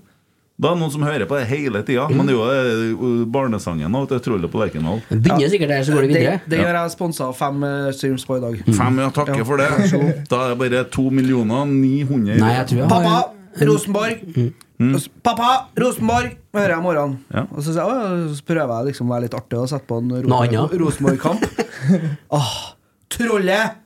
Da 0.64 0.70
er 0.70 0.76
det 0.78 0.82
noen 0.84 0.92
som 0.94 1.02
hører 1.04 1.26
på 1.28 1.36
det 1.40 1.48
hele 1.50 1.80
tida. 1.84 2.04
Men 2.14 2.28
det 2.30 2.36
er 2.38 2.68
jo 2.94 2.94
øh, 3.02 3.24
barnesangen 3.34 3.96
er 3.98 4.20
Trollet 4.22 4.52
på 4.54 4.60
Lerkendal. 4.62 5.02
Begynner 5.10 5.50
sikkert 5.50 5.72
der, 5.74 5.84
så 5.84 5.96
går 5.96 6.06
det 6.06 6.10
Det, 6.14 6.20
videre. 6.22 6.42
det 6.48 6.60
gjør 6.62 6.78
jeg 6.78 6.92
sponsa 6.94 7.26
av 7.26 7.34
fem 7.40 7.64
eh, 7.68 7.88
streams 7.98 8.24
på 8.30 8.38
i 8.38 8.44
dag. 8.44 8.60
Fem, 8.78 9.00
ja, 9.02 9.10
takker 9.10 9.42
Ja, 9.42 9.48
for 9.50 9.58
det. 9.58 9.70
Da 10.30 10.44
er 10.46 10.54
det 10.54 10.60
bare 10.62 10.84
2 10.94 11.08
millioner 11.10 11.66
900 11.66 12.38
Nei, 12.38 12.54
jeg 12.60 12.68
tror 12.70 12.78
jeg 12.78 12.88
har 12.88 12.94
Pappa, 12.94 13.66
Rosenborg! 13.66 14.24
Mm. 14.80 14.96
Pappa, 15.26 15.50
Rosenborg! 15.82 16.38
Hører 16.54 16.70
jeg 16.70 16.78
om 16.78 16.84
morgenen. 16.86 17.18
Mm. 17.28 17.36
Ja. 17.36 17.44
Og 17.50 17.64
så, 17.66 17.74
jeg, 17.74 18.38
så 18.38 18.46
prøver 18.46 18.78
jeg 18.78 18.92
liksom 18.94 19.10
å 19.10 19.16
være 19.18 19.26
litt 19.28 19.38
artig 19.42 19.58
og 19.60 19.70
sette 19.74 19.90
på 19.90 20.00
en. 20.00 20.14
Rosenborg-kamp. 20.80 21.44
Åh, 22.40 22.54
trollet! 23.10 23.80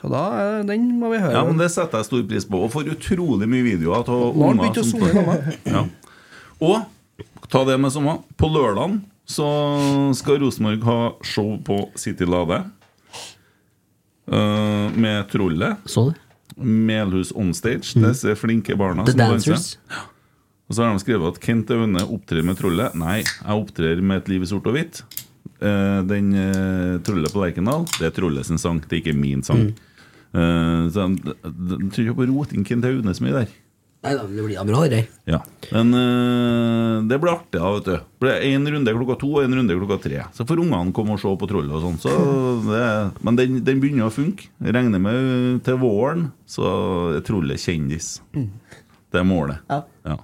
Så 0.00 0.08
da, 0.08 0.22
eh, 0.40 0.62
den 0.64 0.86
må 1.00 1.10
vi 1.12 1.18
høre. 1.20 1.34
Ja, 1.36 1.44
men 1.44 1.58
Det 1.60 1.68
setter 1.70 2.00
jeg 2.00 2.08
stor 2.08 2.22
pris 2.30 2.46
på. 2.48 2.62
Og 2.64 2.72
får 2.72 2.88
utrolig 2.94 3.48
mye 3.50 3.66
videoer 3.66 4.00
av 4.00 4.08
unger 4.32 4.80
å 4.80 4.84
som- 4.84 5.00
Ja. 5.74 5.84
Og 6.60 6.86
ta 7.50 7.64
det 7.64 7.78
med 7.80 7.92
sommer. 7.92 8.22
På 8.36 8.48
lørdagen 8.48 9.02
så 9.28 9.46
skal 10.16 10.40
Rosenborg 10.40 10.82
ha 10.82 10.98
show 11.22 11.58
på 11.62 11.90
City 11.96 12.24
Lade. 12.24 12.64
Uh, 14.30 14.88
med 14.94 15.28
Trollet. 15.30 15.76
Så 15.86 16.10
det. 16.10 16.16
Melhus 16.56 17.32
Onstage. 17.32 17.94
Disse 17.98 18.34
flinke 18.36 18.76
barna. 18.78 19.02
Mm. 19.02 19.06
The 19.06 19.12
som 19.12 19.54
danser. 19.54 19.76
Og 20.70 20.76
så 20.76 20.84
har 20.84 20.92
de 20.94 21.02
skrevet 21.02 21.34
at 21.34 21.40
Kent 21.42 21.70
Aune 21.74 22.02
opptrer 22.06 22.44
med 22.46 22.58
Trollet. 22.60 22.94
Nei, 22.94 23.20
jeg 23.24 23.56
opptrer 23.56 24.00
med 24.00 24.22
Et 24.22 24.28
liv 24.36 24.42
i 24.46 24.46
sort 24.46 24.68
og 24.70 24.76
hvitt. 24.76 25.02
Uh, 25.60 26.00
den 26.06 26.30
uh, 26.36 26.98
Trollet 27.04 27.32
på 27.34 27.42
Lerkendal, 27.42 27.84
det 27.98 28.06
er 28.06 28.14
Trollet 28.16 28.46
sin 28.46 28.60
sang, 28.60 28.78
det 28.86 29.00
er 29.00 29.02
ikke 29.02 29.16
min 29.18 29.42
sang. 29.44 29.66
Mm. 29.70 29.89
Eh, 30.30 30.84
så 30.94 31.08
jeg 31.08 31.18
jeg 31.26 31.90
tror 31.90 32.04
ikke 32.04 32.20
på 32.20 32.46
inn 32.54 32.64
Kent 32.68 32.86
Aune 32.86 33.14
så 33.16 33.24
mye 33.26 33.42
der. 33.42 33.50
Nei 34.00 34.14
da, 34.16 34.22
det 34.24 34.40
blir 34.46 34.56
da 34.56 34.62
bra, 34.64 34.86
det. 34.88 35.00
Ja, 35.28 35.42
Men 35.74 35.90
eh, 35.92 37.02
det 37.10 37.18
blir 37.20 37.34
artig, 37.34 37.58
da. 37.60 37.72
vet 37.74 37.84
du 37.84 37.90
Det 37.92 38.22
blir 38.22 38.46
En 38.48 38.70
runde 38.72 38.94
klokka 38.96 39.16
to 39.20 39.28
og 39.34 39.44
en 39.44 39.56
runde 39.58 39.76
klokka 39.76 39.98
tre. 40.06 40.22
Så 40.32 40.46
får 40.48 40.62
ungene 40.62 40.94
komme 40.96 41.18
og 41.18 41.20
se 41.20 41.34
på 41.36 41.48
trollet 41.50 41.74
og 41.76 41.84
sånn. 41.84 41.98
Så 42.00 42.14
Men 43.20 43.36
den, 43.36 43.60
den 43.66 43.82
begynner 43.82 44.08
å 44.08 44.14
funke. 44.14 44.48
Jeg 44.64 44.72
regner 44.76 45.02
med 45.04 45.60
til 45.66 45.76
våren 45.82 46.30
så 46.48 46.64
er 47.18 47.20
trollet 47.28 47.60
kjendis. 47.60 48.22
Det 48.32 49.20
er 49.20 49.28
målet. 49.28 49.60
Ja. 49.68 49.82
Ja. 50.08 50.16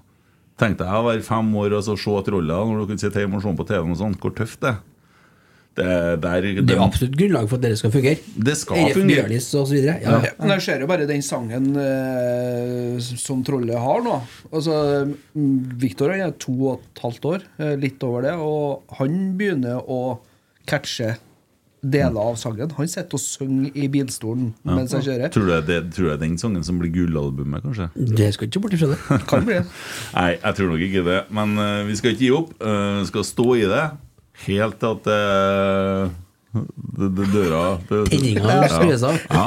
Tenk 0.56 0.78
deg 0.80 0.88
å 0.88 1.04
være 1.04 1.20
fem 1.26 1.52
år 1.60 1.76
og 1.76 1.84
så 1.84 1.98
se 2.00 2.16
trollet 2.30 2.70
når 2.70 2.80
du 2.80 2.88
kan 2.94 3.02
sitte 3.02 3.20
hjemme 3.20 3.36
og 3.36 3.44
se 3.44 3.52
på 3.58 3.68
TV-en 3.68 3.92
og 3.92 4.00
sånn. 4.00 4.16
Hvor 4.22 4.32
tøft 4.38 4.62
det 4.64 4.72
er. 4.72 4.80
Det, 5.76 5.90
der, 6.22 6.48
Det 6.62 6.76
er 6.76 6.80
absolutt 6.80 7.18
grunnlag 7.20 7.50
for 7.50 7.60
at 7.60 7.66
dere 7.66 7.76
skal 7.76 7.92
fungere. 7.92 8.22
Det 8.48 8.56
skal 8.56 8.86
RF 8.86 8.96
fungere. 8.96 9.26
Bjørnis 9.26 9.50
og 9.58 9.68
så. 9.68 9.76
Ja, 9.76 9.98
ja. 10.00 10.32
Men 10.40 10.54
jeg 10.56 10.64
ser 10.64 10.80
jo 10.80 10.88
bare 10.88 11.08
den 11.08 11.24
sangen 11.24 11.68
eh, 11.76 12.96
som 13.20 13.42
trollet 13.44 13.76
har 13.76 14.00
nå. 14.06 14.16
Altså, 14.48 14.80
Viktor 15.36 16.06
Victor 16.06 16.12
er 16.12 16.34
to 16.38 16.54
og 16.70 16.82
et 16.82 17.02
halvt 17.02 17.24
år, 17.24 17.44
eh, 17.58 17.76
litt 17.76 18.02
over 18.04 18.22
det, 18.22 18.34
og 18.34 18.84
han 18.98 19.36
begynner 19.38 19.80
å 19.88 20.18
catche 20.66 21.16
deler 21.82 22.18
av 22.18 22.36
sangen. 22.36 22.70
Han 22.76 22.88
sitter 22.88 23.14
og 23.14 23.22
synger 23.22 23.76
i 23.76 23.86
bilstolen 23.88 24.54
mens 24.64 24.92
han 24.92 25.02
kjører. 25.02 25.30
Tror 25.30 25.46
du 25.46 25.52
det, 25.52 25.66
det, 25.68 25.94
tror 25.94 26.08
jeg 26.08 26.16
er 26.16 26.22
den 26.24 26.38
sangen 26.38 26.64
som 26.66 26.80
blir 26.80 26.90
gullalbumet, 26.90 27.62
kanskje? 27.62 27.90
Det 27.94 28.32
skal 28.34 28.48
ikke 28.48 28.64
bort 28.64 28.74
ifra 28.74 28.90
det. 28.94 28.98
Kan 29.30 29.46
bli 29.46 29.60
det. 29.60 29.66
Nei, 30.16 30.32
jeg 30.34 30.58
tror 30.58 30.72
nok 30.72 30.82
ikke 30.88 31.04
det. 31.06 31.20
Men 31.30 31.54
uh, 31.60 31.84
vi 31.86 31.96
skal 31.96 32.14
ikke 32.14 32.24
gi 32.24 32.32
opp. 32.34 32.56
Uh, 32.58 33.04
Vi 33.04 33.06
skal 33.12 33.28
stå 33.28 33.46
i 33.54 33.68
det 33.70 33.84
helt 34.44 34.78
til 34.82 34.92
at 34.92 35.08
eh, 35.12 36.14
det, 36.96 37.08
det 37.18 37.26
døra 37.32 37.62
Tenninga 38.10 38.58
skrus 38.72 39.04
av. 39.06 39.18
Ja. 39.30 39.46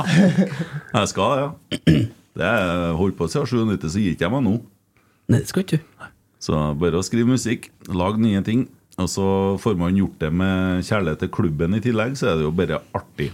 Jeg 1.00 1.12
skal 1.14 1.30
det, 1.32 1.46
ja. 1.46 2.00
Det 2.40 2.50
holdt 2.96 3.18
på 3.20 3.28
siden 3.32 3.48
97, 3.76 3.88
så 3.92 4.02
gir 4.02 4.16
ikke 4.16 4.28
jeg 4.28 4.34
meg 4.36 4.46
nå. 4.46 4.58
Nei, 5.30 5.42
det 5.42 5.50
skal 5.52 5.66
ikke 5.66 5.80
du. 5.82 6.10
Så 6.40 6.60
bare 6.80 7.00
å 7.02 7.04
skrive 7.04 7.28
musikk, 7.28 7.68
lage 7.92 8.22
nye 8.24 8.42
ting. 8.46 8.68
Og 9.00 9.10
så 9.12 9.26
får 9.62 9.78
man 9.80 9.95
gjort 9.97 10.20
det 10.22 10.30
med 10.36 10.84
kjærlighet 10.88 11.24
til 11.24 11.32
klubben 11.34 11.78
i 11.78 11.82
tillegg, 11.84 12.18
så 12.20 12.32
er 12.32 12.39
det 12.39 12.45
jo 12.47 12.52
bare 12.56 12.82
artig. 12.97 13.30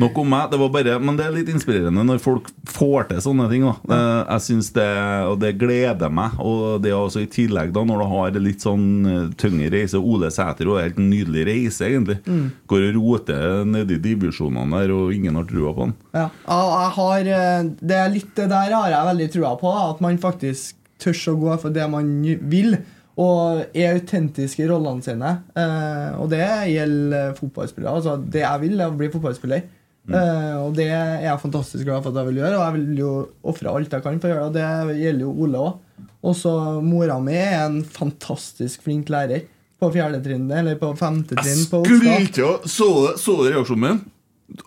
Nok 0.00 0.18
om 0.22 0.28
meg. 0.30 0.50
det 0.52 0.60
var 0.60 0.72
bare, 0.74 0.98
Men 1.00 1.16
det 1.18 1.26
er 1.26 1.34
litt 1.36 1.52
inspirerende 1.52 2.04
når 2.06 2.20
folk 2.22 2.50
får 2.68 3.08
til 3.10 3.22
sånne 3.24 3.48
ting. 3.50 3.64
da 3.66 3.74
Eh, 3.96 4.24
Jeg 4.36 4.40
synes 4.46 4.70
det, 4.72 4.88
Og 5.30 5.38
det 5.40 5.58
gleder 5.58 6.10
meg. 6.10 6.38
Og 6.38 6.82
det 6.82 6.90
er 6.90 6.98
også 7.00 7.22
i 7.24 7.30
tillegg, 7.30 7.72
da 7.72 7.84
når 7.84 7.98
du 8.02 8.06
har 8.12 8.40
litt 8.40 8.60
sånn 8.60 8.86
eh, 9.06 9.28
tyngre 9.36 9.70
reise 9.72 9.98
Ole 9.98 10.30
Sæter 10.30 10.66
en 10.66 10.82
helt 10.82 10.98
nydelig 10.98 11.46
reise, 11.46 11.86
egentlig. 11.86 12.18
Mm. 12.26 12.50
Går 12.68 12.88
og 12.90 12.96
roter 13.00 13.64
nedi 13.64 13.98
divisjonene 14.02 14.82
der, 14.82 14.92
og 14.94 15.12
ingen 15.14 15.34
har 15.34 15.44
trua 15.44 15.72
på 15.74 15.86
han. 15.86 15.94
Ja, 16.12 16.28
jeg 16.46 16.74
jeg 16.76 16.90
har 16.96 17.30
eh, 17.36 17.70
Det 17.80 17.96
er 17.96 18.10
litt 18.12 18.34
det 18.36 18.48
der 18.50 18.74
har 18.74 18.90
jeg 18.90 19.08
veldig 19.12 19.30
trua 19.32 19.54
på. 19.60 19.72
At 19.90 20.00
man 20.00 20.18
faktisk 20.18 20.76
tør 20.98 21.16
å 21.32 21.40
gå 21.40 21.56
for 21.60 21.70
det 21.70 21.88
man 21.90 22.08
vil. 22.50 22.78
Og 23.16 23.62
er 23.72 23.94
autentiske 23.96 24.60
i 24.64 24.68
rollene 24.68 25.00
sine. 25.04 25.30
Eh, 25.56 26.10
og 26.20 26.28
det 26.34 26.42
gjelder 26.68 27.30
fotballspillere. 27.38 27.94
Altså, 27.96 28.16
det 28.20 28.42
jeg 28.42 28.60
vil, 28.66 28.76
er 28.80 28.92
å 28.92 28.96
bli 28.98 29.08
fotballspiller. 29.14 29.62
Eh, 30.06 30.56
og 30.62 30.74
det 30.76 30.84
er 30.92 31.24
jeg 31.24 31.40
fantastisk 31.42 31.86
glad 31.88 32.04
for 32.04 32.12
at 32.12 32.20
jeg 32.20 32.28
vil 32.28 32.42
gjøre, 32.42 32.58
og 32.60 32.64
jeg 32.66 32.74
vil 32.76 33.00
jo 33.00 33.12
ofre 33.50 33.72
alt 33.72 33.96
jeg 33.96 34.04
kan 34.04 34.20
for 34.20 34.28
å 34.28 34.34
gjøre 34.34 34.52
det. 34.54 34.66
Og 34.84 34.90
det 34.92 34.98
gjelder 35.00 35.24
jo 35.24 35.32
Ole 35.46 35.62
òg. 35.64 36.04
Og 36.26 36.34
så 36.36 36.52
mora 36.84 37.16
mi 37.22 37.34
er 37.38 37.56
en 37.64 37.80
fantastisk 37.84 38.84
flink 38.84 39.08
lærer. 39.12 39.46
På 39.80 39.90
fjerde 39.92 40.22
trinn, 40.24 40.46
eller 40.56 40.76
på 40.80 40.88
femte 40.96 41.36
trinn 41.36 41.64
på 41.68 41.82
Skulle 41.84 42.14
Okstad. 42.14 42.28
ikke 42.30 42.68
Så 42.72 42.86
så 43.20 43.34
du 43.36 43.42
reaksjonen 43.52 43.82
min? 43.82 43.98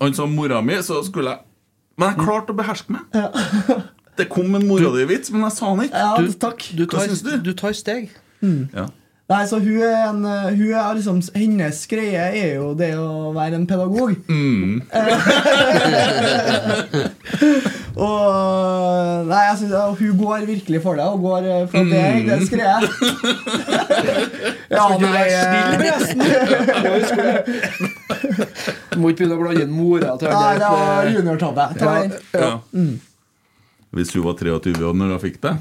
Han 0.02 0.14
sa 0.14 0.28
mora 0.30 0.60
mi, 0.62 0.76
så 0.86 1.00
skulle 1.08 1.32
jeg 1.34 1.40
Men 1.98 2.12
jeg 2.14 2.26
klarte 2.28 2.54
å 2.54 2.58
beherske 2.60 2.94
meg. 2.94 3.08
Det 4.20 4.28
kom 4.30 4.54
en 4.58 4.66
mora 4.68 4.90
di-vits, 4.94 5.32
men 5.32 5.46
jeg 5.48 5.56
sa 5.56 5.70
den 5.74 5.86
ikke. 5.88 6.02
Ja, 6.04 6.12
Du, 6.20 6.34
takk. 6.44 6.66
du, 6.76 6.84
tar, 6.92 7.06
syns 7.08 7.22
du? 7.24 7.32
du 7.44 7.54
tar 7.58 7.74
steg. 7.78 8.10
Ja. 8.74 8.90
Nei, 9.30 9.44
så 9.46 9.60
hun 9.62 9.78
er 9.86 10.08
en 10.10 10.24
eh, 10.26 10.56
hun 10.58 10.72
er 10.74 10.96
liksom, 10.98 11.20
Hennes 11.36 11.84
greie 11.86 12.18
er 12.34 12.56
jo 12.56 12.72
det 12.74 12.96
å 12.98 13.30
være 13.36 13.60
en 13.60 13.68
pedagog. 13.70 14.16
Mm. 14.26 14.82
og 18.08 19.28
Nei, 19.30 19.44
jeg 19.52 19.58
synes, 19.60 19.76
hun 20.00 20.18
går 20.18 20.48
virkelig 20.48 20.82
for 20.82 20.98
det, 20.98 21.06
og 21.06 21.22
går 21.28 21.46
eh, 21.46 21.68
for 21.70 21.78
det 21.86 21.92
det 21.94 22.02
hennes 22.16 22.50
greie. 22.50 22.78
ja, 24.80 24.86
nei 24.98 25.12
være 25.14 25.30
snill 25.46 25.70
med 25.78 25.86
eh? 25.86 26.02
Ja, 28.90 28.98
må 28.98 29.14
ikke 29.14 29.28
begynne 29.28 29.38
å 29.38 29.44
blande 29.44 29.62
inn 29.68 29.78
mora 29.78 30.18
til 30.18 30.34
Nei, 30.34 30.58
det 30.58 30.74
var 30.74 30.90
han 30.90 31.14
juniortabbe. 31.20 31.70
Ta 31.78 31.86
den. 32.02 32.18
Ja. 32.34 32.52
Hvis 33.90 34.12
hun 34.14 34.22
var 34.24 34.34
23 34.38 34.86
år 34.86 34.94
når 34.94 35.16
hun 35.16 35.22
fikk 35.24 35.40
det, 35.42 35.54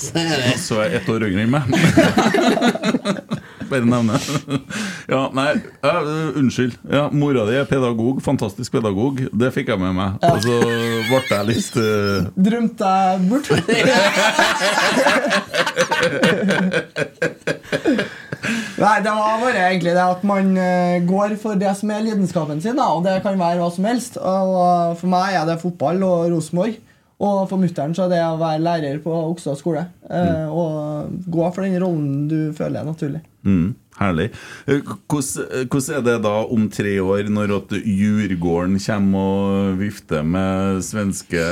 så 0.66 0.74
er 0.80 0.84
jeg 0.88 0.94
ett 1.00 1.08
år 1.12 1.20
yngre 1.28 1.42
enn 1.44 1.52
meg. 1.52 1.64
Bare 3.70 3.86
nevne. 3.86 4.16
Ja, 5.06 5.30
nei, 5.36 5.52
uh, 5.84 6.38
unnskyld. 6.40 6.74
Ja, 6.90 7.04
Mora 7.14 7.44
di 7.46 7.54
er 7.60 7.66
pedagog. 7.70 8.18
Fantastisk 8.24 8.72
pedagog. 8.74 9.20
Det 9.30 9.52
fikk 9.54 9.68
jeg 9.70 9.78
med 9.82 9.92
meg. 9.94 10.10
Og 10.26 10.42
så 10.42 10.56
ble 11.06 11.20
jeg 11.28 11.44
litt 11.52 11.74
uh... 11.78 12.26
Drømte 12.34 12.86
jeg 12.96 13.18
bort. 13.30 13.46
Nei, 18.80 18.94
det 19.04 19.12
var 19.12 19.42
bare 19.42 19.66
egentlig 19.68 19.92
det 19.92 20.02
at 20.02 20.22
man 20.24 20.56
eh, 20.56 21.02
går 21.04 21.34
for 21.40 21.54
det 21.60 21.74
som 21.76 21.90
er 21.92 22.04
lidenskapen 22.06 22.62
sin, 22.64 22.78
da, 22.80 22.86
og 22.96 23.04
det 23.04 23.18
kan 23.24 23.38
være 23.38 23.60
hva 23.60 23.68
som 23.74 23.84
helst. 23.86 24.16
Og 24.16 24.96
For 25.00 25.08
meg 25.12 25.36
er 25.36 25.44
det 25.48 25.60
fotball 25.60 26.02
og 26.06 26.30
Rosenborg. 26.32 26.78
Og 27.20 27.42
for 27.50 27.60
mutter'n 27.60 27.92
så 27.92 28.06
er 28.06 28.14
det 28.14 28.22
å 28.24 28.38
være 28.40 28.62
lærer 28.64 29.02
på 29.04 29.12
Okstad 29.28 29.58
skole. 29.60 29.82
Mm. 30.08 30.48
Og 30.56 31.18
gå 31.28 31.50
for 31.52 31.66
den 31.66 31.76
rollen 31.82 32.26
du 32.30 32.38
føler 32.56 32.80
er 32.80 32.86
naturlig. 32.88 33.20
mm, 33.44 33.68
Herlig. 34.00 34.30
Eh, 34.64 34.78
Hvordan 35.10 35.66
hvordan 35.68 35.96
er 35.98 36.04
det 36.06 36.14
da 36.24 36.32
om 36.56 36.62
tre 36.72 36.94
år, 37.04 37.28
når 37.28 37.52
at 37.58 37.74
Djurgården 37.84 38.78
kommer 38.80 39.18
og 39.20 39.74
vifter 39.82 40.24
med 40.24 40.80
svenske 40.86 41.42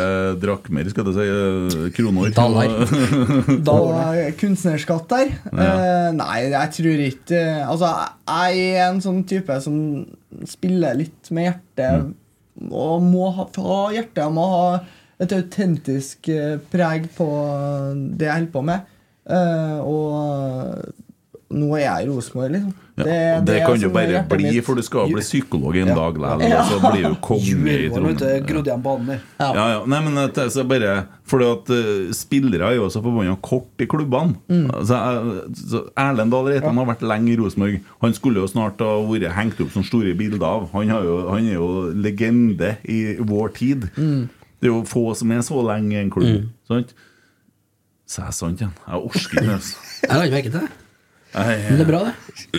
drakmer, 0.41 0.89
skal 0.89 1.05
du 1.05 1.13
si, 1.13 1.27
eh, 1.29 1.91
kroner? 1.99 2.33
Dollar. 2.33 2.73
Og 4.17 4.39
kunstnerskatt 4.41 5.09
der? 5.13 5.35
Eh, 5.53 6.09
nei, 6.17 6.39
jeg 6.49 6.73
tror 6.79 7.03
ikke 7.11 7.43
Altså, 7.69 7.93
jeg 8.25 8.71
er 8.79 8.87
en 8.89 9.03
sånn 9.05 9.21
type 9.29 9.61
som 9.65 10.07
spiller 10.49 10.97
litt 11.05 11.29
med 11.31 11.51
hjertet. 11.51 12.15
Og 12.73 13.05
må 13.05 13.29
ha, 13.37 13.45
ha 13.69 13.83
hjertet. 13.95 14.25
Jeg 14.25 14.35
må 14.35 14.49
ha 14.55 14.65
et 15.21 15.33
autentisk 15.35 16.29
eh, 16.31 16.57
preg 16.73 17.09
på 17.17 17.27
det 18.19 18.29
jeg 18.29 18.35
holder 18.37 18.53
på 18.55 18.65
med. 18.69 18.95
Eh, 19.29 19.79
og 19.83 20.95
nå 21.49 21.69
er 21.79 21.81
jeg 21.81 22.05
i 22.05 22.09
Rosenborg, 22.11 22.51
liksom. 22.53 22.73
Ja, 22.99 23.05
det, 23.07 23.15
det 23.47 23.59
kan 23.63 23.79
du 23.79 23.87
er 23.87 23.93
bare 23.95 24.21
bli, 24.29 24.49
mitt. 24.51 24.65
for 24.67 24.77
du 24.77 24.83
skal 24.85 25.07
bli 25.09 25.23
psykolog 25.23 25.77
en 25.81 25.93
dag 25.95 26.17
likevel. 26.19 26.43
Ja. 26.51 26.59
Og 26.65 26.73
så 26.73 26.91
blir 26.91 27.05
du 27.07 27.15
konge 27.25 27.73
i 27.73 27.87
Trondheim. 27.95 28.43
grodd 28.49 28.67
igjen 28.69 28.83
banen 28.85 29.07
der. 29.13 29.21
Ja. 29.39 29.49
Ja, 29.55 29.67
ja. 29.73 29.79
Nei, 29.89 30.01
men 30.05 30.19
at, 30.25 30.41
så 30.53 30.65
bare 30.69 30.97
Fordi 31.29 31.47
at 31.47 31.71
eh, 31.77 32.11
spillere 32.17 32.69
er 32.73 32.77
jo 32.77 32.87
også 32.89 33.01
forbanna 33.05 33.37
kort 33.45 33.85
i 33.85 33.87
klubbene. 33.89 34.35
Mm. 34.51 34.67
Altså, 34.75 34.99
jeg- 34.99 35.57
så 35.71 35.83
Erlend 36.05 36.35
Dahl 36.35 36.51
Reitan 36.51 36.81
har 36.83 36.89
vært 36.91 37.07
lenge 37.07 37.33
i 37.33 37.39
Rosenborg. 37.41 37.79
Han 38.03 38.17
skulle 38.19 38.43
jo 38.43 38.49
snart 38.51 38.81
ha 38.85 38.93
vært 39.09 39.33
hengt 39.39 39.61
opp 39.65 39.71
som 39.77 39.85
store 39.87 40.13
bilder 40.19 40.45
av. 40.49 40.69
Han, 40.75 40.89
har 40.93 41.07
jo, 41.07 41.17
han 41.31 41.47
er 41.49 41.55
jo 41.57 41.71
legende 41.95 42.75
i 42.89 43.15
vår 43.21 43.55
tid. 43.57 43.89
Mm. 43.97 44.27
Det 44.59 44.69
er 44.69 44.73
jo 44.75 44.83
få 44.89 45.05
som 45.15 45.31
er 45.31 45.41
så 45.47 45.63
lenge 45.63 45.95
i 45.95 46.01
en 46.03 46.11
klubb. 46.11 46.49
Sant? 46.67 46.95
Så 48.09 48.25
det 48.25 48.35
sant 48.35 48.61
igjen. 48.63 48.75
Jeg 48.89 48.95
orker 49.05 49.41
ikke. 49.43 49.55
altså. 49.55 49.77
Jeg 50.09 50.17
la 50.17 50.23
ikke 50.25 50.37
merke 50.39 50.51
til 50.51 50.61
det. 50.61 50.69
Men 51.35 51.77
det 51.77 51.85
er 51.85 51.91
bra, 51.91 51.99
det. 52.09 52.15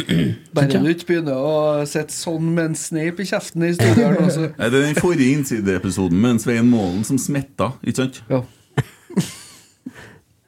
Bare 0.56 0.80
du 0.80 0.88
ikke 0.92 1.08
begynner 1.10 1.40
å 1.42 1.54
sitte 1.90 2.14
sånn 2.14 2.52
med 2.54 2.70
en 2.70 2.78
sneip 2.78 3.20
i 3.20 3.26
kjeften 3.26 3.66
i 3.66 3.72
studioet. 3.74 4.38
Det 4.60 4.68
er 4.68 4.76
den 4.76 5.00
forrige 5.00 5.40
innsideepisoden 5.40 6.22
med 6.22 6.40
Svein 6.44 6.70
Målen 6.70 7.02
som 7.08 7.18
smitta, 7.20 7.72
ikke 7.82 8.04
sant? 8.04 8.22
Ja. 8.30 8.44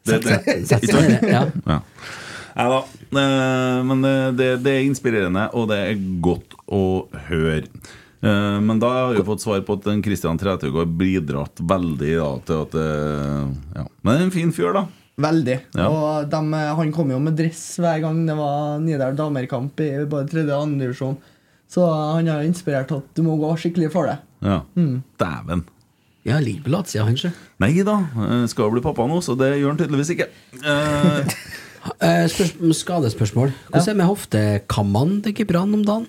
Det, 0.05 0.17
det, 0.25 0.37
ikke 0.71 0.93
sant? 0.93 1.25
Ja. 1.29 1.43
Ja. 1.67 1.75
Nei 2.57 2.67
da. 2.71 2.79
Eh, 3.21 3.81
Men 3.85 4.05
eh, 4.07 4.29
det, 4.37 4.47
det 4.65 4.71
er 4.73 4.85
inspirerende, 4.87 5.43
og 5.57 5.67
det 5.69 5.77
er 5.91 5.99
godt 6.25 6.55
å 6.73 6.81
høre. 7.27 7.67
Eh, 8.21 8.59
Men 8.61 8.79
da 8.79 8.89
har 8.93 9.13
vi 9.15 9.23
fått 9.25 9.41
svar 9.41 9.61
på 9.65 9.73
at 9.79 9.83
Kristian 9.85 10.03
Christian 10.05 10.37
Trethaug 10.41 10.75
har 10.77 10.85
bidratt 10.85 11.61
veldig 11.61 12.11
da, 12.19 12.31
til 12.45 12.61
at 12.67 12.75
eh, 12.77 13.45
ja. 13.79 13.85
Men 14.03 14.13
det 14.13 14.19
er 14.19 14.25
en 14.27 14.33
fin 14.35 14.53
fyr, 14.55 14.73
da. 14.77 14.85
Veldig. 15.21 15.57
Ja. 15.77 15.87
Og 15.91 16.29
de, 16.31 16.41
han 16.79 16.91
kom 16.95 17.11
jo 17.13 17.19
med 17.21 17.35
dress 17.37 17.63
hver 17.81 17.99
gang 18.01 18.23
det 18.25 18.35
var 18.37 18.79
Nidar 18.81 19.13
damerkamp 19.17 19.79
i 19.83 19.89
både 20.09 20.29
tredje 20.31 20.55
og 20.55 20.63
andre 20.69 20.87
divisjon. 20.87 21.17
Så 21.71 21.85
han 21.87 22.27
har 22.27 22.41
inspirert 22.43 22.91
at 22.95 23.11
du 23.15 23.21
må 23.23 23.37
gå 23.39 23.51
skikkelig 23.59 23.91
for 23.93 24.09
det. 24.09 24.17
Ja. 24.43 24.61
Dæven. 25.21 25.65
Ja, 26.27 26.37
ligger 26.43 26.65
på 26.67 26.73
latsida, 26.75 27.05
han, 27.07 27.15
ikke. 27.17 27.31
Nei 27.63 27.71
da, 27.85 27.95
eh, 28.27 28.45
skal 28.51 28.69
bli 28.73 28.81
pappa 28.85 29.05
nå, 29.09 29.17
så 29.25 29.33
det 29.39 29.55
gjør 29.57 29.71
han 29.73 29.81
tydeligvis 29.81 30.13
ikke. 30.17 30.29
Eh, 30.61 31.35
Eh, 31.97 32.27
spørs- 32.29 32.75
skadespørsmål. 32.77 33.49
Hvordan 33.71 33.81
er 33.81 33.85
det 33.89 33.97
med 33.97 34.05
hoftekammene 34.05 35.15
til 35.25 35.33
keeperne 35.33 35.79
om 35.79 35.85
dagen? 35.87 36.03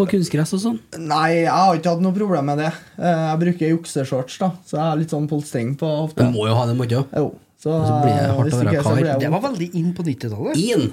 På 0.00 0.06
kunstgress 0.08 0.54
og 0.56 0.62
sånn? 0.64 0.78
Nei, 1.04 1.42
jeg 1.44 1.52
har 1.52 1.76
ikke 1.78 1.92
hatt 1.94 2.02
noe 2.04 2.16
problem 2.16 2.48
med 2.50 2.58
det. 2.64 2.70
Eh, 2.98 3.20
Jeg 3.28 3.38
bruker 3.44 3.72
jukseshorts, 3.74 4.38
da, 4.40 4.50
så 4.66 4.78
jeg 4.78 4.84
har 4.88 4.96
litt 5.00 5.12
sånn 5.12 5.28
polstring 5.30 5.76
på 5.80 5.90
Du 6.16 6.24
må 6.32 6.48
jo 6.48 6.56
ha 6.56 6.64
det, 6.70 6.74
må 6.78 6.88
du 6.88 6.96
ikke? 6.96 7.04
Jo, 7.20 7.28
så, 7.60 7.76
så 7.84 8.00
blir 8.00 8.16
det 8.16 8.32
hardt 8.38 8.56
å 8.56 8.62
være 8.64 8.82
kar. 8.82 8.98
jeg 9.04 9.20
Det 9.26 9.30
var 9.36 9.44
veldig 9.50 9.70
inn 9.82 9.92
på 9.98 10.06
90-tallet. 10.08 10.64
In! 10.64 10.90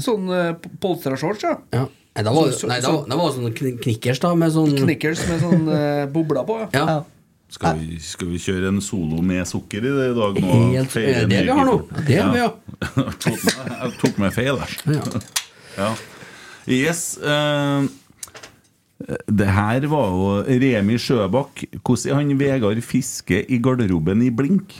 Sånn 0.00 0.30
uh, 0.32 0.54
polstra 0.80 1.18
shorts, 1.20 1.44
ja. 1.44 1.58
Ja. 1.76 1.84
Nei, 2.16 2.22
da 2.24 2.32
var, 2.32 2.48
Så- 2.56 2.68
nei, 2.70 2.78
da, 2.80 2.94
det 3.04 3.16
var 3.20 3.34
sånn 3.34 3.50
kn- 3.52 3.76
knickers, 3.84 4.22
da, 4.24 4.30
med 4.40 4.54
sånn 4.54 4.72
Knickers 4.78 5.20
med 5.28 5.42
sånn 5.44 5.66
uh, 5.68 6.06
bobler 6.14 6.46
på. 6.48 6.56
Ja. 6.72 6.86
Ja. 6.88 6.96
Skal, 7.52 7.76
vi, 7.78 7.98
skal 8.02 8.26
vi 8.32 8.38
kjøre 8.42 8.70
en 8.72 8.80
solo 8.82 9.20
med 9.22 9.44
sukker 9.46 9.84
i 9.84 9.90
det 9.98 10.06
i 10.10 10.14
dag? 10.16 10.40
Nå, 10.42 10.54
Helt, 10.72 10.90
Feire 10.90 11.26
det 11.30 11.42
vi 11.44 11.52
har 11.54 11.68
nå. 11.68 11.76
Det 12.08 12.16
har 12.18 12.32
vi, 12.32 12.40
ja. 12.40 12.48
Jeg 13.84 13.92
tok 14.00 14.16
meg- 14.24 14.32
feil 14.34 14.56
der. 14.62 14.72
ja. 14.96 15.20
Ja. 15.76 15.90
Yes. 16.66 17.02
eh, 17.22 17.84
det 19.28 19.46
her 19.52 19.84
var 19.92 20.08
jo 20.08 20.28
Remi 20.46 20.96
Sjøbakk. 20.96 21.66
Hvordan 21.82 22.12
er 22.12 22.20
han 22.20 22.38
Vegard 22.40 22.82
Fiske 22.84 23.42
i 23.44 23.58
garderoben 23.62 24.24
i 24.24 24.32
Blink? 24.32 24.78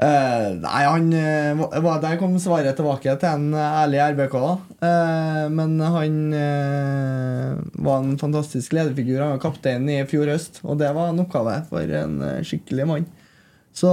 Uh, 0.00 0.56
nei, 0.56 0.84
han 0.88 1.10
uh, 1.12 1.88
Der 2.00 2.14
kom 2.16 2.38
svaret 2.40 2.78
tilbake 2.78 3.12
til 3.20 3.28
en 3.28 3.50
eh, 3.52 3.74
ærlig 3.82 3.98
RBK. 4.14 4.36
Eh, 4.80 5.42
men 5.52 5.74
han 5.82 6.14
var 7.84 8.00
en 8.00 8.16
fantastisk 8.20 8.72
lederfigur. 8.72 9.20
Han 9.20 9.34
var 9.34 9.42
kaptein 9.42 9.88
i 9.92 10.00
fjor 10.08 10.30
høst, 10.32 10.62
og 10.64 10.78
det 10.80 10.94
var 10.96 11.10
en 11.10 11.20
oppgave 11.20 11.58
for 11.68 11.92
en 12.00 12.16
skikkelig 12.46 12.86
mann. 12.88 13.10
Så 13.80 13.88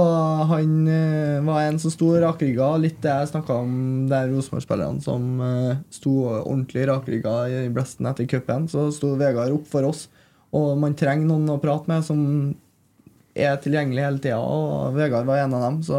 han 0.50 0.72
eh, 0.92 1.38
var 1.46 1.62
en 1.64 1.78
som 1.80 1.92
sto 1.94 2.10
rakrygga. 2.20 2.66
Litt 2.82 2.98
det 3.04 3.12
jeg 3.14 3.30
snakka 3.30 3.54
om 3.62 3.70
der 4.10 4.26
Rosenborg-spillerne 4.28 5.00
som 5.04 5.28
eh, 5.40 5.78
sto 5.94 6.12
ordentlig 6.42 6.84
rakrygga 6.90 7.36
i 7.48 7.62
blesten 7.72 8.08
etter 8.10 8.28
cupen. 8.28 8.66
Så 8.68 8.88
sto 8.92 9.14
Vegard 9.20 9.54
opp 9.54 9.68
for 9.70 9.86
oss. 9.88 10.08
Og 10.52 10.74
man 10.80 10.96
trenger 10.98 11.28
noen 11.30 11.48
å 11.54 11.60
prate 11.62 11.88
med 11.88 12.04
som 12.04 12.20
er 13.38 13.56
tilgjengelig 13.62 14.02
hele 14.04 14.20
tida, 14.24 14.38
og 14.42 14.96
Vegard 14.98 15.28
var 15.28 15.44
en 15.44 15.54
av 15.56 15.64
dem. 15.68 15.80
Så 15.86 15.98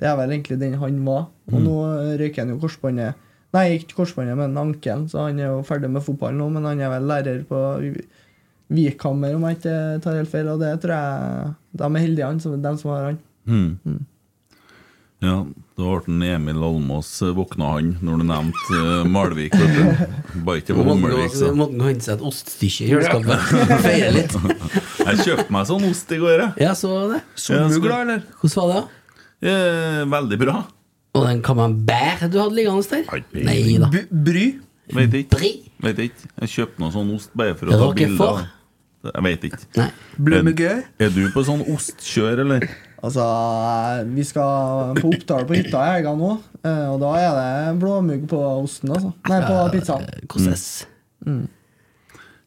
Det 0.00 0.08
er 0.08 0.16
vel 0.16 0.30
egentlig 0.32 0.58
den 0.60 0.78
han 0.80 1.02
var. 1.04 1.26
Og 1.50 1.58
Mm. 1.58 1.64
nå 1.66 1.76
røyker 2.20 2.44
han 2.44 2.54
jo 2.54 2.60
korsbåndet 2.62 3.14
Nei, 3.52 3.78
ikke 3.80 3.96
korsbåndet, 3.98 4.36
men 4.38 4.54
ankelen, 4.56 5.08
så 5.10 5.24
han 5.26 5.38
er 5.40 5.48
jo 5.50 5.62
ferdig 5.66 5.88
med 5.90 6.04
fotball 6.06 6.36
nå. 6.38 6.46
Men 6.54 6.64
han 6.68 6.80
er 6.80 6.92
vel 6.92 7.08
lærer 7.10 7.40
på 7.48 7.58
Vikhammer, 8.70 9.34
om 9.34 9.42
jeg 9.48 9.56
ikke 9.58 10.02
tar 10.04 10.14
helt 10.20 10.30
feil. 10.30 10.48
Og 10.52 10.60
det 10.62 10.70
tror 10.84 10.94
jeg 10.94 11.54
de 11.72 11.84
er 11.86 12.00
heldige, 12.02 12.26
han, 12.26 12.40
som- 12.40 12.62
dem 12.62 12.76
som 12.80 12.90
har 12.90 13.04
han. 13.10 13.18
Mm. 13.46 14.06
Ja, 15.20 15.34
da 15.76 15.88
ble 16.06 16.28
Emil 16.32 16.62
Almås 16.64 17.08
eh, 17.22 17.32
våkna 17.36 17.74
han 17.74 17.90
når 18.00 18.22
du 18.22 18.24
nevnte 18.24 18.78
eh, 18.80 19.04
Malvik. 19.04 19.52
Bare 20.46 20.62
ikke 20.62 20.72
på 20.78 20.80
var 20.80 20.94
Hummelvik, 20.94 21.34
så. 21.36 21.50
Måtte 21.56 21.76
han 21.76 21.90
hente 21.90 22.06
seg 22.08 22.14
et 22.16 22.24
oststykke 22.30 22.86
i 22.86 22.88
kjøleskapet. 22.88 23.52
Feire 23.84 24.14
litt. 24.16 24.36
Jeg 25.04 25.20
kjøpte 25.26 25.52
meg 25.52 25.68
sånn 25.68 25.84
ost 25.90 26.14
i 26.16 26.20
går, 26.22 26.36
jeg. 26.46 26.54
Ja, 26.64 26.72
så 26.78 26.94
det. 27.12 27.20
Solmugla, 27.36 27.98
eller? 28.06 28.24
Hvordan 28.40 28.70
var 28.72 28.80
det? 28.80 28.86
Eh, 29.50 30.00
veldig 30.16 30.40
bra. 30.40 30.56
Og 31.18 31.26
den 31.26 31.42
camembert 31.44 32.24
du 32.32 32.38
hadde 32.40 32.56
liggende 32.56 32.86
der? 32.88 33.24
Nei 33.44 33.58
da. 33.82 33.92
Bry? 34.08 34.46
Vet 34.96 35.18
ikke. 35.20 35.36
Bri? 35.36 35.52
Vet 35.84 36.00
ikke. 36.06 36.30
Jeg 36.46 36.52
kjøpte 36.56 36.80
noe 36.82 36.94
sånn 36.96 37.12
ost 37.18 37.36
bare 37.36 37.58
for 37.60 37.68
å 37.68 37.76
ta 37.76 37.90
bilder. 37.98 38.48
Jeg 39.00 39.24
vet 39.24 39.44
ikke. 39.48 39.58
Nei. 39.78 39.90
Gøy? 40.58 40.80
Er 41.00 41.12
du 41.14 41.22
på 41.32 41.44
sånn 41.46 41.62
ostkjør, 41.72 42.42
eller? 42.44 42.66
Altså, 43.00 43.24
vi 44.12 44.24
skal 44.28 44.90
på 44.98 45.08
Oppdal 45.08 45.46
på 45.48 45.56
hytta 45.56 45.84
i 45.86 45.94
helga 45.94 46.12
nå, 46.18 46.34
eh, 46.60 46.82
og 46.90 46.98
da 47.00 47.14
er 47.16 47.38
det 47.38 47.78
blåmugg 47.80 48.26
på 48.28 48.40
osten, 48.58 48.92
altså. 48.92 49.14
Nei, 49.30 49.38
på 49.46 49.62
pizzaen. 49.72 50.04
Hvordan? 50.26 50.58
Mm. 51.24 51.46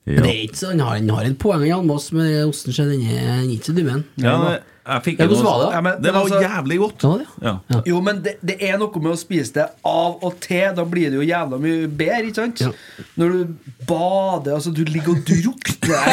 Men 0.04 0.28
det 0.28 0.30
er 0.30 0.44
ikke 0.44 0.60
sånn, 0.60 0.84
han 0.84 1.10
har, 1.16 1.26
et 1.26 1.40
poeng, 1.42 1.64
Jan 1.66 1.90
Moss, 1.90 2.12
med 2.14 2.36
osten. 2.44 2.76
Så 2.76 2.86
den 2.90 3.02
er 3.08 3.24
er 3.40 3.44
ikke 3.48 3.72
så 3.72 3.76
dum, 3.78 3.90
den. 3.90 4.06
Ja, 4.22 4.38
fikk 4.84 5.20
Ja, 5.20 5.26
hvordan 5.28 5.44
var 5.48 5.60
det? 5.64 5.68
Ja, 5.76 5.82
men- 5.82 6.02
Det 6.04 6.14
var 6.14 6.22
altså- 6.26 6.42
jævlig 6.44 6.78
godt. 6.80 6.98
Så 7.02 7.08
var 7.10 7.18
det, 7.18 7.28
ja. 7.42 7.54
Ja. 7.72 7.82
Jo, 7.86 8.02
men 8.02 8.22
det, 8.24 8.34
det 8.46 8.58
er 8.62 8.78
noe 8.78 9.00
med 9.00 9.12
å 9.14 9.18
spise 9.18 9.54
det 9.54 9.68
av 9.86 10.24
og 10.24 10.40
til. 10.44 10.74
Da 10.76 10.84
blir 10.84 11.10
det 11.10 11.14
jo 11.22 11.28
jævla 11.28 11.60
mye 11.60 11.88
bedre, 11.88 12.24
ikke 12.28 12.36
sant? 12.36 12.60
Ja. 12.60 12.72
Når 13.18 13.30
du 13.32 13.56
bader, 13.88 14.56
altså 14.56 14.74
du 14.76 14.84
ligger 14.84 15.10
og 15.16 15.24
drukner 15.26 16.04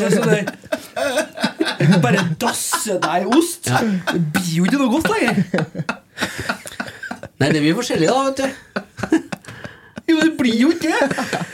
er 0.00 0.10
sånn 0.10 0.30
der- 0.30 2.00
Bare 2.00 2.24
dasse 2.38 2.98
deg 3.00 3.22
i 3.22 3.26
ost. 3.36 3.66
Ja. 3.68 3.78
Det 4.12 4.32
blir 4.32 4.54
jo 4.56 4.64
ikke 4.64 4.78
noe 4.80 4.90
godt 4.90 5.08
lenger. 5.12 5.34
Nei, 7.40 7.48
det 7.52 7.60
blir 7.62 7.74
forskjellig, 7.78 8.08
da, 8.08 8.24
vet 8.28 8.36
du. 8.36 8.48
Jo, 10.10 10.16
det 10.20 10.32
blir 10.36 10.56
jo 10.60 10.72
ikke 10.74 10.90
det. 10.90 11.44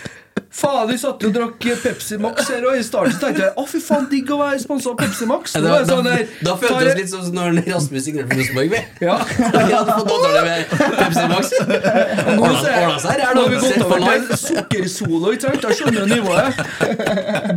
Faen, 0.57 0.89
vi 0.89 0.97
satt 0.97 1.21
jo 1.21 1.29
og 1.29 1.35
drakk 1.37 1.65
Pepsi 1.83 2.17
Max 2.21 2.47
her, 2.49 2.65
og 2.69 2.77
i 2.79 2.83
starten 2.85 3.17
tenkte 3.21 3.43
jeg 3.45 3.53
å 3.61 3.65
fy 3.69 3.79
faen, 3.85 4.07
digg 4.09 4.31
å 4.33 4.39
være 4.41 4.61
sponsa 4.63 4.89
av 4.93 4.97
Pepsi 5.01 5.27
Max. 5.29 5.53
Nå 5.57 5.61
Da, 5.65 5.75
er 5.75 5.83
det 5.83 5.89
da, 5.91 5.97
sånn 5.97 6.07
der, 6.07 6.23
da 6.47 6.55
tar 6.63 6.81
det 6.81 6.87
jeg- 6.89 6.97
litt 7.01 7.11
som 7.11 7.27
når 7.37 7.59
Rasmus 7.67 8.05
signerte 8.07 8.29
for 8.31 8.41
Rosenborg. 8.41 8.71
vi. 8.71 8.81
Ja. 9.05 9.17
Vi 9.69 9.73
hadde 9.75 9.97
fått 9.99 10.13
avtale 10.17 10.43
med 10.47 10.67
Pepsi 10.97 11.27
Max. 11.29 11.53
Nå 11.61 12.41
Ordna 12.41 12.61
ser 12.63 12.73
jeg- 12.73 13.01
seg 13.05 13.11
her, 13.11 13.21
har 13.27 13.35
vi 13.37 13.57
gått 13.57 13.83
over 13.85 14.27
til 14.27 14.41
sukkersolo, 14.47 15.33
ikke 15.37 15.45
sant? 15.47 15.61
Da 15.67 15.69
skjønner 15.77 16.01
du 16.07 16.15
nivået. 16.15 16.47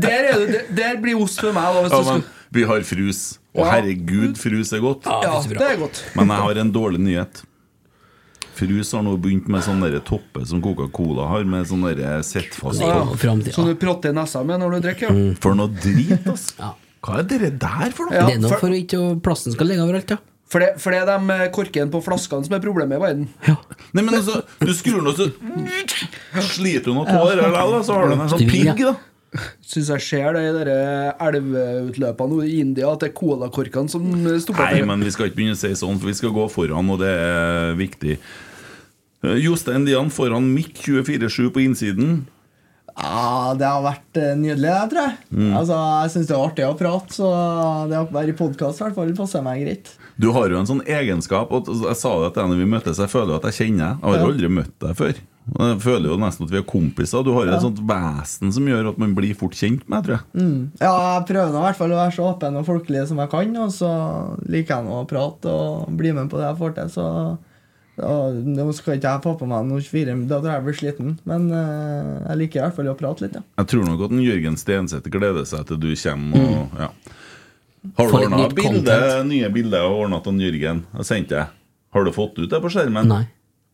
Der, 0.01 0.21
er 0.33 0.45
det, 0.45 0.63
der 0.75 0.97
blir 1.03 1.19
ost 1.23 1.39
for 1.39 1.53
meg. 1.55 1.63
Da, 1.63 1.83
hvis 1.87 1.95
Ja, 1.95 2.13
men 2.13 2.25
vi 2.51 2.63
har 2.73 2.81
frus. 2.81 3.21
Og 3.55 3.65
herregud, 3.65 4.35
frus 4.37 4.73
er 4.75 4.79
godt. 4.83 5.05
Ja, 5.07 5.39
det 5.47 5.57
det 5.57 5.69
er 5.71 5.77
godt. 5.77 6.03
Men 6.15 6.27
jeg 6.35 6.37
har 6.49 6.57
en 6.65 6.71
dårlig 6.75 6.99
nyhet. 6.99 7.43
Frus 8.59 8.91
har 8.95 9.03
nå 9.07 9.15
begynt 9.23 9.47
med 9.51 9.63
sånn 9.65 9.79
derre 9.85 10.01
toppe 10.05 10.43
som 10.49 10.59
Coca-Cola 10.63 11.29
har, 11.31 11.47
med 11.47 11.67
sånn 11.69 11.85
derre 11.87 12.19
sett 12.27 12.51
fast 12.59 12.83
er 12.83 12.99
på. 13.07 13.15
Som 13.55 13.69
du 13.69 13.75
prater 13.79 14.11
i 14.11 14.17
nesa 14.19 14.43
med 14.43 14.59
når 14.61 14.77
du 14.77 14.87
drikker. 14.89 15.15
Ja. 15.15 15.35
For 15.43 15.55
noe 15.57 15.71
drit, 15.79 16.27
altså! 16.27 16.55
Ja. 16.59 16.73
Hva 16.99 17.21
er 17.21 17.29
det 17.31 17.53
der 17.63 17.93
for 17.95 18.09
noe? 18.09 18.17
Ja, 18.17 18.25
det 18.27 18.35
er 18.35 18.41
noe 18.43 18.51
for- 18.51 18.65
for 18.67 18.75
ikke 18.75 18.99
plassen 19.23 19.53
skal 19.55 19.69
ligge 19.71 19.85
overalt, 19.87 20.11
ja. 20.11 20.19
For, 20.49 20.59
det, 20.63 20.71
for 20.81 20.89
det 20.91 21.03
er 21.03 21.05
de 21.05 21.29
eh, 21.35 21.43
korkene 21.53 21.91
på 21.93 21.99
flaskene 22.01 22.43
som 22.47 22.55
er 22.57 22.61
problemet 22.63 22.97
i 22.97 23.01
verden. 23.03 23.27
Nei, 23.93 24.01
men 24.01 24.15
altså, 24.17 24.39
du 24.59 24.71
skrur 24.73 24.97
den, 24.97 25.11
og 25.11 25.19
så 25.19 25.27
sliter 26.57 26.89
du 26.89 26.95
noe 26.97 27.05
eller 27.29 27.53
da, 27.53 27.83
så 27.85 27.93
har 27.99 28.09
du 28.09 28.15
en 28.17 28.31
sånn 28.33 28.49
pigg, 28.49 28.81
da. 28.81 28.95
Syns 29.61 29.91
jeg 29.93 30.01
ser 30.07 30.33
det 30.33 30.41
i 30.47 30.53
dere 30.57 30.77
elveutløpene 31.21 32.47
i 32.49 32.59
India, 32.63 32.89
at 32.89 33.03
det 33.03 33.11
er 33.11 33.15
colakorkene 33.19 33.91
som 33.93 34.07
stopper 34.41 34.71
Nei, 34.73 34.81
men 34.89 35.05
vi 35.05 35.11
skal 35.13 35.29
ikke 35.29 35.37
begynne 35.37 35.57
å 35.57 35.61
si 35.61 35.69
sånn, 35.77 35.99
for 36.01 36.09
vi 36.09 36.17
skal 36.17 36.33
gå 36.35 36.47
foran, 36.49 36.89
og 36.89 36.97
det 37.03 37.11
er 37.13 37.75
viktig. 37.79 38.17
Eh, 39.23 39.39
Jostein 39.43 39.85
Dian 39.87 40.11
foran 40.13 40.51
Mikk 40.53 40.77
24-7 40.87 41.49
på 41.53 41.63
innsiden. 41.65 42.19
Ja, 42.99 43.53
det 43.55 43.67
har 43.67 43.83
vært 43.83 44.19
eh, 44.19 44.35
nydelig, 44.35 44.67
det, 44.67 44.91
tror 44.91 45.05
jeg. 45.05 45.17
Altså, 45.55 45.79
Jeg 46.03 46.13
syns 46.13 46.29
det 46.29 46.35
er 46.35 46.43
artig 46.43 46.67
å 46.67 46.75
prate, 46.79 47.15
så 47.15 47.31
det 47.91 47.99
å 47.99 48.07
være 48.11 48.33
i 48.33 48.37
podkast 48.37 48.83
passer 49.17 49.43
meg 49.45 49.63
greit. 49.63 49.91
Du 50.19 50.31
har 50.35 50.51
jo 50.51 50.59
en 50.59 50.67
sånn 50.67 50.83
egenskap 50.83 51.51
og 51.55 51.69
Jeg 51.69 51.95
sa 51.95 52.11
det 52.25 52.33
til 52.33 52.41
deg 52.41 52.51
når 52.51 52.59
vi 52.59 52.71
møttes, 52.75 52.99
jeg 52.99 53.11
føler 53.11 53.37
at 53.37 53.47
jeg 53.49 53.59
kjenner 53.61 53.93
deg. 53.93 53.99
Jeg 54.03 54.09
har 54.09 54.23
jo 54.23 54.31
aldri 54.33 54.53
møtt 54.57 54.73
deg 54.83 54.97
før. 54.99 55.21
Jeg 55.49 55.77
føler 55.81 56.11
jo 56.11 56.17
nesten 56.21 56.45
at 56.45 56.51
vi 56.53 56.59
er 56.59 56.65
kompiser. 56.69 57.23
Du 57.25 57.31
har 57.33 57.47
jo 57.47 57.53
et 57.55 57.63
sånt 57.63 57.79
vesen 57.89 58.51
som 58.53 58.67
gjør 58.69 58.91
at 58.91 58.99
man 59.01 59.15
blir 59.17 59.37
fort 59.37 59.55
kjent 59.57 59.87
med, 59.89 60.05
tror 60.05 60.19
jeg. 60.19 60.57
Ja, 60.83 60.91
jeg 61.15 61.27
prøver 61.31 61.55
nå 61.55 61.61
i 61.61 61.65
hvert 61.69 61.79
fall 61.79 61.95
å 61.95 62.01
være 62.03 62.15
så 62.15 62.27
åpen 62.29 62.59
og 62.59 62.67
folkelig 62.67 63.05
som 63.09 63.21
jeg 63.23 63.31
kan, 63.31 63.55
og 63.63 63.71
så 63.73 63.91
liker 64.45 64.75
jeg 64.75 64.89
nå 64.89 64.99
å 64.99 65.07
prate 65.09 65.55
og 65.55 65.95
bli 65.97 66.11
med 66.19 66.29
på 66.29 66.37
det 66.41 66.51
jeg 66.51 66.59
får 66.59 66.75
til, 66.77 66.91
så 66.99 67.07
Nå 67.99 68.65
skal 68.77 68.95
ikke 68.97 69.11
jeg 69.13 69.23
få 69.23 69.33
på 69.39 69.47
meg 69.49 69.65
noe 69.67 69.81
24, 69.83 70.27
da 70.29 70.39
tror 70.39 70.49
jeg 70.49 70.57
jeg 70.59 70.65
blir 70.67 70.77
sliten, 70.79 71.15
men 71.29 71.47
uh, 71.51 72.27
jeg 72.29 72.37
liker 72.43 72.59
i 72.59 72.63
hvert 72.65 72.75
fall 72.77 72.91
å 72.91 72.97
prate 72.99 73.25
litt, 73.25 73.35
ja. 73.39 73.41
Jeg 73.61 73.69
tror 73.73 73.87
nok 73.89 74.03
at 74.07 74.13
en 74.15 74.21
Jørgen 74.23 74.57
Stenseth 74.59 75.09
gleder 75.13 75.47
seg 75.49 75.65
til 75.69 75.79
du 75.81 75.89
kommer. 75.95 76.45
Og, 76.45 76.77
ja. 76.79 76.89
Har 77.97 78.07
du 78.09 78.11
Få 78.11 78.21
ordna 78.25 78.45
bilde, 78.51 78.99
nye 79.29 79.49
bilder 79.55 79.85
og 79.87 80.05
ordna 80.05 80.19
til 80.25 80.39
Jørgen? 80.43 80.85
Jeg 80.99 81.05
sendte 81.07 81.35
deg. 81.37 81.57
Har 81.95 82.05
du 82.05 82.11
fått 82.13 82.37
ut 82.39 82.49
det 82.51 82.59
på 82.61 82.69
skjermen? 82.73 83.07
Nei. 83.09 83.23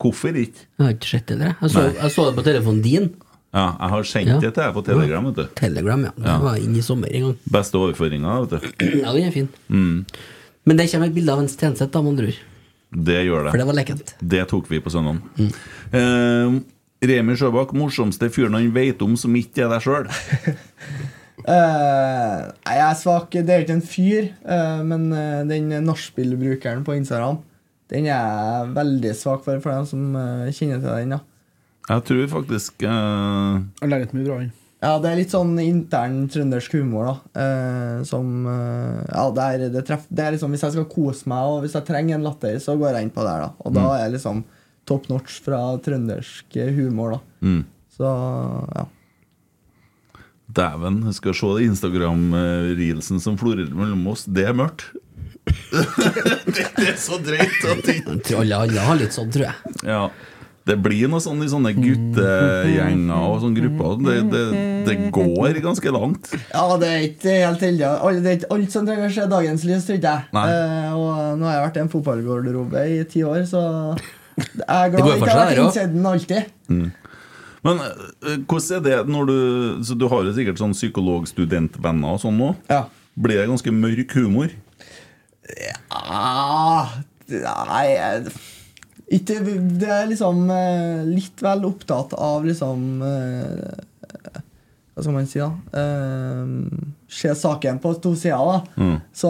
Hvorfor 0.01 0.35
ikke? 0.35 0.65
Jeg 0.77 0.83
har 0.85 0.93
ikke 0.97 1.09
sett 1.09 1.31
det. 1.31 1.53
Jeg 1.61 1.71
så, 1.71 1.85
jeg 1.95 2.11
så 2.13 2.25
det 2.29 2.35
på 2.37 2.43
telefonen 2.45 2.81
din. 2.85 3.07
Ja, 3.55 3.69
jeg 3.79 3.89
har 3.93 4.03
sendt 4.09 4.27
Ja. 4.33 4.39
det 4.43 4.53
til 4.53 4.63
deg 4.63 4.73
på 4.75 4.81
Telegram. 4.83 5.25
vet 5.29 5.35
du 5.35 5.45
Telegram, 5.55 6.01
ja. 6.03 6.11
Det 6.17 6.25
Ja. 6.27 6.37
var 6.43 6.57
inn 6.59 6.75
i 6.75 6.81
sommer 6.83 7.07
en 7.11 7.21
gang. 7.29 7.37
Beste 7.51 7.77
overføringa, 7.79 8.33
vet 8.45 8.49
du. 8.49 8.85
Ja, 8.99 9.13
den 9.13 9.23
er 9.29 9.31
fin. 9.31 9.47
Mm. 9.69 10.05
Men 10.65 10.77
det 10.77 10.91
kommer 10.91 11.07
et 11.07 11.13
bilde 11.15 11.31
av 11.31 11.39
en 11.39 11.47
Stenseth, 11.47 11.91
da, 11.91 12.01
med 12.01 12.11
andre 12.17 12.27
ord. 12.33 12.41
Det 12.91 13.19
gjør 13.25 13.47
det. 13.47 13.51
For 13.55 13.61
det. 13.61 13.67
var 13.71 13.77
lekent. 13.79 14.15
Det 14.21 14.45
tok 14.51 14.69
vi 14.71 14.79
på 14.83 14.93
søndag. 14.93 15.19
Eh, 15.95 16.57
Remi 17.05 17.35
Sjøbakk, 17.37 17.73
morsomste 17.77 18.29
fyren 18.33 18.55
han 18.57 18.71
vet 18.75 19.01
om 19.05 19.17
som 19.19 19.35
ikke 19.37 19.65
er 19.65 19.73
deg 19.73 19.83
sjøl. 19.83 20.07
uh, 21.43 22.39
nei, 22.65 22.77
jeg 22.77 22.85
er 22.87 22.97
svak. 22.99 23.35
Det 23.35 23.51
er 23.51 23.65
ikke 23.65 23.77
en 23.77 23.85
fyr, 23.85 24.31
uh, 24.47 24.81
men 24.87 25.09
uh, 25.13 25.43
den 25.49 25.69
nachspiel-brukeren 25.85 26.85
på 26.87 26.95
Instagram, 26.97 27.41
den 27.93 28.07
er 28.09 28.15
jeg 28.15 28.75
veldig 28.75 29.13
svak 29.17 29.43
for, 29.45 29.61
for 29.61 29.75
dem 29.75 29.85
som 29.85 30.15
eh, 30.17 30.53
kjenner 30.55 30.79
til 30.81 30.89
den. 30.89 31.17
ja. 31.17 31.19
Jeg 31.85 32.01
tror 32.07 32.23
faktisk 32.31 32.81
uh... 32.81 33.61
Jeg 33.77 33.91
legger 33.91 34.07
ikke 34.07 34.17
mye 34.17 34.25
bra 34.25 34.37
inn. 34.41 34.53
Ja, 34.85 34.95
det 35.01 35.09
er 35.09 35.17
litt 35.17 35.33
sånn 35.33 35.55
intern 35.63 36.25
trøndersk 36.29 36.75
humor, 36.77 37.07
da. 37.07 37.41
Eh, 37.41 38.01
som 38.05 38.45
eh, 38.51 38.99
Ja, 39.09 39.23
det 39.33 39.45
er, 39.45 39.63
det, 39.73 39.85
treff, 39.87 40.03
det 40.13 40.25
er 40.25 40.35
liksom 40.35 40.53
Hvis 40.53 40.65
jeg 40.67 40.75
skal 40.75 40.89
kose 40.91 41.29
meg, 41.31 41.47
og 41.49 41.63
hvis 41.63 41.73
jeg 41.77 41.87
trenger 41.87 42.19
en 42.19 42.27
latter, 42.27 42.59
så 42.61 42.75
går 42.77 42.93
jeg 42.99 43.07
inn 43.07 43.15
på 43.15 43.25
der, 43.25 43.47
da. 43.47 43.53
Og 43.65 43.73
da 43.75 43.85
er 43.95 44.03
jeg 44.05 44.17
liksom 44.19 44.43
top 44.85 45.07
notch 45.09 45.39
fra 45.45 45.61
trøndersk 45.81 46.59
eh, 46.61 46.75
humor, 46.77 47.17
da. 47.17 47.47
mm. 47.47 47.63
Så 47.95 48.11
ja. 48.75 48.83
Dæven, 50.55 50.99
jeg 51.07 51.17
skal 51.17 51.35
se 51.39 51.51
Instagram-reelsen 51.65 53.21
som 53.23 53.37
florerer 53.39 53.73
mellom 53.73 54.03
oss. 54.11 54.25
Det 54.27 54.45
er 54.45 54.53
mørkt. 54.55 54.91
det, 55.45 56.65
det 56.77 56.87
er 56.91 56.99
så 57.01 57.17
drøyt 57.23 57.65
at 57.71 57.81
det 57.87 57.95
Jeg 57.97 58.21
tror 58.27 58.43
alle, 58.43 58.59
alle 58.67 58.85
har 58.85 58.99
litt 58.99 59.15
sånn, 59.15 59.31
tror 59.33 59.47
jeg. 59.47 59.75
Ja. 59.87 60.03
Det 60.65 60.73
blir 60.81 61.05
noe 61.11 61.21
sånn 61.21 61.43
i 61.45 61.47
sånne 61.51 61.75
guttegjenger 61.77 63.25
og 63.27 63.35
sånne 63.43 63.59
grupper. 63.59 63.99
Det, 64.01 64.15
det, 64.31 64.39
det 64.87 64.95
går 65.13 65.59
ganske 65.61 65.91
langt. 65.93 66.31
Ja, 66.49 66.63
det 66.81 66.87
er 66.89 67.03
ikke 67.05 67.35
helt 67.37 67.65
heldig. 67.67 67.89
Det 68.25 68.31
er 68.31 68.39
ikke 68.39 68.49
alt 68.55 68.73
som 68.73 68.87
trenger 68.87 69.11
å 69.11 69.13
se 69.13 69.27
dagens 69.29 69.65
lys, 69.69 69.85
tror 69.85 69.99
jeg. 70.01 70.23
Eh, 70.41 70.95
og 70.97 71.37
nå 71.37 71.45
har 71.45 71.59
jeg 71.59 71.65
vært 71.67 71.77
i 71.77 71.83
en 71.83 71.91
fotballgarderobe 71.93 72.85
i 72.95 72.97
ti 73.11 73.21
år, 73.27 73.43
så 73.49 73.61
jeg 74.41 74.65
er 74.65 74.89
glad 74.95 75.11
jeg 75.11 75.21
ikke 75.21 75.35
har 75.35 75.41
vært 75.43 75.61
innsiden 75.67 76.09
alltid. 76.11 76.49
Men 77.65 77.85
eh, 77.85 78.41
hvordan 78.45 78.79
er 78.79 78.83
det 78.85 78.97
når 79.09 79.29
du 79.29 79.37
Så 79.85 79.95
du 79.97 80.05
har 80.11 80.25
jo 80.25 80.33
sikkert 80.35 80.59
sånn 80.61 80.73
psykologstudentvenner 80.75 82.17
og 82.17 82.21
sånn 82.25 82.37
nå. 82.41 82.51
Ja. 82.73 82.81
Blir 83.15 83.41
det 83.41 83.47
ganske 83.53 83.73
mørk 83.73 84.17
humor? 84.17 84.49
Ja 85.45 86.89
nei 87.69 87.85
ikke, 89.11 89.39
Det 89.79 89.89
er 89.89 90.07
liksom 90.09 90.49
eh, 90.49 91.03
litt 91.05 91.41
vel 91.41 91.65
opptatt 91.65 92.13
av 92.17 92.43
liksom 92.45 93.01
eh, 93.05 93.83
Hva 94.95 95.03
skal 95.03 95.11
man 95.13 95.25
si, 95.27 95.39
da? 95.41 95.49
Eh, 95.75 96.85
se 97.11 97.33
saken 97.35 97.81
på 97.83 97.91
to 98.01 98.13
sider. 98.15 98.37
da 98.37 98.81
Mm. 98.81 99.01
Så 99.13 99.29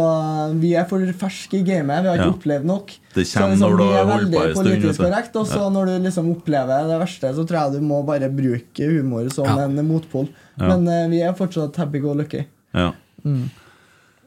vi 0.62 0.76
er 0.76 0.86
for 0.86 1.00
ferske 1.18 1.58
i 1.58 1.64
gamet. 1.66 2.04
Vi 2.04 2.08
har 2.08 2.18
ikke 2.20 2.28
Ja. 2.30 2.34
opplevd 2.38 2.66
nok. 2.66 2.92
Det 3.16 3.26
Så 3.26 3.40
kommer 3.40 3.58
når 3.58 3.78
du 3.78 3.84
vi 3.84 3.94
har 3.96 4.06
holdt 4.06 4.32
på 4.32 4.44
en 4.46 4.56
stund, 4.56 4.98
korrekt. 4.98 5.36
Og 5.36 5.48
så 5.48 5.58
Ja. 5.64 5.70
når 5.70 5.86
du 5.88 6.04
liksom 6.06 6.30
opplever 6.36 6.88
det 6.88 7.00
verste, 7.02 7.34
så 7.34 7.48
tror 7.48 7.58
jeg 7.64 7.72
du 7.74 7.80
må 7.82 8.06
bare 8.06 8.30
bruke 8.30 8.84
humor 8.86 9.30
som 9.34 9.46
Ja. 9.46 9.58
en 9.66 9.76
motpol. 9.88 10.30
Men 10.58 10.88
eh, 10.88 11.08
vi 11.10 11.22
er 11.22 11.34
fortsatt 11.34 11.76
happy 11.76 12.00
go 12.00 12.14
lucky. 12.14 12.46
Ja. 12.74 12.94
Jo 13.26 13.50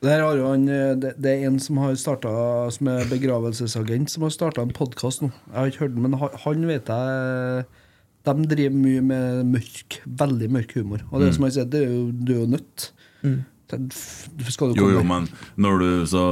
han, 0.03 0.69
eh, 0.69 0.95
det, 0.97 1.15
det 1.19 1.33
er 1.33 1.47
en 1.49 1.59
som 1.59 1.79
har 1.83 1.95
startet, 1.99 2.73
Som 2.73 2.89
er 2.89 3.05
begravelsesagent, 3.11 4.11
som 4.11 4.23
har 4.23 4.31
starta 4.31 4.63
en 4.63 4.73
podkast 4.73 5.23
nå. 5.23 5.33
Jeg 5.51 5.57
har 5.59 5.67
ikke 5.73 5.85
hørt 5.87 5.95
den, 5.95 6.03
men 6.03 6.15
han, 6.19 6.67
vet 6.67 6.87
jeg 6.87 7.67
De 8.29 8.49
driver 8.51 8.75
mye 8.77 9.03
med 9.03 9.47
mørk, 9.55 10.01
veldig 10.07 10.51
mørk 10.51 10.75
humor. 10.77 11.01
Og 11.11 11.21
det 11.21 11.29
Mm. 11.31 11.35
som 11.35 11.43
han 11.45 11.53
sier, 11.53 11.65
det 11.65 11.83
er 11.87 11.93
jo, 11.95 12.11
du 12.13 12.33
er 12.33 12.41
jo 12.41 12.47
nødt. 12.47 12.91
Mm. 13.23 13.45
skal 14.49 14.73
du 14.73 14.81
Jo, 14.81 14.87
komme 14.87 14.95
jo, 14.95 15.03
men 15.05 15.29
når 15.59 15.79
du 15.79 16.07
så, 16.07 16.23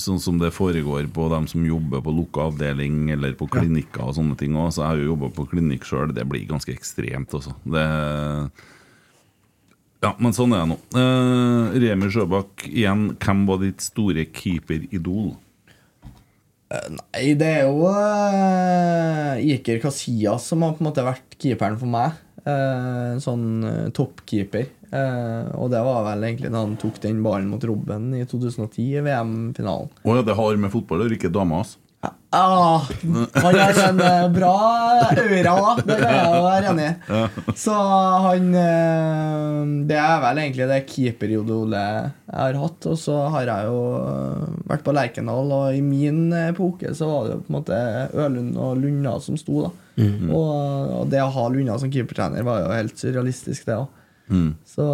Sånn 0.00 0.20
som 0.20 0.38
det 0.38 0.52
foregår 0.54 1.10
på 1.12 1.28
dem 1.28 1.46
som 1.46 1.64
jobber 1.66 2.00
på 2.00 2.14
lukka 2.14 2.48
avdeling 2.48 3.10
eller 3.10 3.34
på 3.34 3.48
klinikker 3.50 4.06
og 4.06 4.14
sånne 4.16 4.38
ting 4.38 4.54
også, 4.54 4.76
så 4.78 4.82
Jeg 4.82 4.88
har 4.88 4.96
jo 4.96 5.10
jobba 5.12 5.28
på 5.34 5.48
klinikk 5.50 5.84
sjøl, 5.84 6.14
det 6.14 6.28
blir 6.28 6.46
ganske 6.48 6.72
ekstremt, 6.72 7.34
også. 7.34 7.52
Det 7.64 8.50
Ja, 10.00 10.14
men 10.16 10.32
sånn 10.32 10.54
er 10.56 10.64
det 10.64 10.70
nå. 10.72 10.78
Uh, 10.96 11.76
Remi 11.82 12.08
Sjøbakk, 12.12 12.64
igjen, 12.70 13.10
hvem 13.20 13.44
var 13.48 13.60
ditt 13.60 13.84
store 13.84 14.24
keeperidol? 14.32 15.34
Nei, 16.70 17.32
det 17.36 17.48
er 17.50 17.64
jo 17.66 17.82
uh, 17.90 19.34
Iker 19.42 19.80
Casillas 19.82 20.46
som 20.46 20.62
har 20.64 20.76
på 20.76 20.84
en 20.84 20.88
måte 20.88 21.04
vært 21.04 21.36
keeperen 21.36 21.76
for 21.80 21.92
meg. 21.92 22.16
Uh, 22.40 23.18
sånn 23.20 23.90
toppkeeper. 23.96 24.70
Og 24.90 25.68
det 25.70 25.82
var 25.86 26.00
vel 26.08 26.24
egentlig 26.26 26.48
da 26.50 26.64
han 26.64 26.78
tok 26.80 26.96
den 27.04 27.20
ballen 27.22 27.50
mot 27.52 27.62
Robben 27.62 28.08
i 28.16 28.24
2010 28.26 28.80
i 28.80 29.04
VM-finalen. 29.04 29.92
Å 30.02 30.16
ja, 30.16 30.24
det 30.26 30.34
har 30.38 30.58
med 30.58 30.72
fotball 30.72 31.04
å 31.04 31.06
gjøre, 31.06 31.20
ikke 31.20 31.30
dama 31.34 31.60
hans. 31.60 31.76
Ah, 32.32 32.86
han 33.42 33.56
har 33.58 33.78
en 33.88 34.00
eh, 34.00 34.28
bra 34.30 34.50
aura, 35.10 35.54
da. 35.56 35.70
Det 35.82 35.96
er 35.96 36.12
jeg 36.14 36.42
være 36.44 36.68
enig 36.70 36.84
i. 36.86 37.54
Så 37.58 37.74
han 38.22 38.52
eh, 38.54 39.56
Det 39.90 39.98
er 39.98 40.20
vel 40.22 40.40
egentlig 40.44 40.68
det 40.70 40.78
keeperidolet 40.92 41.74
jeg 41.80 42.36
har 42.38 42.60
hatt. 42.62 42.86
Og 42.86 43.00
så 43.02 43.16
har 43.34 43.50
jeg 43.50 43.66
jo 43.72 43.82
eh, 43.98 44.46
vært 44.70 44.86
på 44.86 44.94
Lerkendal, 44.94 45.50
og 45.58 45.74
i 45.74 45.82
min 45.82 46.28
epoke 46.38 46.94
så 46.94 47.10
var 47.10 47.26
det 47.26 47.34
jo 47.34 47.42
på 47.42 47.50
en 47.50 47.58
måte 47.58 47.82
Ølund 48.14 48.54
og 48.62 48.78
Lunna 48.78 49.16
som 49.24 49.38
sto, 49.40 49.66
da. 49.66 49.74
Mm 50.00 50.30
Og, 50.30 50.52
og 51.00 51.10
det 51.12 51.18
å 51.20 51.32
ha 51.34 51.48
Lunna 51.50 51.74
som 51.82 51.90
keepertrener 51.92 52.46
var 52.46 52.62
jo 52.62 52.70
helt 52.72 52.94
surrealistisk, 53.00 53.66
det 53.66 53.80
òg. 53.82 53.90
Mm. 54.30 54.52
Så 54.70 54.86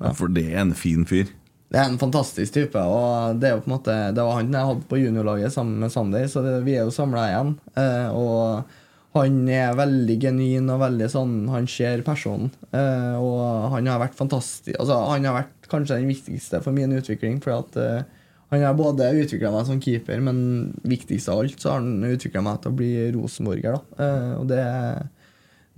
Ja, 0.00 0.14
for 0.16 0.32
det 0.32 0.48
er 0.48 0.62
en 0.64 0.72
fin 0.72 1.04
fyr. 1.04 1.28
Det 1.74 1.80
er 1.82 1.90
en 1.90 1.98
fantastisk 1.98 2.54
type, 2.54 2.78
og 2.78 3.40
det 3.42 3.48
er 3.48 3.56
jo 3.56 3.64
på 3.64 3.66
en 3.66 3.74
måte 3.74 3.94
Det 4.14 4.22
var 4.22 4.36
han 4.38 4.52
jeg 4.54 4.68
hadde 4.68 4.86
på 4.86 4.98
juniorlaget 5.00 5.50
sammen 5.50 5.80
med 5.82 5.90
Sander, 5.90 6.28
så 6.30 6.44
vi 6.62 6.76
er 6.76 6.84
jo 6.86 6.92
samla 6.94 7.24
igjen. 7.32 7.48
Eh, 7.82 8.14
og 8.14 9.16
han 9.18 9.40
er 9.50 9.74
veldig 9.78 10.16
genuin 10.22 10.70
og 10.70 10.80
veldig 10.82 11.08
sånn 11.10 11.32
Han 11.50 11.66
ser 11.70 12.04
personen. 12.06 12.52
Eh, 12.70 13.16
og 13.18 13.72
han 13.74 13.90
har 13.90 13.98
vært 14.02 14.14
fantastisk 14.18 14.78
Altså, 14.78 15.00
han 15.10 15.26
har 15.26 15.34
vært 15.40 15.66
kanskje 15.70 15.98
den 15.98 16.12
viktigste 16.12 16.60
for 16.62 16.76
min 16.76 16.94
utvikling, 16.94 17.40
for 17.42 17.56
at 17.56 17.80
eh, 17.82 18.06
han 18.54 18.62
har 18.62 18.78
både 18.78 19.10
utvikla 19.24 19.50
meg 19.50 19.66
som 19.66 19.82
keeper, 19.82 20.22
men 20.22 20.38
viktigst 20.86 21.32
av 21.32 21.42
alt 21.42 21.58
så 21.58 21.72
har 21.72 21.82
han 21.82 22.06
utvikla 22.06 22.44
meg 22.44 22.62
til 22.62 22.70
å 22.70 22.78
bli 22.78 22.92
rosenborger. 23.16 23.80
da. 23.80 24.12
Og 24.38 24.46
det, 24.46 24.62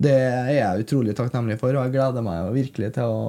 det 0.03 0.13
er 0.13 0.53
jeg 0.59 0.85
utrolig 0.85 1.17
takknemlig 1.17 1.57
for, 1.57 1.73
og 1.73 1.87
jeg 1.87 1.95
gleder 1.95 2.27
meg 2.27 2.53
virkelig 2.53 2.91
til 2.99 3.17
å 3.17 3.25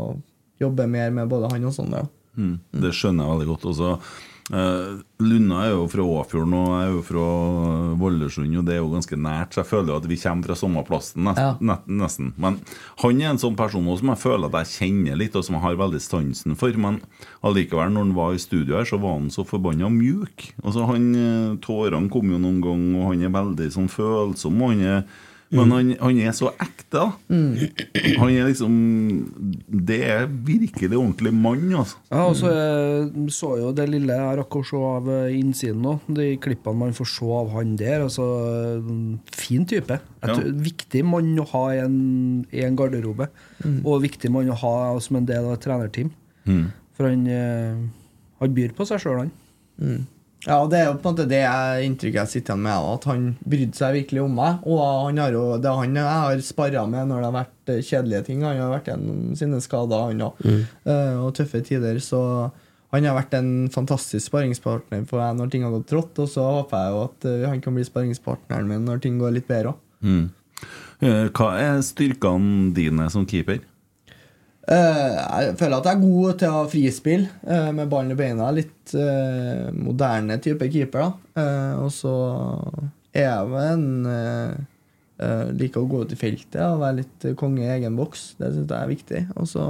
jobbe 0.60 0.90
mer 0.90 1.14
med 1.16 1.32
både 1.32 1.48
han 1.54 1.64
og 1.70 1.72
Sander. 1.72 2.04
da. 2.04 2.17
Mm, 2.38 2.56
det 2.84 2.94
skjønner 2.94 3.26
jeg 3.26 3.34
veldig 3.34 3.46
godt. 3.50 3.64
Også, 3.72 3.92
eh, 4.54 4.92
Lunna 5.20 5.64
er 5.66 5.72
jo 5.74 5.88
fra 5.90 6.04
Åfjorden 6.06 6.54
og 6.54 6.68
jeg 6.70 6.84
er 6.86 6.92
jo 6.94 7.02
fra 7.08 7.24
Vollesund, 7.98 8.56
og 8.60 8.64
det 8.68 8.76
er 8.76 8.78
jo 8.78 8.92
ganske 8.92 9.18
nært, 9.18 9.52
så 9.52 9.60
jeg 9.64 9.70
føler 9.72 9.90
jo 9.92 9.98
at 9.98 10.08
vi 10.08 10.16
kommer 10.22 10.46
fra 10.46 10.56
samme 10.60 10.84
plassen, 10.86 11.26
nesten. 11.90 12.32
Men 12.38 12.60
han 13.02 13.20
er 13.20 13.32
en 13.32 13.42
sånn 13.42 13.58
person 13.58 13.84
også 13.90 14.04
som 14.04 14.12
jeg 14.14 14.22
føler 14.22 14.48
at 14.48 14.58
jeg 14.62 14.74
kjenner 14.78 15.18
litt, 15.18 15.36
og 15.36 15.44
som 15.44 15.58
jeg 15.58 15.66
har 15.66 15.80
veldig 15.82 16.00
stansen 16.00 16.56
for. 16.56 16.72
Men 16.78 17.00
allikevel, 17.42 17.90
når 17.92 18.06
han 18.06 18.14
var 18.14 18.32
i 18.38 18.42
studio 18.46 18.78
her, 18.78 18.86
så 18.88 19.00
var 19.02 19.18
han 19.18 19.28
så 19.34 19.44
forbanna 19.44 19.90
mjuk. 19.90 20.52
Altså, 20.62 20.86
han, 20.86 21.08
eh, 21.18 21.56
Tårene 21.66 22.08
kom 22.14 22.30
jo 22.30 22.38
noen 22.38 22.62
gang, 22.62 22.84
og 22.94 23.10
han 23.12 23.26
er 23.26 23.34
veldig 23.34 23.72
sånn 23.74 23.90
følsom. 23.90 24.62
Og 24.62 24.76
han 24.76 24.86
er, 24.86 25.02
men 25.50 25.70
han, 25.72 25.90
han 26.00 26.18
er 26.20 26.34
så 26.36 26.50
ekte, 26.60 26.98
da. 26.98 27.04
Han 27.28 28.30
er 28.32 28.46
liksom 28.48 28.72
Det 29.88 29.98
er 30.04 30.26
virkelig 30.28 30.90
ordentlig 30.98 31.32
mann, 31.36 31.62
altså. 31.76 31.96
Ja, 32.10 32.26
og 32.28 32.36
så 32.36 32.50
så 33.32 33.54
jo 33.60 33.70
det 33.76 33.86
lille 33.88 34.12
jeg 34.16 34.38
rakk 34.40 34.56
å 34.60 34.62
se 34.66 34.80
av 34.90 35.08
eh, 35.12 35.36
innsiden 35.38 35.80
nå. 35.84 35.94
De 36.08 36.26
klippene 36.42 36.76
man 36.82 36.92
får 36.96 37.08
se 37.14 37.28
av 37.38 37.52
han 37.54 37.74
der. 37.80 38.04
Altså, 38.06 38.26
eh, 38.82 38.90
fin 39.36 39.64
type. 39.68 39.98
Et, 40.22 40.28
Ja. 40.28 40.36
viktig 40.68 41.04
mann 41.06 41.32
å 41.40 41.46
ha 41.54 41.64
i 41.76 41.78
en, 41.84 41.98
i 42.52 42.60
en 42.66 42.76
garderobe. 42.76 43.28
Og 43.84 44.02
viktig 44.04 44.30
mann 44.34 44.50
å 44.52 44.56
ha 44.58 44.74
som 45.00 45.16
en 45.20 45.26
del 45.28 45.44
av 45.48 45.56
et 45.56 45.64
trenerteam. 45.64 46.10
Mm. 46.48 46.66
For 46.96 47.08
han, 47.08 47.26
eh, 47.26 47.76
han 48.40 48.54
byr 48.56 48.72
på 48.76 48.84
seg 48.88 49.00
sjøl, 49.04 49.24
han. 49.24 50.06
Ja, 50.46 50.58
det 50.70 50.78
er 50.78 50.84
jo 50.86 50.98
på 51.02 51.08
en 51.10 51.16
måte 51.16 51.26
det 51.26 51.40
inntrykket 51.82 52.20
jeg 52.20 52.30
sitter 52.30 52.54
igjen 52.54 52.62
med, 52.68 52.84
at 52.92 53.06
han 53.10 53.24
brydde 53.42 53.78
seg 53.80 53.96
virkelig 53.96 54.22
om 54.22 54.36
meg. 54.38 54.60
Og 54.70 54.78
han 55.08 55.18
har 55.18 55.34
jo, 55.34 55.42
det 55.58 55.66
er 55.70 55.80
han 55.80 55.98
jeg 55.98 56.22
har 56.22 56.42
sparra 56.46 56.84
med 56.90 57.10
når 57.10 57.18
det 57.18 57.26
har 57.26 57.36
vært 57.40 57.72
eh, 57.74 57.82
kjedelige 57.82 58.22
ting. 58.28 58.44
Han 58.46 58.62
har 58.62 58.70
vært 58.76 58.90
gjennom 58.92 59.34
sine 59.40 59.58
skader, 59.64 60.04
han 60.12 60.24
òg, 60.28 60.44
og 61.24 61.32
tøffe 61.34 61.62
tider. 61.66 61.98
Så 62.04 62.20
han 62.94 63.08
har 63.08 63.18
vært 63.18 63.34
en 63.36 63.50
fantastisk 63.74 64.30
sparringspartner 64.30 65.02
for 65.10 65.20
meg 65.20 65.40
når 65.40 65.50
ting 65.52 65.66
har 65.66 65.74
gått 65.74 65.90
trått. 65.90 66.22
Og 66.22 66.30
så 66.30 66.46
håper 66.60 66.84
jeg 66.84 66.94
jo 66.94 67.02
at 67.08 67.28
eh, 67.32 67.48
han 67.50 67.64
kan 67.64 67.74
bli 67.74 67.88
sparringspartneren 67.88 68.70
min 68.70 68.86
når 68.86 69.02
ting 69.02 69.18
går 69.18 69.34
litt 69.40 69.50
bedre 69.50 69.74
òg. 69.74 69.82
Mm. 70.06 70.26
Hva 71.34 71.48
er 71.58 71.82
styrkene 71.86 72.70
dine 72.74 73.04
som 73.14 73.26
keeper? 73.26 73.60
Eh, 74.68 75.12
jeg 75.46 75.54
føler 75.56 75.78
at 75.78 75.86
jeg 75.88 75.96
er 75.96 76.02
god 76.02 76.38
til 76.40 76.48
å 76.52 76.56
ha 76.58 76.64
frispill 76.68 77.22
eh, 77.48 77.68
med 77.72 77.88
ballen 77.88 78.12
i 78.12 78.18
beina. 78.18 78.50
Litt 78.52 78.92
eh, 78.94 79.68
moderne 79.72 80.36
type 80.44 80.68
keeper. 80.72 81.12
Og 81.80 81.88
så 81.94 82.12
er 83.16 83.28
jeg 83.30 83.52
vel 83.52 83.70
en 83.72 84.66
Liker 85.58 85.82
å 85.82 85.88
gå 85.90 86.00
ut 86.04 86.12
i 86.14 86.18
feltet 86.18 86.60
og 86.62 86.78
være 86.84 87.00
litt 87.00 87.24
konge 87.40 87.64
i 87.64 87.70
egen 87.78 87.96
boks. 87.98 88.34
Det 88.38 88.52
syns 88.54 88.68
jeg 88.70 88.78
er 88.84 88.90
viktig. 88.92 89.22
Og 89.40 89.48
så 89.50 89.64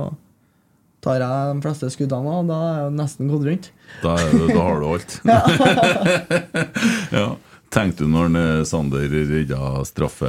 tar 1.05 1.23
jeg 1.23 1.55
de 1.55 1.62
fleste 1.65 1.89
skuddene, 1.95 2.35
og 2.43 2.49
da 2.51 2.59
er 2.66 2.81
jeg 2.83 2.97
nesten 2.99 3.31
gått 3.31 3.47
rundt. 3.49 3.69
Da, 4.03 4.16
det- 4.19 4.51
da 4.51 4.65
har 4.66 4.83
du 4.83 4.89
alt. 4.91 5.15
ja. 7.20 7.29
Tenkte 7.73 8.05
du 8.07 8.09
når 8.12 8.65
Sander 8.69 9.09
rydda 9.12 9.83
straffe 9.89 10.29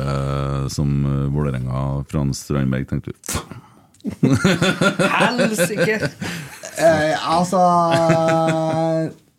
som 0.71 0.89
Vålerenga 1.31 1.83
Frans 2.11 2.41
Strandberg, 2.43 2.87
tenkte 2.89 3.13
du 3.13 3.19
"Faen, 3.31 3.58
Helsike! 5.19 5.97
Eh, 6.79 7.15
altså 7.27 7.59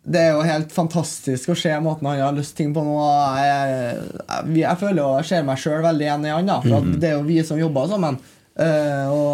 Det 0.01 0.19
er 0.21 0.35
jo 0.35 0.43
helt 0.45 0.73
fantastisk 0.73 1.53
å 1.53 1.55
se 1.57 1.71
måten 1.81 2.09
han 2.09 2.21
har 2.21 2.35
løst 2.35 2.55
ting 2.57 2.73
på 2.73 2.83
nå. 2.85 2.97
Jeg, 3.41 3.95
jeg, 4.19 4.53
jeg 4.63 4.81
føler 4.81 5.01
jo 5.01 5.09
jeg 5.19 5.29
ser 5.31 5.47
meg 5.47 5.61
sjøl 5.61 5.81
veldig 5.85 6.07
igjen 6.07 6.27
i 6.27 6.35
han. 6.35 6.49
da 6.49 6.59
For 6.65 6.77
at 6.81 6.93
det 7.01 7.11
er 7.11 7.17
jo 7.19 7.25
vi 7.29 7.39
som 7.45 7.61
jobber 7.61 7.89
sammen. 7.91 8.19
Eh, 8.61 9.07
og 9.07 9.31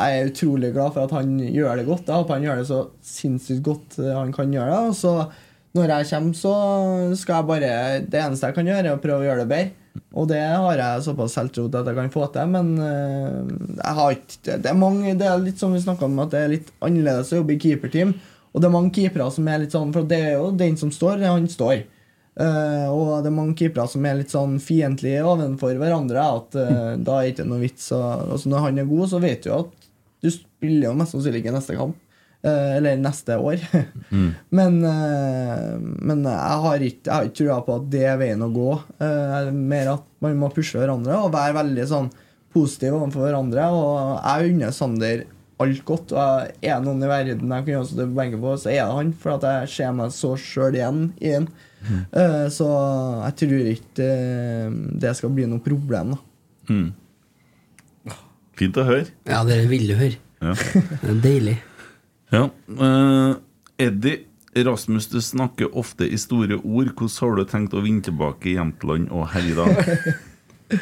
jeg 0.00 0.20
er 0.20 0.30
utrolig 0.30 0.70
glad 0.74 0.94
for 0.94 1.04
at 1.04 1.14
han 1.18 1.36
gjør 1.44 1.80
det 1.80 1.86
godt. 1.90 2.08
Jeg 2.08 2.22
håper 2.22 2.38
han 2.38 2.46
gjør 2.48 2.62
det 2.62 2.68
så 2.70 2.80
sinnssykt 3.04 3.64
godt 3.66 3.98
eh, 4.00 4.14
han 4.16 4.32
kan 4.34 4.54
gjøre 4.54 4.70
det. 4.72 4.94
Og 4.94 4.96
så 4.98 5.14
når 5.76 5.92
jeg 5.94 6.08
kommer, 6.10 6.34
så 6.34 6.54
skal 7.14 7.36
jeg 7.36 7.46
bare 7.46 7.74
Det 8.10 8.18
eneste 8.18 8.48
jeg 8.48 8.56
kan 8.56 8.66
gjøre, 8.70 8.86
er 8.88 8.96
å 8.96 9.02
prøve 9.02 9.22
å 9.22 9.28
gjøre 9.28 9.44
det 9.44 9.50
bedre. 9.52 9.76
Og 10.10 10.26
det 10.30 10.40
har 10.42 10.78
jeg 10.78 11.04
såpass 11.06 11.36
selvtro 11.38 11.68
til 11.68 11.80
at 11.80 11.88
jeg 11.90 11.98
kan 11.98 12.12
få 12.14 12.26
til, 12.34 12.50
men 12.50 12.72
eh, 12.82 13.52
jeg 13.76 13.94
har 13.98 14.16
ikke 14.16 14.56
det, 14.58 14.70
er 14.70 14.78
mange, 14.78 15.14
det 15.18 15.26
er 15.26 15.42
litt 15.42 15.62
som 15.62 15.74
vi 15.74 15.82
snakka 15.82 16.06
om, 16.06 16.18
at 16.22 16.34
det 16.34 16.42
er 16.42 16.52
litt 16.54 16.72
annerledes 16.82 17.30
å 17.30 17.40
jobbe 17.40 17.54
i 17.54 17.62
keeperteam. 17.62 18.14
Og 18.50 18.62
det 18.62 18.66
er 18.66 18.74
mange 18.74 18.92
keepere 18.94 19.28
som 19.30 19.46
er 19.46 19.62
litt 19.62 19.74
sånn 19.74 19.92
For 19.94 20.06
det 20.10 20.18
er 20.26 20.32
jo 20.34 20.50
den 20.58 20.78
som 20.78 20.90
står, 20.94 21.22
han 21.22 21.46
står. 21.50 21.84
Uh, 22.40 22.88
og 22.90 23.08
det 23.22 23.30
er 23.30 23.36
mange 23.36 23.54
keepere 23.58 23.84
som 23.90 24.06
er 24.06 24.16
litt 24.18 24.32
sånn 24.32 24.56
fiendtlige 24.62 25.22
ovenfor 25.26 25.78
hverandre. 25.78 26.24
At 26.40 26.58
uh, 26.58 26.92
da 26.98 27.20
er 27.20 27.28
det 27.28 27.34
ikke 27.36 27.46
noe 27.46 27.62
vits. 27.62 27.86
Og, 27.94 28.34
altså 28.34 28.50
når 28.50 28.66
han 28.66 28.82
er 28.82 28.90
god, 28.90 29.06
så 29.12 29.22
vet 29.22 29.46
du 29.46 29.52
at 29.54 29.90
du 30.20 30.30
spiller 30.34 30.88
jo 30.88 30.96
mest 30.98 31.14
sannsynlig 31.14 31.44
ikke 31.44 31.54
neste 31.54 31.78
kamp. 31.78 31.98
Eh, 32.42 32.76
eller 32.76 32.96
neste 32.96 33.36
år. 33.36 33.60
men, 34.56 34.84
eh, 34.84 35.74
men 35.80 36.22
jeg 36.24 36.60
har 36.64 36.84
ikke 36.86 37.18
Jeg 37.18 37.32
trua 37.36 37.58
på 37.66 37.74
at 37.76 37.90
det 37.92 38.06
er 38.08 38.16
veien 38.20 38.44
å 38.46 38.48
gå. 38.54 38.70
Eh, 39.04 39.50
mer 39.52 39.92
at 39.96 40.06
man 40.24 40.38
må 40.40 40.48
pushe 40.54 40.80
hverandre 40.80 41.18
og 41.20 41.34
være 41.34 41.58
veldig 41.58 41.84
sånn 41.90 42.08
positiv 42.54 42.96
overfor 42.96 43.26
hverandre. 43.26 43.68
Og 43.76 44.16
jeg 44.24 44.54
unner 44.54 44.72
Sander 44.72 45.26
alt 45.60 45.84
godt. 45.84 46.16
Og 46.16 46.64
er 46.64 46.78
det 46.78 46.86
noen 46.86 47.04
i 47.04 47.12
verden 47.12 47.52
jeg 47.52 47.66
kan 47.66 47.74
gjøre 47.74 47.98
det 48.00 48.08
benker 48.16 48.40
på, 48.40 48.56
så 48.56 48.72
er 48.72 48.80
det 48.80 48.96
han. 49.02 49.12
For 49.20 49.36
at 49.36 49.48
jeg 49.50 49.74
ser 49.76 49.92
meg 50.00 50.16
så 50.16 50.32
sjøl 50.40 50.80
igjen 50.80 51.04
i 51.20 51.36
ham. 51.36 51.50
Mm. 51.80 52.02
så 52.52 52.66
jeg 53.24 53.36
tror 53.40 53.68
ikke 53.70 54.08
det 55.00 55.14
skal 55.16 55.32
bli 55.32 55.46
noe 55.48 55.64
problem. 55.64 56.12
da 56.12 56.74
mm. 56.74 58.12
Fint 58.60 58.76
å 58.76 58.84
høre. 58.84 59.08
Ja, 59.24 59.40
det 59.48 59.62
vil 59.70 59.88
du 59.88 59.96
høre. 59.96 60.20
Ja. 60.44 60.52
Det 60.52 61.08
er 61.08 61.20
deilig. 61.24 61.56
Ja. 62.30 62.48
Uh, 62.70 63.36
Eddie, 63.80 64.24
Rasmus, 64.54 65.08
du 65.10 65.20
snakker 65.22 65.70
ofte 65.78 66.08
i 66.08 66.18
store 66.18 66.58
ord. 66.58 66.92
Hvordan 66.98 67.16
har 67.20 67.38
du 67.38 67.44
tenkt 67.48 67.76
å 67.76 67.84
vinne 67.84 68.04
tilbake 68.06 68.52
i 68.52 68.56
Jämtland 68.58 69.10
og 69.14 69.30
Herjedal? 69.34 69.74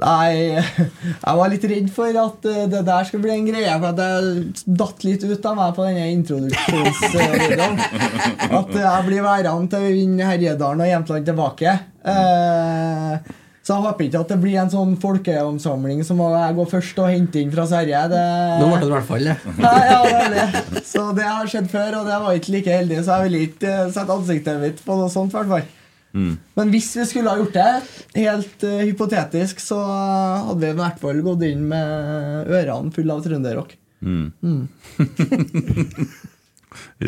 Nei, 0.00 0.54
jeg 0.54 1.34
var 1.36 1.50
litt 1.50 1.64
redd 1.68 1.88
for 1.92 2.14
at 2.22 2.46
eh, 2.48 2.68
det 2.70 2.80
der 2.86 3.04
skulle 3.04 3.26
bli 3.26 3.34
en 3.34 3.48
greie. 3.48 3.72
For 3.74 3.88
at 3.90 4.00
jeg 4.00 4.76
datt 4.80 5.04
litt 5.04 5.26
ut 5.26 5.48
av 5.50 5.58
meg 5.58 5.74
på 5.76 5.88
denne 5.88 6.06
introduksjonsvideoen. 6.14 7.82
At 8.60 8.72
jeg 8.78 9.06
blir 9.08 9.26
værende 9.26 9.68
til 9.72 9.82
å 9.82 9.92
vinne 9.92 10.30
Herjedalen 10.30 10.84
og 10.86 10.90
Jämtland 10.92 11.28
tilbake. 11.28 11.74
Eh, 12.14 13.34
så 13.60 13.74
jeg 13.76 13.84
håper 13.84 14.06
ikke 14.06 14.20
at 14.24 14.30
det 14.32 14.38
blir 14.40 14.56
en 14.56 14.70
sånn 14.72 14.94
folkeomsamling 15.00 16.00
som 16.06 16.16
må 16.22 16.30
jeg 16.32 16.56
gå 16.56 16.64
først 16.70 17.00
og 17.02 17.10
hente 17.12 17.42
inn 17.42 17.50
fra 17.52 17.66
Sverige. 17.68 18.00
Det, 18.08 18.22
Nå 18.62 18.70
ble 18.70 18.78
det 18.80 18.88
i 18.88 18.94
hvert 18.94 19.10
fall 19.10 19.28
det. 19.28 19.34
Nei, 19.66 19.82
ja, 19.90 19.98
det 20.06 20.30
det. 20.32 20.84
Så 20.88 21.04
det 21.16 21.26
har 21.28 21.50
skjedd 21.52 21.68
før, 21.72 21.98
og 22.00 22.08
det 22.08 22.22
var 22.24 22.38
ikke 22.38 22.54
like 22.56 22.78
heldig, 22.80 23.02
så 23.04 23.18
jeg 23.18 23.28
ville 23.28 23.42
ikke 23.50 23.74
eh, 23.74 23.92
sette 23.92 24.16
ansiktet 24.16 24.64
mitt 24.64 24.80
på 24.86 24.96
noe 24.96 25.12
sånt. 25.12 25.36
i 25.36 25.52
hvert. 25.52 25.76
Men 26.12 26.72
hvis 26.72 26.88
vi 26.98 27.04
skulle 27.06 27.30
ha 27.30 27.38
gjort 27.38 27.54
det, 27.54 27.68
helt 28.16 28.64
uh, 28.66 28.80
hypotetisk, 28.82 29.60
så 29.62 29.78
hadde 29.78 30.58
vi 30.64 30.72
i 30.72 30.78
hvert 30.80 30.98
fall 31.02 31.20
gått 31.22 31.44
inn 31.46 31.62
med 31.70 32.50
ørene 32.50 32.90
fulle 32.96 33.14
av 33.14 33.22
trønderrock. 33.26 33.76
Mm. 34.00 34.32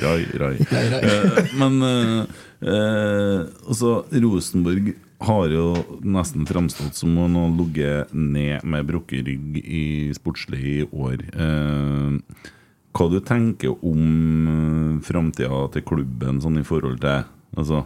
Rai, 0.03 0.25
rai. 0.41 0.57
Eh, 0.59 1.53
men 1.61 1.77
uh, 1.87 3.43
altså, 3.69 4.03
Rosenborg 4.11 4.93
har 5.27 5.53
jo 5.53 5.67
nesten 6.03 6.47
framstått 6.49 6.99
som 6.99 7.15
å 7.19 7.29
har 7.31 7.55
ligget 7.59 8.13
ned 8.15 8.65
med 8.65 8.89
brukket 8.89 9.27
rygg 9.29 9.59
i 9.63 9.85
sportslig 10.17 10.63
i 10.63 10.79
år. 10.91 11.25
Eh, 11.33 12.51
hva 12.93 13.09
du 13.09 13.19
tenker 13.25 13.73
om 13.89 14.03
uh, 14.49 15.01
framtida 15.05 15.65
til 15.73 15.85
klubben 15.89 16.43
sånn 16.45 16.61
i 16.61 16.67
forhold 16.67 17.01
til 17.01 17.25
Altså 17.53 17.83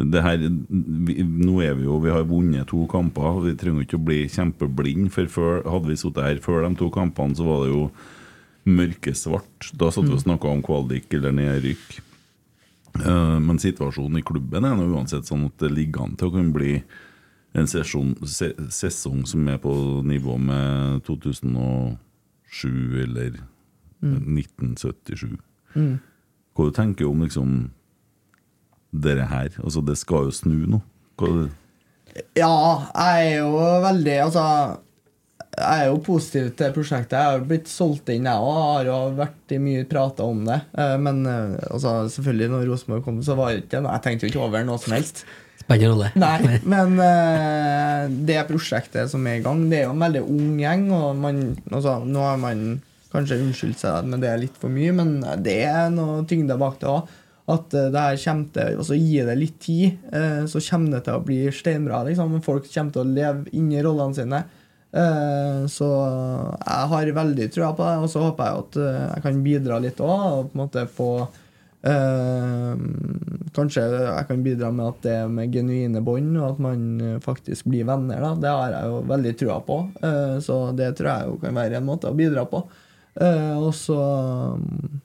her, 0.00 0.40
vi, 0.40 1.16
nå 1.20 1.58
er 1.60 1.74
vi 1.76 1.84
jo 1.84 1.98
Vi 2.00 2.12
har 2.12 2.28
vunnet 2.28 2.68
to 2.70 2.86
kamper. 2.88 3.42
Vi 3.44 3.56
trenger 3.58 3.84
ikke 3.84 3.98
å 3.98 4.04
bli 4.06 4.20
kjempeblind. 4.32 5.10
For 5.12 5.28
før, 5.28 5.60
hadde 5.68 5.90
vi 5.90 5.98
sittet 6.00 6.24
her 6.24 6.40
før 6.44 6.64
de 6.64 6.70
to 6.78 6.88
kampene, 6.94 7.36
så 7.36 7.44
var 7.44 7.64
det 7.64 7.74
jo 7.74 7.82
mørkesvart. 8.70 9.72
Da 9.76 9.90
satt 9.92 10.08
vi 10.08 10.16
og 10.16 10.22
snakka 10.22 10.48
om 10.48 10.62
kvalik 10.64 11.12
eller 11.16 11.34
nedrykk. 11.36 12.00
Eh, 12.98 13.38
men 13.40 13.58
situasjonen 13.62 14.18
i 14.20 14.26
klubben 14.26 14.66
er 14.66 14.74
nå 14.76 14.88
uansett 14.90 15.28
sånn 15.28 15.46
at 15.46 15.56
det 15.62 15.70
ligger 15.72 16.08
an 16.08 16.16
til 16.18 16.30
å 16.30 16.34
kunne 16.34 16.54
bli 16.54 16.72
en 17.58 17.66
sesjon, 17.70 18.12
se, 18.30 18.52
sesong 18.70 19.24
som 19.26 19.48
er 19.50 19.58
på 19.62 19.72
nivå 20.06 20.36
med 20.38 21.00
2007 21.06 21.96
eller 23.04 23.40
1977. 24.02 25.38
Hva 25.74 26.66
du 26.66 26.72
tenker 26.74 27.04
du 27.04 27.10
om 27.10 27.24
liksom 27.24 27.50
dere 28.90 29.26
her? 29.30 29.50
Altså, 29.62 29.82
det 29.86 29.96
skal 30.00 30.28
jo 30.28 30.34
snu 30.34 30.58
nå. 30.70 30.80
Hva, 31.20 31.48
Ja, 32.34 32.54
jeg 32.90 33.26
er 33.26 33.36
jo 33.38 33.50
veldig 33.84 34.14
Altså, 34.24 34.42
jeg 35.60 35.84
er 35.84 35.90
jo 35.90 36.00
positiv 36.04 36.48
til 36.56 36.72
prosjektet. 36.74 37.16
Jeg 37.18 37.34
har 37.36 37.44
blitt 37.46 37.68
solgt 37.70 38.10
inn, 38.12 38.26
jeg 38.28 38.46
òg. 38.46 38.58
Har 38.60 38.88
jo 38.88 38.96
vært 39.18 39.54
i 39.54 39.60
mye 39.62 39.84
prata 39.90 40.26
om 40.26 40.42
det. 40.48 40.58
Eh, 40.72 40.96
Men 41.04 41.22
eh, 41.28 41.54
altså, 41.68 41.94
selvfølgelig, 42.16 42.50
når 42.54 42.66
Rosenborg 42.70 43.06
kom, 43.06 43.22
så 43.26 43.36
var 43.38 43.52
det 43.52 43.64
ikke 43.66 43.84
Jeg 43.84 44.04
tenkte 44.06 44.26
jo 44.26 44.32
ikke 44.32 44.44
over 44.46 44.66
noe 44.66 44.80
som 44.82 44.96
helst. 44.96 45.24
Spennende 45.60 45.92
rolle. 45.92 46.10
Nei, 46.18 46.58
men 46.72 46.96
eh, 47.04 48.04
det 48.26 48.38
prosjektet 48.48 49.12
som 49.12 49.26
er 49.28 49.38
i 49.38 49.44
gang, 49.44 49.66
det 49.70 49.82
er 49.82 49.88
jo 49.88 49.94
en 49.94 50.04
veldig 50.06 50.22
ung 50.24 50.54
gjeng, 50.58 50.86
og 50.96 51.10
man, 51.20 51.42
altså, 51.70 51.98
nå 52.08 52.24
har 52.24 52.40
man 52.42 52.64
kanskje 53.12 53.40
unnskyldt 53.42 53.82
seg 53.82 54.08
med 54.10 54.24
det 54.24 54.32
litt 54.40 54.56
for 54.58 54.72
mye, 54.72 54.94
men 54.96 55.18
det 55.44 55.60
er 55.68 55.90
noe 55.94 56.24
tyngde 56.30 56.56
bak 56.58 56.80
det 56.82 56.90
òg. 56.90 57.10
At 57.50 57.72
det 57.74 57.98
her 57.98 58.18
kommer 58.22 58.50
til 58.54 58.76
altså 58.78 58.94
Gi 58.94 59.22
det 59.26 59.34
litt 59.34 59.56
tid, 59.58 60.02
så 60.46 60.60
kommer 60.68 60.92
det 60.94 61.00
til 61.08 61.16
å 61.16 61.22
bli 61.26 61.38
steinbra. 61.50 62.04
Liksom. 62.06 62.36
Folk 62.46 62.68
kommer 62.70 62.94
til 62.94 63.02
å 63.02 63.14
leve 63.16 63.50
inn 63.58 63.72
i 63.74 63.80
rollene 63.82 64.14
sine. 64.14 64.38
Eh, 64.90 65.66
så 65.70 65.88
jeg 66.58 66.88
har 66.92 67.12
veldig 67.20 67.46
trua 67.54 67.70
på 67.78 67.86
det, 67.86 67.98
og 68.02 68.10
så 68.10 68.24
håper 68.24 68.48
jeg 68.48 68.64
at 68.64 68.80
eh, 68.82 69.04
jeg 69.04 69.24
kan 69.26 69.44
bidra 69.44 69.78
litt 69.82 70.02
òg, 70.02 70.24
og 70.26 70.50
på 70.50 70.58
en 70.58 70.64
måte 70.64 70.88
få 70.90 71.12
Eh, 71.80 72.80
kanskje 73.56 73.82
jeg 73.88 74.24
kan 74.28 74.42
bidra 74.44 74.68
med 74.68 74.90
at 74.90 74.98
det 75.00 75.12
er 75.16 75.30
med 75.32 75.54
genuine 75.54 76.02
bånd, 76.04 76.34
og 76.36 76.50
at 76.50 76.58
man 76.60 76.82
faktisk 77.24 77.70
blir 77.72 77.86
venner. 77.88 78.20
Da. 78.20 78.34
Det 78.36 78.50
har 78.52 78.74
jeg 78.74 78.90
jo 78.90 78.98
veldig 79.08 79.32
trua 79.40 79.56
på, 79.64 79.78
så 80.44 80.58
det 80.76 80.90
tror 80.98 81.08
jeg 81.08 81.30
jo 81.30 81.38
kan 81.40 81.56
være 81.56 81.78
en 81.78 81.86
måte 81.88 82.10
å 82.10 82.18
bidra 82.18 82.44
på. 82.50 82.60
Og 83.16 83.70
så 83.78 83.96
mm, 84.60 85.00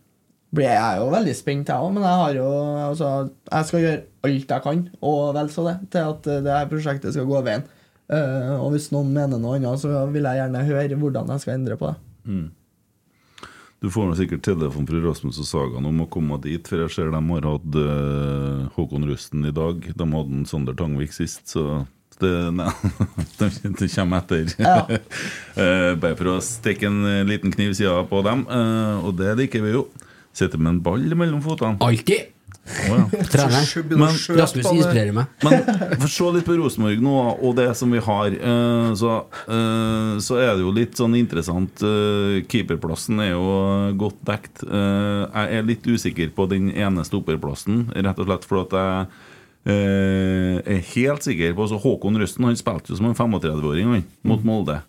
blir 0.59 0.67
jeg 0.67 0.99
jo 0.99 1.07
veldig 1.15 1.37
spent, 1.39 1.71
jeg 1.71 1.87
òg, 1.87 1.95
men 1.95 2.03
jeg 2.03 2.21
har 2.25 2.41
jo 2.41 2.49
altså, 2.89 3.13
Jeg 3.47 3.69
skal 3.69 3.85
gjøre 3.85 4.03
alt 4.27 4.53
jeg 4.57 4.67
kan, 4.67 4.83
og 4.99 5.23
vel 5.39 5.55
så 5.55 5.67
det, 5.69 5.77
til 5.95 6.11
at 6.11 6.29
det 6.49 6.57
her 6.57 6.69
prosjektet 6.75 7.15
skal 7.15 7.31
gå 7.31 7.39
veien. 7.47 7.63
Eh, 8.05 8.53
og 8.59 8.69
hvis 8.75 8.91
noen 8.93 9.09
mener 9.15 9.41
noe 9.41 9.57
annet, 9.57 9.81
så 9.81 10.03
vil 10.13 10.27
jeg 10.27 10.41
gjerne 10.41 10.67
høre 10.67 10.99
hvordan 11.01 11.33
jeg 11.33 11.43
skal 11.43 11.57
endre 11.57 11.77
på 11.79 11.89
det. 11.89 11.97
du 13.81 13.89
får 13.93 14.07
nå 14.09 14.15
sikkert 14.17 14.45
telefon 14.45 14.87
fra 14.89 15.01
Rasmus 15.03 15.41
og 15.41 15.49
Sagan 15.49 15.89
om 15.89 16.03
å 16.05 16.09
komme 16.09 16.37
dit, 16.43 16.65
for 16.67 16.83
jeg 16.83 16.93
ser 16.93 17.11
de 17.13 17.21
har 17.21 17.49
hatt 17.49 17.75
uh, 17.77 18.69
Håkon 18.77 19.05
Rusten 19.09 19.45
i 19.45 19.53
dag. 19.53 19.81
De 19.81 20.07
hadde 20.13 20.39
en 20.39 20.47
Sander 20.49 20.77
Tangvik 20.77 21.13
sist, 21.13 21.43
så 21.49 21.83
det, 22.21 22.31
nei, 22.55 22.69
de, 23.41 23.49
de 23.81 23.89
kommer 23.91 24.23
etter. 24.23 24.53
Ja. 24.61 24.77
uh, 24.87 25.91
bare 26.01 26.15
for 26.15 26.35
å 26.35 26.39
stikke 26.45 26.89
en 26.89 27.29
liten 27.29 27.53
kniv 27.53 27.75
sida 27.77 27.99
på 28.09 28.21
dem, 28.25 28.45
eh, 28.49 29.05
og 29.05 29.17
det 29.19 29.35
liker 29.41 29.65
vi 29.65 29.75
jo. 29.75 29.87
Sitter 30.35 30.59
med 30.59 30.75
en 30.75 30.81
ball 30.83 31.05
mellom 31.15 31.43
fotene. 31.43 31.79
Alltid! 31.85 32.34
Ja. 32.65 32.95
Men- 33.99 34.15
Rasmus 34.39 34.65
inspirerer 34.73 35.13
meg. 35.13 35.27
Men 35.45 35.99
for 36.01 36.09
se 36.09 36.29
litt 36.33 36.47
på 36.47 36.55
Rosenborg 36.57 37.03
nå, 37.05 37.13
og 37.45 37.53
det 37.59 37.67
som 37.77 37.91
vi 37.93 37.99
har. 38.01 38.33
eh, 38.33 38.89
Så, 38.97 39.11
eh, 39.45 40.15
så 40.25 40.39
er 40.41 40.55
det 40.55 40.63
jo 40.65 40.71
litt 40.73 40.97
sånn 40.97 41.13
interessant. 41.19 41.83
eh, 41.85 42.39
Keeperplassen 42.49 43.21
er 43.21 43.31
jo 43.35 43.45
godt 44.01 44.17
dekt. 44.25 44.63
Eh, 44.65 45.21
Jeg 45.35 45.59
er 45.59 45.63
litt 45.69 45.85
usikker 45.85 46.33
på 46.35 46.47
den 46.49 46.71
ene 46.73 47.05
stopperplassen, 47.05 47.89
rett 47.93 48.19
og 48.19 48.25
slett 48.31 48.45
fordi 48.49 48.65
at 48.65 48.75
jeg 48.79 49.07
eh, 49.65 50.75
er 50.75 50.81
helt 50.95 51.23
sikker 51.25 51.53
på 51.57 51.63
altså 51.65 51.79
Håkon 51.81 52.17
Røsten 52.21 52.45
han 52.45 52.57
spilte 52.59 52.91
jo 52.93 52.97
som 52.99 53.07
en 53.09 53.15
35-åring 53.17 54.03
mot 54.25 54.43
Molde. 54.45 54.79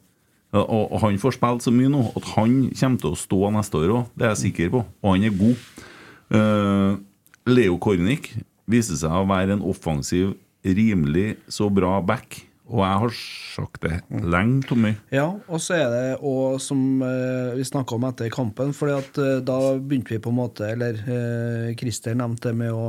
Og, 0.57 0.93
og 0.93 1.01
han 1.03 1.19
får 1.21 1.35
spilt 1.37 1.65
så 1.65 1.73
mye 1.75 1.91
nå 1.93 2.01
at 2.17 2.25
han 2.37 2.71
kommer 2.73 3.01
til 3.03 3.13
å 3.13 3.19
stå 3.21 3.51
neste 3.53 3.77
år 3.83 3.93
òg, 3.99 4.07
det 4.17 4.25
er 4.25 4.33
jeg 4.35 4.43
sikker 4.47 4.71
på. 4.73 4.85
Og 5.05 5.13
han 5.17 5.27
er 5.29 5.37
god. 5.37 7.05
Leo 7.47 7.79
Kornic 7.79 8.33
viste 8.67 8.99
seg 8.99 9.13
å 9.15 9.27
være 9.29 9.55
en 9.57 9.65
offensiv, 9.67 10.35
rimelig 10.67 11.37
så 11.53 11.69
bra 11.71 12.01
back. 12.03 12.41
Og 12.67 12.81
jeg 12.83 12.99
har 13.03 13.13
sagt 13.55 13.85
det 13.85 14.25
lenge, 14.27 14.65
Tommy. 14.67 14.91
Ja, 15.15 15.29
og 15.47 15.61
så 15.63 15.77
er 15.77 15.93
det 15.93 16.07
òg 16.19 16.57
som 16.63 16.81
eh, 17.07 17.53
vi 17.55 17.67
snakka 17.69 17.95
om 17.95 18.07
etter 18.09 18.33
kampen, 18.35 18.73
fordi 18.75 18.97
at 18.97 19.21
eh, 19.23 19.37
da 19.47 19.59
begynte 19.79 20.17
vi 20.17 20.19
på 20.23 20.33
en 20.33 20.41
måte 20.41 20.67
Eller 20.73 20.99
eh, 20.99 21.69
Christer 21.79 22.19
nevnte 22.19 22.51
det 22.51 22.59
med 22.59 22.75
å 22.75 22.89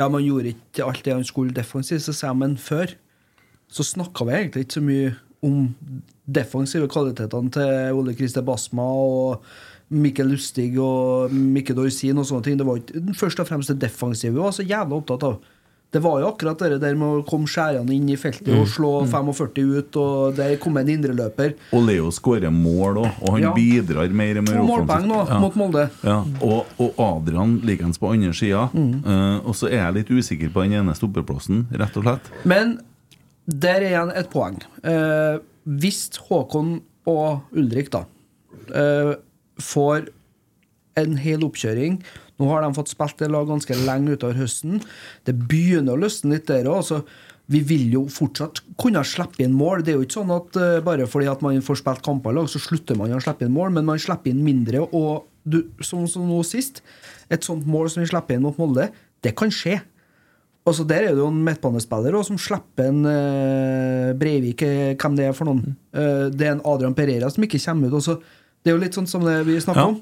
Ja, 0.00 0.08
man 0.08 0.24
gjorde 0.24 0.54
ikke 0.54 0.86
alt 0.88 1.04
det 1.04 1.12
han 1.12 1.26
skulle 1.28 1.52
defensivt, 1.52 2.06
så 2.06 2.16
sier 2.16 2.30
jeg 2.30 2.40
men 2.40 2.56
før 2.56 2.96
så 3.70 3.84
snakka 3.86 4.24
vi 4.26 4.38
egentlig 4.38 4.64
ikke 4.64 4.78
så 4.78 4.82
mye 4.82 5.10
om 5.46 5.68
defensive 6.24 6.88
kvalitetene 6.90 7.52
til 7.54 8.00
Ole 8.00 8.16
Christer 8.16 8.44
Basma 8.44 8.86
og 8.88 9.44
Mikkel 9.90 10.28
Lustig 10.30 10.76
og 10.78 11.32
Mikke 11.34 11.74
Dorsin 11.74 12.18
og 12.20 12.26
sånne 12.28 12.46
ting. 12.46 12.58
Det 12.60 12.66
var 12.68 12.78
ikke 12.78 13.14
først 13.18 13.40
og 13.42 13.48
fremst 13.48 13.72
det 13.72 13.80
defensive 13.82 14.36
vi 14.36 14.38
var 14.44 14.52
så 14.54 14.62
jævla 14.66 15.00
opptatt 15.00 15.24
av. 15.26 15.40
Det 15.90 15.98
var 16.04 16.20
jo 16.22 16.28
akkurat 16.30 16.60
det 16.70 16.76
der 16.84 16.94
med 16.94 17.16
å 17.18 17.22
komme 17.26 17.50
skjærende 17.50 17.90
inn 17.90 18.06
i 18.12 18.14
feltet 18.14 18.46
og 18.54 18.68
slå 18.70 18.90
45 19.10 19.72
ut, 19.80 19.96
og 19.98 20.36
der 20.36 20.52
kom 20.62 20.76
en 20.78 20.86
indreløper. 20.92 21.56
Og 21.74 21.82
Leo 21.88 22.12
skårer 22.14 22.52
mål 22.54 23.00
òg, 23.02 23.08
og 23.24 23.32
han 23.34 23.42
Ja. 23.42 23.50
bidrar 23.56 24.08
mer 24.14 24.38
og 24.38 24.44
mer 24.46 24.60
To 24.60 24.66
målpoeng 24.68 25.08
nå 25.10 25.18
Ja. 25.28 25.38
mot 25.42 25.56
Molde. 25.58 25.90
Ja, 26.06 26.20
og, 26.40 26.66
og 26.78 26.94
Adrian 26.96 27.56
likeens 27.66 27.98
på 27.98 28.12
andre 28.12 28.30
sida. 28.32 28.70
Eh, 28.72 29.40
og 29.44 29.50
så 29.58 29.66
er 29.66 29.90
jeg 29.90 29.94
litt 29.94 30.10
usikker 30.14 30.52
på 30.54 30.62
den 30.62 30.74
ene 30.78 30.94
stoppeplassen, 30.94 31.66
rett 31.74 31.96
og 31.98 32.04
slett. 32.06 32.30
Men 32.44 32.78
der 33.48 33.82
er 33.82 33.88
igjen 33.90 34.12
et 34.14 34.30
poeng. 34.30 34.60
Uh, 34.86 35.40
hvis 35.66 36.08
Håkon 36.28 36.82
og 37.10 37.40
Ulrik 37.52 37.90
da 37.90 38.04
eh, 38.72 39.16
får 39.64 40.08
en 40.98 41.16
hel 41.22 41.44
oppkjøring 41.46 42.00
Nå 42.40 42.48
har 42.48 42.64
de 42.64 42.72
fått 42.76 42.92
spilt 42.92 43.20
det 43.20 43.28
lag 43.30 43.44
ganske 43.50 43.74
lenge 43.84 44.14
utover 44.16 44.38
høsten. 44.40 44.80
Det 45.28 45.34
begynner 45.36 45.92
å 45.92 46.00
løsne 46.00 46.38
litt 46.38 46.46
der 46.48 46.70
òg. 46.72 47.04
Vi 47.52 47.60
vil 47.66 47.90
jo 47.92 48.04
fortsatt 48.08 48.62
kunne 48.80 49.02
slippe 49.04 49.42
inn 49.44 49.52
mål. 49.58 49.84
Det 49.84 49.92
er 49.92 49.98
jo 49.98 50.06
ikke 50.06 50.20
sånn 50.20 50.32
at 50.32 50.56
eh, 50.56 50.78
bare 50.86 51.08
fordi 51.10 51.28
at 51.28 51.42
man 51.44 51.60
får 51.66 51.82
spilt 51.82 52.00
kamper 52.06 52.32
i 52.32 52.38
lag, 52.38 52.48
så 52.48 52.62
slutter 52.62 52.96
man 52.96 53.12
å 53.12 53.20
slippe 53.20 53.44
inn 53.44 53.52
mål, 53.52 53.74
men 53.74 53.88
man 53.88 54.00
slipper 54.00 54.32
inn 54.32 54.40
mindre. 54.46 54.86
Og 54.96 55.26
du, 55.44 55.64
sånn 55.84 56.08
som 56.08 56.24
nå 56.30 56.40
sist, 56.48 56.80
et 57.28 57.44
sånt 57.44 57.68
mål 57.68 57.90
som 57.92 58.04
vi 58.04 58.08
slipper 58.08 58.38
inn 58.38 58.46
mot 58.46 58.56
Molde, 58.60 58.88
det 59.20 59.34
kan 59.36 59.52
skje. 59.52 59.82
Altså 60.68 60.84
Der 60.86 61.08
er 61.08 61.14
det 61.16 61.22
jo 61.22 61.30
en 61.32 61.44
midtbanespiller 61.44 62.16
som 62.24 62.38
slipper 62.38 62.90
en 62.90 63.04
uh, 63.08 64.16
Breivik, 64.16 64.62
eh, 64.62 64.92
hvem 64.94 65.16
det 65.18 65.28
er 65.28 65.36
for 65.36 65.48
noen. 65.48 65.74
Uh, 65.96 66.28
det 66.30 66.46
er 66.46 66.54
en 66.54 66.66
Adrian 66.68 66.96
Pereira 66.96 67.30
som 67.32 67.44
ikke 67.44 67.60
kommer 67.64 67.90
ut. 67.90 67.98
Også. 68.00 68.20
Det 68.60 68.72
er 68.72 68.76
jo 68.76 68.82
litt 68.82 68.96
sånn 68.96 69.08
som 69.08 69.24
det 69.24 69.38
vi 69.48 69.56
snakker 69.62 69.80
Ja, 69.80 69.88
om. 69.88 70.00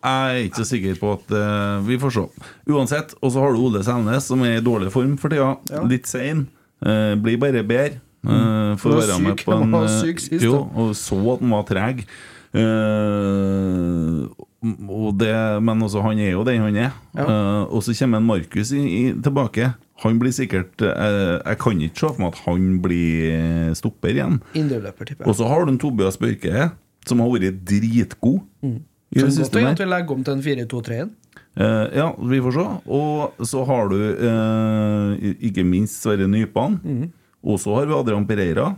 jeg 0.00 0.34
er 0.34 0.44
ikke 0.46 0.62
så 0.62 0.68
sikker 0.68 1.00
på 1.00 1.14
at 1.16 1.32
uh, 1.34 1.80
Vi 1.86 1.98
får 2.00 2.14
se. 2.16 2.26
Uansett. 2.70 3.16
Og 3.20 3.34
så 3.34 3.42
har 3.42 3.54
du 3.54 3.64
Ole 3.66 3.82
Selnes, 3.86 4.28
som 4.30 4.44
er 4.46 4.60
i 4.60 4.64
dårlig 4.64 4.92
form 4.94 5.16
for 5.20 5.32
tida. 5.32 5.56
Ja. 5.72 5.82
Litt 5.90 6.06
sein. 6.10 6.46
Uh, 6.80 7.16
blir 7.20 7.40
bare 7.42 7.64
bedre. 7.66 7.98
Uh, 8.20 8.76
for 8.80 8.92
å 8.92 9.00
være 9.00 9.16
med 9.24 9.40
på 9.40 9.56
en 9.56 9.74
syk 9.88 10.18
sist, 10.20 10.42
Jo, 10.44 10.66
og 10.76 10.92
så 10.98 11.16
at 11.32 11.40
han 11.40 11.54
var 11.56 11.66
treg. 11.68 12.04
Uh, 12.50 14.26
og 14.60 15.14
det, 15.16 15.32
men 15.64 15.86
også, 15.86 16.02
han 16.04 16.20
er 16.20 16.34
jo 16.34 16.44
den 16.44 16.60
han 16.60 16.76
er. 16.76 16.90
Ja. 17.16 17.24
Uh, 17.24 17.62
og 17.72 17.84
så 17.86 17.94
kommer 17.96 18.20
en 18.20 18.28
Markus 18.28 18.74
i, 18.76 18.82
i, 18.82 19.02
tilbake. 19.24 19.72
Han 20.04 20.16
blir 20.20 20.32
sikkert 20.32 20.80
uh, 20.80 21.40
Jeg 21.44 21.58
kan 21.60 21.80
ikke 21.84 22.00
se 22.00 22.08
for 22.08 22.20
meg 22.22 22.30
at 22.32 22.44
han 22.46 22.68
blir 22.84 23.74
stopper 23.76 24.14
igjen. 24.14 24.40
Og 25.24 25.34
så 25.36 25.48
har 25.48 25.64
du 25.64 25.74
en 25.74 25.80
Tobias 25.80 26.20
Børke, 26.20 26.70
som 27.10 27.22
har 27.22 27.32
vært 27.34 27.62
dritgod. 27.66 28.44
Så 29.10 29.26
det 29.26 29.48
godt 29.50 29.56
at 29.74 29.82
vi 29.82 29.88
legger 29.90 30.14
om 30.14 30.22
til 30.26 30.36
en 30.36 30.44
4-2-3-en. 30.44 31.16
Uh, 31.58 31.86
ja, 31.96 32.06
vi 32.30 32.38
får 32.44 32.54
se. 32.54 32.66
Og 32.94 33.46
så 33.50 33.64
har 33.66 33.90
du 33.90 33.96
uh, 33.98 35.32
ikke 35.42 35.66
minst 35.66 35.98
Sverre 36.04 36.28
Nypan. 36.30 36.78
Og 37.40 37.58
så 37.62 37.74
har 37.78 37.90
vi 37.90 37.98
Adrian 37.98 38.28
Pereira. 38.28 38.70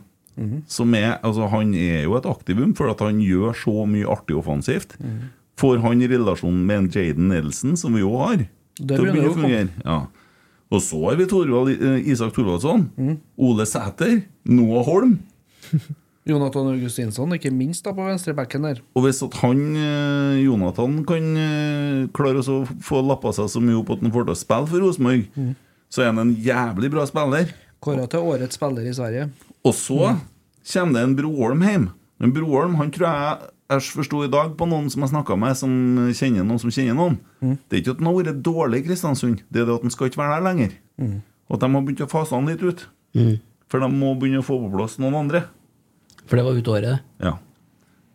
Som 0.64 0.94
er, 0.96 1.18
altså 1.20 1.44
Han 1.52 1.74
er 1.76 2.06
jo 2.06 2.16
et 2.16 2.26
aktivum, 2.26 2.72
for 2.74 2.88
at 2.88 3.02
han 3.04 3.20
gjør 3.20 3.52
så 3.52 3.84
mye 3.84 4.08
artig 4.08 4.38
offensivt. 4.40 4.96
Får 5.60 5.82
han 5.84 6.00
i 6.00 6.08
relasjon 6.08 6.62
med 6.66 6.78
en 6.78 6.90
Jaden 6.90 7.28
Nelson, 7.28 7.76
som 7.76 7.92
vi 7.94 8.00
jo 8.00 8.16
har, 8.16 8.46
Det 8.80 8.96
til 8.96 9.04
å 9.04 9.12
begynne 9.12 9.32
å 9.34 9.36
fungere. 9.36 9.68
Ja. 9.84 9.98
Og 10.72 10.80
så 10.80 11.02
har 11.04 11.18
vi 11.20 11.28
Torvald, 11.28 11.74
eh, 11.76 12.08
Isak 12.08 12.32
Thorvaldsson. 12.32 12.86
Ole 13.36 13.66
Sæter. 13.68 14.22
Noah 14.48 14.86
Holm. 14.88 15.18
Jonathan 16.28 16.68
Augustinsson, 16.70 17.32
ikke 17.34 17.50
minst 17.50 17.82
da 17.82 17.90
på 17.96 18.04
venstrebacken 18.06 18.62
der. 18.68 18.82
Og 18.94 19.06
hvis 19.06 19.22
at 19.26 19.34
han, 19.40 19.62
eh, 19.74 20.42
Jonathan, 20.44 21.00
kan 21.08 21.24
eh, 21.36 22.04
klare 22.14 22.44
å 22.44 22.60
få 22.84 23.00
lappa 23.02 23.32
seg 23.34 23.48
så 23.50 23.62
mye 23.62 23.80
opp 23.80 23.90
at 23.96 24.04
han 24.04 24.12
får 24.14 24.28
til 24.28 24.34
å 24.36 24.38
spille 24.38 24.70
for 24.70 24.84
Rosenborg, 24.84 25.24
så 25.90 26.04
er 26.04 26.12
han 26.12 26.22
en 26.22 26.36
jævlig 26.36 26.92
bra 26.92 27.06
spiller. 27.10 27.50
Kåra 27.82 28.06
til 28.06 28.22
årets 28.22 28.54
spiller 28.54 28.86
i 28.86 28.94
Sverige. 28.94 29.30
Og 29.66 29.74
så 29.74 30.12
kommer 30.72 30.94
det 30.94 31.02
en 31.08 31.16
Broholm 31.18 31.64
hjem. 31.66 31.88
Men 32.22 32.32
Broholm 32.36 32.76
han 32.78 32.92
tror 32.94 33.08
jeg 33.08 33.48
jeg 33.72 33.82
forsto 33.96 34.18
i 34.26 34.28
dag 34.30 34.52
på 34.58 34.66
noen 34.68 34.90
som 34.92 35.00
jeg 35.02 35.10
snakka 35.14 35.34
med, 35.40 35.56
som 35.56 35.70
kjenner 36.12 36.44
noen 36.44 36.60
som 36.60 36.70
kjenner 36.70 36.94
noen. 36.98 37.14
Det 37.40 37.78
er 37.78 37.80
ikke 37.80 37.94
at 37.96 38.02
han 38.02 38.10
har 38.10 38.16
vært 38.18 38.42
dårlig 38.44 38.82
i 38.82 38.84
Kristiansund, 38.86 39.40
det 39.48 39.62
er 39.62 39.66
det 39.66 39.74
at 39.78 39.86
han 39.86 39.94
skal 39.94 40.10
ikke 40.10 40.20
være 40.20 40.34
der 40.36 40.44
lenger. 40.44 40.74
Og 41.48 41.56
at 41.56 41.64
de 41.64 41.70
har 41.72 41.82
begynt 41.86 42.04
å 42.04 42.08
fase 42.12 42.36
han 42.36 42.46
litt 42.52 42.62
ut. 42.62 42.84
For 43.72 43.80
de 43.80 43.88
må 43.90 44.12
begynne 44.20 44.42
å 44.42 44.46
få 44.46 44.58
på 44.60 44.70
plass 44.76 44.98
noen 45.00 45.16
andre. 45.24 45.46
For 46.28 46.38
det 46.38 46.44
var 46.46 46.58
ut 46.58 46.68
året, 46.70 46.88
det. 46.88 47.26
Ja. 47.26 47.36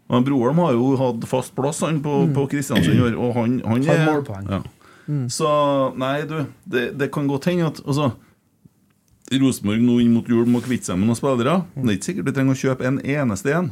Men 0.08 0.24
Broholm 0.24 0.62
har 0.64 0.76
jo 0.78 0.94
hatt 1.00 1.26
fast 1.28 1.56
plass 1.56 1.82
han 1.84 2.00
på, 2.04 2.22
på 2.36 2.46
Kristiansund 2.52 2.96
i 2.96 3.04
år, 3.10 3.18
og 3.20 3.34
han, 3.36 3.58
han 3.68 3.84
Har 3.90 4.04
er 4.04 4.08
målpoeng. 4.08 4.48
Ja. 4.52 4.62
Så 5.32 5.50
nei, 6.00 6.22
du, 6.28 6.40
det, 6.68 6.90
det 7.00 7.10
kan 7.16 7.28
godt 7.28 7.48
hende 7.48 7.68
at 7.70 7.82
altså, 7.84 8.12
Rosenborg 9.32 9.84
nå 9.84 10.00
inn 10.04 10.16
mot 10.16 10.28
jul 10.32 10.48
må 10.52 10.62
kvitte 10.64 10.90
seg 10.90 11.00
med 11.00 11.10
noen 11.10 11.20
spillere. 11.20 11.62
Det 11.76 11.86
er 11.86 11.98
ikke 11.98 12.10
sikkert 12.10 12.30
du 12.30 12.34
trenger 12.36 12.56
å 12.56 12.62
kjøpe 12.62 12.88
en 12.88 13.00
eneste 13.04 13.56
en. 13.56 13.72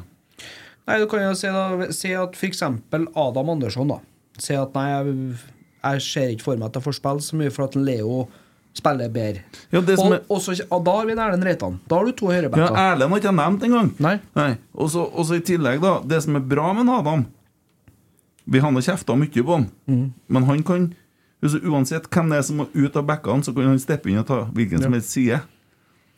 Nei, 0.85 0.99
du 1.01 1.07
kan 1.11 1.23
jo 1.23 1.33
si, 1.37 1.49
da, 1.49 1.89
si 1.95 2.11
at 2.15 2.35
f.eks. 2.37 2.61
Adam 2.61 3.51
Andersson 3.55 3.89
da 3.89 4.01
Si 4.37 4.53
at 4.53 4.75
nei, 4.75 4.89
jeg, 4.91 5.13
jeg 5.79 6.01
ser 6.03 6.33
ikke 6.33 6.49
for 6.49 6.59
meg 6.59 6.67
at 6.67 6.77
jeg 6.77 6.85
får 6.85 6.97
spille 6.97 7.23
så 7.23 7.37
mye 7.39 7.53
for 7.55 7.69
at 7.69 7.77
Leo 7.79 8.25
spiller 8.75 9.09
bedre. 9.13 9.41
Ja, 9.71 9.79
og, 9.79 9.89
er- 9.89 10.25
også, 10.29 10.55
og 10.69 10.83
da 10.85 10.91
har 10.97 11.05
vi 11.07 11.13
en 11.15 11.19
Erlend 11.23 11.43
Reitan. 11.47 11.79
Da 11.87 11.95
har 11.99 12.05
du 12.05 12.11
to 12.11 12.27
Ja, 12.31 12.41
høyrebacker. 12.41 12.75
Erlend 12.75 13.09
har 13.15 13.21
ikke 13.21 13.31
jeg 13.31 13.39
nevnt 13.39 13.63
engang. 13.69 13.93
Nei. 13.99 14.57
Så 14.91 15.05
og 15.07 15.25
så 15.25 15.37
i 15.39 15.43
tillegg, 15.47 15.81
da 15.81 15.99
Det 16.05 16.21
som 16.23 16.35
er 16.35 16.43
bra 16.43 16.73
med 16.73 16.89
Adam 16.91 17.25
Vi 18.45 18.59
har 18.61 18.71
kjefta 18.71 19.15
mye 19.17 19.43
på 19.43 19.55
han, 19.55 19.69
Mm. 19.87 20.13
men 20.29 20.43
han 20.43 20.63
kan 20.63 20.93
Uansett 21.45 22.07
hvem 22.09 22.29
det 22.31 22.37
er 22.39 22.41
som 22.41 22.57
må 22.57 22.65
ut 22.73 22.95
av 22.97 23.05
bekkene, 23.05 23.43
så 23.45 23.53
kan 23.53 23.67
han 23.69 23.77
steppe 23.77 24.09
inn 24.09 24.17
og 24.17 24.25
ta 24.25 24.45
hvilken 24.51 24.81
som 24.81 24.93
helst 24.93 25.11
side. 25.13 25.41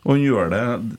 Og 0.06 0.14
han 0.16 0.22
gjør 0.24 0.50
det 0.54 0.98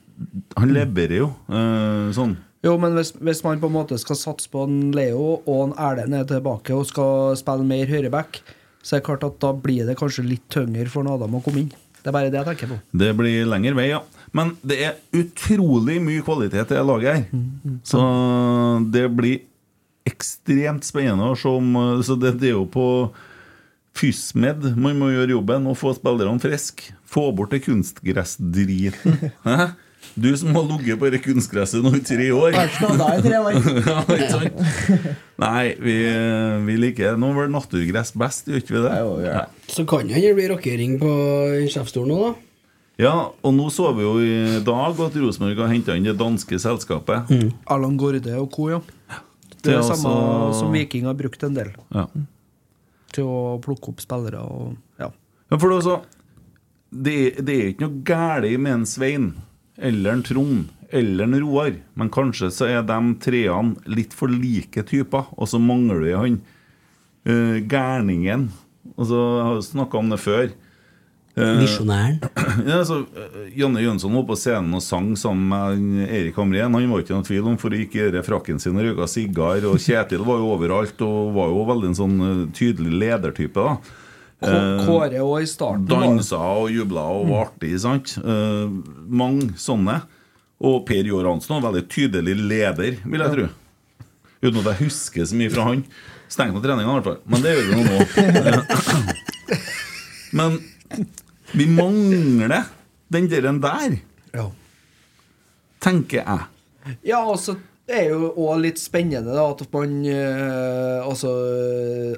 Han 0.57 0.69
leverer 0.75 1.15
jo 1.17 1.29
eh, 1.49 2.11
sånn. 2.13 2.35
Jo, 2.61 2.77
men 2.77 2.93
hvis, 2.93 3.13
hvis 3.17 3.41
man 3.43 3.59
på 3.59 3.67
en 3.71 3.73
måte 3.73 3.97
skal 3.97 4.15
satse 4.19 4.49
på 4.51 4.65
en 4.67 4.91
Leo, 4.91 5.41
og 5.47 5.69
en 5.69 5.73
Erlend 5.79 6.13
er 6.13 6.25
tilbake 6.25 6.75
og 6.75 6.85
skal 6.85 7.35
spille 7.39 7.65
mer 7.65 7.85
høyreback, 7.87 8.41
så 8.81 8.95
det 8.95 9.01
er 9.01 9.05
klart 9.09 9.25
at 9.27 9.37
da 9.43 9.51
blir 9.55 9.87
det 9.89 9.97
kanskje 9.99 10.25
litt 10.27 10.45
tyngre 10.53 10.87
for 10.91 11.03
en 11.03 11.11
Adam 11.13 11.37
å 11.39 11.43
komme 11.43 11.65
inn. 11.65 11.71
Det 11.99 12.07
er 12.07 12.15
bare 12.15 12.31
det 12.31 12.39
jeg 12.39 12.47
tenker 12.47 12.69
på. 12.71 12.77
Det 13.01 13.09
blir 13.19 13.49
lengre 13.49 13.75
vei, 13.75 13.89
ja. 13.91 13.99
Men 14.35 14.53
det 14.63 14.77
er 14.87 14.99
utrolig 15.19 15.97
mye 16.03 16.23
kvalitet 16.23 16.71
i 16.71 16.77
det 16.77 16.85
laget 16.87 17.17
her. 17.17 17.41
Så 17.83 18.03
det 18.93 19.03
blir 19.17 19.41
ekstremt 20.07 20.87
spennende 20.87 21.27
å 21.33 21.35
se 21.37 21.51
om 21.51 21.75
Så 22.05 22.15
det, 22.17 22.37
det 22.41 22.53
er 22.53 22.55
jo 22.55 22.63
på 22.71 22.85
Fysmed 23.99 24.63
man 24.79 24.95
må 24.99 25.09
gjøre 25.11 25.33
jobben 25.35 25.67
og 25.67 25.75
få 25.79 25.91
spillerne 25.97 26.39
friske. 26.39 26.93
Få 27.09 27.29
bort 27.35 27.51
det 27.51 27.63
kunstgressdriten. 27.65 29.31
Du 30.15 30.29
som 30.37 30.55
har 30.55 30.65
ligget 30.71 30.99
på 30.99 31.09
det 31.13 31.21
kunstgresset 31.23 31.83
nå 31.85 31.91
i 31.97 32.01
tre 32.03 32.31
år. 32.35 32.55
I 32.55 33.21
tre 33.23 33.39
år. 33.39 33.57
ja, 33.91 34.01
ikke 34.15 34.29
sant? 34.33 35.07
Nei, 35.39 35.63
vi, 35.79 35.95
vi 36.67 36.75
liker 36.81 37.15
Nå 37.19 37.29
var 37.35 37.47
det 37.47 37.53
naturgress 37.55 38.11
best, 38.17 38.49
gjør 38.49 38.63
ikke 38.63 38.75
vi 38.75 38.83
det? 38.85 38.93
Ja. 39.29 39.45
Så 39.71 39.85
kan 39.89 40.09
hende 40.09 40.27
det 40.27 40.35
blir 40.39 40.53
rockering 40.55 40.97
på 41.01 41.11
sjefsstolen 41.71 42.11
nå, 42.13 42.19
da. 42.29 42.33
Ja, 42.99 43.13
og 43.31 43.53
nå 43.55 43.69
så 43.71 43.93
vi 43.95 44.03
jo 44.03 44.17
i 44.19 44.59
dag 44.65 44.97
at 45.05 45.13
Rosenborg 45.15 45.61
har 45.61 45.69
henta 45.71 45.95
inn 45.95 46.03
det 46.09 46.17
danske 46.19 46.57
selskapet. 46.59 47.29
Allan 47.71 47.95
Gorde 47.99 48.33
og 48.41 48.49
co., 48.51 48.67
ja. 48.73 48.81
Det 49.59 49.71
er 49.73 49.79
det 49.79 49.87
samme 49.87 50.11
altså- 50.11 50.59
som 50.59 50.71
Viking 50.75 51.07
har 51.07 51.15
brukt 51.19 51.41
en 51.43 51.55
del 51.55 51.71
Ja. 51.95 52.05
til 53.15 53.23
å 53.27 53.59
plukke 53.63 53.89
opp 53.91 53.99
spillere 54.03 54.39
og 54.43 54.75
ja. 54.99 55.09
Ja, 55.49 55.57
for 55.57 55.69
det, 55.69 55.77
også, 55.79 55.95
det, 56.91 57.15
det 57.43 57.55
er 57.55 57.69
ikke 57.71 57.87
noe 57.87 58.03
galt 58.03 58.59
med 58.59 58.73
en 58.73 58.85
Svein 58.85 59.29
eller 59.81 60.17
en 60.17 60.23
Trond 60.25 60.67
eller 60.89 61.23
en 61.23 61.39
Roar, 61.41 61.75
men 61.93 62.09
kanskje 62.09 62.49
så 62.53 62.69
er 62.69 62.85
de 62.87 62.97
treene 63.21 63.77
litt 63.89 64.15
for 64.17 64.31
like 64.31 64.83
typer, 64.89 65.27
og 65.37 65.49
så 65.51 65.59
mangler 65.61 66.01
vi 66.01 66.15
han 66.17 66.39
uh, 67.29 67.59
gærningen. 67.61 68.47
Altså, 68.95 69.19
jeg 69.19 69.45
har 69.49 69.61
snakka 69.67 70.01
om 70.01 70.09
det 70.09 70.19
før. 70.23 70.49
Eh, 71.39 71.59
Misjonæren. 71.61 72.17
ja, 72.67 72.79
altså, 72.79 73.03
eh, 73.13 73.51
Janne 73.55 73.83
Jønsson 73.83 74.17
var 74.17 74.25
på 74.27 74.35
scenen 74.39 74.73
og 74.75 74.83
sang 74.83 75.11
sammen 75.19 75.45
med 75.53 76.09
Erik 76.09 76.39
Hamrén. 76.41 76.73
Han 76.73 76.89
var 76.91 77.03
ikke 77.03 77.15
noen 77.15 77.27
tvil 77.27 77.47
om 77.53 77.59
for 77.61 77.71
å 77.71 77.79
gikk 77.79 77.95
i 78.01 78.25
frakken 78.25 78.59
sin 78.59 78.75
og 78.75 78.87
røyka 78.87 79.07
sigar. 79.07 79.63
Og 79.69 79.79
Kjetil 79.79 80.25
var 80.27 80.41
jo 80.41 80.51
overalt 80.57 81.05
og 81.05 81.31
var 81.37 81.53
jo 81.53 81.63
veldig 81.69 81.91
en 81.91 81.99
sånn 82.01 82.19
tydelig 82.57 82.97
ledertype. 83.05 83.69
da 83.69 83.77
Kåre 84.39 85.19
òg 85.19 85.41
i 85.43 85.47
starten. 85.49 85.87
Dansa 85.89 86.37
og 86.61 86.69
jubla 86.71 87.01
og 87.11 87.25
var 87.27 87.47
artig. 87.49 87.73
sant? 87.83 88.13
Eh, 88.21 88.69
mange 89.09 89.49
sånne. 89.59 89.97
Og 90.59 90.85
Per 90.87 91.03
Jår 91.07 91.27
Hansen 91.27 91.55
var 91.57 91.71
veldig 91.71 91.85
tydelig 91.91 92.35
leder, 92.39 92.97
vil 93.05 93.19
jeg 93.23 93.35
tro. 93.35 93.47
Uten 94.39 94.59
at 94.61 94.69
jeg 94.71 94.85
husker 94.87 95.27
så 95.27 95.35
mye 95.39 95.51
fra 95.51 95.65
han. 95.69 95.83
Stengt 96.31 96.53
på 96.55 96.61
treninga, 96.63 96.87
i 96.87 96.99
hvert 96.99 97.07
fall. 97.09 97.19
Men 97.27 97.43
det 97.43 97.55
gjør 97.55 97.67
vi 97.67 97.73
nå. 97.83 97.97
Men 100.39 100.59
vi 101.57 101.65
mangler 101.73 102.63
den 103.09 103.27
der 103.31 103.47
der, 103.59 103.97
Ja. 104.35 104.45
tenker 105.81 106.21
jeg. 106.23 106.95
Ja, 107.03 107.23
altså 107.25 107.55
Det 107.89 107.97
er 108.05 108.09
jo 108.13 108.29
òg 108.37 108.59
litt 108.61 108.77
spennende 108.77 109.33
da, 109.33 109.47
at 109.49 109.63
man 109.73 110.05
eh, 110.05 111.01
Altså 111.01 111.31
eh, 111.49 112.17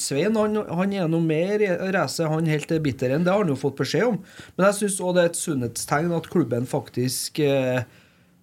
Svein 0.00 0.36
han, 0.38 0.56
han 0.56 0.92
er 0.96 1.08
noe 1.12 1.24
mer 1.24 1.60
i 1.60 1.70
racet, 1.92 2.28
han 2.30 2.48
helt 2.48 2.68
til 2.70 2.80
bitteren. 2.84 3.24
Det 3.24 3.32
har 3.32 3.42
han 3.42 3.52
jo 3.52 3.58
fått 3.58 3.76
beskjed 3.80 4.06
om. 4.06 4.18
Men 4.56 4.68
jeg 4.68 4.78
syns 4.80 5.00
òg 5.04 5.16
det 5.16 5.24
er 5.24 5.30
et 5.32 5.40
sunnhetstegn 5.40 6.14
at 6.16 6.30
klubben 6.32 6.68
faktisk 6.68 7.40
eh, 7.44 7.82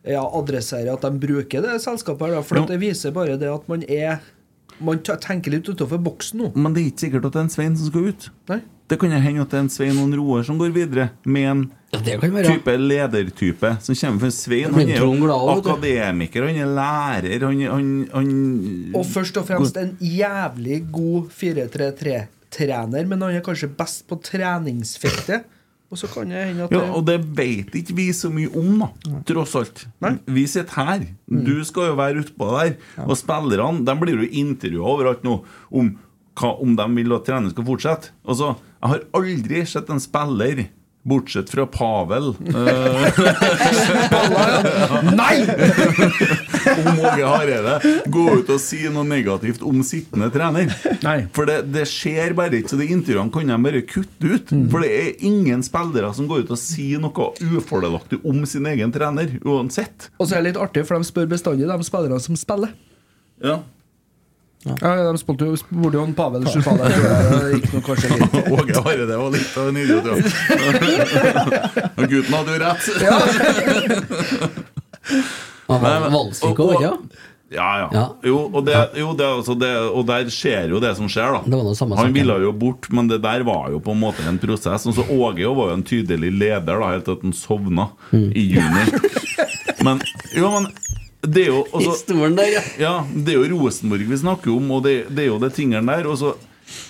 ja, 0.05 0.21
adresserer 0.21 0.93
at 0.93 1.05
de 1.05 1.25
bruker 1.25 1.65
det 1.65 1.79
selskapet. 1.83 2.35
her, 2.35 2.45
for 2.45 2.69
det 2.69 2.79
viser 2.81 3.15
bare 3.15 3.39
det 3.41 3.49
at 3.51 3.67
man 3.71 3.85
er 3.89 4.21
Man 4.75 4.99
tenker 4.99 5.53
litt 5.53 5.69
utenfor 5.71 6.01
boksen 6.03 6.41
nå. 6.41 6.47
Men 6.59 6.73
det 6.75 6.81
er 6.81 6.87
ikke 6.89 7.05
sikkert 7.05 7.27
at 7.29 7.35
det 7.35 7.39
er 7.39 7.45
en 7.45 7.53
Svein 7.53 7.77
som 7.79 7.87
skal 7.87 8.09
ut. 8.11 8.25
Nei? 8.51 8.57
Det 8.87 8.99
kan 9.01 9.09
hende 9.09 9.41
at 9.41 9.49
det 9.49 9.57
er 9.57 9.63
en 9.63 9.69
Svein 9.73 9.97
og 9.97 10.05
en 10.05 10.17
Roar 10.19 10.43
som 10.45 10.59
går 10.61 10.69
videre, 10.75 11.07
med 11.25 11.47
en 11.49 11.63
Ja, 11.95 11.99
det 12.05 12.19
kan 12.21 12.33
være. 12.35 12.51
type 12.53 12.75
ledertype 12.77 13.71
som 13.81 13.95
kommer 13.95 14.19
fra 14.25 14.29
Svein. 14.35 14.73
Han 14.75 14.91
er 14.91 14.99
jo 14.99 15.31
akademiker, 15.55 16.45
han 16.45 16.59
er 16.61 16.69
lærer, 16.77 17.45
han, 17.47 17.61
han, 17.71 17.89
han 18.13 18.29
Og 18.93 19.05
først 19.09 19.37
og 19.41 19.47
fremst 19.47 19.77
en 19.81 19.95
jævlig 19.99 20.83
god 20.93 21.31
4-3-3-trener, 21.99 23.07
men 23.09 23.21
han 23.25 23.35
er 23.39 23.43
kanskje 23.45 23.71
best 23.77 24.05
på 24.09 24.19
treningsfeltet. 24.21 25.45
Og 25.93 25.99
så 26.01 26.09
kan 26.09 26.31
det 26.33 26.41
hende 26.49 26.65
at 26.65 26.73
Ja, 26.73 26.85
og 26.97 27.05
det 27.07 27.19
vet 27.37 27.75
ikke 27.77 27.93
vi 27.95 28.07
så 28.13 28.31
mye 28.33 28.49
om, 28.57 28.81
da, 28.81 29.19
tross 29.29 29.53
alt. 29.55 29.83
Nei. 30.03 30.15
Vi 30.25 30.45
sitter 30.49 30.73
her. 30.81 31.03
Mm. 31.29 31.43
Du 31.45 31.53
skal 31.67 31.91
jo 31.91 31.97
være 31.99 32.23
utpå 32.25 32.49
der. 32.57 32.73
Og 33.05 33.13
spillerne 33.19 33.85
de 33.85 33.95
blir 34.01 34.17
jo 34.25 34.29
intervjua 34.41 34.95
overalt 34.95 35.23
nå 35.23 35.37
om, 35.71 35.91
hva, 36.35 36.51
om 36.59 36.73
de 36.75 36.87
vil 36.97 37.13
at 37.15 37.27
trening 37.29 37.53
skal 37.53 37.67
fortsette. 37.69 38.11
Altså, 38.27 38.55
Jeg 38.85 38.91
har 38.91 39.05
aldri 39.17 39.61
sett 39.65 39.87
en 39.89 40.01
spiller 40.03 40.67
Bortsett 41.05 41.49
fra 41.49 41.65
Pavel. 41.69 42.31
eh, 42.49 43.19
Nei! 45.13 45.35
om 46.77 46.99
Åge 46.99 47.25
Hareide 47.25 47.75
gå 48.09 48.23
ut 48.39 48.49
og 48.49 48.61
si 48.61 48.79
noe 48.89 49.05
negativt 49.05 49.61
om 49.65 49.83
sittende 49.85 50.31
trener. 50.33 50.69
Nei. 51.05 51.17
For 51.35 51.49
det, 51.49 51.59
det 51.73 51.85
skjer 51.89 52.33
bare 52.37 52.57
ikke, 52.59 52.73
så 52.73 52.79
de 52.81 52.89
intervjuene 52.93 53.33
kan 53.33 53.53
de 53.53 53.59
bare 53.67 53.83
kutte 53.89 54.31
ut. 54.33 54.53
Mm. 54.53 54.65
For 54.73 54.81
det 54.85 54.91
er 54.97 55.25
ingen 55.29 55.61
spillere 55.65 56.09
som 56.17 56.29
går 56.29 56.45
ut 56.47 56.55
og 56.57 56.61
sier 56.61 57.01
noe 57.03 57.29
ufordelaktig 57.53 58.21
om 58.25 58.41
sin 58.49 58.65
egen 58.73 58.93
trener, 58.95 59.37
uansett. 59.45 60.09
Og 60.17 60.25
så 60.29 60.39
er 60.39 60.41
det 60.45 60.53
litt 60.55 60.61
artig, 60.65 60.85
for 60.89 60.97
de 60.97 61.09
spør 61.09 61.29
bestandig 61.37 61.69
de 61.69 61.89
spillerne 61.89 62.21
som 62.21 62.37
spiller. 62.39 62.73
Ja. 63.45 63.59
Ja, 64.65 65.11
De 65.11 65.17
spilte 65.21 65.45
jo 65.45 65.55
spurte 65.61 65.99
jo 65.99 66.03
en 66.07 66.13
Pavel 66.17 66.45
kanskje 66.49 68.09
Åge 68.55 68.79
Hareide 68.81 69.17
var 69.19 69.29
litt 69.35 69.57
av 69.61 69.67
en 69.69 69.77
idiot, 69.77 70.05
ja. 70.09 70.15
Og 71.99 72.03
gutten 72.09 72.33
hadde 72.33 72.55
jo 72.55 72.59
rett. 72.63 72.83
Han 75.69 75.81
Nei, 75.81 75.95
var 76.01 76.11
Valsvik 76.13 76.59
òg, 76.61 76.73
ikke 76.79 76.91
Ja, 77.55 77.67
ja. 77.79 77.87
Ja. 77.93 78.03
Jo, 78.25 78.39
og, 78.49 78.63
det, 78.65 78.73
jo 78.99 79.11
det, 79.17 79.25
altså 79.37 79.53
det, 79.61 79.69
og 79.93 80.05
der 80.09 80.29
skjer 80.33 80.71
jo 80.73 80.79
det 80.81 80.95
som 80.97 81.05
skjer, 81.11 81.29
da. 81.37 81.41
Det 81.45 81.53
var 81.59 81.65
noe 81.67 81.77
samme 81.77 81.97
Han 81.99 82.13
ville 82.15 82.35
jo 82.41 82.51
bort, 82.57 82.89
men 82.93 83.07
det 83.11 83.19
der 83.23 83.45
var 83.47 83.69
jo 83.73 83.77
på 83.85 83.93
en 83.93 84.01
måte 84.01 84.25
en 84.27 84.39
prosess. 84.41 84.87
Og 84.89 84.97
så 84.97 85.05
Åge 85.13 85.45
var 85.55 85.69
jo 85.71 85.75
en 85.77 85.85
tydelig 85.85 86.31
leder, 86.33 86.73
da 86.81 86.89
helt 86.95 87.05
til 87.05 87.19
at 87.19 87.25
han 87.27 87.35
sovna 87.37 87.85
Mm. 88.11 88.29
i 88.33 88.43
juni. 88.55 88.83
Men 89.85 89.99
jo, 90.33 90.47
men 90.49 90.65
det 91.27 91.45
er 91.45 91.51
jo 91.51 91.61
I 91.65 91.77
altså, 91.79 91.93
stolen 92.01 92.35
der, 92.37 92.51
ja. 92.53 92.65
Ja, 92.79 92.95
det 93.11 93.35
er 93.35 93.39
jo 93.41 93.59
Rosenborg 93.59 94.09
vi 94.09 94.19
snakker 94.19 94.51
om, 94.53 94.69
og 94.75 94.83
det, 94.85 94.95
det 95.13 95.25
er 95.25 95.31
jo 95.31 95.39
det 95.41 95.53
tingene 95.57 95.95
der. 95.95 96.09
Og 96.11 96.19
så 96.19 96.33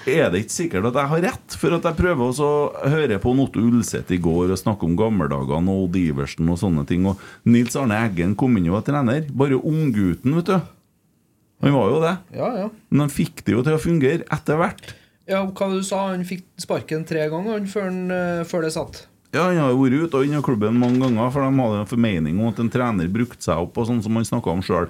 er 0.07 0.29
det 0.31 0.43
ikke 0.43 0.55
sikkert 0.55 0.89
at 0.89 0.99
jeg 1.01 1.11
har 1.11 1.23
rett, 1.27 1.57
for 1.59 1.75
at 1.75 1.87
jeg 1.87 1.99
prøver 1.99 2.25
også 2.29 2.47
å 2.47 2.91
høre 2.93 3.19
på 3.21 3.33
Otto 3.43 3.63
Ulseth 3.63 4.13
i 4.15 4.21
går 4.23 4.53
og 4.53 4.61
snakke 4.61 4.87
om 4.87 4.95
gammeldagene 4.99 5.73
og 5.73 5.87
Odd 5.89 5.99
Iversen 5.99 6.51
og 6.51 6.59
sånne 6.61 6.85
ting. 6.89 7.07
Og 7.09 7.21
Nils 7.49 7.75
Arne 7.79 7.99
Eggen 8.07 8.37
kom 8.39 8.55
inn 8.59 8.69
og 8.71 8.79
var 8.79 8.87
trener. 8.89 9.25
Bare 9.35 9.59
unggutten, 9.59 10.37
vet 10.39 10.51
du. 10.53 10.71
Han 11.65 11.75
var 11.75 11.89
jo 11.91 12.03
det. 12.03 12.13
Ja, 12.35 12.51
ja. 12.65 12.69
Men 12.91 13.05
han 13.05 13.13
fikk 13.13 13.43
det 13.47 13.55
jo 13.55 13.65
til 13.65 13.77
å 13.77 13.81
fungere 13.81 14.27
etter 14.33 14.59
hvert. 14.59 14.95
Ja, 15.25 15.41
hva 15.49 15.67
du 15.71 15.79
sa 15.81 16.11
Han 16.11 16.25
fikk 16.27 16.43
sparken 16.61 17.05
tre 17.07 17.23
ganger 17.31 17.63
før, 17.69 17.87
han, 17.89 18.01
eh, 18.13 18.43
før 18.45 18.67
det 18.67 18.75
satt. 18.75 19.05
Ja, 19.35 19.49
Han 19.49 19.59
har 19.59 19.73
jo 19.73 19.83
vært 19.83 20.07
ute 20.07 20.19
og 20.21 20.25
inn 20.25 20.37
av 20.37 20.45
klubben 20.47 20.79
mange 20.79 21.01
ganger, 21.03 21.31
for 21.33 21.43
de 21.43 21.59
hadde 21.59 21.83
en 21.83 21.89
formening 21.89 22.39
om 22.39 22.53
at 22.53 22.61
en 22.63 22.71
trener 22.71 23.11
brukte 23.11 23.43
seg 23.43 23.59
opp, 23.65 23.75
og 23.75 23.89
sånn 23.89 24.01
som 24.05 24.15
han 24.15 24.27
snakka 24.27 24.53
om 24.53 24.63
sjøl. 24.63 24.87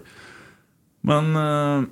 Men 1.06 1.32
eh, 1.40 1.88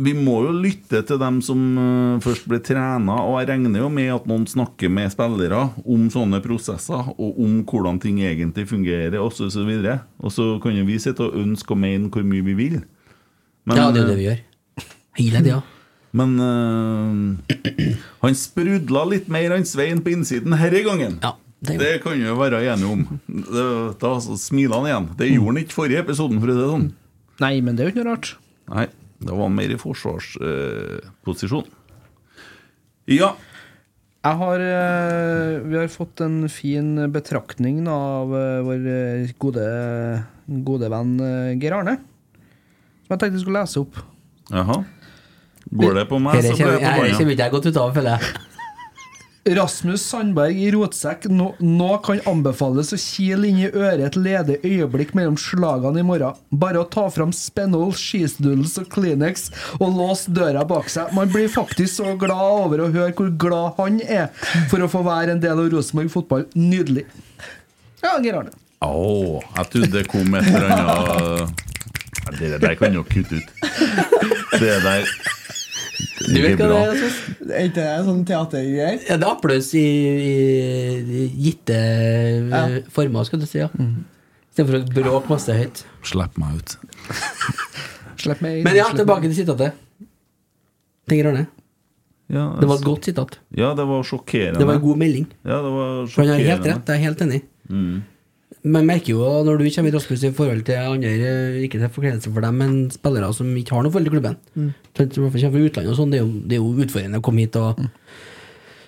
vi 0.00 0.14
må 0.16 0.40
jo 0.46 0.52
lytte 0.56 1.02
til 1.06 1.20
dem 1.20 1.38
som 1.44 1.62
eh, 1.78 2.20
først 2.24 2.48
ble 2.50 2.58
trena, 2.66 3.20
og 3.22 3.38
jeg 3.38 3.50
regner 3.52 3.82
jo 3.84 3.90
med 3.92 4.10
at 4.14 4.28
noen 4.30 4.46
snakker 4.50 4.90
med 4.90 5.12
spillere 5.14 5.66
om 5.84 6.06
sånne 6.12 6.42
prosesser, 6.44 7.12
og 7.14 7.42
om 7.46 7.60
hvordan 7.68 8.00
ting 8.02 8.22
egentlig 8.24 8.66
fungerer, 8.70 9.20
osv. 9.22 9.46
Og, 9.46 9.54
så 9.54 9.66
videre. 9.68 10.00
og 10.18 10.34
så 10.34 10.54
kan 10.62 10.74
jo 10.74 10.86
vi 10.88 10.98
sitte 11.02 11.28
og 11.28 11.36
ønske 11.38 11.76
og 11.76 11.82
mene 11.86 12.10
hvor 12.10 12.26
mye 12.26 12.46
vi 12.50 12.56
vil. 12.58 12.80
Men, 13.68 13.76
Ja, 13.76 13.90
det 13.92 14.02
er 14.02 14.08
jo 14.08 14.10
det 14.14 14.18
vi 14.18 14.30
gjør. 14.32 14.40
Hele 15.20 15.44
tida. 15.44 15.60
Men 16.16 16.34
eh, 16.42 17.98
han 18.24 18.38
sprudla 18.38 19.04
litt 19.12 19.28
mer 19.30 19.54
enn 19.54 19.66
Svein 19.68 20.02
på 20.02 20.14
innsiden 20.14 20.56
herre 20.58 20.82
gangen. 20.86 21.18
Ja, 21.22 21.36
det 21.60 21.76
det, 21.78 21.90
kan 22.02 22.16
vi 22.16 22.24
jo 22.24 22.38
være 22.38 22.62
enige 22.64 22.94
om. 22.94 23.04
Det, 23.28 23.66
da 24.00 24.14
smiler 24.20 24.80
han 24.80 24.88
igjen. 24.88 25.10
Det 25.18 25.28
gjorde 25.28 25.52
han 25.52 25.60
ikke 25.62 25.76
forrige 25.76 26.06
episoden, 26.06 26.40
for 26.40 26.50
å 26.50 26.56
si 26.56 26.62
det 26.62 26.70
sånn. 26.72 26.88
Nei, 27.44 27.54
men 27.64 27.76
det 27.76 27.84
er 27.84 27.90
jo 27.90 27.94
ikke 27.94 28.02
noe 28.02 28.14
rart. 28.14 28.32
Nei, 28.70 28.88
da 29.20 29.36
var 29.36 29.46
han 29.48 29.56
mer 29.60 29.76
i 29.76 29.78
forsvarsposisjon. 29.80 31.70
ja. 33.10 33.34
Jeg 34.20 34.36
har, 34.36 34.60
eh, 34.60 35.58
vi 35.64 35.76
har 35.78 35.86
fått 35.88 36.20
en 36.20 36.42
fin 36.52 36.92
betraktning 37.08 37.86
av 37.88 38.34
eh, 38.36 38.58
vår 38.66 38.88
eh, 38.92 39.30
gode, 39.40 39.62
gode 40.66 40.90
venn 40.92 41.14
eh, 41.24 41.54
Geir 41.56 41.78
Arne. 41.78 41.94
Som 43.06 43.14
jeg 43.14 43.22
tenkte 43.22 43.38
jeg 43.38 43.44
skulle 43.46 43.62
lese 43.62 43.80
opp. 43.80 43.96
Jaha. 44.52 44.76
Går 45.70 45.94
det 46.00 46.06
på 46.10 46.18
meg, 46.18 46.40
Dette 46.42 46.56
så 46.56 46.62
blir 46.64 46.72
det 46.72 46.78
på 46.78 46.84
dette 46.84 47.00
banen. 47.00 47.16
kommer 47.18 47.32
ikke 47.36 47.44
jeg 47.46 47.52
godt 47.56 47.66
ut 47.70 47.76
av, 47.78 47.92
føler 47.94 48.16
jeg. 48.16 48.46
Rasmus 49.56 50.02
Sandberg 50.04 50.58
i 50.60 50.66
rotsekk. 50.74 51.24
Nå, 51.32 51.46
nå 51.64 51.88
kan 52.04 52.18
anbefales 52.28 52.90
å 52.92 52.98
kile 53.00 53.48
inn 53.48 53.62
i 53.62 53.70
øret 53.70 54.02
et 54.10 54.18
ledig 54.20 54.58
øyeblikk 54.68 55.14
mellom 55.16 55.38
slagene 55.40 56.02
i 56.02 56.04
morgen. 56.06 56.36
Bare 56.52 56.82
å 56.82 56.88
ta 56.92 57.06
fram 57.10 57.32
Spenol, 57.34 57.94
Cheesedoodles 57.96 58.76
og 58.82 58.90
Kleenex 58.92 59.48
og 59.78 59.96
låse 59.96 60.30
døra 60.36 60.66
bak 60.68 60.90
seg. 60.92 61.14
Man 61.16 61.32
blir 61.32 61.48
faktisk 61.50 62.02
så 62.02 62.12
glad 62.20 62.66
over 62.66 62.84
å 62.84 62.90
høre 62.92 63.14
hvor 63.16 63.32
glad 63.40 63.80
han 63.80 63.98
er 64.04 64.28
for 64.70 64.84
å 64.84 64.90
få 64.92 65.02
være 65.08 65.38
en 65.38 65.42
del 65.42 65.56
av 65.56 65.72
Rosenborg 65.72 66.12
fotball. 66.12 66.44
Nydelig. 66.58 67.06
Ja, 68.04 68.18
Geir 68.20 68.42
Arne. 68.42 68.52
Å, 68.84 69.40
jeg 69.56 69.72
trodde 69.72 69.92
det 69.96 70.06
kom 70.08 70.36
et 70.38 70.46
eller 70.48 70.70
annet 70.72 71.66
Det 72.38 72.56
der 72.62 72.76
kan 72.80 72.94
jo 72.96 73.02
kutte 73.08 73.40
ut. 73.40 73.50
Det 74.60 74.78
der 74.84 75.08
Du 76.30 76.38
vet 76.44 76.56
hva 76.60 76.68
det 76.70 76.80
er? 76.80 77.14
Er 77.50 77.68
ikke 77.68 77.74
det 77.80 77.86
sånn 78.06 78.20
teatergreier? 78.28 78.98
Ja, 79.08 79.16
det 79.18 79.26
er 79.26 79.30
applaus 79.32 79.70
i, 79.74 79.84
i, 80.22 81.24
gitte 81.46 81.78
Ja. 82.50 82.62
former, 82.94 83.24
skal 83.28 83.42
du 83.42 83.46
si. 83.50 83.58
ja 83.62 83.68
Istedenfor 84.50 84.76
å 84.80 84.82
bråke 84.94 85.30
masse 85.30 85.54
høyt. 85.54 85.84
Slipp 86.06 86.38
meg 86.40 86.58
ut. 86.60 86.76
Slipp 88.22 88.40
meg 88.44 88.58
inn. 88.60 88.64
Men 88.66 88.76
ja, 88.78 88.88
tilbake 88.94 89.28
til 89.30 89.36
sitatet. 89.42 89.78
Tenker 91.10 91.30
Arne. 91.32 91.46
Ja, 92.30 92.44
Det 92.60 92.68
var 92.70 92.78
et 92.78 92.86
godt 92.86 93.06
sitat. 93.08 93.38
Ja, 93.58 93.72
det 93.74 93.86
var 93.90 94.04
sjokkerende. 94.06 94.58
Det 94.62 94.66
var 94.68 94.76
en 94.78 94.84
god 94.84 94.98
melding. 95.02 95.26
Ja, 95.42 95.58
det 95.64 95.70
var 95.74 95.88
sjokkerende 96.06 96.14
For 96.14 96.22
han 96.22 96.30
har 96.34 96.44
helt 96.46 96.68
rett, 96.70 96.90
jeg 96.92 97.00
er 97.00 97.06
helt 97.08 97.22
enig. 97.26 97.40
Man 98.62 98.84
merker 98.84 99.14
jo 99.14 99.28
når 99.46 99.60
du 99.60 99.68
kommer 99.72 99.88
i 99.88 99.94
Rasmus 99.94 100.24
i 100.26 100.32
forhold 100.36 100.64
til 100.68 100.76
andre, 100.76 101.12
ikke 101.64 101.78
til 101.80 101.92
forkledelse 101.94 102.32
for 102.32 102.44
dem, 102.44 102.58
men 102.60 102.74
spillere 102.92 103.30
som 103.32 103.48
ikke 103.56 103.72
har 103.72 103.86
noe 103.86 103.92
forhold 103.94 104.10
til 104.10 104.16
klubben. 104.18 104.36
Mm. 104.54 104.72
Kommer 104.98 105.30
fra 105.32 105.62
utlandet 105.64 105.92
og 105.94 105.96
sånn, 105.96 106.12
det 106.12 106.20
det 106.50 106.58
er 106.58 106.60
jo 106.60 106.74
utfordrende 106.84 107.22
å 107.22 107.24
komme 107.24 107.46
hit 107.46 107.56
og 107.56 107.80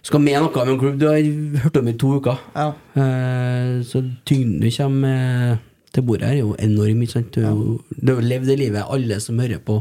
skal 0.02 0.22
med 0.22 0.40
noe 0.42 0.64
med 0.66 0.72
en 0.74 0.80
klubb 0.80 0.98
du 0.98 1.06
har 1.06 1.20
hørt 1.64 1.78
om 1.78 1.88
i 1.88 1.94
to 1.98 2.16
uker. 2.18 2.40
Ja. 2.56 2.68
Eh, 2.98 3.74
så 3.86 4.02
tyngden 4.26 4.58
du 4.60 4.68
kommer 4.74 5.60
til 5.94 6.06
bordet 6.08 6.26
her, 6.26 6.34
er 6.34 6.42
jo 6.42 6.56
enorm. 6.58 7.02
Ikke 7.04 7.12
sant? 7.12 7.34
Du, 7.34 7.40
ja. 7.40 7.52
du 7.54 8.14
har 8.16 8.26
levd 8.26 8.50
det 8.50 8.58
livet 8.58 8.88
alle 8.90 9.20
som 9.22 9.38
hører 9.38 9.62
på, 9.62 9.78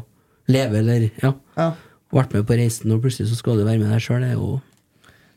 lever, 0.52 0.84
eller 0.84 1.10
ja. 1.24 1.34
Ja. 1.58 1.72
Vært 2.14 2.36
med 2.36 2.46
på 2.48 2.58
reisen, 2.60 2.92
og 2.94 3.02
plutselig 3.04 3.32
så 3.32 3.40
skal 3.40 3.58
du 3.58 3.66
være 3.66 3.80
med 3.82 3.92
deg 3.92 4.04
sjøl. 4.04 4.22
Det 4.22 4.32
er 4.32 4.40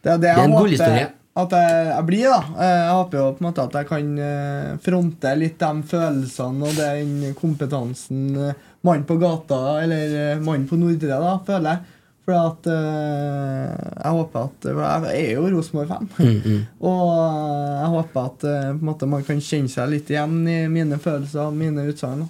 Det 0.05 0.13
det 0.13 0.21
Det 0.23 0.31
er 0.31 0.43
en 0.45 0.53
god 0.53 0.67
gullhistorie. 0.67 1.13
At 1.35 1.51
jeg, 1.57 1.87
jeg 1.89 2.05
blir, 2.07 2.29
da. 2.31 2.37
Eh, 2.63 2.77
Jeg 2.85 2.93
håper 2.95 3.19
jo 3.19 3.25
på 3.35 3.43
en 3.43 3.49
måte 3.49 3.63
at 3.67 3.73
jeg 3.81 3.89
kan 3.89 4.11
eh, 4.23 4.69
fronte 4.85 5.33
litt 5.41 5.57
de 5.59 5.71
følelsene 5.91 6.69
og 6.69 6.77
den 6.79 7.35
kompetansen 7.39 8.21
eh, 8.39 8.61
mannen 8.87 9.07
på 9.09 9.17
gata, 9.19 9.59
eller 9.83 10.39
mannen 10.45 10.69
på 10.71 10.79
Nordre, 10.79 11.19
da, 11.19 11.33
føler 11.49 11.71
jeg. 11.73 11.91
For 12.25 12.39
at 12.39 12.69
eh, 12.73 13.73
jeg 14.01 14.13
håper 14.17 14.47
at 14.47 14.69
Jeg 15.11 15.25
er 15.27 15.33
jo 15.35 15.49
Rosenborg-fan. 15.57 16.07
Og 16.89 17.11
eh, 17.11 17.75
jeg 17.83 17.91
håper 17.99 18.21
at 18.31 18.39
på 18.47 18.55
en 18.71 18.81
måte 18.89 19.11
man 19.11 19.27
kan 19.27 19.43
kjenne 19.45 19.69
seg 19.75 19.91
litt 19.93 20.13
igjen 20.15 20.39
i 20.49 20.61
mine 20.73 20.97
følelser 21.03 21.49
og 21.51 21.59
mine 21.59 21.85
utsagn. 21.91 22.23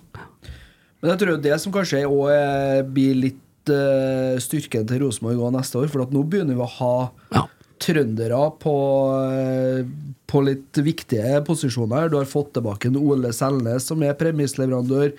Men 1.05 1.12
jeg 1.12 1.20
tror 1.20 1.36
det 1.44 1.60
som 1.60 1.74
kanskje 1.76 2.06
òg 2.09 2.89
blir 2.97 3.20
litt 3.20 3.40
styrken 4.44 4.85
til 4.89 5.05
Rosenborg 5.05 5.52
neste 5.55 5.78
år, 5.81 5.86
for 5.93 6.02
at 6.05 6.10
nå 6.12 6.24
begynner 6.28 6.56
vi 6.59 6.64
å 6.64 6.72
ha 6.81 6.94
Ja. 7.36 7.44
Trøndere 7.82 8.42
på, 8.60 8.76
eh, 9.30 9.86
på 10.30 10.44
litt 10.46 10.78
viktige 10.84 11.40
posisjoner. 11.46 12.10
Du 12.10 12.18
har 12.20 12.30
fått 12.30 12.55
tilbake 12.55 12.88
en 12.88 13.01
Ole 13.01 13.32
Selnes, 13.32 13.88
som 13.90 14.02
er 14.02 14.14
premissleverandør. 14.18 15.12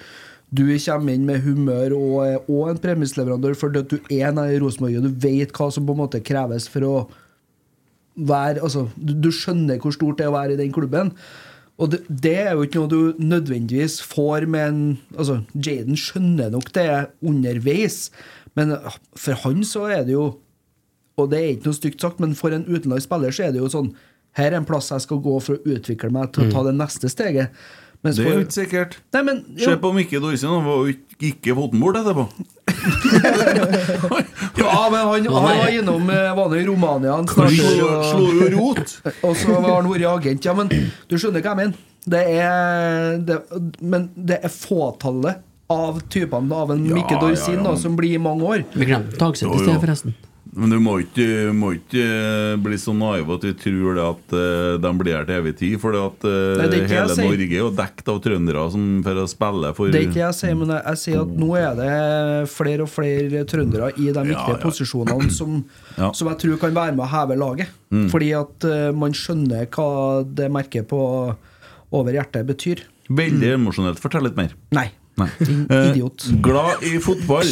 Du 0.56 0.64
kommer 0.78 1.14
inn 1.14 1.26
med 1.26 1.42
humør 1.44 1.96
og 1.98 2.16
er 2.26 2.38
også 2.46 2.70
en 2.72 2.82
premissleverandør 2.84 3.58
at 3.80 3.90
du 3.90 3.98
er 4.10 4.32
nær 4.32 4.54
i 4.54 4.60
Rosenborg, 4.62 4.98
og 4.98 5.04
du 5.04 5.28
vet 5.28 5.52
hva 5.52 5.72
som 5.74 5.86
på 5.86 5.96
en 5.96 6.04
måte 6.04 6.24
kreves 6.24 6.68
for 6.70 6.86
å 6.86 6.96
være 8.16 8.62
altså, 8.64 8.86
du, 8.96 9.12
du 9.20 9.32
skjønner 9.34 9.82
hvor 9.82 9.92
stort 9.92 10.20
det 10.20 10.28
er 10.28 10.32
å 10.32 10.38
være 10.38 10.56
i 10.56 10.62
den 10.62 10.72
klubben. 10.72 11.12
Og 11.76 11.92
det, 11.92 12.06
det 12.08 12.38
er 12.46 12.54
jo 12.56 12.64
ikke 12.64 12.80
noe 12.80 12.92
du 12.92 13.20
nødvendigvis 13.20 14.00
får 14.06 14.48
med 14.48 14.68
en 14.70 14.82
altså, 15.18 15.42
Jaden 15.56 16.00
skjønner 16.00 16.54
nok 16.54 16.72
det 16.78 16.88
underveis, 17.26 18.10
men 18.56 18.72
ah, 18.78 18.96
for 19.20 19.36
han 19.44 19.66
så 19.68 19.90
er 19.92 20.06
det 20.08 20.16
jo 20.16 20.30
Og 21.18 21.30
det 21.32 21.40
er 21.40 21.50
ikke 21.54 21.70
noe 21.70 21.78
stygt 21.80 22.04
sagt, 22.04 22.20
men 22.20 22.36
for 22.36 22.56
en 22.56 22.66
utenlandsk 22.68 23.08
spiller 23.08 23.32
så 23.36 23.48
er 23.48 23.56
det 23.56 23.62
jo 23.64 23.72
sånn 23.72 23.94
Her 24.36 24.52
er 24.52 24.60
en 24.60 24.68
plass 24.68 24.92
jeg 24.92 25.06
skal 25.06 25.22
gå 25.24 25.38
for 25.40 25.56
å 25.56 25.76
utvikle 25.78 26.10
meg 26.12 26.34
til 26.36 26.44
å 26.44 26.52
ta 26.52 26.64
det 26.68 26.76
neste 26.76 27.08
steget. 27.08 27.54
Mens 28.04 28.18
Det 28.20 28.26
er 28.28 28.34
jo 28.36 28.44
ikke 28.44 28.58
sikkert. 28.60 28.98
Nei, 29.16 29.22
men 29.24 29.40
Se 29.58 29.78
på 29.82 29.94
Mikke 29.96 30.20
Dorsin, 30.22 30.52
han 30.52 30.66
var 30.66 30.84
jo 30.84 30.94
ikke- 31.24 31.56
bort 31.56 31.96
etterpå. 31.96 32.28
Ja, 34.58 34.90
men 34.92 35.00
han, 35.08 35.26
han 35.26 35.44
var 35.58 35.72
innom 35.80 36.10
eh, 36.10 36.36
Var 36.36 36.50
det 36.50 36.62
i 36.62 36.66
Romania 36.66 37.16
han 37.16 37.28
snart, 37.28 37.52
slo 38.12 38.30
jo 38.34 38.50
rot. 38.58 38.94
Og 39.26 39.36
så 39.40 39.56
har 39.56 39.72
han 39.82 39.90
vært 39.90 40.08
agent. 40.12 40.46
Ja, 40.48 40.54
men 40.58 40.70
du 40.72 41.18
skjønner 41.18 41.44
hva 41.44 41.54
jeg 41.56 41.62
mener. 41.64 41.84
Det 42.06 42.22
er 42.38 43.18
det, 43.26 43.40
Men 43.82 44.10
det 44.16 44.40
er 44.46 44.54
fåtallet 44.54 45.42
av 45.74 45.98
typene 46.14 46.54
av 46.54 46.76
en 46.76 46.84
Ja, 46.86 46.94
Mikke 47.00 47.18
Dorsin 47.22 47.56
ja, 47.58 47.62
ja, 47.64 47.68
da, 47.72 47.76
som 47.82 47.96
blir 47.98 48.14
i 48.20 48.22
mange 48.22 48.46
år. 48.46 48.66
Vi 48.76 48.86
glemte 48.86 49.18
Tagseth 49.18 49.50
i 49.50 49.64
sted, 49.64 49.80
forresten. 49.82 50.14
Men 50.56 50.72
du 50.72 50.78
må 50.80 50.94
ikke, 51.04 51.26
må 51.56 51.74
ikke 51.76 52.02
eh, 52.02 52.54
bli 52.64 52.78
så 52.80 52.94
naiv 52.96 53.28
at 53.36 53.44
du 53.44 53.52
tror 53.60 53.98
det 53.98 54.06
at 54.06 54.36
eh, 54.40 54.76
de 54.86 54.92
blir 55.02 55.18
her 55.18 55.28
til 55.28 55.42
evig 55.42 55.54
tid. 55.60 55.76
For 55.82 55.96
det 55.96 56.04
at 56.06 56.28
eh, 56.30 56.62
Nei, 56.62 56.68
det 56.72 56.80
hele. 56.92 57.18
Norge 57.20 57.48
er 57.50 57.60
jo 57.60 57.72
dekt 57.76 58.12
av 58.12 58.22
trøndere 58.24 58.64
som 58.72 58.86
for 59.06 59.20
å 59.20 59.28
spille 59.30 59.74
for 59.76 59.92
Det 59.92 60.02
er 60.02 60.08
ikke 60.08 60.24
jeg 60.24 60.40
sier, 60.40 60.56
men 60.60 60.72
jeg, 60.72 60.82
jeg 60.88 61.02
sier 61.04 61.26
at 61.26 61.36
nå 61.44 61.52
er 61.60 61.80
det 61.82 61.92
flere 62.54 62.88
og 62.88 62.92
flere 62.94 63.44
trøndere 63.52 63.92
i 63.96 64.08
de 64.08 64.26
viktige 64.32 64.56
ja. 64.56 64.62
posisjonene 64.64 65.32
som, 65.36 65.60
Ja. 66.00 66.14
som 66.16 66.32
jeg 66.32 66.42
tror 66.46 66.62
kan 66.64 66.76
være 66.76 66.96
med 66.96 67.06
å 67.06 67.12
heve 67.12 67.40
laget. 67.40 67.76
Mm. 67.92 68.08
Fordi 68.12 68.32
at 68.36 68.66
man 68.98 69.14
skjønner 69.16 69.68
hva 69.72 69.90
det 70.28 70.50
merket 70.52 70.88
på 70.90 71.00
over 71.96 72.16
hjertet 72.16 72.48
betyr. 72.48 72.84
Veldig 73.16 73.56
emosjonelt. 73.60 74.00
Fortell 74.02 74.26
litt 74.28 74.40
mer. 74.40 74.56
Nei. 74.76 74.90
Nei. 75.16 75.30
Din 75.40 75.64
Eh, 75.72 75.96
glad 76.44 76.84
i 76.84 76.98
fotball. 77.00 77.48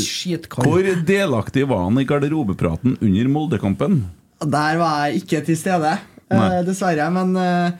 Hvor 0.64 0.90
delaktig 1.08 1.64
var 1.70 1.86
han 1.88 2.00
i 2.02 2.06
garderobepraten 2.08 2.98
under 3.00 3.30
Moldekampen? 3.32 4.02
Der 4.44 4.78
var 4.82 5.08
jeg 5.08 5.24
ikke 5.24 5.44
til 5.48 5.58
stede, 5.58 5.94
eh, 6.30 6.60
dessverre. 6.68 7.08
Men 7.16 7.36
eh, 7.40 7.72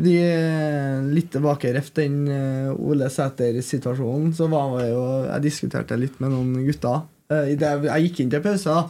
de, 0.00 0.16
eh, 0.20 1.00
litt 1.14 1.30
tilbake 1.32 1.72
reft 1.76 1.96
den 1.96 2.26
eh, 2.28 2.72
Ole 2.76 3.08
Sæter-situasjonen, 3.12 4.34
så 4.36 4.48
var 4.52 4.76
jeg 4.82 4.92
jo 4.92 5.06
Jeg 5.26 5.46
diskuterte 5.48 5.98
litt 6.00 6.20
med 6.20 6.32
noen 6.34 6.66
gutter. 6.68 7.02
Eh, 7.30 7.52
i 7.54 7.56
det 7.56 7.72
jeg 7.88 8.08
gikk 8.08 8.20
inn 8.24 8.30
til 8.32 8.44
pause, 8.44 8.76
da, 8.76 8.84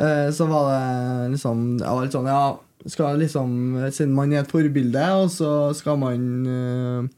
eh, 0.00 0.28
så 0.32 0.48
var 0.48 0.68
det 0.72 1.36
liksom 1.36 1.64
Jeg 1.80 1.88
var 1.96 2.04
litt 2.04 2.16
sånn 2.16 2.30
Ja, 2.30 2.42
skal 2.88 3.18
liksom 3.20 3.56
Siden 3.92 4.14
man 4.16 4.32
er 4.32 4.44
et 4.44 4.52
forbilde, 4.52 5.06
og 5.20 5.28
så 5.32 5.74
skal 5.76 6.00
man 6.00 6.28
eh, 6.46 7.00
eh, 7.04 7.16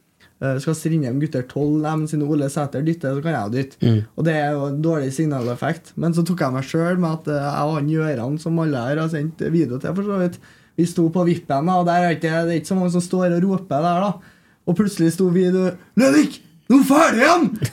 skal 0.63 0.75
Strindheim 0.75 1.19
gutter 1.21 1.45
12 1.45 1.77
nevne 1.83 2.09
siden 2.09 2.25
Ole 2.27 2.49
Sæter 2.51 2.83
dytter, 2.83 3.15
så 3.15 3.23
kan 3.23 3.35
jeg 3.37 3.53
dytte. 3.53 3.93
Og 4.17 4.27
det 4.27 4.33
er 4.35 4.51
jo 4.57 4.65
en 4.67 4.81
dårlig 4.83 5.13
signaleffekt. 5.15 5.93
Men 5.95 6.15
så 6.15 6.25
tok 6.27 6.43
jeg 6.43 6.55
meg 6.55 6.67
sjøl 6.67 6.99
med 6.99 7.09
at 7.11 7.31
eh, 7.31 7.47
jeg 7.47 7.69
og 7.69 7.77
han 7.77 7.91
Gjøran, 7.93 8.37
som 8.41 8.59
alle 8.63 8.85
her 8.87 9.03
har 9.03 9.11
sendt 9.13 9.43
video 9.53 9.79
til, 9.79 9.95
for 9.95 10.09
så 10.09 10.21
vidt, 10.23 10.39
vi 10.79 10.87
sto 10.89 11.05
på 11.13 11.25
vippen, 11.27 11.69
og 11.69 11.85
der 11.85 12.07
er 12.07 12.15
ikke, 12.15 12.31
det 12.47 12.55
er 12.55 12.61
ikke 12.61 12.71
så 12.71 12.79
mange 12.79 12.95
som 12.95 13.03
står 13.05 13.35
og 13.37 13.43
roper 13.45 13.83
der, 13.85 14.07
da. 14.07 14.39
Og 14.65 14.75
plutselig 14.79 15.13
sto 15.13 15.27
vi 15.33 15.49
du, 15.53 15.61
Løvik! 15.99 16.41
Nå 16.71 16.77
er 16.79 16.85
ferdig 16.87 17.25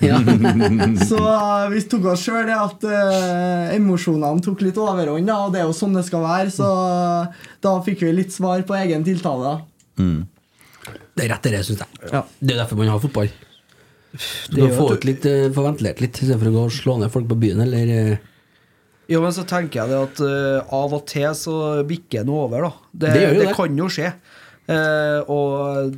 igjen! 0.02 0.96
så 1.10 1.20
eh, 1.22 1.68
vi 1.72 1.82
tok 1.88 2.08
oss 2.12 2.24
sjøl 2.26 2.48
det 2.48 2.56
at 2.58 2.84
eh, 2.90 3.76
emosjonene 3.76 4.42
tok 4.44 4.64
litt 4.66 4.80
overhånd, 4.82 5.30
da, 5.30 5.38
og 5.46 5.54
det 5.54 5.62
er 5.62 5.68
jo 5.68 5.76
sånn 5.76 5.94
det 5.96 6.02
skal 6.08 6.26
være. 6.26 6.50
Så 6.52 6.66
eh, 6.66 7.46
da 7.64 7.76
fikk 7.86 8.02
vi 8.04 8.12
litt 8.18 8.34
svar 8.34 8.62
på 8.66 8.76
egen 8.82 9.06
tiltale. 9.06 9.54
da. 9.54 10.04
Det 11.20 11.26
er 11.28 11.34
rett, 11.34 11.48
det, 11.52 11.60
syns 11.68 11.84
jeg. 11.84 12.10
Ja. 12.14 12.24
Det 12.40 12.54
er 12.54 12.62
derfor 12.62 12.80
man 12.80 12.88
har 12.88 13.00
fotball. 13.02 13.28
Du 14.48 14.56
Det 14.56 14.64
kan 14.64 14.72
få 14.78 14.86
ut 14.96 15.04
litt, 15.06 15.26
eh, 15.28 15.50
få 15.54 15.62
ventilert 15.66 16.00
litt, 16.02 16.16
istedenfor 16.16 16.48
å 16.48 16.54
gå 16.54 16.62
og 16.66 16.72
slå 16.74 16.96
ned 16.98 17.12
folk 17.12 17.28
på 17.30 17.36
byen, 17.44 17.60
eller 17.66 17.92
eh, 17.94 18.16
Jo, 19.10 19.20
men 19.22 19.34
så 19.34 19.44
tenker 19.46 19.82
jeg 19.82 19.90
det 19.90 19.98
at 19.98 20.20
uh, 20.22 20.74
av 20.74 20.92
og 20.94 21.04
til 21.10 21.28
så 21.34 21.54
bikker 21.86 22.22
den 22.22 22.30
over, 22.30 22.62
da. 22.62 22.70
Det, 22.92 23.12
Det 23.12 23.22
det 23.34 23.46
det. 23.48 23.54
kan 23.58 23.76
jo 23.76 23.88
skje. 23.90 24.12
Eh, 24.70 25.30
og 25.32 25.94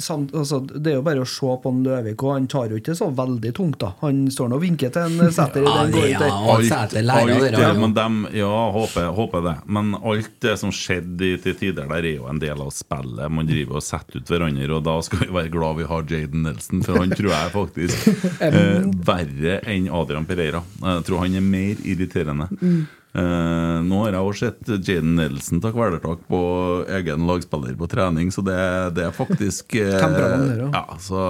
samt, 0.00 0.30
altså, 0.32 0.62
Det 0.64 0.92
er 0.92 0.96
jo 0.96 1.02
bare 1.04 1.20
å 1.20 1.28
se 1.28 1.50
på 1.60 1.68
en 1.72 1.82
Løvik, 1.84 2.22
og 2.24 2.30
han 2.38 2.46
tar 2.48 2.70
jo 2.72 2.78
ikke 2.80 2.94
så 2.96 3.10
veldig 3.14 3.50
tungt, 3.56 3.76
da. 3.82 3.90
Han 4.00 4.22
står 4.32 4.48
nå 4.48 4.56
og 4.56 4.62
vinker 4.64 4.92
til 4.94 5.02
en 5.20 5.32
Sæter. 5.34 5.66
Ja, 5.66 5.74
den 5.84 5.92
går 5.92 6.06
ja, 6.14 6.30
og 6.54 6.62
Sæter 6.64 7.04
lærer 7.04 7.34
alt, 7.34 7.58
ja, 7.60 7.72
men 7.82 7.92
dem, 7.96 8.16
ja, 8.32 8.48
håper, 8.72 9.10
håper 9.18 9.44
det. 9.44 9.54
Men 9.76 9.92
alt 10.00 10.30
det 10.40 10.56
som 10.62 10.72
skjedde 10.72 11.28
i- 11.34 11.36
til 11.44 11.54
tider 11.60 11.84
der, 11.90 12.00
er 12.00 12.14
jo 12.16 12.26
en 12.30 12.38
del 12.40 12.64
av 12.64 12.72
spillet. 12.72 13.28
Man 13.30 13.46
driver 13.50 13.76
og 13.76 13.82
setter 13.84 14.22
ut 14.22 14.32
hverandre, 14.32 14.70
og 14.78 14.84
da 14.88 14.96
skal 15.04 15.18
vi 15.26 15.30
være 15.34 15.52
glad 15.52 15.76
vi 15.82 15.84
har 15.92 16.02
Jaden 16.14 16.42
Nelson, 16.48 16.82
for 16.82 16.98
han 17.02 17.10
tror 17.10 17.30
jeg 17.34 17.52
faktisk 17.52 18.08
eh, 18.48 18.88
verre 19.04 19.60
enn 19.68 19.90
Adrian 19.92 20.24
Pereira. 20.24 20.62
Jeg 20.80 21.04
tror 21.10 21.26
han 21.26 21.34
er 21.36 21.44
mer 21.44 21.76
irriterende. 21.84 22.48
Eh, 23.14 23.76
nå 23.86 24.00
har 24.02 24.16
jeg 24.16 24.26
også 24.26 24.48
sett 24.48 24.88
Jaden 24.88 25.12
Nelson 25.14 25.60
ta 25.62 25.70
kvelertak 25.70 26.24
på 26.26 26.38
egen 26.96 27.28
lagspiller 27.28 27.76
på 27.78 27.86
trening, 27.92 28.32
så 28.34 28.42
det, 28.42 28.56
det 28.96 29.04
er 29.06 29.14
faktisk 29.14 29.76
uh, 29.78 29.92
der, 30.02 30.64
ja. 30.64 30.82
så 30.98 31.20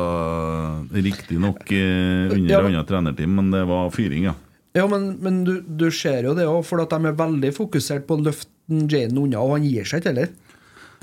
Riktignok 0.95 1.61
uh, 1.69 2.33
under 2.33 2.55
Ja, 2.55 2.63
annet 2.65 2.89
trenerteam, 2.89 3.37
men 3.37 3.53
det 3.53 3.67
var 3.69 3.93
fyring, 3.93 4.31
ja. 4.31 4.35
Ja, 4.75 4.87
men, 4.89 5.11
men 5.23 5.43
du, 5.45 5.59
du 5.61 5.91
ser 5.93 6.25
jo 6.25 6.33
det 6.35 6.49
òg, 6.49 6.63
for 6.67 6.81
at 6.83 6.95
de 6.97 7.11
er 7.13 7.21
veldig 7.21 7.53
fokusert 7.55 8.09
på 8.09 8.17
å 8.17 8.25
løfte 8.31 8.51
Jaden 8.65 9.21
unna, 9.21 9.45
og 9.45 9.59
han 9.59 9.69
gir 9.69 9.85
seg 9.85 10.01
ikke 10.01 10.15
heller. 10.15 10.33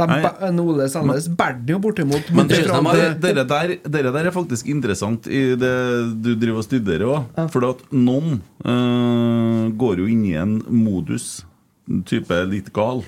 De, 0.09 0.49
Ole 0.63 0.87
Sandnes 0.89 1.27
bærer 1.37 1.59
den 1.61 1.75
jo 1.75 1.79
bortimot. 1.83 2.31
Men 2.33 2.47
det, 2.49 2.63
det, 2.65 3.21
dere, 3.21 3.45
der, 3.47 3.73
dere 3.85 4.11
der 4.15 4.29
er 4.31 4.35
faktisk 4.35 4.67
interessant 4.71 5.27
i 5.29 5.53
det 5.59 5.71
du 6.25 6.33
driver 6.35 6.61
og 6.63 6.67
studerer 6.67 7.05
òg. 7.07 7.39
For 7.53 7.69
at 7.69 7.85
noen 7.93 8.39
eh, 8.65 9.63
går 9.77 10.01
jo 10.01 10.09
inn 10.11 10.25
i 10.31 10.35
en 10.41 10.57
modus 10.67 11.41
type 12.07 12.37
litt 12.51 12.69
gal. 12.75 13.03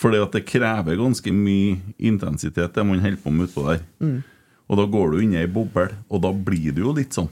Fordi 0.00 0.16
at 0.24 0.32
det 0.32 0.46
krever 0.48 0.96
ganske 0.96 1.32
mye 1.36 1.76
intensitet, 1.98 2.72
det 2.72 2.84
man 2.88 3.02
holder 3.04 3.20
på 3.20 3.32
med 3.34 3.48
utpå 3.50 3.66
der. 3.68 3.82
Og 4.70 4.78
da 4.78 4.84
går 4.86 5.10
du 5.12 5.18
inn 5.24 5.34
i 5.34 5.40
ei 5.42 5.48
boble, 5.50 5.88
og 6.08 6.22
da 6.24 6.30
blir 6.32 6.72
det 6.76 6.80
jo 6.84 6.92
litt 6.96 7.16
sånn. 7.16 7.28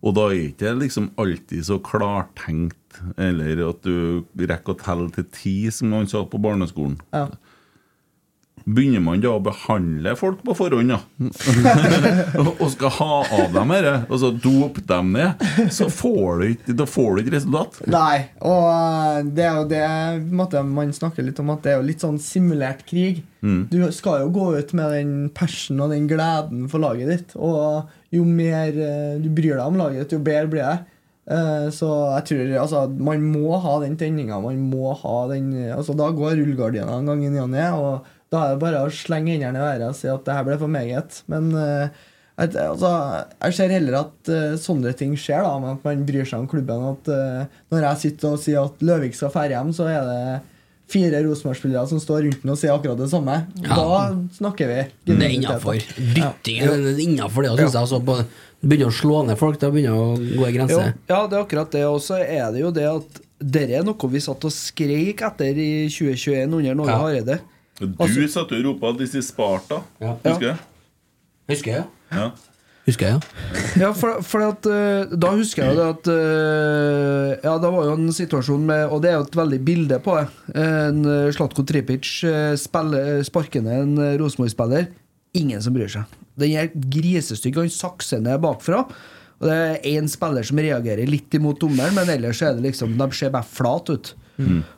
Og 0.00 0.14
da 0.16 0.28
er 0.30 0.46
ikke 0.46 0.64
det 0.70 0.76
liksom 0.86 1.10
alltid 1.20 1.66
så 1.66 1.76
klartenkt, 1.84 2.79
eller 3.16 3.62
at 3.68 3.86
du 3.86 4.24
rekker 4.36 4.74
å 4.74 4.80
telle 4.80 5.08
til 5.14 5.30
ti, 5.34 5.56
som 5.74 5.92
man 5.94 6.10
sa 6.10 6.24
på 6.26 6.40
barneskolen. 6.42 6.98
Ja. 7.14 7.28
Begynner 8.60 9.00
man 9.02 9.22
da 9.22 9.32
å 9.32 9.40
behandle 9.42 10.12
folk 10.18 10.42
på 10.44 10.54
forhånd, 10.58 10.92
da? 10.92 10.98
og 12.60 12.66
skal 12.74 12.92
ha 12.98 13.14
av 13.38 13.54
dem 13.54 13.72
dette, 13.72 13.94
og 14.10 14.20
så 14.20 14.30
dope 14.36 14.84
dem 14.86 15.14
ned, 15.16 15.40
så 15.72 15.88
får 15.92 16.42
du 16.42 16.46
ikke, 16.50 16.76
da 16.76 16.86
får 16.88 17.08
du 17.16 17.22
ikke 17.22 17.34
resultat. 17.38 17.80
Nei, 17.90 18.18
og 18.44 18.68
eh, 18.68 19.30
det 19.38 19.46
er 19.46 19.56
jo 19.56 19.66
det 19.70 19.82
måte, 20.36 20.62
man 20.66 20.92
snakker 20.94 21.24
litt 21.26 21.40
om 21.42 21.54
at 21.54 21.64
det 21.64 21.72
er 21.72 21.80
jo 21.80 21.88
litt 21.88 22.04
sånn 22.04 22.20
simulert 22.22 22.84
krig. 22.88 23.24
Du 23.40 23.78
skal 23.96 24.26
jo 24.26 24.32
gå 24.34 24.46
ut 24.60 24.74
med 24.76 24.92
den 24.92 25.12
passion 25.32 25.80
og 25.80 25.94
den 25.94 26.04
gleden 26.10 26.66
for 26.68 26.82
laget 26.82 27.08
ditt. 27.08 27.30
Og 27.40 27.88
jo 28.12 28.26
mer 28.28 28.68
eh, 28.68 29.14
du 29.22 29.30
bryr 29.32 29.56
deg 29.56 29.64
om 29.64 29.80
laget 29.80 30.04
ditt, 30.04 30.18
jo 30.18 30.24
bedre 30.26 30.50
blir 30.52 30.66
det. 30.66 30.98
Eh, 31.30 31.66
Så 31.74 31.88
jeg 32.16 32.26
tror 32.30 32.54
altså, 32.64 32.84
man 32.90 33.24
må 33.30 33.58
ha 33.62 33.78
den 33.84 33.96
tenninga. 34.00 34.40
Man 34.42 34.62
må 34.70 34.94
ha 34.98 35.16
den 35.30 35.52
altså, 35.70 35.94
Da 35.98 36.10
går 36.10 36.38
rullegardina 36.40 36.98
en 36.98 37.10
gang 37.10 37.24
i 37.24 37.32
ny 37.32 37.42
og 37.44 37.52
ned, 37.54 37.74
og 37.78 38.08
da 38.30 38.44
er 38.44 38.54
det 38.54 38.62
bare 38.62 38.84
å 38.86 38.94
slenge 38.94 39.34
hendene 39.34 39.58
i 39.58 39.64
været 39.64 39.88
og 39.88 39.98
si 39.98 40.06
at 40.10 40.22
det 40.26 40.34
her 40.36 40.46
ble 40.46 40.56
for 40.58 40.70
meget. 40.70 41.22
Men 41.30 41.50
eh, 41.58 42.02
at, 42.40 42.54
altså, 42.56 42.90
jeg 43.42 43.56
ser 43.56 43.72
heller 43.74 43.98
at 43.98 44.30
uh, 44.32 44.54
sånne 44.56 44.94
ting 44.96 45.12
skjer, 45.18 45.44
da, 45.44 45.74
at 45.74 45.82
man 45.84 46.06
bryr 46.08 46.24
seg 46.24 46.40
om 46.40 46.48
klubben. 46.48 46.86
At 46.94 47.10
uh, 47.12 47.58
Når 47.72 47.84
jeg 47.84 48.00
sitter 48.04 48.30
og 48.32 48.40
sier 48.40 48.62
at 48.64 48.84
Løvik 48.86 49.18
skal 49.18 49.32
ferde 49.34 49.58
hjem, 49.58 49.74
så 49.76 49.90
er 49.92 50.06
det 50.08 50.22
fire 50.90 51.22
Rosenborg-spillere 51.24 51.86
som 51.90 52.00
står 52.02 52.24
rundt 52.26 52.42
den 52.42 52.52
og 52.52 52.58
sier 52.60 52.74
akkurat 52.74 52.98
det 52.98 53.08
samme. 53.12 53.36
Ja. 53.62 53.76
Da 53.78 54.00
snakker 54.36 54.70
vi. 54.70 54.78
Det 55.06 55.16
er 55.18 55.34
innafor. 55.36 55.78
Dytting 55.96 56.62
er 56.66 57.02
innafor 57.06 57.46
det, 57.46 57.52
syns 57.60 57.76
jeg. 57.76 57.82
Altså, 57.84 58.00
på, 58.04 58.16
begynner 58.60 58.90
å 58.90 58.96
slå 58.98 59.22
ned 59.28 59.38
folk, 59.40 59.58
da 59.62 59.70
begynner 59.72 59.94
det 59.96 60.34
å 60.34 60.40
gå 60.40 60.48
ei 60.48 60.54
Jo, 60.58 60.80
ja, 61.08 61.20
det 61.30 61.38
er 61.38 61.42
akkurat 61.44 61.70
det. 61.76 61.84
Og 61.88 62.00
så 62.04 62.18
er 62.20 62.50
det 62.52 62.64
jo 62.64 62.72
det 62.74 62.88
at 62.90 63.20
dette 63.40 63.78
er 63.78 63.86
noe 63.86 64.10
vi 64.12 64.20
satt 64.20 64.44
og 64.44 64.52
skreik 64.52 65.22
etter 65.30 65.56
i 65.56 65.70
2021 65.88 66.58
under 66.58 66.74
Norge 66.82 66.92
Ja. 66.92 66.98
Hareide. 67.04 67.38
Du 67.80 67.86
Altså- 67.96 68.28
satt 68.28 68.52
og 68.52 68.64
ropa 68.64 68.92
'This 68.92 69.14
is 69.14 69.30
Sparta'. 69.32 69.82
Ja. 70.00 70.16
Husker 70.24 70.40
du? 70.40 70.56
Husker 71.48 71.70
jeg, 71.72 71.84
ja. 72.12 72.30
Husker 72.88 73.06
jeg, 73.06 73.18
ja. 73.18 73.60
Ja, 73.82 73.88
for, 73.94 74.22
for 74.24 74.44
at, 74.46 74.66
eh, 74.66 75.12
da 75.20 75.34
husker 75.36 75.66
jeg 75.66 75.74
jo 75.74 75.78
det 75.78 75.88
at 75.92 76.08
eh, 76.14 77.34
Ja, 77.44 77.52
det 77.60 77.70
var 77.74 77.90
jo 77.90 77.96
en 77.98 78.08
situasjon 78.16 78.64
med 78.66 78.94
Og 78.94 79.02
det 79.04 79.10
er 79.10 79.18
jo 79.18 79.26
et 79.26 79.36
veldig 79.36 79.60
bilde 79.66 79.98
på 80.02 80.16
det. 80.16 80.24
En 80.58 81.04
uh, 81.04 81.28
Slatko 81.34 81.64
Tripic 81.68 82.08
sparker 82.64 83.64
ned 83.66 83.84
en 83.84 84.18
Rosenborg-spiller. 84.22 84.88
Ingen 85.36 85.62
som 85.62 85.76
bryr 85.76 85.92
seg. 85.92 86.18
Den 86.40 86.56
er 86.56 86.72
grisestygg. 86.72 87.60
Han 87.60 87.70
sakser 87.72 88.24
ned 88.24 88.40
bakfra. 88.42 88.86
Og 89.40 89.48
det 89.48 89.56
er 89.56 89.86
én 89.94 90.08
spiller 90.10 90.44
som 90.46 90.60
reagerer 90.60 91.08
litt 91.08 91.32
imot 91.36 91.60
dommeren, 91.62 91.94
men 91.96 92.10
ellers 92.12 92.42
er 92.44 92.56
det 92.56 92.66
liksom 92.66 92.96
de 92.98 93.08
ser 93.16 93.32
bare 93.32 93.48
flat 93.48 93.88
ut. 93.92 94.12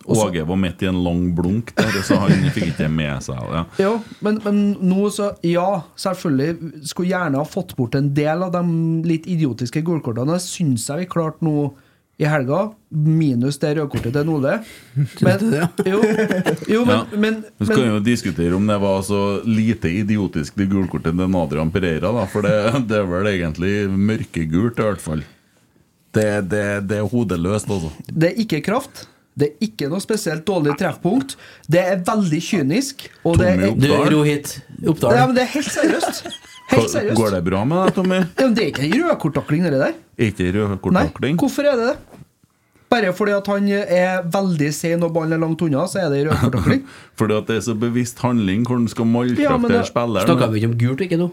Åge 0.05 0.45
var 0.49 0.59
midt 0.61 0.83
i 0.83 0.89
en 0.91 1.03
lang 1.05 1.23
blunk 1.37 1.75
der, 1.79 2.01
så 2.07 2.19
han 2.25 2.51
fikk 2.55 2.73
ikke 2.73 2.89
med 2.93 3.23
seg 3.27 3.39
det. 3.39 3.63
Ja. 3.63 3.65
Jo, 3.87 3.95
men, 4.25 4.41
men 4.45 4.61
nå 4.81 5.07
så 5.15 5.33
Ja, 5.47 5.83
selvfølgelig 5.99 6.89
skulle 6.91 7.13
gjerne 7.13 7.41
ha 7.43 7.47
fått 7.49 7.77
bort 7.79 7.97
en 7.99 8.13
del 8.15 8.45
av 8.47 8.53
de 8.55 8.63
litt 9.09 9.27
idiotiske 9.31 9.83
gulkortene. 9.87 10.37
Det 10.37 10.45
syns 10.45 10.89
jeg 10.91 11.05
vi 11.05 11.11
klarte 11.13 11.45
nå 11.47 11.73
i 12.23 12.27
helga, 12.29 12.69
minus 12.93 13.57
det 13.59 13.73
rødkortet 13.79 14.13
til 14.15 14.27
Nole. 14.29 14.59
Men, 15.25 15.41
jo, 15.89 15.99
jo, 16.69 16.83
men, 16.85 16.93
Ja. 16.93 17.05
men, 17.17 17.39
Vi 17.59 17.67
skal 17.67 17.81
men 17.81 17.89
jo 17.89 18.01
diskutere 18.05 18.55
om 18.55 18.67
det 18.69 18.77
var 18.83 19.01
så 19.07 19.23
lite 19.49 19.91
idiotisk 19.91 20.55
det 20.61 20.69
gulkortet 20.71 21.17
til 21.17 21.39
Adrian 21.41 21.73
Pereira, 21.73 22.13
da, 22.13 22.27
for 22.31 22.47
det, 22.47 22.55
det 22.91 23.01
er 23.01 23.09
vel 23.11 23.31
egentlig 23.33 23.73
mørkegult, 23.91 24.79
i 24.79 24.87
hvert 24.91 25.03
fall. 25.03 25.25
Det, 26.13 26.29
det, 26.53 26.65
det 26.91 27.01
er 27.01 27.09
hodeløst, 27.09 27.71
altså. 27.73 27.91
det 28.13 28.31
er 28.33 28.41
ikke 28.45 28.61
kraft. 28.69 29.07
Det 29.33 29.49
er 29.49 29.67
ikke 29.67 29.89
noe 29.89 30.03
spesielt 30.05 30.45
dårlig 30.49 30.75
treffpunkt. 30.81 31.37
Det 31.71 31.81
er 31.81 32.01
veldig 32.05 32.41
kynisk. 32.45 33.07
Og 33.25 33.39
det 33.41 33.53
er, 33.55 33.63
Du, 33.73 33.89
ro 34.13 34.25
hit. 34.27 34.59
Oppdal. 34.83 35.17
ja, 35.17 35.27
men 35.29 35.39
det 35.39 35.47
er 35.47 35.53
helt 35.55 35.71
seriøst. 35.73 36.25
Helt 36.73 36.91
seriøst. 36.93 37.17
Går 37.17 37.37
det 37.37 37.45
bra 37.47 37.63
med 37.69 37.81
deg, 37.81 37.95
Tommy? 37.97 38.19
Ja, 38.21 38.47
men 38.47 38.57
det 38.59 38.65
er 38.65 38.73
ikke 38.75 38.85
en 38.89 38.97
rødkorttakling, 38.99 39.65
det 39.69 39.81
der. 39.81 39.95
Er 40.19 40.33
ikke 40.33 40.51
rødkorttakling? 40.59 41.41
hvorfor 41.41 41.69
er 41.71 41.81
det 41.81 41.89
det? 41.93 42.21
Bare 42.93 43.13
fordi 43.17 43.33
at 43.33 43.47
han 43.49 43.69
er 43.73 44.27
veldig 44.29 44.69
sein 44.77 45.01
og 45.07 45.15
ballen 45.15 45.33
er 45.33 45.41
langt 45.41 45.63
unna, 45.65 45.87
så 45.89 46.03
er 46.03 46.13
det 46.13 46.27
rødkorttakling. 46.29 46.83
Fordi 47.19 47.37
at 47.39 47.49
det 47.49 47.57
er 47.57 47.63
så 47.65 47.75
bevisst 47.75 48.21
handling 48.21 48.67
hvor 48.69 48.77
han 48.77 48.89
skal 48.93 49.09
maltraktere 49.09 49.79
ja, 49.79 49.85
spilleren. 49.89 50.29
Snakka 50.29 50.51
vi 50.53 50.61
ikke 50.61 50.69
om 50.69 50.75
gult, 50.83 51.05
ikke 51.07 51.21
nå? 51.23 51.31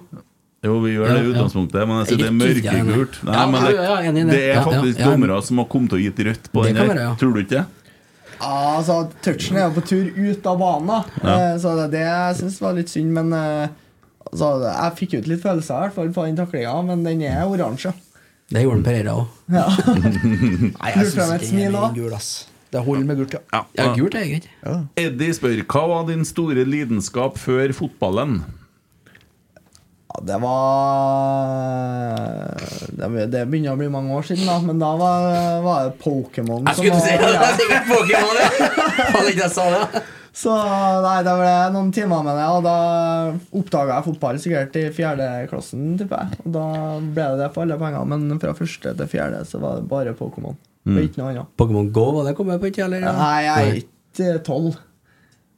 Jo, 0.64 0.78
vi 0.84 0.94
gjør 0.94 1.12
det 1.12 1.20
i 1.20 1.28
utgangspunktet, 1.34 1.84
men 1.88 2.00
jeg 2.02 2.08
sier 2.10 2.20
det 2.20 2.30
er 2.30 2.34
mørkegult. 2.36 3.20
Nei, 3.28 3.44
men 3.52 3.68
det, 3.68 4.24
det. 4.32 4.40
er 4.54 4.64
faktisk 4.64 5.04
dommere 5.04 5.38
som 5.48 5.62
har 5.62 5.68
kommet 5.72 5.96
å 5.96 6.00
gitt 6.00 6.20
rødt 6.28 6.50
på 6.52 6.66
den 6.68 6.80
der. 6.80 7.04
Tror 7.20 7.36
du 7.36 7.40
ikke 7.44 7.54
det? 7.58 7.66
Ja, 8.40 8.78
altså, 8.80 8.98
touchen 9.26 9.58
er 9.60 9.68
jo 9.68 9.76
på 9.80 9.86
tur 9.90 10.10
ut 10.16 10.46
av 10.48 10.60
banen. 10.62 11.08
Ja. 11.24 11.38
Eh, 11.54 11.56
Så 11.60 11.76
det, 11.80 11.88
det 11.96 12.04
jeg 12.06 12.36
syns 12.42 12.60
var 12.64 12.78
litt 12.78 12.92
synd, 12.92 13.12
men 13.16 13.34
eh, 13.36 13.68
altså, 14.32 14.52
Jeg 14.68 14.96
fikk 15.02 15.18
ut 15.20 15.28
litt 15.34 15.42
følelser 15.44 15.76
i 15.76 15.88
hvert 15.88 15.98
fall 15.98 16.14
på 16.16 16.28
den 16.30 16.40
taklinga, 16.40 16.78
men 16.88 17.04
den 17.08 17.22
er 17.28 17.44
oransje. 17.50 17.92
Det 18.50 18.64
gjorde 18.66 18.82
Pereira 18.88 19.18
òg. 19.20 19.28
Ja. 19.54 19.66
Nei, 20.80 20.94
jeg 20.96 21.12
syns 21.12 21.36
ikke 21.38 21.58
det 21.60 21.84
er 21.84 21.98
gul, 22.00 22.14
ass. 22.18 22.30
Det 22.70 22.82
holder 22.86 23.06
med 23.10 23.18
gult, 23.18 23.34
ja. 23.34 23.60
Ja, 23.78 23.86
gult 23.98 24.16
er 24.18 24.26
greit. 24.30 24.48
Eddie 24.98 25.34
spør 25.34 25.62
hva 25.66 25.84
var 25.90 26.04
din 26.10 26.22
store 26.26 26.66
lidenskap 26.70 27.38
før 27.42 27.74
fotballen? 27.74 28.40
Det 30.26 30.38
var 30.44 31.60
det, 33.30 33.46
begynner 33.50 33.74
å 33.74 33.80
bli 33.80 33.90
mange 33.92 34.14
år 34.18 34.26
siden, 34.28 34.46
da, 34.50 34.58
men 34.64 34.80
da 34.82 34.92
var, 35.00 35.28
var 35.64 35.88
det 35.88 35.94
Pokémon 36.02 36.66
Jeg 36.68 36.80
skulle 36.80 37.02
si 37.04 37.14
det! 37.16 37.30
Det 37.34 37.48
er 37.48 37.60
sikkert 37.60 37.86
Pokémon, 37.92 38.40
ja! 38.40 38.50
Faen, 39.14 39.30
ikke 39.32 39.44
jeg 39.46 39.54
sa 39.56 39.68
det. 39.74 40.02
Så 40.40 40.54
nei, 41.04 41.16
det 41.26 41.34
ble 41.40 41.54
noen 41.74 41.90
timer 41.96 42.22
med 42.28 42.38
det, 42.38 42.48
og 42.54 42.62
da 42.68 42.76
oppdaga 43.60 43.98
jeg 43.98 44.08
fotball 44.10 44.40
sikkert 44.44 44.78
i 44.80 44.86
fjerde 44.96 45.30
klassen, 45.52 45.88
tipper 46.00 46.26
jeg. 46.28 46.42
Og 46.46 46.52
da 46.56 46.66
ble 47.02 47.26
det 47.34 47.40
det 47.42 47.50
for 47.56 47.66
alle 47.66 47.80
pengene, 47.82 48.20
men 48.30 48.42
fra 48.44 48.54
første 48.58 48.94
til 49.02 49.10
fjerde 49.12 49.42
så 49.50 49.62
var 49.64 49.80
det 49.80 49.88
bare 49.92 50.16
Pokémon. 50.20 50.56
Mm. 50.88 51.00
Ikke 51.04 51.20
noe 51.22 51.34
annet. 51.34 51.50
Pokémon 51.60 51.90
Go, 51.96 52.06
var 52.20 52.30
det 52.30 52.36
kommet 52.38 52.62
på 52.62 52.70
ikke, 52.72 52.86
eller? 52.88 53.04
Nei, 53.10 53.40
jeg 53.48 53.56
er 53.74 53.82
ikke 53.82 54.38
tolv. 54.48 54.78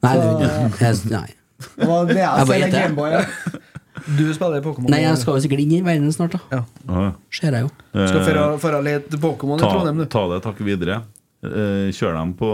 Nei, 0.02 0.16
så- 0.18 1.12
nei. 1.12 1.28
Det 1.76 1.86
var 1.86 2.08
det 2.08 2.16
Jeg 2.18 2.48
jeg 2.48 2.48
i 2.48 2.72
gjetter. 2.72 3.68
Ja. 4.02 4.16
Du 4.18 4.34
spiller 4.34 4.62
Pokémon. 4.64 4.90
Nei, 4.90 5.00
jeg 5.04 5.18
skal 5.20 5.36
jo 5.38 5.42
sikkert 5.44 5.62
inn 5.64 5.72
i 5.76 5.80
verden 5.86 6.12
snart, 6.14 6.34
da. 6.50 6.62
Ah, 6.88 7.12
Ser 7.30 7.54
jeg 7.54 7.66
jo. 7.66 7.70
Skal 7.92 8.20
eh, 8.22 8.58
dra 8.66 8.80
lete 8.82 9.20
Pokémon 9.22 9.60
i 9.60 9.62
ta, 9.62 9.70
Trondheim, 9.70 10.02
du. 10.02 10.06
ta 10.10 10.22
det 10.32 10.40
takk 10.44 10.60
videre. 10.66 11.00
Eh, 11.42 11.88
kjør 11.94 12.18
dem 12.18 12.34
på 12.38 12.50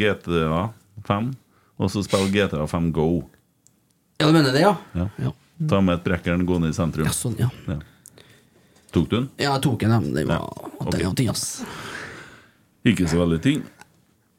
GTA 0.00 0.62
5, 1.08 1.32
og 1.80 1.90
så 1.92 2.04
spill 2.04 2.28
GTA 2.32 2.66
5 2.68 2.90
Go. 2.96 3.08
Ja, 4.20 4.26
du 4.28 4.32
mener 4.32 4.52
det, 4.52 4.62
ja? 4.64 4.74
Ja. 4.96 5.08
Ja, 5.20 5.32
Ta 5.68 5.80
med 5.80 5.98
et 5.98 6.04
brekkeren 6.04 6.44
gående 6.48 6.68
i 6.72 6.76
sentrum. 6.76 7.04
ja 7.08 7.12
sånn, 7.16 7.36
ja. 7.40 7.48
Ja. 7.68 7.78
Tok 8.92 9.08
du 9.10 9.16
den? 9.18 9.28
Ja, 9.40 9.54
jeg 9.56 9.62
tok 9.66 9.80
den, 9.80 9.90
men 9.92 10.12
Den 10.14 10.28
var 10.28 10.40
Ja, 10.44 10.68
okay. 10.80 11.04
ok. 11.04 11.16
den 11.16 11.30
ass. 11.32 11.62
Ikke 12.86 13.08
så 13.08 13.18
veldig 13.20 13.40
tynn. 13.44 13.64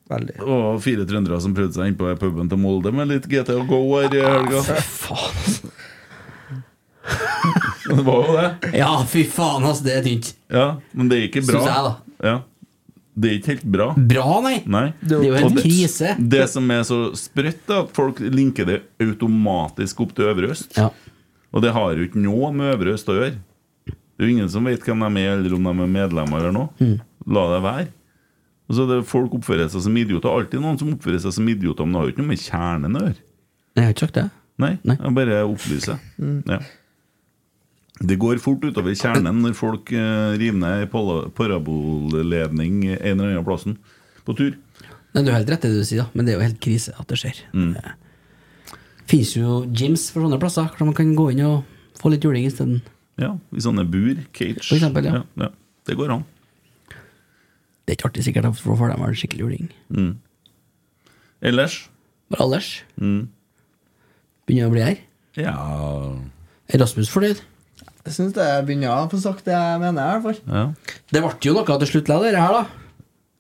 Veldig. 0.08 0.38
Og 0.42 0.78
fire 0.82 1.04
trøndere 1.06 1.38
som 1.44 1.54
prøvde 1.54 1.76
seg 1.76 1.90
innpå 1.92 2.14
puben 2.22 2.48
til 2.50 2.58
Molde 2.62 2.94
med 2.96 3.10
litt 3.12 3.26
GTA 3.28 3.58
Go 3.68 3.82
her 4.00 4.14
i 4.16 4.22
helga. 4.24 4.62
Det 7.88 8.04
var 8.04 8.28
jo 8.28 8.36
det. 8.36 8.72
Ja, 8.76 8.92
fy 9.08 9.24
faen, 9.32 9.64
ass. 9.70 9.80
Det 9.86 9.94
er 9.96 10.04
tynt. 10.06 10.34
Ja, 10.52 10.68
men 10.92 11.08
det 11.12 11.18
er 11.22 11.28
ikke 11.30 11.44
bra. 11.48 11.62
Syns 11.62 11.70
jeg, 11.72 11.84
da. 11.88 12.28
Ja. 12.28 12.38
Det 13.18 13.30
er 13.30 13.38
ikke 13.40 13.54
helt 13.56 13.68
bra. 13.74 13.86
Bra, 14.12 14.26
nei. 14.46 14.58
Nei. 14.70 14.86
Det 15.02 15.16
er 15.18 15.24
jo 15.26 15.34
Og 15.34 15.40
helt 15.46 15.62
krise. 15.64 16.12
Det 16.20 16.44
som 16.52 16.68
er 16.76 16.84
så 16.86 16.98
sprøtt, 17.18 17.64
er 17.72 17.80
at 17.86 17.94
folk 17.96 18.20
linker 18.22 18.68
det 18.70 18.82
automatisk 19.02 20.04
opp 20.06 20.12
til 20.18 20.28
Øvre 20.30 20.52
Øst. 20.54 20.76
Ja. 20.78 20.92
Og 21.56 21.64
det 21.64 21.72
har 21.74 21.96
jo 21.98 22.06
ikke 22.06 22.22
noe 22.22 22.52
med 22.54 22.76
Øvre 22.76 22.94
Øst 22.94 23.10
å 23.10 23.16
gjøre. 23.18 23.38
Det 23.88 24.26
er 24.26 24.30
jo 24.30 24.36
ingen 24.36 24.52
som 24.52 24.68
vet 24.68 24.84
hvem 24.86 25.08
de 25.08 25.24
er, 25.24 25.38
eller 25.40 25.56
om 25.58 25.66
de 25.72 25.74
er 25.88 25.94
medlemmer 25.96 26.44
eller 26.44 26.54
noe. 26.54 26.70
Mm. 26.84 26.98
La 27.34 27.48
det 27.56 27.62
være. 27.66 27.88
Altså 28.68 28.86
det, 28.90 29.00
folk 29.08 29.34
oppfører 29.40 29.70
seg 29.72 29.86
som 29.88 29.98
idioter. 29.98 30.28
Alltid 30.34 30.62
noen 30.62 30.78
som 30.82 30.90
oppfører 30.94 31.22
seg 31.24 31.34
som 31.38 31.48
idioter, 31.50 31.88
men 31.88 31.96
det 31.96 32.02
har 32.02 32.10
jo 32.10 32.14
ikke 32.16 32.24
noe 32.26 32.34
med 32.34 32.44
kjernen 32.44 32.98
å 33.00 33.06
gjøre. 33.08 33.22
Nei, 33.78 33.82
Jeg 33.82 33.86
har 33.88 33.96
ikke 33.96 34.06
sagt 34.08 34.20
det. 34.20 34.28
Nei, 34.58 34.72
Nei. 34.84 34.96
Mm. 34.98 35.04
jeg 35.06 35.18
bare 35.22 35.42
opplyser. 35.48 36.00
Ja. 36.50 36.60
Det 37.98 38.18
går 38.22 38.38
fort 38.42 38.62
utover 38.62 38.94
kjernen 38.98 39.40
når 39.42 39.56
folk 39.58 39.90
eh, 39.96 40.36
river 40.38 40.60
ned 40.62 40.92
parabolledning 41.38 42.84
en 42.94 43.00
eller 43.16 43.32
annen 43.32 43.48
plassen 43.48 43.78
på 44.28 44.36
tur. 44.38 44.58
Nei, 45.16 45.24
Du 45.24 45.32
har 45.32 45.40
helt 45.40 45.50
rett 45.50 45.66
det 45.66 45.72
du 45.74 45.82
sier, 45.88 46.04
da. 46.04 46.12
men 46.14 46.28
det 46.28 46.34
er 46.36 46.38
jo 46.38 46.46
helt 46.46 46.62
krise 46.62 46.94
at 46.94 47.10
det 47.10 47.18
skjer. 47.22 47.40
Mm. 47.58 47.74
Det 47.74 49.10
fins 49.10 49.34
jo 49.38 49.64
gyms 49.72 50.10
for 50.12 50.26
sånne 50.26 50.38
plasser, 50.42 50.68
hvor 50.78 50.90
man 50.90 50.98
kan 50.98 51.16
gå 51.18 51.30
inn 51.34 51.46
og 51.48 51.98
få 51.98 52.12
litt 52.14 52.26
juling 52.28 52.46
isteden. 52.46 52.82
Ja, 53.18 53.32
I 53.56 53.64
sånne 53.64 53.88
bur, 53.90 54.20
cage. 54.36 54.62
For 54.62 54.78
eksempel, 54.78 55.08
ja. 55.10 55.24
ja. 55.42 55.50
Det 55.88 55.96
går 55.98 56.12
an. 56.14 56.26
Det 57.88 57.96
er 57.96 57.98
ikke 57.98 58.10
artig 58.12 58.26
sikkert, 58.28 58.52
for 58.60 58.78
får 58.78 58.92
de 58.92 59.00
en 59.00 59.18
skikkelig 59.18 59.46
juling. 59.46 59.70
Ellers 61.42 61.86
Bare 62.28 62.44
ellers. 62.44 62.70
Mm. 63.00 63.30
Begynner 64.48 64.68
å 64.68 64.74
bli 64.74 64.84
her. 64.84 64.98
Ja 65.38 65.54
Er 66.68 66.82
Rasmus 66.82 67.08
fornøyd? 67.14 67.40
Jeg 68.08 68.16
syns 68.16 68.36
det 68.38 68.48
begynner 68.68 68.94
å 68.94 69.08
få 69.12 69.20
sagt 69.20 69.48
det 69.48 69.56
jeg 69.56 69.80
mener, 69.82 70.20
i 70.20 70.22
hvert 70.24 70.28
fall. 70.28 70.38
Ja. 70.48 71.00
Det 71.12 71.24
ble 71.26 71.32
jo 71.50 71.56
noe 71.58 71.80
til 71.84 71.90
slutt, 71.92 72.08
det 72.08 72.36
her, 72.40 72.56
da. 72.56 72.86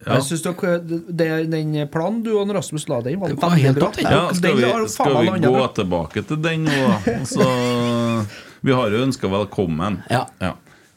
Ja. 0.06 0.18
Jeg 0.19 0.26
synes 0.27 0.44
dere, 0.45 0.73
det, 1.10 1.27
Den 1.49 1.72
planen 1.89 2.19
du 2.23 2.30
og 2.38 2.52
Rasmus 2.53 2.84
la, 2.91 2.99
den 3.02 3.18
var 3.19 3.31
Det 3.34 3.39
var 3.41 3.56
helt 3.57 3.80
bra. 3.80 3.89
Ja, 4.03 4.19
skal 4.35 4.60
vi, 4.60 4.68
skal 4.94 5.15
vi 5.18 5.31
gå 5.41 5.53
bra. 5.56 5.65
tilbake 5.80 6.22
til 6.30 6.41
den 6.44 6.68
nå, 6.68 6.76
da? 6.85 6.99
Altså, 7.18 7.48
vi 8.68 8.76
har 8.77 8.94
jo 8.94 9.02
ønska 9.07 9.31
velkommen. 9.31 10.02
Ja. 10.14 10.26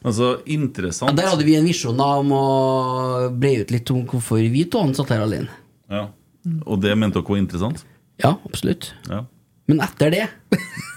Altså, 0.05 0.29
Ja, 0.45 0.53
interessant. 0.53 1.17
der 1.17 1.31
hadde 1.31 1.45
vi 1.47 1.55
en 1.57 1.65
visjon 1.65 1.99
om 2.01 2.31
å 2.35 2.45
bre 3.33 3.61
ut 3.63 3.73
litt 3.73 3.89
om 3.93 4.03
hvorfor 4.09 4.41
vi 4.53 4.65
to 4.69 4.83
satt 4.97 5.13
her 5.15 5.25
alene. 5.25 5.49
Ja. 5.89 6.07
Og 6.65 6.81
det 6.81 6.93
mente 6.97 7.19
dere 7.19 7.29
var 7.29 7.41
interessant? 7.41 7.83
Ja, 8.21 8.35
absolutt. 8.45 8.93
Ja. 9.09 9.23
Men 9.69 9.81
etter 9.81 10.11
det, 10.13 10.27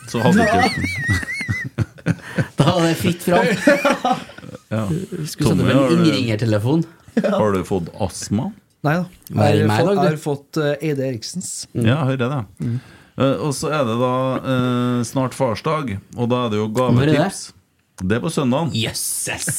Så 0.08 0.20
hadde 0.20 0.44
ikke 0.44 1.24
da 2.58 2.66
var 2.70 2.84
det 2.86 2.94
fritt 2.98 3.22
fram. 3.22 3.46
ja. 4.68 4.82
Skulle 5.30 5.50
Tommy, 5.50 5.70
opp 5.72 5.94
en 5.94 6.04
innringertelefon. 6.04 6.84
Har 7.38 7.54
du 7.54 7.62
fått 7.66 7.90
astma? 8.02 8.50
Nei 8.84 8.98
da. 9.00 9.04
Jeg 9.30 9.68
har 9.70 9.80
fått, 9.80 9.94
jeg 9.96 10.10
har 10.10 10.20
fått 10.20 10.58
eh, 10.60 10.88
Eide 10.90 11.06
Eriksens. 11.06 11.52
Mm. 11.72 11.86
Ja, 11.88 12.02
hører 12.04 12.20
det. 12.28 12.70
Uh, 13.14 13.46
og 13.46 13.52
så 13.56 13.70
er 13.72 13.84
det 13.88 13.94
da 13.96 14.14
uh, 14.44 14.98
snart 15.06 15.36
farsdag, 15.38 15.94
og 16.18 16.28
da 16.32 16.42
er 16.46 16.52
det 16.52 16.58
jo 16.58 16.66
er 16.66 16.74
det? 16.74 17.14
gavetips. 17.14 17.44
Det 18.02 18.18
er 18.18 18.24
på 18.24 18.32
søndagen. 18.34 18.74
Jøsses! 18.76 19.54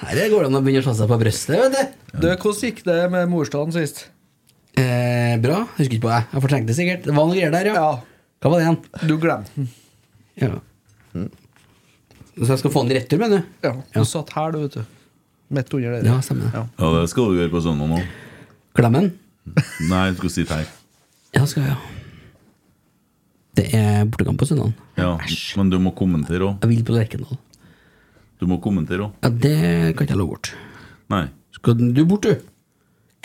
Her 0.00 0.20
går 0.32 0.46
det 0.46 0.48
an 0.48 0.56
å 0.56 0.62
begynne 0.64 0.80
å 0.80 0.86
slå 0.86 0.94
seg 0.96 1.10
på 1.10 1.18
brystet, 1.20 1.58
vet 1.60 1.74
du. 1.74 2.22
Du, 2.22 2.28
Hvordan 2.30 2.70
gikk 2.70 2.80
det 2.86 3.00
med 3.12 3.28
morsdagen 3.28 3.74
sist? 3.74 4.06
Eh, 4.80 5.34
bra. 5.42 5.64
Husker 5.76 5.98
ikke 5.98 6.06
på 6.06 6.12
det. 6.14 6.22
Jeg 6.30 6.44
fortrengte 6.46 6.70
det 6.70 6.78
sikkert. 6.78 7.04
Det 7.04 7.16
var 7.18 7.28
noe 7.28 7.36
greier 7.36 7.52
der, 7.52 7.68
ja. 7.68 7.74
Ja, 7.76 8.30
Hva 8.40 8.52
var 8.54 8.62
det 8.62 8.68
igjen? 8.68 8.80
du 9.10 9.14
glemte 9.20 9.56
den. 9.58 9.68
Ja. 10.40 10.54
Så 12.40 12.54
jeg 12.54 12.62
skal 12.62 12.72
få 12.72 12.82
den 12.86 12.94
i 12.94 12.96
retur, 12.96 13.18
mener 13.20 13.42
du? 13.42 13.66
Ja, 13.66 13.74
du 13.92 14.04
satt 14.08 14.30
her, 14.32 14.54
du, 14.54 14.62
vet 14.62 14.78
du. 14.78 14.84
Midt 15.52 15.74
under 15.76 15.96
der. 15.98 16.06
Ja, 16.08 16.20
stemmer 16.24 16.46
det. 16.46 16.52
Ja. 16.56 16.62
Ja, 16.80 16.90
det 16.96 17.10
skal 17.12 17.28
du 17.28 17.40
gjøre 17.40 17.52
på 17.52 17.60
søndag 17.60 17.90
nå. 17.90 17.98
Glem 18.78 18.96
den? 18.96 19.08
Nei, 19.90 20.04
du 20.14 20.20
skal 20.22 20.32
sitte 20.32 20.60
her. 20.60 20.70
Ja, 21.36 21.44
skal 21.50 21.66
jeg, 21.66 21.74
ja. 21.74 21.78
Det 23.60 23.66
er 23.76 24.06
bortekamp 24.08 24.40
på 24.40 24.48
søndag. 24.48 24.72
Ja, 24.96 25.18
men 25.58 25.72
du 25.72 25.76
må 25.82 25.92
kommentere 25.98 26.46
òg. 26.46 26.64
Jeg 26.64 26.70
vil 26.70 26.84
på 26.86 26.96
Lerkendal. 26.96 27.40
Du 28.40 28.46
må 28.48 28.56
kommentere 28.64 29.10
òg. 29.10 29.18
Ja, 29.26 29.32
det 29.34 29.56
kan 29.98 30.06
ikke 30.06 30.14
jeg 30.14 30.22
love 30.22 30.32
bort. 30.38 30.54
Nei. 31.12 31.26
Skal 31.58 31.76
du 31.82 32.04
bort, 32.08 32.24
du? 32.24 32.32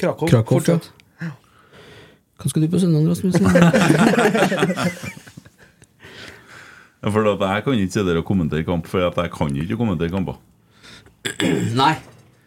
Krakow. 0.02 0.28
Krakow, 0.28 0.60
ja. 0.60 0.76
fortsatt. 0.76 0.92
Hva 2.36 2.52
skal 2.52 2.66
du 2.66 2.74
på 2.74 2.82
søndag, 2.84 3.08
Rasmus? 3.08 3.40
For 7.06 7.27
at 7.30 7.44
jeg 7.45 7.64
kan 7.65 7.73
ikke 7.77 7.91
sitte 7.94 8.07
der 8.10 8.18
og 8.22 8.26
kommentere 8.26 8.65
kamp, 8.65 8.88
for 8.90 9.03
at 9.06 9.18
jeg 9.22 9.32
kan 9.36 9.56
ikke 9.61 9.77
kommentere 9.77 10.10
kamper. 10.14 10.40
Nei, 11.82 11.94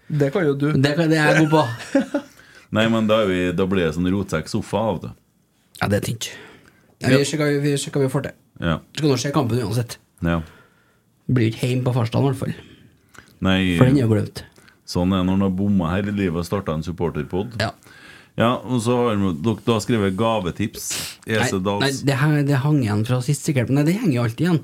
Det 0.08 0.30
kan 0.32 0.44
jo 0.46 0.54
du. 0.56 0.72
det, 0.72 0.94
kan, 0.96 1.10
det 1.10 1.18
er 1.20 1.32
jeg 1.34 1.46
god 1.48 1.54
på. 1.54 2.20
Nei, 2.76 2.84
men 2.92 3.06
da, 3.08 3.20
er 3.24 3.30
vi, 3.30 3.38
da 3.56 3.66
blir 3.68 3.86
det 3.86 3.94
sånn 3.96 4.08
rotsekk 4.12 4.48
sofa 4.50 4.80
av 4.92 5.00
det. 5.06 5.10
Ja, 5.80 5.88
det 5.92 6.00
er 6.00 6.06
tynt. 6.08 6.30
Ja, 6.98 7.12
vi 7.14 7.24
ser 7.28 7.38
hva 7.40 7.46
vi, 7.52 7.58
vi 7.64 7.74
hva 7.78 8.02
vi 8.02 8.10
får 8.12 8.24
til. 8.26 8.36
Ja. 8.58 8.76
Vi 8.92 8.98
skal 9.02 9.12
nå 9.12 9.18
se 9.22 9.30
kampen 9.34 9.60
uansett. 9.64 9.98
ja. 10.26 10.40
Blir 11.28 11.50
ikke 11.52 11.68
hjemme 11.68 11.84
på 11.84 11.92
farstad, 11.92 12.24
i 12.24 12.28
hvert 12.30 12.38
fall. 12.40 12.52
Nei, 13.44 13.58
For 13.76 13.84
den 13.84 13.98
er 14.00 14.06
jo 14.06 14.12
glemt. 14.14 14.40
sånn 14.88 15.10
er 15.12 15.20
det 15.20 15.26
når 15.28 15.34
man 15.36 15.44
har 15.44 15.50
bomma 15.58 15.90
her 15.92 16.06
i 16.08 16.14
livet 16.16 16.40
og 16.40 16.46
starta 16.48 16.72
en 16.72 16.82
supporterpod. 16.86 17.58
Ja. 17.60 17.68
Ja, 18.38 18.52
og 18.62 18.80
så 18.84 18.94
har 18.94 19.18
dere 19.18 19.54
da 19.66 19.76
skrevet 19.82 20.16
gavetips. 20.18 20.88
Nei, 21.26 21.50
nei 21.50 21.90
det, 22.06 22.16
hang, 22.20 22.36
det 22.46 22.60
hang 22.62 22.80
igjen 22.84 23.04
fra 23.08 23.18
sist, 23.24 23.46
sikkert. 23.48 23.70
Men 23.70 23.82
nei, 23.82 23.88
det 23.90 23.98
henger 23.98 24.14
jo 24.14 24.24
alltid 24.28 24.44
igjen. 24.46 24.60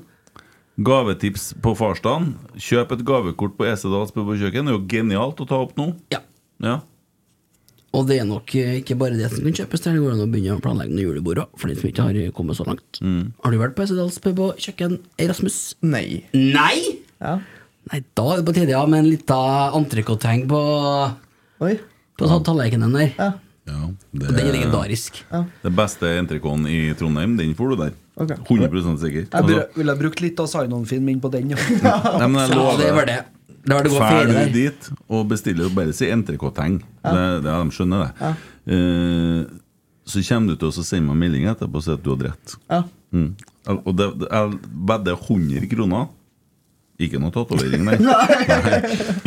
gavetips 0.87 1.49
på 1.63 1.75
farsdagen. 1.75 2.33
Kjøp 2.55 2.95
et 2.95 3.05
gavekort 3.07 3.55
på 3.59 3.67
Esedals 3.67 4.15
pub 4.15 4.31
og 4.31 4.39
kjøkken. 4.39 4.67
Det 4.67 4.73
er 4.73 4.77
jo 4.77 4.85
genialt 4.95 5.43
å 5.43 5.47
ta 5.49 5.59
opp 5.59 5.75
nå. 5.79 5.89
Ja. 6.15 6.21
Ja. 6.63 6.79
Og 7.95 8.07
det 8.09 8.17
er 8.19 8.27
nok 8.27 8.51
eh, 8.59 8.79
ikke 8.81 8.97
bare 8.99 9.15
det 9.19 9.29
som 9.31 9.43
kan 9.43 9.55
kjøpes. 9.55 9.83
Der 9.83 9.95
det 9.95 10.03
går 10.03 10.15
an 10.15 10.23
å 10.25 10.31
begynne 10.31 10.57
å 10.57 10.63
planlegge 10.63 10.95
noen 10.95 11.05
julebord 11.05 11.43
òg, 11.45 11.53
for 11.59 11.71
de 11.71 11.77
som 11.79 11.91
ikke 11.91 12.07
har 12.07 12.33
kommet 12.35 12.59
så 12.59 12.67
langt. 12.67 12.99
Har 13.43 13.53
du 13.53 13.59
vært 13.59 13.75
på 13.77 13.85
Esedals 13.85 14.19
pub 14.23 14.41
og 14.49 14.59
kjøkken, 14.59 14.97
Rasmus? 15.19 15.59
Nei. 15.83 16.25
Nei! 16.35 17.03
Ja. 17.23 17.37
Nei, 17.91 18.01
da 18.17 18.25
er 18.33 18.41
det 18.41 18.47
på 18.47 18.55
tide 18.55 18.73
ja, 18.73 18.81
med 18.89 19.03
en 19.03 19.11
liten 19.11 19.75
entrecôte-heng 19.77 20.47
på 20.49 20.59
Oi. 21.63 21.75
På 22.19 22.27
tallerkenen 22.43 22.95
der. 22.95 23.11
Ja. 23.19 23.33
Ja, 23.65 23.79
Og 23.89 24.19
den 24.21 24.37
er 24.37 24.51
legendarisk. 24.53 25.23
Det 25.63 25.71
beste 25.73 26.09
entrecôten 26.19 26.67
i 26.69 26.93
Trondheim, 26.97 27.33
den 27.39 27.55
får 27.57 27.73
du 27.73 27.79
der. 27.79 27.95
Okay. 28.15 28.37
100 28.45 28.99
sikker. 29.01 29.25
Jeg 29.25 29.31
Altså, 29.33 29.63
ville 29.75 29.91
ha 29.91 29.99
brukt 29.99 30.21
litt 30.23 30.39
av 30.39 30.47
Signon-film 30.47 31.03
min 31.09 31.19
på 31.19 31.31
den. 31.33 31.55
Ja. 31.55 31.57
nei, 32.21 32.27
men 32.29 32.39
jeg 32.45 32.55
lover 32.55 32.83
det 32.83 32.91
var 32.95 33.09
det. 33.09 33.17
Det 33.65 33.73
var 33.73 33.87
det 33.87 33.91
ferie 33.95 34.25
du 34.29 34.33
der. 34.35 34.51
dit 34.53 34.89
og 35.09 35.23
bestiller 35.31 35.71
bare 35.73 35.93
si 35.97 36.07
entrecôte-teng. 36.13 36.77
Det, 37.01 37.23
det, 37.41 37.49
de 37.49 37.73
skjønner 37.73 38.05
det. 38.05 38.33
Uh, 38.69 39.41
så 40.05 40.21
kommer 40.27 40.53
du 40.53 40.61
til 40.61 40.69
å 40.69 40.85
sende 40.85 41.09
meg 41.09 41.23
melding 41.23 41.47
etterpå 41.49 41.81
og 41.81 41.85
si 41.87 41.95
at 41.95 42.03
du 42.05 42.11
hadde 42.13 42.29
rett. 42.29 42.55
Ja. 42.69 42.83
Mm. 43.15 43.31
Og 43.73 43.91
det, 43.97 44.11
det, 44.21 44.29
jeg 44.29 44.59
vedder 44.91 45.17
100 45.17 45.69
kroner. 45.71 46.07
Ikke 46.99 47.19
noe 47.19 47.31
tatovering, 47.35 47.83
nei. 47.83 47.97
Nei. 48.07 48.15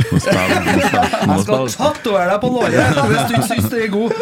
Nå 0.08 0.16
spiller- 0.16 0.16
nå 0.16 0.20
spiller- 0.22 1.28
Jeg 1.28 1.40
skal 1.44 1.68
tatovere 1.76 2.30
deg 2.32 2.40
på 2.40 2.48
låret 2.54 2.96
hvis 3.10 3.24
du 3.28 3.34
syns 3.50 3.68
det 3.74 3.80
er 3.84 3.90
god. 3.92 4.12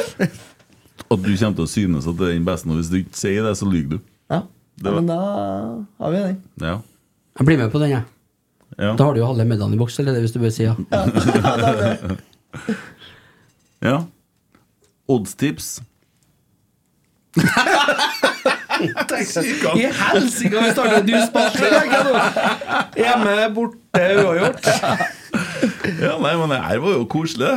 At 1.06 1.22
du 1.22 1.30
kommer 1.30 1.54
til 1.54 1.62
å 1.62 1.70
synes 1.70 2.02
at 2.10 2.16
det 2.18 2.26
er 2.26 2.34
den 2.34 2.42
beste, 2.48 2.66
og 2.72 2.76
hvis 2.80 2.90
du 2.90 2.96
ikke 2.98 3.14
sier 3.20 3.42
det, 3.46 3.52
så 3.60 3.64
lyver 3.70 3.90
du. 3.96 4.00
ja. 4.34 4.40
Ja 4.84 4.90
men 4.92 5.06
da 5.08 5.16
har 6.02 6.10
vi 6.12 6.18
den. 6.20 6.34
Ja. 6.60 6.74
Jeg 7.38 7.46
blir 7.48 7.56
med 7.62 7.70
på 7.72 7.78
den, 7.80 7.90
jeg. 7.94 8.02
Ja. 8.76 8.90
Da 8.98 9.04
har 9.06 9.12
du 9.14 9.20
jo 9.22 9.28
halve 9.30 9.46
middagen 9.48 9.72
i 9.72 9.78
boks, 9.80 9.96
eller 10.02 10.12
det, 10.12 10.20
hvis 10.26 10.34
du 10.34 10.38
bør 10.42 10.52
si 10.52 10.66
ja. 10.66 10.74
ja. 13.86 13.96
Oddstips. 15.08 15.78
I 18.80 19.86
helsike, 20.00 20.52
vi 20.56 20.72
starter 20.74 20.98
en 21.00 21.06
ny 21.08 21.20
spalte! 21.26 21.70
tenker 21.72 21.96
jeg 21.96 22.04
nå. 22.06 22.12
Hjemme, 23.00 23.34
borte, 23.56 24.04
uavgjort. 24.22 24.68
Ja, 26.02 26.14
nei, 26.20 26.34
men 26.40 26.52
det 26.54 26.60
her 26.66 26.82
var 26.84 26.96
jo 26.98 27.06
koselig. 27.10 27.54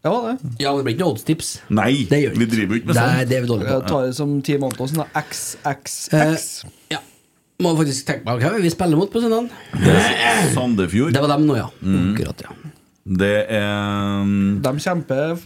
Ja, 0.00 0.12
det. 0.24 0.34
Ja, 0.62 0.70
men 0.72 0.80
det 0.80 0.84
blir 0.86 0.94
ikke 0.94 1.02
noe 1.04 1.12
oddstips. 1.14 1.48
Nei, 1.76 1.90
Det 2.08 2.22
gjør 2.22 2.38
vi 2.40 2.46
driver 2.48 2.72
jo 2.76 2.80
ikke 2.80 2.88
med 2.88 2.96
Nei, 2.96 3.24
det 3.28 3.36
er 3.36 3.42
vi 3.44 3.50
dårlige 3.50 3.74
på. 3.74 3.88
tar 3.90 4.06
det 4.08 4.14
som 4.16 4.30
ti 4.46 4.56
måneder 4.62 4.88
sånn 4.88 5.02
da. 5.02 5.08
XXX. 5.20 6.46
Ja. 6.94 7.02
Må 7.60 7.74
faktisk 7.76 8.06
tenke 8.08 8.24
meg 8.24 8.40
Hvem 8.40 8.62
vi 8.64 8.70
spiller 8.72 8.96
mot 8.96 9.10
på 9.12 9.20
søndag? 9.20 9.50
Sandefjord. 10.54 11.12
Det 11.12 11.20
var 11.20 11.34
dem 11.34 11.44
nå, 11.50 11.58
ja. 11.58 11.66
Mm. 11.84 12.14
Akkurat, 12.14 12.46
ja. 12.46 12.56
Det 13.20 13.34
er 13.52 14.24
mm, 14.24 14.60
De 14.64 14.72
kjemper 14.80 15.36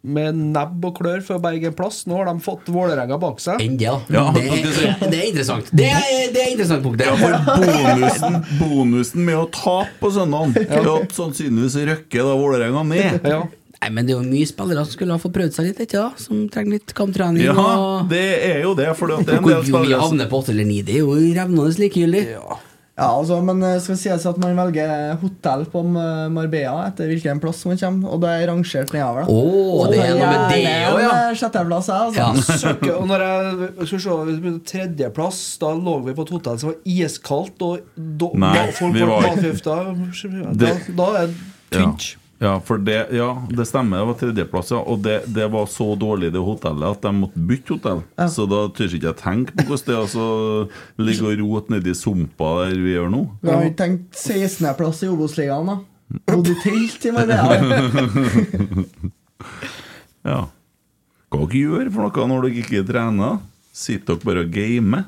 med 0.00 0.38
nebb 0.54 0.84
og 0.88 0.96
klør 0.96 1.20
for 1.24 1.36
å 1.36 1.42
berge 1.42 1.70
en 1.70 1.76
plass. 1.76 2.02
Nå 2.08 2.16
har 2.16 2.30
de 2.30 2.40
fått 2.44 2.70
Vålerenga 2.72 3.18
bak 3.20 3.40
seg. 3.42 3.60
Det. 3.60 3.84
Ja, 3.84 3.98
det, 4.08 4.44
er, 4.46 4.96
det 5.04 5.18
er 5.18 5.26
interessant. 5.28 5.70
Det 5.76 5.88
er, 5.92 6.32
det 6.32 6.42
er 6.44 6.52
interessant 6.54 6.84
punkt. 6.86 7.04
ja, 7.04 7.14
for 7.20 7.36
bonusen, 7.60 8.40
bonusen 8.60 9.24
med 9.28 9.40
å 9.42 9.46
tape 9.52 9.96
på 10.00 10.12
søndagen 10.14 10.56
er 10.64 10.92
at 10.96 11.16
sannsynligvis 11.16 11.78
røkker 11.90 12.28
da 12.30 12.36
Vålerenga 12.40 12.84
ned. 12.88 13.26
Ja. 13.28 13.42
Nei, 13.80 13.88
men 13.96 14.04
det 14.04 14.12
er 14.12 14.18
jo 14.18 14.24
mye 14.28 14.48
spillere 14.48 14.82
som 14.84 14.92
skulle 14.92 15.14
ha 15.16 15.20
fått 15.22 15.32
prøvd 15.32 15.54
seg 15.56 15.70
litt, 15.70 15.78
ikke 15.80 16.02
da? 16.02 16.08
Som 16.20 16.42
trenger 16.52 16.76
litt 16.76 16.92
kamptrening. 16.96 17.46
Ja, 17.46 17.54
og... 17.56 18.10
det 18.10 18.26
er 18.50 18.58
jo 18.66 18.74
det, 18.76 18.90
for 18.98 19.08
det 19.08 19.16
er 19.16 19.22
en 19.22 19.28
del 19.30 19.62
vi 19.64 19.72
Hvor 19.72 19.86
mye 19.86 20.00
havner 20.02 20.28
på 20.28 20.40
åtte 20.42 20.52
eller 20.52 20.68
ni, 20.68 20.82
det 20.84 20.98
er 20.98 21.06
jo 21.06 21.16
revnende 21.16 21.70
likegyldig. 21.80 22.26
Ja, 22.34 22.58
altså, 23.06 23.36
men 23.44 23.60
skal 23.62 23.80
skal 23.84 23.96
sies 24.00 24.24
at 24.28 24.38
man 24.42 24.56
velger 24.58 25.16
hotell 25.22 25.62
på 25.72 25.80
eh, 25.88 26.28
Marbella 26.34 26.86
etter 26.90 27.08
hvilken 27.10 27.40
plass 27.42 27.62
man 27.68 27.78
kommer, 27.80 28.10
og 28.12 28.20
det 28.24 28.30
er 28.34 28.46
rangert 28.50 28.92
nedover. 28.92 29.24
da. 29.24 29.34
Å, 29.34 29.86
det 29.90 30.00
er 30.04 30.14
noe 30.18 30.30
med 30.30 30.54
det 30.54 30.74
òg, 30.90 31.00
ja. 31.04 31.10
en 31.30 31.38
Sjetteplass, 31.40 31.88
jeg, 31.90 32.10
altså. 32.10 32.20
Ja. 32.20 32.58
Søkke, 32.64 32.92
og 32.98 33.06
når 33.10 33.24
jeg 33.26 33.88
skal 33.90 34.02
se, 34.04 34.16
vi 34.30 34.36
begynte 34.44 34.70
tredjeplass, 34.72 35.42
da 35.62 35.72
lå 35.78 35.96
vi 36.06 36.16
på 36.18 36.26
et 36.28 36.34
hotell 36.36 36.58
som 36.62 36.72
var 36.72 36.78
iskaldt, 36.96 37.66
og 37.66 37.92
da, 37.96 38.30
Nei, 38.46 38.54
da 38.58 38.64
folk 38.80 38.94
vi 38.98 39.06
var- 39.06 39.28
matforgifta. 39.28 39.78
Da, 40.60 40.72
da 41.02 41.10
er 41.22 41.30
det 41.30 41.38
tynt. 41.78 42.10
Ja. 42.14 42.16
Ja, 42.42 42.54
for 42.64 42.78
det, 42.80 43.08
ja, 43.12 43.42
det 43.50 43.66
stemmer. 43.68 43.98
Det 43.98 44.04
var 44.08 44.14
tredjeplass, 44.16 44.70
ja. 44.72 44.78
Og 44.88 45.02
det, 45.04 45.18
det 45.28 45.44
var 45.52 45.66
så 45.68 45.90
dårlig, 46.00 46.30
det 46.32 46.40
hotellet, 46.40 46.86
at 46.88 47.02
de 47.04 47.10
måtte 47.12 47.42
bytte 47.50 47.74
hotell. 47.76 48.00
Så 48.32 48.46
da 48.48 48.62
tør 48.72 48.94
ikke 48.96 49.10
jeg 49.10 49.18
tenke 49.20 49.56
på 49.58 49.66
hvordan 49.68 49.84
det 49.90 49.92
er 49.92 50.00
altså, 50.00 50.28
ligge 51.04 51.26
og 51.28 51.42
rote 51.42 51.74
nedi 51.74 51.92
sumpa 51.98 52.54
der 52.62 52.80
vi 52.80 52.94
gjør 52.94 53.12
nå. 53.12 53.20
Vi 53.44 53.52
har 53.52 53.66
ikke 53.68 53.80
tenkt 53.82 54.16
16.-plass 54.16 55.02
i 55.04 55.10
Obos-ligaen, 55.12 55.68
da. 55.68 55.76
Bodde 56.32 56.56
i 56.56 56.58
telt 56.64 57.06
i 57.10 57.14
morgen? 57.18 58.88
Ja. 60.20 60.40
Hva 61.32 61.46
dere 61.48 61.60
gjør 61.60 61.88
for 61.94 62.04
noe 62.04 62.24
når 62.28 62.42
dere 62.44 62.60
ikke 62.60 62.82
trener? 62.88 63.38
Sitter 63.72 64.16
dere 64.16 64.24
bare 64.28 64.42
og 64.44 64.50
gamer? 64.52 65.06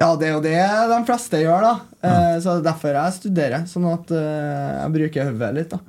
Ja, 0.00 0.10
det 0.16 0.28
er 0.28 0.34
jo 0.34 0.42
det 0.44 0.56
de 0.90 0.98
fleste 1.08 1.44
gjør, 1.44 1.64
da. 1.64 1.76
Ja. 2.00 2.18
så 2.40 2.56
det 2.56 2.58
er 2.62 2.66
derfor 2.72 2.96
jeg 3.02 3.20
studerer, 3.20 3.64
sånn 3.68 3.88
at 3.88 4.12
eh, 4.16 4.76
jeg 4.80 4.92
bruker 4.96 5.32
hodet 5.32 5.56
litt. 5.60 5.72
da 5.76 5.80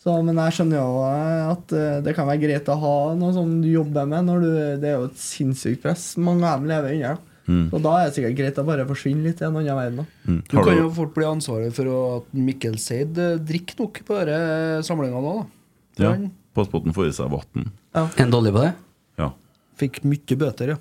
så, 0.00 0.14
Men 0.24 0.38
jeg 0.40 0.56
skjønner 0.56 0.78
jo 0.80 1.00
at 1.04 1.72
eh, 1.76 1.98
det 2.04 2.14
kan 2.16 2.28
være 2.28 2.40
greit 2.40 2.68
å 2.72 2.78
ha 2.80 2.94
noe 3.20 3.34
som 3.36 3.50
du 3.60 3.68
jobber 3.68 4.06
med. 4.08 4.24
Når 4.30 4.44
du, 4.44 4.52
det 4.80 4.88
er 4.88 4.94
jo 4.96 5.10
et 5.10 5.20
sinnssykt 5.20 5.82
press 5.82 6.14
mange 6.16 6.46
av 6.48 6.62
dem 6.62 6.70
lever 6.70 6.96
under. 6.96 7.20
Mm. 7.50 7.64
Så 7.72 7.80
da 7.82 7.92
er 7.98 8.06
det 8.08 8.16
sikkert 8.16 8.38
greit 8.38 8.60
å 8.62 8.64
bare 8.64 8.86
forsvinne 8.88 9.26
litt 9.26 9.42
i 9.42 9.46
en 9.48 9.58
annen 9.58 9.76
verden. 9.76 10.08
Mm. 10.24 10.40
Du 10.48 10.56
kan 10.56 10.78
jo 10.78 10.90
fort 10.96 11.12
bli 11.16 11.26
ansvarlig 11.28 11.72
for 11.76 11.90
at 11.92 12.36
Mikkel 12.48 12.78
Seid 12.80 13.18
eh, 13.20 13.36
drikker 13.44 13.82
nok 13.82 14.00
på 14.06 14.20
disse 14.28 14.86
samlingene 14.88 15.20
òg, 15.20 15.42
da. 15.42 15.48
Ja, 16.00 16.14
pass 16.56 16.70
på 16.70 16.80
at 16.80 16.88
han 16.88 16.96
får 16.96 17.10
i 17.10 17.16
seg 17.18 17.34
vann. 17.34 17.68
Er 17.92 18.08
han 18.16 18.32
dårlig 18.32 18.54
på 18.56 18.64
det? 18.64 18.72
Ja. 19.20 19.32
fikk 19.80 20.00
mye 20.08 20.40
bøter, 20.40 20.76
ja. 20.76 20.80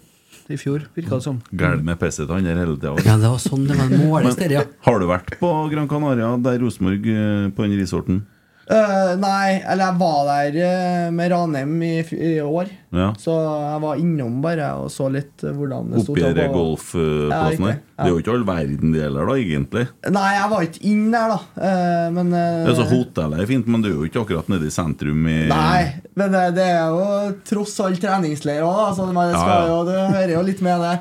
I 0.50 0.58
fjor, 0.58 0.88
virka 0.96 1.18
det 1.20 1.26
som. 1.28 1.44
Gæren 1.54 1.84
med 1.86 2.00
pisset 2.02 2.30
han 2.32 2.46
der 2.48 2.58
hele 2.58 2.78
tida. 2.80 2.96
Ja, 3.06 3.20
det 3.22 3.30
var 3.30 3.42
sånn 3.44 3.68
det 3.70 3.76
var 3.78 3.92
måles, 3.92 4.38
der, 4.40 4.56
ja. 4.62 4.64
Har 4.88 5.02
du 5.02 5.06
vært 5.10 5.36
på 5.42 5.50
Gran 5.74 5.90
Canaria, 5.92 6.32
der 6.42 6.62
Rosenborg, 6.64 7.06
eh, 7.06 7.50
på 7.54 7.68
den 7.68 7.78
resorten? 7.82 8.24
Eh, 8.70 9.12
nei, 9.18 9.64
eller 9.66 9.88
jeg 9.88 9.98
var 9.98 10.18
der 10.28 10.58
eh, 10.62 11.06
med 11.18 11.32
Ranheim 11.34 11.72
i, 11.82 11.96
i 12.14 12.36
år. 12.44 12.68
Ja. 12.94 13.08
Så 13.18 13.34
jeg 13.34 13.80
var 13.82 13.98
innom 14.02 14.36
bare 14.44 14.68
og 14.78 14.92
så 14.94 15.08
litt 15.14 15.42
eh, 15.46 15.56
hvordan 15.58 15.88
det 15.94 16.04
sto 16.04 16.14
til 16.14 16.28
Oppi 16.30 16.46
golfplassen 16.54 17.66
Ja, 17.66 17.72
der? 17.72 17.80
Det 18.00 18.06
er 18.06 18.12
jo 18.14 18.20
ikke 18.22 18.34
all 18.36 18.46
verden 18.48 18.94
det 18.94 19.02
gjelder, 19.02 19.26
da, 19.32 19.38
egentlig. 19.42 19.86
Nei, 20.14 20.28
jeg 20.38 20.52
var 20.54 20.68
ikke 20.68 20.84
inn 20.92 21.08
der, 21.16 21.34
da. 21.34 21.40
Uh, 21.58 22.06
men 22.20 22.30
eh, 22.38 22.68
Altså, 22.70 22.86
Hotellet 22.94 23.42
er 23.44 23.50
fint, 23.50 23.72
men 23.74 23.82
det 23.86 23.90
er 23.90 23.98
jo 23.98 24.06
ikke 24.10 24.22
akkurat 24.24 24.52
nede 24.54 24.70
i 24.70 24.76
sentrum 24.78 25.26
i 25.34 25.40
Nei, 25.50 25.82
men 26.22 26.38
det, 26.38 26.44
det 26.60 26.68
er 26.76 26.94
jo 26.94 27.34
tross 27.50 27.74
alt 27.88 28.02
treningsleir 28.06 28.62
òg. 28.70 28.94
så 28.98 29.10
man 29.10 29.34
Ja, 29.34 29.42
skal 29.42 29.66
ja. 29.66 29.74
jo- 29.74 29.82
det 29.90 29.98
hører 30.14 30.36
jo 30.38 30.46
litt 30.52 30.62
med 30.70 30.86
det. 30.86 30.94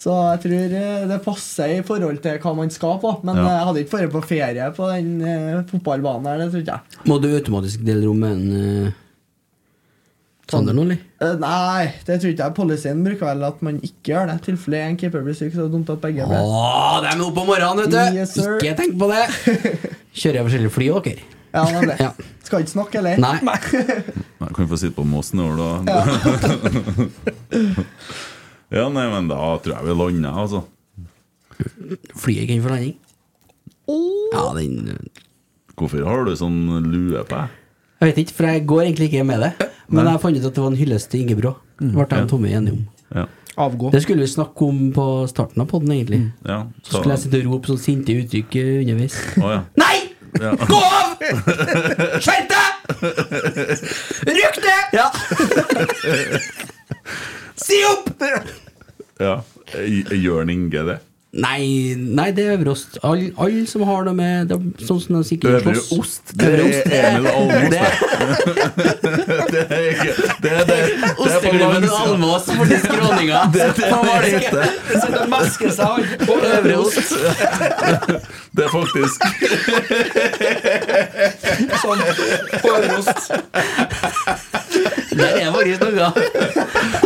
Så 0.00 0.14
jeg 0.16 0.40
tror 0.46 0.74
eh, 0.78 1.02
det 1.10 1.18
passer 1.26 1.74
i 1.74 1.82
forhold 1.84 2.22
til 2.24 2.38
hva 2.40 2.54
man 2.56 2.70
skal 2.72 2.96
på. 3.02 3.12
Men 3.26 3.36
Ja. 3.36 3.42
eh, 3.44 3.52
jeg 3.58 3.66
hadde 3.68 3.82
ikke 3.84 3.98
vært 3.98 4.14
på 4.14 4.22
ferie 4.30 4.70
på 4.72 4.88
den 4.94 5.10
uh, 5.20 5.60
fotballbanen 5.68 6.26
her, 6.30 6.38
det 6.40 6.48
tror 6.54 6.62
ikke 6.64 6.78
jeg. 6.78 7.04
Må 7.10 7.18
du 7.20 7.28
automatisk 7.34 7.84
dele 7.84 8.06
rom 8.06 8.22
med 8.24 8.32
en 8.38 8.86
uh, 8.86 8.98
Sander 10.50 10.74
nå, 10.74 10.82
eller? 10.88 11.02
Uh, 11.20 11.36
nei, 11.38 11.92
det 12.06 12.16
tror 12.22 12.32
ikke 12.32 12.46
jeg. 12.48 12.54
Policyen 12.56 13.04
bruker 13.04 13.28
vel 13.28 13.44
at 13.50 13.60
man 13.62 13.76
ikke 13.84 14.14
gjør 14.14 14.32
det. 14.32 14.38
I 14.40 14.44
tilfelle 14.48 14.80
en 14.86 14.96
keeper 14.98 15.26
blir 15.26 15.36
syk, 15.36 15.52
så 15.52 15.60
er 15.60 15.68
det 15.68 15.74
dumt 15.76 15.92
at 15.92 16.00
begge 16.02 16.30
blir 16.32 16.48
Åh, 16.48 16.96
det. 17.04 17.12
er 17.12 17.20
noe 17.20 17.30
om 17.30 17.46
morgenen, 17.52 17.84
vet 17.84 17.92
du! 17.92 18.00
Yes, 18.18 18.34
ikke 18.40 18.74
tenk 18.80 18.96
på 18.98 19.12
det! 19.12 19.22
Kjører 20.20 20.40
jeg 20.40 20.48
forskjellige 20.48 20.74
fly, 20.78 20.90
dere? 21.04 21.28
Ja, 21.50 21.62
nemlig. 21.74 21.96
Ja. 22.00 22.10
Skal 22.46 22.64
ikke 22.64 22.72
snakke, 22.72 22.98
eller? 23.02 23.20
Nei. 23.20 23.36
Nei, 24.40 24.48
Kan 24.48 24.64
vi 24.64 24.68
få 24.72 24.80
sitte 24.80 24.96
på 24.96 25.04
Moss 25.04 25.34
år, 25.36 25.60
da? 25.60 25.70
Ja. 25.92 26.00
nei, 28.70 29.06
men 29.10 29.28
da 29.30 29.38
tror 29.62 29.76
jeg 29.76 29.86
vi 29.88 29.96
lander, 29.98 30.36
altså. 30.44 30.64
Flyet 32.20 32.44
gikk 32.44 32.52
inn 32.54 32.62
for 32.64 32.74
landing. 32.74 32.94
Ja, 34.30 34.44
den 34.54 34.92
eh, 34.94 35.24
Hvorfor 35.80 36.04
har 36.06 36.24
du 36.28 36.34
sånn 36.36 36.60
lue 36.86 37.22
på 37.24 37.34
deg? 37.34 37.56
Jeg 38.00 38.10
vet 38.10 38.18
ikke, 38.22 38.34
for 38.36 38.48
jeg 38.48 38.62
går 38.68 38.82
egentlig 38.84 39.08
ikke 39.10 39.26
med 39.28 39.42
det. 39.44 39.68
Men 39.92 40.08
jeg 40.08 40.20
fant 40.22 40.36
ut 40.38 40.46
at 40.46 40.54
det 40.56 40.62
var 40.62 40.70
en 40.72 40.78
hyllest 40.78 41.10
til 41.12 41.24
Ingebrå. 41.24 41.54
Ble 41.80 42.04
jeg 42.06 42.24
og 42.24 42.30
Tomme 42.30 42.52
enige 42.52 42.76
om. 42.76 42.82
Ja. 43.16 43.24
Avgå. 43.60 43.90
Det 43.92 44.00
skulle 44.04 44.24
vi 44.24 44.30
snakke 44.30 44.68
om 44.68 44.78
på 44.96 45.06
starten 45.28 45.60
av 45.64 45.68
podden, 45.68 45.92
egentlig. 45.92 46.20
ja 46.46 46.62
Så 46.86 47.00
skulle 47.00 47.16
jeg 47.16 47.24
sitte 47.24 47.40
og 47.42 47.50
rope 47.50 47.72
sånn 47.72 47.80
sinte 47.82 48.14
uttrykk 48.16 48.56
eh, 48.60 48.70
underveis. 48.84 49.18
Oh, 49.40 49.50
ja. 49.52 49.60
Nei! 49.80 49.96
Ja. 50.40 50.52
Gå 50.70 50.78
av! 50.78 51.16
Skjerp 52.22 52.52
deg! 52.54 52.66
Rykk 54.30 54.60
det! 54.64 54.78
Ja. 54.96 55.08
si 57.60 57.80
opp! 57.88 58.10
ja. 59.20 59.36
Gjør 59.70 60.42
han 60.42 60.50
Inge 60.50 60.84
det? 60.88 60.98
Nei, 61.32 61.94
nei, 61.96 62.32
det 62.34 62.44
er 62.44 62.52
øverost. 62.56 62.98
Alle 63.06 63.28
all 63.38 63.66
som 63.70 63.82
har 63.86 64.02
noe 64.08 64.14
med 64.18 64.48
det 64.50 64.56
er 64.56 64.62
Sånn 64.82 64.98
som 64.98 65.14
de 65.14 65.22
sikkert 65.28 65.60
Øvre 65.60 65.74
slåss. 65.78 65.92
ost? 66.00 66.24
Det 66.34 66.42
er 66.50 66.58
Emil 67.12 67.26
Almås, 67.30 67.70
det. 67.70 67.78
det. 67.78 67.86
Det 69.52 69.62
er 69.76 69.84
ikke 69.92 70.12
Det 70.42 70.50
er 70.50 70.64
det. 70.66 70.78
på 71.04 71.22
Osteklubben. 71.28 71.86
Almås 72.00 72.44
for 72.50 72.64
de 72.72 72.78
skråninga. 72.82 73.38
Det 73.54 73.60
er 73.62 73.70
det 73.78 73.86
Hva 73.92 74.00
var 74.08 74.18
det 74.26 74.30
heter. 74.40 74.66
Sitter 74.90 75.20
og 75.22 75.30
mesker 75.36 75.70
seg 75.78 75.94
på 76.26 76.34
Øvre 76.50 76.74
ost. 76.82 77.14
Det 78.50 78.62
er 78.66 78.70
faktisk 78.74 79.18
sånn 81.84 82.00
på 82.60 82.68
øverost. 82.74 83.18
Det 85.10 85.28
er 85.30 85.50
faktisk 85.54 85.80
noe. 85.86 86.06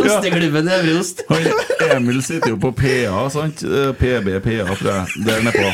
Osteklubben 0.05 0.67
Øvre 0.79 0.93
Ost. 0.99 1.17
Han, 1.29 1.41
Emil 1.95 2.19
sitter 2.25 2.49
jo 2.53 2.57
på 2.61 2.69
PA, 2.77 3.23
sant? 3.33 3.57
Eh, 3.65 3.91
PB, 4.15 4.39
PA, 4.43 4.75
tror 4.75 4.91
jeg. 4.91 5.25
Der 5.25 5.41
nedpå. 5.45 5.67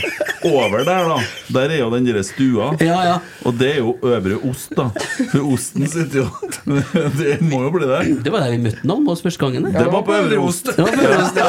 Over 0.50 0.78
der, 0.84 1.10
da. 1.10 1.18
Der 1.54 1.70
er 1.76 1.82
jo 1.84 1.90
den 1.94 2.08
derre 2.08 2.24
stua. 2.26 2.72
Ja, 2.82 3.02
ja. 3.06 3.18
Og 3.46 3.54
det 3.60 3.70
er 3.76 3.78
jo 3.78 3.98
Øvre 4.04 4.40
Ost, 4.50 4.74
da. 4.78 4.88
For 5.32 5.46
osten 5.54 5.86
sitter 5.88 6.24
jo 6.24 6.28
Det 7.20 7.38
må 7.46 7.62
jo 7.68 7.72
bli 7.76 7.90
der. 7.90 8.10
Det 8.26 8.34
var 8.34 8.46
der 8.46 8.56
vi 8.56 8.64
møtte 8.66 8.82
på 8.88 9.14
oss 9.14 9.22
første 9.22 9.46
gangen. 9.46 9.70
Det 9.74 9.86
var 9.94 10.02
på 10.08 10.16
Øvre 10.18 10.42
Ost. 10.42 10.72
Det 10.74 10.86
var 10.86 10.98
på 10.98 11.06
Øvre 11.06 11.22
Ost, 11.26 11.38
ja. 11.38 11.48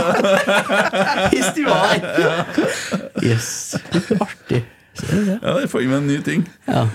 I 1.38 1.42
stua 1.48 1.80
der. 2.04 2.44
Yes. 3.24 3.50
Artig. 4.20 4.64
Ja, 5.02 5.56
der 5.56 5.66
fant 5.72 5.88
vi 5.88 5.96
en 5.96 6.06
ny 6.06 6.20
ting. 6.24 6.44
Ja. 6.68 6.86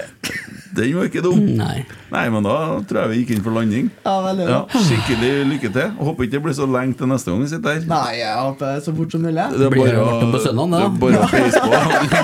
Den 0.75 0.95
var 0.97 1.05
ikke 1.07 1.21
dum. 1.23 1.39
Nei. 1.57 1.85
Nei, 2.11 2.23
men 2.33 2.43
da 2.45 2.55
tror 2.87 2.99
jeg 3.03 3.09
vi 3.11 3.17
gikk 3.21 3.31
inn 3.37 3.43
for 3.45 3.55
landing. 3.55 3.87
Ja, 4.05 4.13
veldig 4.25 4.47
Ja, 4.49 4.59
skikkelig 4.71 5.31
lykke 5.51 5.71
til. 5.75 5.89
Håper 5.99 6.23
ikke 6.27 6.33
det 6.37 6.41
blir 6.47 6.55
så 6.57 6.67
lenge 6.71 6.97
til 6.99 7.09
neste 7.11 7.31
gang 7.31 7.41
vi 7.43 7.49
sitter 7.51 7.73
her. 7.77 7.85
Nei, 7.91 8.13
jeg 8.19 8.33
håper 8.37 8.79
så 8.85 8.93
fort 8.97 9.11
som 9.15 9.21
mulig. 9.27 9.45
Det 9.53 9.67
er 9.67 9.73
Blir 9.73 9.87
det 9.87 9.95
bare 9.97 10.05
varmt 10.07 10.35
på 10.35 10.41
søndagen, 10.43 10.71
det 10.71 10.79
da? 10.79 10.85
er 10.85 10.99
bare 11.03 11.17
å 11.17 11.29
peise 11.35 11.59
på. 11.63 11.71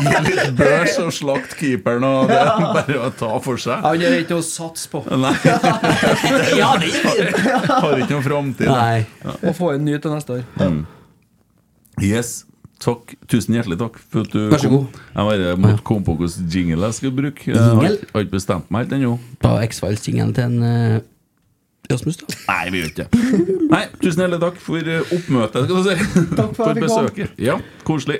Gi 0.04 0.24
litt 0.30 0.56
børs 0.60 0.98
og 1.04 1.12
slakt 1.20 1.58
keeperen, 1.60 2.08
og 2.10 2.32
det 2.32 2.40
er 2.40 2.66
bare 2.80 3.00
å 3.08 3.12
ta 3.24 3.32
for 3.48 3.62
seg. 3.64 3.84
Han 3.88 4.08
er 4.10 4.18
ikke 4.24 4.40
å 4.40 4.46
satse 4.46 4.90
på. 4.92 5.04
Nei, 5.14 5.34
Ja, 6.62 6.74
det 6.80 6.90
er 6.94 7.70
har 7.70 8.00
ikke 8.00 8.16
noen 8.18 8.26
framtid. 8.26 8.68
Nei. 8.72 9.06
Å 9.24 9.54
få 9.58 9.74
en 9.78 9.86
ny 9.88 9.98
til 10.04 10.14
neste 10.16 10.40
år. 10.42 10.82
Yes. 12.02 12.44
Takk. 12.84 13.14
Tusen 13.32 13.56
hjertelig 13.56 13.78
takk 13.80 13.98
for 14.12 14.26
at 14.26 14.34
du 14.34 14.50
Vær 14.52 14.60
så 14.60 14.68
kom. 14.70 14.78
god. 14.84 15.00
Jeg 15.16 15.30
bare 15.30 15.56
måtte 15.64 15.84
komme 15.88 16.04
på 16.08 16.16
hvilken 16.20 16.50
jingle 16.52 16.90
jeg 16.90 16.98
skal 17.00 17.12
bruke. 17.16 17.48
Jeg 17.48 17.58
har, 17.58 17.84
ikke- 17.90 18.12
har 18.14 18.26
ikke 18.26 18.36
bestemt 18.36 18.70
meg 18.72 18.84
helt 18.86 18.94
ennå. 19.00 19.14
På 19.40 19.54
X-Files-jingelen 19.70 20.34
til 20.36 20.44
en 20.44 20.64
uh, 20.64 21.00
Rasmus, 21.92 22.18
da. 22.18 22.26
Nei, 22.48 22.70
vi 22.72 22.82
gjør 22.82 22.92
ikke 22.92 23.08
det. 23.08 23.70
Nei, 23.72 23.84
tusen 24.02 24.24
hjertelig 24.24 24.40
takk 24.44 24.60
for 24.64 24.78
eh, 24.98 25.16
oppmøtet, 25.18 25.66
skal 25.68 25.76
du 25.76 25.84
si. 25.90 26.28
Takk 26.36 26.56
for 26.56 26.66
fikk 26.74 26.86
besøket. 26.88 27.40
Ja, 27.40 27.58
koselig. 27.88 28.20